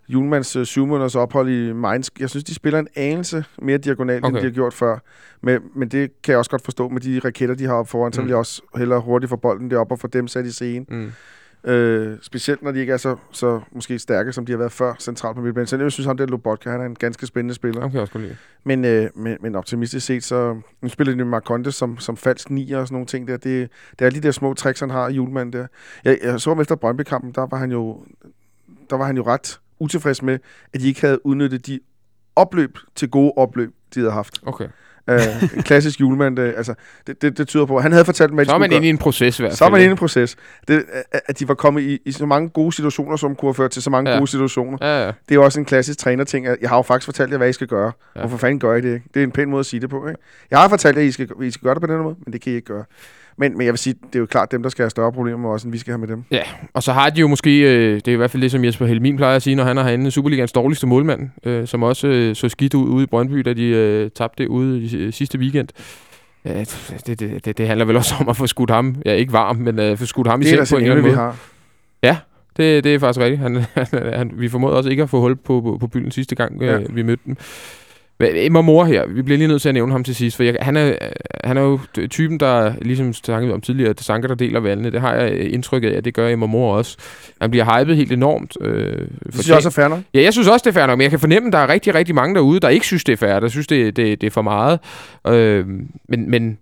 Julemands 0.09 0.57
øh, 0.57 0.67
syv 0.67 0.87
måneders 0.87 1.15
ophold 1.15 1.49
i 1.49 1.73
Mainz. 1.73 2.09
Jeg 2.21 2.31
synes, 2.31 2.45
de 2.45 2.55
spiller 2.55 2.79
en 2.79 2.89
anelse 2.97 3.45
mere 3.63 3.79
diagonalt, 3.79 4.25
okay. 4.25 4.35
End 4.35 4.41
de 4.41 4.45
har 4.45 4.55
gjort 4.55 4.75
før. 4.75 4.99
Men, 5.43 5.61
men 5.77 5.89
det 5.89 6.11
kan 6.23 6.31
jeg 6.33 6.39
også 6.39 6.51
godt 6.51 6.65
forstå 6.65 6.89
med 6.89 7.01
de 7.01 7.21
raketter, 7.25 7.55
de 7.55 7.65
har 7.65 7.75
op 7.75 7.89
foran, 7.89 8.13
så 8.13 8.21
Mm. 8.21 8.25
vil 8.27 8.31
jeg 8.31 8.39
også 8.39 8.63
hellere 8.77 9.01
hurtigt 9.01 9.31
få 9.31 9.37
bolden 9.37 9.71
deroppe 9.71 9.95
og 9.95 9.99
få 9.99 10.07
dem 10.07 10.29
sat 10.29 10.47
i 10.47 10.53
scene. 10.53 10.85
Mm. 10.89 11.13
Øh, 11.67 12.19
specielt 12.23 12.63
når 12.63 12.73
de 12.73 12.81
ikke 12.81 12.93
er 12.93 12.97
så, 12.97 13.17
så 13.33 13.61
måske 13.73 13.99
stærke, 13.99 14.33
som 14.33 14.47
de 14.47 14.53
har 14.53 14.57
været 14.59 14.73
før 14.73 14.95
centralt 14.99 15.37
på 15.37 15.43
midtbanen. 15.43 15.67
Så 15.67 15.77
jeg 15.77 15.93
synes, 15.93 16.07
ham 16.07 16.17
der 16.17 16.27
Lobotka, 16.27 16.71
han 16.71 16.81
er 16.81 16.85
en 16.85 16.95
ganske 16.95 17.27
spændende 17.27 17.55
spiller. 17.55 17.81
Ham 17.81 17.91
kan 17.91 18.01
også 18.01 18.19
lide. 18.19 18.37
Men, 18.65 18.85
øh, 18.85 19.11
men, 19.15 19.37
men 19.41 19.55
optimistisk 19.55 20.07
set, 20.07 20.25
så 20.25 20.61
nu 20.83 20.89
spiller 20.89 21.13
de 21.13 21.17
med 21.17 21.25
Marconde 21.25 21.73
som, 21.73 21.99
som 21.99 22.17
falsk 22.17 22.51
nier 22.51 22.79
og 22.79 22.87
sådan 22.87 22.95
nogle 22.95 23.07
ting 23.07 23.29
der. 23.29 23.37
Det, 23.37 23.71
det 23.99 24.07
er 24.07 24.11
de 24.11 24.21
der 24.21 24.31
små 24.31 24.55
tricks, 24.55 24.81
han 24.81 24.91
har 24.91 25.09
i 25.09 25.15
julemanden 25.15 25.53
der. 25.61 25.67
Jeg, 26.05 26.19
jeg 26.23 26.41
så 26.41 26.51
ham 26.51 26.61
efter 26.61 26.75
Brøndby-kampen, 26.75 27.33
der 27.33 27.47
var 27.47 27.57
han 27.57 27.73
jo, 27.73 28.05
der 28.91 28.97
var 28.97 29.07
han 29.07 29.17
jo 29.17 29.23
ret 29.27 29.61
utilfreds 29.79 30.23
med, 30.23 30.39
at 30.73 30.81
de 30.81 30.89
ikke 30.89 31.01
havde 31.01 31.27
udnyttet 31.27 31.67
de 31.67 31.81
opløb 32.37 32.79
til 32.95 33.11
gode 33.11 33.33
opløb, 33.37 33.75
de 33.95 34.01
havde 34.01 34.13
haft. 34.13 34.41
Okay. 34.47 34.69
Øh, 35.11 35.19
en 35.57 35.63
klassisk 35.63 36.01
julemand, 36.01 36.37
det, 36.37 36.55
altså, 36.57 36.75
det, 37.07 37.23
det, 37.23 37.39
det, 37.39 37.49
tyder 37.49 37.67
på, 37.67 37.81
han 37.81 37.93
havde 37.93 38.05
fortalt 38.05 38.35
hvad 38.35 38.45
de 38.45 38.49
Så 38.49 38.55
er 38.55 38.59
man 38.59 38.73
inde 38.73 38.87
i 38.87 38.91
en 38.91 38.99
proces 38.99 39.39
i 39.39 39.43
hvert 39.43 39.51
fald. 39.51 39.57
Så 39.57 39.65
er 39.65 39.71
man 39.71 39.81
inde 39.81 39.89
i 39.89 39.91
en 39.91 39.97
proces. 39.97 40.37
Det, 40.69 40.85
at- 41.13 41.21
at 41.27 41.39
de 41.39 41.49
var 41.49 41.55
kommet 41.55 41.83
i, 41.83 41.99
i 42.05 42.13
så 42.13 42.27
mange 42.27 42.49
gode 42.49 42.73
situationer, 42.73 43.17
som 43.17 43.35
kunne 43.35 43.49
have 43.49 43.55
ført 43.55 43.71
til 43.71 43.83
så 43.83 43.91
mange 43.91 44.11
Ja. 44.11 44.17
gode 44.19 44.29
situationer. 44.31 44.79
Ja, 44.81 45.01
ja. 45.01 45.07
Det 45.07 45.15
er 45.31 45.35
jo 45.35 45.45
også 45.45 45.61
en 45.61 45.65
klassisk 45.67 45.99
trænerting. 45.99 46.47
at 46.47 46.59
Jeg 46.61 46.69
har 46.69 46.77
jo 46.77 46.83
faktisk 46.83 47.05
fortalt 47.05 47.31
jer, 47.31 47.37
hvad 47.37 47.49
I 47.49 47.53
skal 47.53 47.67
gøre. 47.67 47.93
Ja. 48.17 48.21
Hvorfor 48.21 48.37
fanden 48.37 48.59
gør 48.59 48.75
I 48.75 48.81
det 48.81 48.95
ikke? 48.95 49.07
Det 49.15 49.21
er 49.21 49.25
en 49.25 49.31
pæn 49.33 49.51
måde 49.51 49.61
at 49.61 49.67
sige 49.67 49.81
det 49.81 49.91
på, 49.91 50.09
ikke? 50.09 50.21
Jeg 50.51 50.59
har 50.59 50.69
fortalt 50.69 50.97
jer, 50.97 51.03
at 51.03 51.09
I 51.09 51.13
skal, 51.13 51.29
I 51.43 51.51
skal 51.51 51.65
gøre 51.65 51.75
det 51.75 51.81
på 51.83 51.87
den 51.87 51.99
måde, 52.03 52.17
men 52.25 52.33
det 52.33 52.41
kan 52.41 52.53
I 52.53 52.55
ikke 52.55 52.67
gøre. 52.67 52.85
Men, 53.39 53.59
men 53.59 53.65
jeg 53.65 53.73
vil 53.73 53.79
sige, 53.79 53.95
det 54.07 54.15
er 54.15 54.19
jo 54.19 54.27
klart 54.27 54.53
dem, 54.53 54.63
der 54.63 54.71
skal 54.71 54.83
have 54.83 54.91
større 54.91 55.13
problemer 55.13 55.51
også, 55.51 55.67
end 55.67 55.73
vi 55.73 55.79
skal 55.79 55.91
have 55.93 55.99
med 55.99 56.09
dem. 56.09 56.25
Og 56.75 56.83
så 56.83 56.93
har 56.93 57.11
de 57.11 57.21
jo 57.21 57.29
måske, 57.29 57.61
øh, 57.61 57.95
det 57.95 58.09
er 58.09 58.13
i 58.13 58.17
hvert 58.17 58.31
fald 58.31 58.43
det, 58.43 58.51
som 58.51 58.65
Jesper 58.65 58.87
Helmin 58.87 59.17
plejer 59.17 59.37
at 59.37 59.43
sige, 59.43 59.57
når 59.57 59.65
han 59.65 59.79
er 59.79 59.83
herinde, 59.83 60.11
Superligans 60.11 60.53
dårligste 60.53 60.87
målmand, 60.87 61.31
øh, 61.45 61.67
som 61.67 61.83
også 61.83 62.07
øh, 62.09 62.37
så 62.37 62.49
skidt 62.49 62.75
ud 62.75 62.89
ude 62.89 63.05
i 63.05 63.07
Brøndby, 63.07 63.39
da 63.39 63.53
de 63.53 63.65
øh, 63.65 64.11
tabte 64.11 64.43
det 64.43 64.49
ude 64.49 64.81
i 64.81 64.97
øh, 64.97 65.13
sidste 65.13 65.39
weekend. 65.39 65.69
Ja, 66.45 66.61
det, 66.61 67.21
det, 67.21 67.45
det, 67.45 67.59
det 67.59 67.67
handler 67.67 67.85
vel 67.85 67.97
også 67.97 68.15
om 68.21 68.29
at 68.29 68.37
få 68.37 68.47
skudt 68.47 68.71
ham, 68.71 68.97
ja 69.05 69.13
ikke 69.13 69.33
varm, 69.33 69.57
men 69.57 69.79
øh, 69.79 69.99
få 69.99 70.07
skudt 70.07 70.27
ham 70.27 70.41
i 70.41 70.45
Det 70.45 70.59
er 70.59 70.65
selv 70.65 70.77
på 70.77 70.79
en 70.79 70.83
eller 70.83 70.97
anden 70.97 71.07
måde. 71.07 71.17
har. 71.17 71.37
Det, 72.57 72.85
det 72.85 72.95
er 72.95 72.99
faktisk 72.99 73.21
rigtigt. 73.25 73.41
Han, 73.41 73.57
han, 73.75 74.13
han, 74.15 74.31
vi 74.35 74.49
formåede 74.49 74.77
også 74.77 74.91
ikke 74.91 75.03
at 75.03 75.11
få 75.11 75.21
hul 75.21 75.37
på, 75.37 75.61
på, 75.61 75.77
på 75.81 75.87
bylden 75.87 76.11
sidste 76.11 76.35
gang, 76.35 76.63
ja. 76.63 76.67
Ja. 76.67 76.81
øh, 76.81 76.97
vi 76.97 77.03
mødte 77.03 77.23
dem. 77.27 77.37
Emma 78.21 78.61
Mor 78.61 78.85
her, 78.85 79.07
vi 79.07 79.23
bliver 79.23 79.39
lige 79.39 79.49
nødt 79.49 79.63
til 79.63 79.69
at 79.69 79.75
nævne 79.75 79.93
ham 79.93 80.05
til 80.05 80.15
sidst, 80.15 80.37
for 80.37 80.43
jeg, 80.43 80.57
han, 80.61 80.77
er, 80.77 80.93
han 81.45 81.57
er 81.57 81.61
jo 81.63 81.79
typen, 82.11 82.41
der 82.41 82.73
ligesom 82.83 83.13
snakket 83.13 83.53
om 83.53 83.61
tidligere, 83.61 83.91
at 83.91 84.01
sanker, 84.01 84.29
der 84.29 84.35
deler 84.35 84.61
valgene. 84.61 84.91
Det 84.91 85.01
har 85.01 85.15
jeg 85.15 85.53
indtrykket 85.53 85.91
af, 85.91 85.97
at 85.97 86.05
det 86.05 86.15
gør 86.15 86.29
Emma 86.29 86.47
Mor 86.47 86.77
også. 86.77 86.97
Han 87.41 87.51
bliver 87.51 87.81
hypet 87.81 87.97
helt 87.97 88.13
enormt. 88.13 88.57
Øh, 88.61 88.99
Det 88.99 89.09
synes 89.33 89.49
jeg 89.49 89.57
også 89.57 89.69
er 89.69 89.73
fair 89.73 89.89
nok. 89.89 90.01
Ja, 90.15 90.23
jeg 90.23 90.33
synes 90.33 90.49
også, 90.49 90.65
det 90.65 90.71
er 90.77 90.81
fair 90.81 90.87
nok, 90.87 90.99
men 90.99 91.03
jeg 91.03 91.11
kan 91.11 91.21
fornemme, 91.21 91.47
at 91.47 91.53
der 91.53 91.59
er 91.59 91.69
rigtig, 91.69 91.95
rigtig 91.95 92.15
mange 92.15 92.35
derude, 92.35 92.61
der 92.61 92.69
ikke 92.69 92.87
synes, 92.87 93.05
det 93.05 93.13
er 93.13 93.17
fair, 93.17 93.41
der 93.41 93.49
synes, 93.49 93.67
det, 93.67 93.97
det, 93.97 94.21
det 94.21 94.27
er 94.27 94.31
for 94.31 94.43
meget. 94.43 94.81
Øh, 95.27 95.67
men, 96.09 96.31
men 96.31 96.59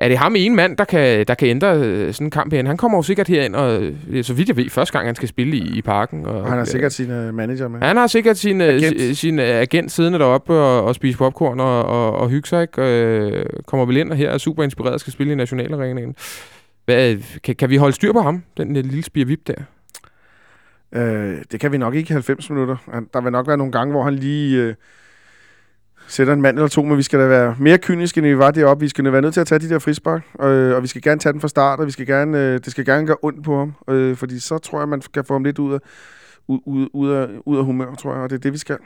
er 0.00 0.08
det 0.08 0.18
ham 0.18 0.34
en 0.36 0.56
mand, 0.56 0.76
der 0.76 0.84
kan, 0.84 1.26
der 1.28 1.34
kan 1.34 1.48
ændre 1.48 1.76
øh, 1.76 2.14
sådan 2.14 2.26
en 2.26 2.30
kamp 2.30 2.52
herinde? 2.52 2.68
Han 2.68 2.76
kommer 2.76 2.98
jo 2.98 3.02
sikkert 3.02 3.28
herind, 3.28 3.54
og 3.54 3.82
øh, 4.08 4.24
så 4.24 4.34
vidt 4.34 4.48
jeg 4.48 4.56
ved, 4.56 4.70
første 4.70 4.92
gang 4.92 5.08
han 5.08 5.14
skal 5.14 5.28
spille 5.28 5.56
i, 5.56 5.78
i 5.78 5.82
parken. 5.82 6.26
Og, 6.26 6.48
han 6.48 6.58
har 6.58 6.64
sikkert 6.64 6.92
sin 6.92 7.10
uh, 7.10 7.34
manager 7.34 7.68
med. 7.68 7.80
Han 7.82 7.96
har 7.96 8.06
sikkert 8.06 8.36
sin 8.36 8.60
agent, 8.60 9.16
sin 9.16 9.38
øh, 9.38 9.46
agent 9.46 9.92
siddende 9.92 10.18
deroppe 10.18 10.52
og, 10.52 10.84
og 10.84 10.94
spise 10.94 11.18
popcorn 11.18 11.60
og, 11.60 11.84
og, 11.84 12.12
og 12.12 12.28
hygge 12.28 12.48
sig. 12.48 12.62
Ikke? 12.62 12.82
Øh, 12.82 13.46
kommer 13.66 13.86
vel 13.86 13.96
ind 13.96 14.10
og 14.10 14.16
her 14.16 14.30
er 14.30 14.38
super 14.38 14.62
inspireret 14.62 14.94
og 14.94 15.00
skal 15.00 15.12
spille 15.12 15.32
i 15.32 15.36
Nationalarenaen. 15.36 16.14
Hvad, 16.84 17.16
kan, 17.44 17.56
kan 17.56 17.70
vi 17.70 17.76
holde 17.76 17.94
styr 17.94 18.12
på 18.12 18.20
ham, 18.20 18.42
den 18.56 18.76
øh, 18.76 18.84
lille 18.84 19.02
spirvip 19.02 19.46
der? 19.46 19.54
Øh, 20.92 21.38
det 21.52 21.60
kan 21.60 21.72
vi 21.72 21.78
nok 21.78 21.94
ikke 21.94 22.10
i 22.10 22.12
90 22.12 22.50
minutter. 22.50 22.76
Der 23.12 23.20
vil 23.20 23.32
nok 23.32 23.46
være 23.46 23.56
nogle 23.56 23.72
gange, 23.72 23.92
hvor 23.92 24.02
han 24.02 24.14
lige 24.14 24.62
øh, 24.62 24.74
sætter 26.10 26.32
en 26.32 26.42
mand 26.42 26.56
eller 26.56 26.68
to, 26.68 26.82
men 26.82 26.96
vi 26.96 27.02
skal 27.02 27.20
da 27.20 27.26
være 27.26 27.56
mere 27.58 27.78
kyniske, 27.78 28.18
end 28.18 28.26
vi 28.26 28.38
var 28.38 28.50
deroppe. 28.50 28.80
Vi 28.80 28.88
skal 28.88 29.12
være 29.12 29.22
nødt 29.22 29.34
til 29.34 29.40
at 29.40 29.46
tage 29.46 29.58
de 29.58 29.68
der 29.68 29.78
frispark, 29.78 30.22
øh, 30.42 30.76
og 30.76 30.82
vi 30.82 30.86
skal 30.86 31.02
gerne 31.02 31.20
tage 31.20 31.32
den 31.32 31.40
fra 31.40 31.48
start, 31.48 31.80
og 31.80 31.86
vi 31.86 31.90
skal 31.90 32.06
gerne, 32.06 32.38
øh, 32.38 32.52
det 32.52 32.70
skal 32.70 32.84
gerne 32.84 33.06
gøre 33.06 33.16
ondt 33.22 33.44
på 33.44 33.58
ham, 33.58 33.74
øh, 33.88 34.16
fordi 34.16 34.40
så 34.40 34.58
tror 34.58 34.78
jeg, 34.78 34.88
man 34.88 35.02
kan 35.14 35.24
få 35.24 35.34
ham 35.34 35.44
lidt 35.44 35.58
ud 35.58 35.72
af, 35.74 35.78
ud, 36.48 36.58
ud, 36.66 36.88
ud, 36.92 37.10
af, 37.10 37.28
ud 37.46 37.58
af 37.58 37.64
humør, 37.64 37.94
tror 37.94 38.12
jeg, 38.12 38.22
og 38.22 38.30
det 38.30 38.36
er 38.36 38.40
det, 38.40 38.52
vi 38.52 38.58
skal. 38.58 38.76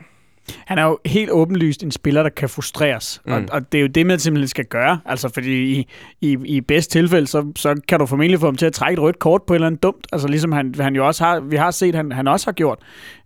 Han 0.66 0.78
er 0.78 0.84
jo 0.84 0.98
helt 1.06 1.30
åbenlyst 1.30 1.82
en 1.82 1.90
spiller, 1.90 2.22
der 2.22 2.30
kan 2.30 2.48
frustreres. 2.48 3.22
Mm. 3.26 3.32
Og, 3.32 3.42
og 3.50 3.72
det 3.72 3.78
er 3.78 3.82
jo 3.82 3.88
det, 3.88 4.06
man 4.06 4.18
simpelthen 4.18 4.48
skal 4.48 4.64
gøre. 4.64 5.00
Altså, 5.06 5.28
fordi 5.28 5.72
i, 5.72 5.86
i, 6.20 6.38
i 6.44 6.60
bedst 6.60 6.90
tilfælde, 6.90 7.26
så, 7.26 7.52
så 7.56 7.80
kan 7.88 7.98
du 7.98 8.06
formentlig 8.06 8.40
få 8.40 8.46
ham 8.46 8.56
til 8.56 8.66
at 8.66 8.72
trække 8.72 8.92
et 8.94 9.02
rødt 9.02 9.18
kort 9.18 9.42
på 9.42 9.52
et 9.52 9.56
eller 9.56 9.66
andet 9.66 9.82
dumt. 9.82 10.06
Altså, 10.12 10.28
ligesom 10.28 10.52
han, 10.52 10.74
han 10.80 10.96
jo 10.96 11.06
også 11.06 11.24
har, 11.24 11.40
vi 11.40 11.56
har 11.56 11.70
set, 11.70 11.94
han, 11.94 12.12
han 12.12 12.28
også 12.28 12.46
har 12.46 12.52
gjort. 12.52 12.78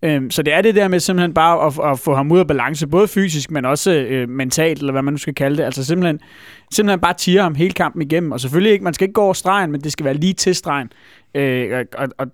Øhm, 0.02 0.30
så 0.30 0.42
det 0.42 0.54
er 0.54 0.62
det 0.62 0.74
der 0.74 0.88
med 0.88 1.00
simpelthen 1.00 1.34
bare 1.34 1.66
at, 1.66 1.92
at 1.92 1.98
få 1.98 2.14
ham 2.14 2.32
ud 2.32 2.38
af 2.38 2.46
balance, 2.46 2.86
både 2.86 3.08
fysisk, 3.08 3.50
men 3.50 3.64
også 3.64 3.92
øh, 3.92 4.28
mentalt, 4.28 4.78
eller 4.78 4.92
hvad 4.92 5.02
man 5.02 5.12
nu 5.14 5.18
skal 5.18 5.34
kalde 5.34 5.56
det. 5.56 5.62
Altså 5.62 5.84
simpelthen, 5.84 6.20
simpelthen 6.72 7.00
bare 7.00 7.14
tire 7.14 7.42
ham 7.42 7.54
hele 7.54 7.72
kampen 7.72 8.02
igennem. 8.02 8.32
Og 8.32 8.40
selvfølgelig 8.40 8.72
ikke, 8.72 8.84
man 8.84 8.94
skal 8.94 9.04
ikke 9.04 9.14
gå 9.14 9.22
over 9.22 9.32
stregen, 9.32 9.72
men 9.72 9.80
det 9.80 9.92
skal 9.92 10.04
være 10.04 10.14
lige 10.14 10.34
til 10.34 10.54
stregen. 10.54 10.92
Øh, 11.34 11.84
og, 11.98 12.08
og 12.18 12.26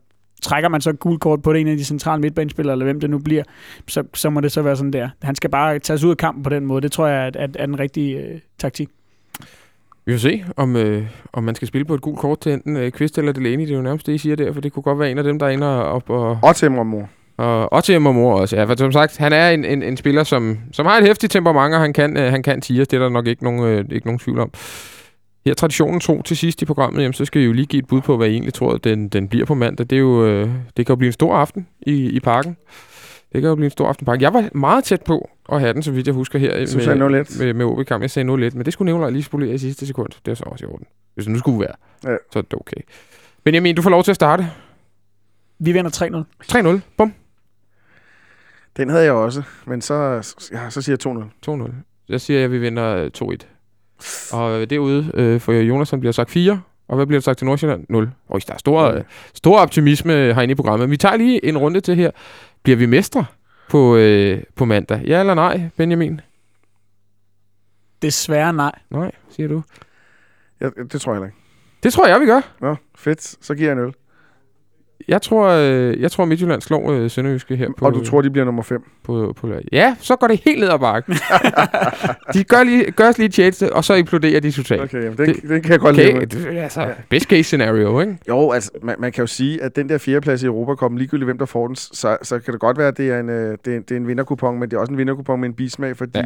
trækker 0.45 0.69
man 0.69 0.81
så 0.81 0.91
et 0.91 0.99
gult 0.99 1.21
kort 1.21 1.43
på 1.43 1.53
det 1.53 1.61
en 1.61 1.69
af 1.69 1.77
de 1.77 1.85
centrale 1.85 2.21
midtbanespillere, 2.21 2.73
eller 2.73 2.85
hvem 2.85 3.01
det 3.01 3.11
nu 3.11 3.19
bliver, 3.19 3.43
så, 3.89 4.03
så 4.15 4.31
må 4.31 4.41
det 4.41 4.53
så 4.53 4.63
være 4.63 4.77
sådan 4.77 4.93
der. 4.93 5.09
Han 5.23 5.35
skal 5.35 5.51
bare 5.51 5.79
tages 5.79 6.05
ud 6.05 6.11
af 6.11 6.17
kampen 6.17 6.43
på 6.43 6.51
den 6.51 6.67
måde. 6.67 6.81
Det 6.81 6.93
tror 6.93 7.07
jeg 7.07 7.27
er, 7.27 7.31
er, 7.35 7.47
er 7.55 7.67
den 7.67 7.81
rigtige 7.81 8.19
øh, 8.19 8.41
taktik. 8.59 8.89
Vi 10.07 10.13
får 10.13 10.19
se, 10.19 10.45
om, 10.57 10.77
øh, 10.77 11.03
om 11.33 11.45
man 11.45 11.55
skal 11.55 11.69
spille 11.69 11.85
på 11.85 11.95
et 11.95 12.01
gult 12.01 12.19
kort 12.19 12.41
til 12.41 12.53
enten 12.53 12.77
øh, 12.77 12.93
Kvist 12.93 13.19
eller 13.19 13.33
Delaney. 13.33 13.65
Det 13.65 13.73
er 13.73 13.77
jo 13.77 13.83
nærmest 13.83 14.07
det, 14.07 14.13
I 14.13 14.19
siger 14.19 14.37
der, 14.37 14.53
for 14.53 14.61
det 14.61 14.73
kunne 14.73 14.83
godt 14.83 14.99
være 14.99 15.11
en 15.11 15.19
af 15.19 15.25
dem, 15.25 15.39
der 15.39 15.47
er 15.47 15.51
inde 15.51 15.83
og, 15.83 15.93
op 15.93 16.11
og, 16.11 16.39
Og 16.43 16.57
til 16.57 16.71
mor. 16.71 17.09
og, 17.37 17.73
og 17.73 17.85
til 17.85 18.01
mor 18.01 18.41
også. 18.41 18.57
Ja, 18.57 18.65
for 18.65 18.77
som 18.77 18.93
sagt, 18.93 19.17
han 19.17 19.33
er 19.33 19.51
en, 19.51 19.65
en, 19.65 19.83
en 19.83 19.97
spiller, 19.97 20.25
som, 20.25 20.59
som 20.73 20.87
har 20.87 20.99
et 20.99 21.05
hæftigt 21.07 21.33
temperament, 21.33 21.75
og 21.75 21.81
han 21.81 21.93
kan, 21.93 22.17
øh, 22.17 22.31
han 22.31 22.43
kan 22.43 22.61
tiger. 22.61 22.85
Det 22.85 22.93
er 22.93 22.99
der 23.03 23.09
nok 23.09 23.27
ikke 23.27 23.45
nogen, 23.45 23.65
øh, 23.65 23.85
ikke 23.91 24.07
nogen 24.07 24.19
tvivl 24.19 24.39
om. 24.39 24.51
Her 25.45 25.55
traditionen 25.55 26.01
tro 26.01 26.23
til 26.23 26.37
sidst 26.37 26.63
i 26.63 26.65
programmet, 26.65 27.03
jamen, 27.03 27.13
så 27.13 27.25
skal 27.25 27.43
I 27.43 27.45
jo 27.45 27.53
lige 27.53 27.67
give 27.67 27.79
et 27.83 27.87
bud 27.87 28.01
på, 28.01 28.17
hvad 28.17 28.29
I 28.29 28.33
egentlig 28.33 28.55
tror, 28.55 28.75
at 28.75 28.85
den, 28.85 29.09
den 29.09 29.29
bliver 29.29 29.47
på 29.47 29.55
mandag. 29.55 29.87
Det, 29.91 29.97
er 29.97 30.01
jo, 30.01 30.27
øh, 30.27 30.49
det 30.77 30.87
kan 30.87 30.93
jo 30.93 30.97
blive 30.97 31.07
en 31.09 31.13
stor 31.13 31.35
aften 31.37 31.67
i, 31.81 31.93
i 32.11 32.21
parken. 32.21 32.57
Det 33.33 33.41
kan 33.43 33.49
jo 33.49 33.55
blive 33.55 33.65
en 33.65 33.71
stor 33.71 33.89
aften 33.89 34.05
i 34.05 34.07
parken. 34.07 34.23
Jeg 34.23 34.35
var 34.35 34.49
meget 34.55 34.85
tæt 34.85 35.03
på 35.03 35.31
at 35.53 35.61
have 35.61 35.73
den, 35.73 35.83
så 35.83 35.91
vidt 35.93 36.07
jeg 36.07 36.15
husker 36.15 36.39
her. 36.39 36.67
Så 36.67 36.77
med, 36.79 36.87
0-1. 37.27 37.45
med, 37.45 37.55
med 37.55 37.65
OB 37.65 37.87
kamp. 37.87 38.03
Jeg 38.03 38.11
sagde 38.11 38.27
0 38.27 38.41
lidt, 38.41 38.55
men 38.55 38.65
det 38.65 38.73
skulle 38.73 38.93
nævne 38.93 39.11
lige 39.13 39.23
spolere 39.23 39.55
i 39.55 39.59
sidste 39.59 39.87
sekund. 39.87 40.09
Det 40.25 40.31
er 40.31 40.35
så 40.35 40.45
også 40.47 40.65
i 40.65 40.69
orden. 40.69 40.87
Hvis 41.15 41.25
det 41.25 41.33
nu 41.33 41.39
skulle 41.39 41.61
være, 41.61 41.75
Ja. 42.13 42.17
så 42.33 42.39
er 42.39 42.43
det 42.43 42.55
okay. 42.55 42.81
Benjamin, 43.45 43.75
du 43.75 43.83
får 43.83 43.91
lov 43.91 44.03
til 44.05 44.13
at 44.13 44.15
starte. 44.17 44.51
Vi 45.59 45.73
vinder 45.73 46.25
3-0. 46.45 46.57
3-0. 46.77 46.81
Bum. 46.97 47.13
Den 48.77 48.89
havde 48.91 49.05
jeg 49.05 49.13
også, 49.13 49.43
men 49.67 49.81
så, 49.81 49.95
ja, 50.53 50.71
så 50.71 50.83
siger 50.83 50.97
jeg 51.05 51.57
2-0. 51.67 51.69
2-0. 51.69 51.73
Jeg 52.09 52.21
siger, 52.21 52.45
at 52.45 52.53
vi 52.53 52.59
vinder 52.59 52.97
øh, 52.97 53.11
2-1. 53.23 53.37
Og 54.33 54.71
derude 54.71 55.11
øh, 55.15 55.41
for 55.41 55.53
Jonas, 55.53 55.91
han 55.91 56.01
bliver 56.01 56.13
sagt 56.13 56.31
4. 56.31 56.61
Og 56.89 56.97
hvad 56.97 57.07
bliver 57.07 57.21
der 57.21 57.23
sagt 57.23 57.39
til 57.39 57.47
Nordsjælland? 57.47 57.87
0. 57.89 58.11
Oj, 58.29 58.41
der 58.47 58.55
er 58.55 58.59
stor, 58.59 58.83
øh, 58.83 59.03
stor 59.35 59.59
optimisme 59.59 60.13
herinde 60.13 60.53
i 60.53 60.55
programmet. 60.55 60.91
Vi 60.91 60.97
tager 60.97 61.17
lige 61.17 61.45
en 61.45 61.59
runde 61.59 61.81
til 61.81 61.97
her. 61.97 62.11
Bliver 62.63 62.77
vi 62.77 62.87
mestre 62.87 63.25
på, 63.71 63.97
øh, 63.97 64.43
på 64.55 64.65
mandag? 64.65 65.03
Ja 65.07 65.21
eller 65.21 65.35
nej, 65.35 65.71
Benjamin? 65.77 66.21
Desværre 68.03 68.53
nej. 68.53 68.73
Nej, 68.91 69.11
siger 69.31 69.49
du. 69.49 69.63
Ja, 70.61 70.69
det 70.93 71.01
tror 71.01 71.13
jeg 71.13 71.17
heller 71.17 71.27
ikke. 71.27 71.39
Det 71.83 71.93
tror 71.93 72.07
jeg, 72.07 72.21
vi 72.21 72.27
gør. 72.27 72.41
Nå, 72.61 72.77
fedt. 72.97 73.45
Så 73.45 73.55
giver 73.55 73.69
jeg 73.71 73.79
en 73.79 73.85
øl. 73.85 73.95
Jeg 75.09 75.23
tror, 75.23 75.49
øh, 75.49 76.01
jeg 76.01 76.11
tror 76.11 76.25
Midtjylland 76.25 76.61
slår 76.63 76.93
øh, 76.93 77.11
Sønderjyske 77.11 77.57
her 77.57 77.69
på, 77.77 77.87
Og 77.87 77.95
du 77.95 78.05
tror, 78.05 78.23
de 78.23 78.31
bliver 78.31 78.45
nummer 78.45 78.63
5? 78.63 78.83
på, 79.05 79.35
på. 79.37 79.49
Ja, 79.73 79.97
så 80.01 80.17
går 80.17 80.27
det 80.27 80.41
helt 80.45 80.61
ned 80.61 80.69
ad 80.69 80.79
bakken. 80.79 81.15
de 82.35 82.45
gør, 82.45 82.65
lige, 82.65 82.91
gør 82.91 83.09
os 83.09 83.19
lige 83.19 83.29
tjeneste, 83.29 83.73
og 83.73 83.85
så 83.85 83.95
imploderer 83.95 84.41
de 84.41 84.51
totalt. 84.51 84.83
Okay, 84.83 85.05
jamen, 85.05 85.19
den, 85.19 85.35
den 85.35 85.63
kan 85.63 85.73
jeg 85.73 85.81
godt 85.81 85.95
Okay, 85.95 86.19
med. 86.19 86.27
det, 86.27 86.47
altså, 86.47 86.89
best 87.09 87.29
case 87.29 87.43
scenario, 87.43 88.01
ikke? 88.01 88.19
Jo, 88.29 88.51
altså, 88.51 88.71
man, 88.83 88.97
man 88.99 89.13
kan 89.13 89.23
jo 89.23 89.27
sige, 89.27 89.63
at 89.63 89.77
den 89.77 89.89
der 89.89 89.99
fjerdeplads 89.99 90.43
i 90.43 90.47
Europa 90.47 90.75
kommer 90.75 90.99
ligegyldigt, 90.99 91.27
hvem 91.27 91.39
der 91.39 91.47
får 91.47 91.67
den, 91.67 91.77
så, 91.77 92.17
så 92.23 92.39
kan 92.39 92.53
det 92.53 92.61
godt 92.61 92.79
være, 92.79 92.89
at 92.89 92.97
det 92.97 93.11
er 93.11 93.21
en, 93.21 93.29
øh, 93.29 93.59
det 93.65 93.77
er, 93.77 93.81
det 93.81 93.91
er 93.91 93.97
en 93.97 94.09
vinderkupon, 94.09 94.59
men 94.61 94.71
det 94.71 94.77
er 94.77 94.81
også 94.81 94.93
en 94.93 94.99
vinderkupon 94.99 95.41
med 95.41 95.49
en 95.49 95.55
bismag, 95.55 95.97
fordi 95.97 96.19
ja. 96.19 96.23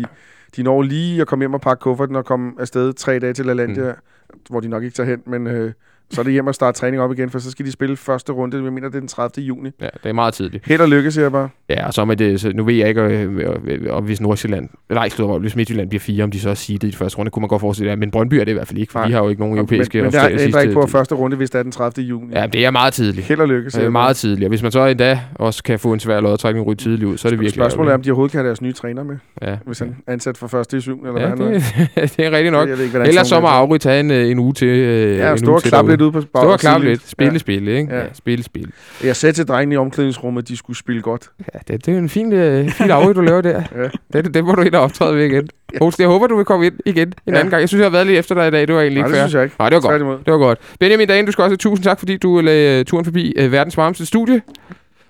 de 0.57 0.63
når 0.63 0.83
lige 0.83 1.21
at 1.21 1.27
komme 1.27 1.43
hjem 1.43 1.55
og 1.55 1.61
pakke 1.61 1.81
kufferten 1.81 2.17
og 2.17 2.25
komme 2.25 2.53
afsted 2.59 2.93
tre 2.93 3.19
dage 3.19 3.33
til 3.33 3.47
LaLandia, 3.47 3.93
mm. 3.93 4.39
hvor 4.51 4.61
de 4.61 4.69
nok 4.69 4.83
ikke 4.83 4.95
tager 4.95 5.09
hen, 5.11 5.23
men 5.27 5.47
øh, 5.47 5.73
så 6.11 6.21
er 6.21 6.23
det 6.23 6.33
hjem 6.33 6.47
og 6.47 6.55
starte 6.55 6.79
træning 6.79 7.03
op 7.03 7.13
igen, 7.13 7.31
for 7.31 7.39
så 7.39 7.51
skal 7.51 7.67
de 7.67 7.73
spille 7.73 7.97
første 7.97 8.33
runde, 8.33 8.65
jeg 8.65 8.73
mener, 8.73 8.89
det 8.89 8.95
er 8.97 9.01
den 9.01 9.09
30. 9.09 9.45
juni. 9.47 9.71
Ja, 9.81 9.89
det 10.03 10.09
er 10.09 10.13
meget 10.13 10.35
tidligt. 10.35 10.67
Held 10.67 10.81
og 10.81 10.89
lykke, 10.89 11.11
siger 11.11 11.25
jeg 11.25 11.33
bare. 11.33 11.49
Ja, 11.69 11.87
og 11.87 11.95
så 11.95 12.05
med 12.05 12.17
det, 12.17 12.41
så 12.41 12.53
nu 12.55 12.65
ved 12.65 12.75
jeg 12.75 12.89
ikke, 12.89 13.01
øh, 13.03 13.37
øh, 13.67 13.81
om 13.91 14.05
hvis 14.05 14.21
Nordsjælland, 14.21 14.69
nej, 14.91 15.09
slår, 15.09 15.39
hvis 15.39 15.57
Midtjylland 15.57 15.89
bliver 15.89 16.01
fire, 16.01 16.25
om 16.25 16.31
de 16.31 16.41
så 16.41 16.51
er 16.51 16.55
seedet 16.55 16.89
i 16.89 16.93
første 16.93 17.19
runde, 17.19 17.31
kunne 17.31 17.41
man 17.41 17.49
godt 17.49 17.61
forestille 17.61 17.91
sig, 17.91 17.99
men 17.99 18.11
Brøndby 18.11 18.35
er 18.35 18.45
det 18.45 18.49
i 18.49 18.55
hvert 18.55 18.69
fald 18.69 18.79
ikke, 18.79 18.93
for 18.93 18.99
Nej. 18.99 19.09
de 19.09 19.13
har 19.15 19.23
jo 19.23 19.29
ikke 19.29 19.43
nogen 19.43 19.59
europæiske 19.59 19.99
men, 19.99 20.05
men 20.05 20.13
der 20.13 20.29
ændrer 20.41 20.61
ikke 20.61 20.75
på, 20.75 20.87
første 20.87 21.15
runde, 21.15 21.37
hvis 21.37 21.51
det 21.51 21.59
er 21.59 21.63
den 21.63 21.73
30. 21.73 22.07
juni. 22.07 22.33
Ja, 22.35 22.47
det 22.47 22.65
er 22.67 22.71
meget 22.71 22.93
tidligt. 22.95 23.27
Held 23.27 23.41
og 23.41 23.49
lykke, 23.49 23.65
Det 23.65 23.73
siger 23.73 23.81
er 23.81 23.85
jeg 23.85 23.93
meget 23.93 24.17
tidligt, 24.17 24.45
og 24.45 24.49
hvis 24.49 24.63
man 24.63 24.73
så 24.73 24.87
endda 24.87 25.21
også 25.35 25.63
kan 25.63 25.79
få 25.79 25.93
en 25.93 26.01
svær 26.01 26.21
lodtrækning 26.21 26.67
ryge 26.67 26.77
tidligt 26.77 27.05
ud, 27.05 27.17
så 27.17 27.29
er 27.29 27.31
det 27.31 27.41
virkelig 27.41 27.55
Spørgsmålet 27.63 27.91
er, 27.91 27.95
om 27.95 28.03
de 28.03 28.11
overhovedet 28.11 28.33
kan 28.33 28.39
have 28.39 28.47
deres 28.47 28.63
nye 28.63 28.73
træner 28.73 29.03
med, 29.05 29.17
Ja, 29.43 29.57
hvis 29.67 29.79
han 29.79 29.97
er 30.07 30.13
ansat 30.13 30.37
for 30.37 30.47
første 30.47 30.77
i 30.77 30.81
syv, 30.81 31.05
eller 31.07 31.21
ja 31.21 31.35
hvad 31.35 31.47
han 31.47 31.55
er. 31.55 31.59
det, 31.95 32.13
det 32.17 32.27
er 32.27 32.31
rigtigt 32.31 32.53
nok. 32.53 32.69
Ellers 33.07 33.29
så 33.29 33.41
må 33.41 33.47
er. 33.47 33.51
Auri 33.51 33.79
tage 33.79 34.01
en, 34.01 34.11
øh, 34.11 34.31
en 34.31 34.39
uge 34.39 34.55
til. 34.55 34.69
Øh, 34.69 35.19
Ja, 35.19 35.35
en 35.35 35.49
og 35.49 35.63
til 35.63 35.69
klappe 35.71 35.98
lidt 35.99 36.15
derude. 36.15 36.17
ud 36.17 36.23
på 36.23 36.41
Stå 36.41 36.49
og 36.53 36.61
klappe 36.61 36.61
sidelinjen. 36.61 36.89
lidt. 36.89 37.09
Spille, 37.09 37.39
spille, 37.39 37.79
ikke? 37.79 37.93
Ja. 37.93 37.99
Ja. 37.99 38.05
ja 38.05 38.13
spille, 38.15 38.45
spille. 38.45 38.71
Ja. 39.03 39.07
Jeg 39.07 39.17
sagde 39.17 39.33
til 39.33 39.47
drengene 39.49 39.75
i 39.75 39.79
omklædningsrummet, 39.79 40.43
at 40.43 40.49
de 40.49 40.57
skulle 40.57 40.77
spille 40.77 41.03
godt. 41.03 41.31
Ja, 41.55 41.59
det, 41.75 41.87
det 41.87 41.95
er 41.95 41.99
en 41.99 42.09
fin, 42.09 42.33
øh, 42.33 42.71
fin 42.71 42.91
afhøj, 42.91 43.13
du 43.13 43.21
laver 43.21 43.41
der. 43.41 43.63
Ja. 44.13 44.21
Det, 44.23 44.35
det 44.35 44.45
må 44.45 44.53
du 44.53 44.63
ind 44.63 44.75
og 44.75 44.81
optræde 44.81 45.17
ved 45.17 45.25
igen. 45.25 45.49
Host, 45.81 46.01
jeg 46.01 46.09
håber, 46.09 46.27
du 46.27 46.37
vil 46.37 46.45
komme 46.45 46.67
ind 46.67 46.75
igen 46.87 47.09
en 47.09 47.15
Ja. 47.35 47.39
anden 47.39 47.51
gang. 47.51 47.61
Jeg 47.61 47.69
synes, 47.69 47.81
jeg 47.81 47.87
har 47.87 47.91
været 47.93 48.07
lige 48.07 48.19
efter 48.19 48.35
dig 48.35 48.49
i 48.49 48.51
dag. 48.51 48.67
Det 48.69 48.75
var 48.75 48.81
egentlig 48.81 49.01
Nej, 49.03 49.09
ikke 49.09 49.15
det 49.21 49.23
synes 49.31 49.35
jeg 49.35 49.45
ikke. 49.45 49.57
Nej, 49.59 49.69
det 49.69 49.75
var 49.77 49.81
godt. 49.81 49.91
Tværtimod. 49.91 50.19
Det 50.25 50.33
var 50.33 50.39
godt. 50.39 50.59
Benjamin 50.81 51.09
Dagen, 51.09 51.27
du 51.27 51.33
skal 51.33 51.43
også 51.43 51.51
have 51.51 51.57
tusind 51.57 51.85
tak, 51.85 51.99
fordi 51.99 52.17
du 52.17 52.41
lagde 52.41 52.79
øh, 52.81 52.85
turen 52.85 53.05
forbi 53.05 53.33
øh, 53.37 53.53
verdens 53.53 53.77
varmeste 53.77 54.07
studie. 54.07 54.43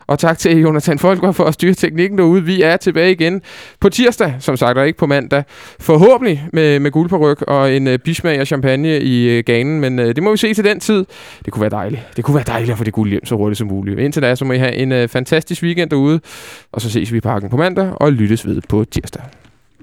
Og 0.08 0.18
tak 0.18 0.38
til 0.38 0.60
Jonathan 0.60 0.98
Folker 0.98 1.32
for 1.32 1.44
at 1.44 1.54
styre 1.54 1.74
teknikken 1.74 2.18
derude. 2.18 2.44
Vi 2.44 2.62
er 2.62 2.76
tilbage 2.76 3.12
igen 3.12 3.42
på 3.80 3.88
tirsdag, 3.88 4.34
som 4.40 4.56
sagt, 4.56 4.78
og 4.78 4.86
ikke 4.86 4.98
på 4.98 5.06
mandag. 5.06 5.44
Forhåbentlig 5.80 6.48
med, 6.52 6.80
med 6.80 6.90
guld 6.90 7.08
på 7.08 7.16
ryg 7.16 7.48
og 7.48 7.72
en 7.74 7.86
øh, 7.86 7.98
bismag 7.98 8.38
af 8.38 8.46
champagne 8.46 9.00
i 9.00 9.28
øh, 9.28 9.44
ganen. 9.44 9.80
Men 9.80 9.98
øh, 9.98 10.16
det 10.16 10.22
må 10.22 10.30
vi 10.30 10.36
se 10.36 10.54
til 10.54 10.64
den 10.64 10.80
tid. 10.80 11.04
Det 11.44 11.52
kunne 11.52 11.60
være 11.60 11.70
dejligt. 11.70 12.02
Det 12.16 12.24
kunne 12.24 12.34
være 12.34 12.44
dejligt 12.46 12.70
at 12.70 12.78
få 12.78 12.84
det 12.84 12.92
guld 12.92 13.10
hjem 13.10 13.26
så 13.26 13.36
hurtigt 13.36 13.58
som 13.58 13.68
muligt. 13.68 14.00
Indtil 14.00 14.22
da, 14.22 14.34
så 14.34 14.44
må 14.44 14.52
I 14.52 14.58
have 14.58 14.74
en 14.74 14.92
øh, 14.92 15.08
fantastisk 15.08 15.62
weekend 15.62 15.90
derude. 15.90 16.20
Og 16.72 16.80
så 16.80 16.90
ses 16.90 17.12
vi 17.12 17.16
i 17.16 17.20
parken 17.20 17.50
på 17.50 17.56
mandag 17.56 17.92
og 17.96 18.12
lyttes 18.12 18.46
ved 18.46 18.62
på 18.68 18.84
tirsdag. 18.84 19.22